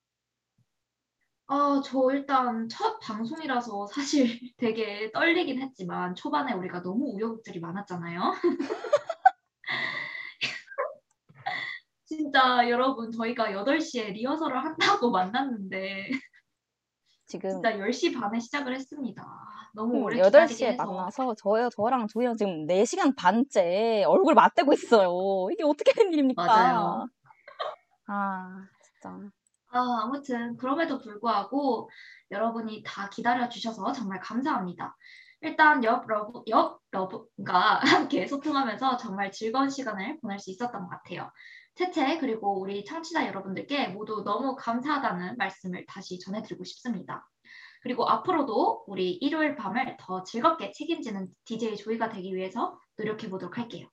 아, 1.47 1.81
저 1.83 2.11
일단 2.11 2.67
첫 2.69 2.99
방송이라서 2.99 3.87
사실 3.87 4.27
되게 4.57 5.11
떨리긴 5.11 5.61
했지만 5.61 6.13
초반에 6.15 6.53
우리가 6.53 6.81
너무 6.83 7.11
우여곡절이 7.15 7.59
많았잖아요. 7.59 8.21
진짜 12.09 12.67
여러분 12.67 13.11
저희가 13.11 13.51
8시에 13.51 14.13
리허설을 14.13 14.63
한다고 14.63 15.11
만났는데 15.13 16.09
지금 17.27 17.51
진짜 17.51 17.77
10시 17.77 18.19
반에 18.19 18.39
시작을 18.39 18.73
했습니다. 18.73 19.23
너무 19.75 19.99
음, 19.99 20.03
오래 20.05 20.19
기다리게 20.19 20.55
8시에 20.55 20.67
해서 20.69 20.85
만나서 20.91 21.35
저요, 21.35 21.69
저랑 21.69 22.07
조이랑 22.07 22.35
지금 22.35 22.65
4시간 22.65 23.15
반째 23.15 24.03
얼굴 24.07 24.33
맞대고 24.33 24.73
있어요. 24.73 25.11
이게 25.51 25.63
어떻게 25.63 25.93
된 25.93 26.11
일입니까? 26.11 26.47
맞아요. 26.47 27.07
아, 28.07 28.67
진짜. 28.81 29.29
아, 29.71 29.99
아무튼 30.01 30.57
그럼에도 30.57 30.97
불구하고 30.97 31.91
여러분이 32.31 32.81
다 32.83 33.07
기다려 33.11 33.47
주셔서 33.49 33.91
정말 33.91 34.19
감사합니다. 34.19 34.97
일단 35.41 35.83
옆 35.83 36.07
러브 36.07 36.41
옆 36.47 36.81
러브가 36.89 37.81
함께 37.85 38.25
소통하면서 38.25 38.97
정말 38.97 39.31
즐거운 39.31 39.69
시간을 39.69 40.19
보낼 40.21 40.39
수 40.39 40.49
있었던 40.49 40.81
것 40.81 40.89
같아요. 40.89 41.31
채채 41.79 42.17
그리고 42.17 42.59
우리 42.59 42.83
청취자 42.83 43.25
여러분들께 43.27 43.87
모두 43.87 44.21
너무 44.25 44.57
감사하다는 44.57 45.37
말씀을 45.37 45.85
다시 45.85 46.19
전해드리고 46.19 46.65
싶습니다. 46.65 47.25
그리고 47.81 48.05
앞으로도 48.09 48.83
우리 48.85 49.13
일요일 49.13 49.55
밤을 49.55 49.95
더 49.97 50.23
즐겁게 50.23 50.73
책임지는 50.73 51.29
DJ 51.45 51.77
조이가 51.77 52.09
되기 52.09 52.35
위해서 52.35 52.77
노력해 52.97 53.29
보도록 53.29 53.57
할게요. 53.57 53.87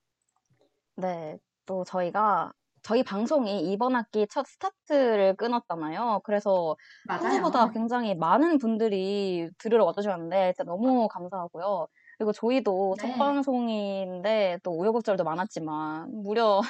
네, 0.97 1.39
또 1.65 1.85
저희가 1.85 2.53
저희 2.83 3.05
방송이 3.05 3.71
이번 3.71 3.95
학기 3.95 4.27
첫 4.29 4.45
스타트를 4.49 5.37
끊었잖아요. 5.37 6.23
그래서 6.25 6.77
평소보다. 7.09 7.71
굉장히 7.71 8.17
많은 8.17 8.59
분들이 8.59 9.49
들으러 9.59 9.85
와주셨는데 9.85 10.55
진짜 10.57 10.65
너무 10.65 11.07
감사하고요. 11.07 11.87
그리고 12.19 12.33
저희도 12.33 12.97
첫 12.99 13.07
네. 13.07 13.17
방송인데 13.17 14.59
또 14.65 14.73
우여곡절도 14.73 15.23
많았지만 15.23 16.09
무려 16.25 16.63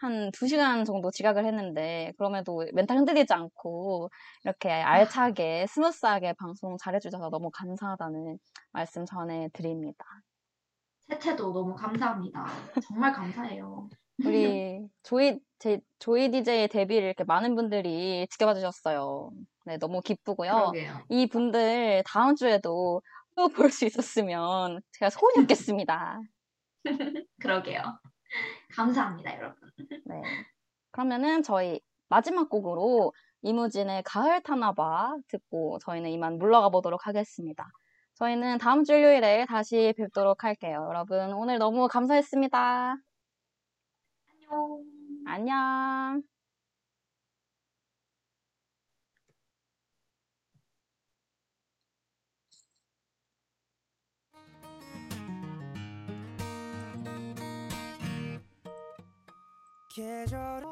한두 0.00 0.48
시간 0.48 0.84
정도 0.84 1.10
지각을 1.10 1.44
했는데 1.44 2.12
그럼에도 2.16 2.64
멘탈 2.72 2.96
흔들리지 2.98 3.32
않고 3.32 4.10
이렇게 4.44 4.70
알차게 4.70 5.66
스무스하게 5.68 6.32
방송 6.34 6.76
잘해주셔서 6.78 7.28
너무 7.28 7.50
감사하다는 7.52 8.38
말씀 8.72 9.04
전해드립니다. 9.04 10.04
채채도 11.10 11.52
너무 11.52 11.74
감사합니다. 11.74 12.46
정말 12.86 13.12
감사해요. 13.12 13.88
우리 14.24 14.80
조이 15.02 15.38
제 15.58 15.80
조이 15.98 16.30
DJ 16.30 16.68
데뷔를 16.68 17.08
이렇게 17.08 17.24
많은 17.24 17.54
분들이 17.54 18.26
지켜봐 18.30 18.54
주셨어요. 18.54 19.30
네, 19.66 19.76
너무 19.76 20.00
기쁘고요. 20.00 20.52
그러게요. 20.72 20.94
이 21.10 21.26
분들 21.26 22.02
다음 22.06 22.34
주에도 22.36 23.02
또 23.36 23.48
볼 23.48 23.70
수 23.70 23.86
있었으면 23.86 24.80
제가 24.92 25.10
소원이 25.10 25.40
없겠습니다. 25.42 26.20
그러게요. 27.40 27.82
감사합니다, 28.76 29.36
여러분. 29.36 29.70
네. 30.06 30.22
그러면은 30.90 31.42
저희 31.42 31.80
마지막 32.08 32.48
곡으로 32.48 33.12
이무진의 33.42 34.02
가을 34.04 34.42
타나봐 34.42 35.16
듣고 35.28 35.78
저희는 35.80 36.10
이만 36.10 36.38
물러가 36.38 36.68
보도록 36.68 37.06
하겠습니다. 37.06 37.68
저희는 38.14 38.58
다음 38.58 38.84
주 38.84 38.92
일요일에 38.94 39.46
다시 39.46 39.94
뵙도록 39.96 40.44
할게요. 40.44 40.84
여러분, 40.88 41.32
오늘 41.32 41.58
너무 41.58 41.88
감사했습니다. 41.88 42.96
안녕. 44.28 44.84
안녕. 45.26 46.39
계절 59.90 60.62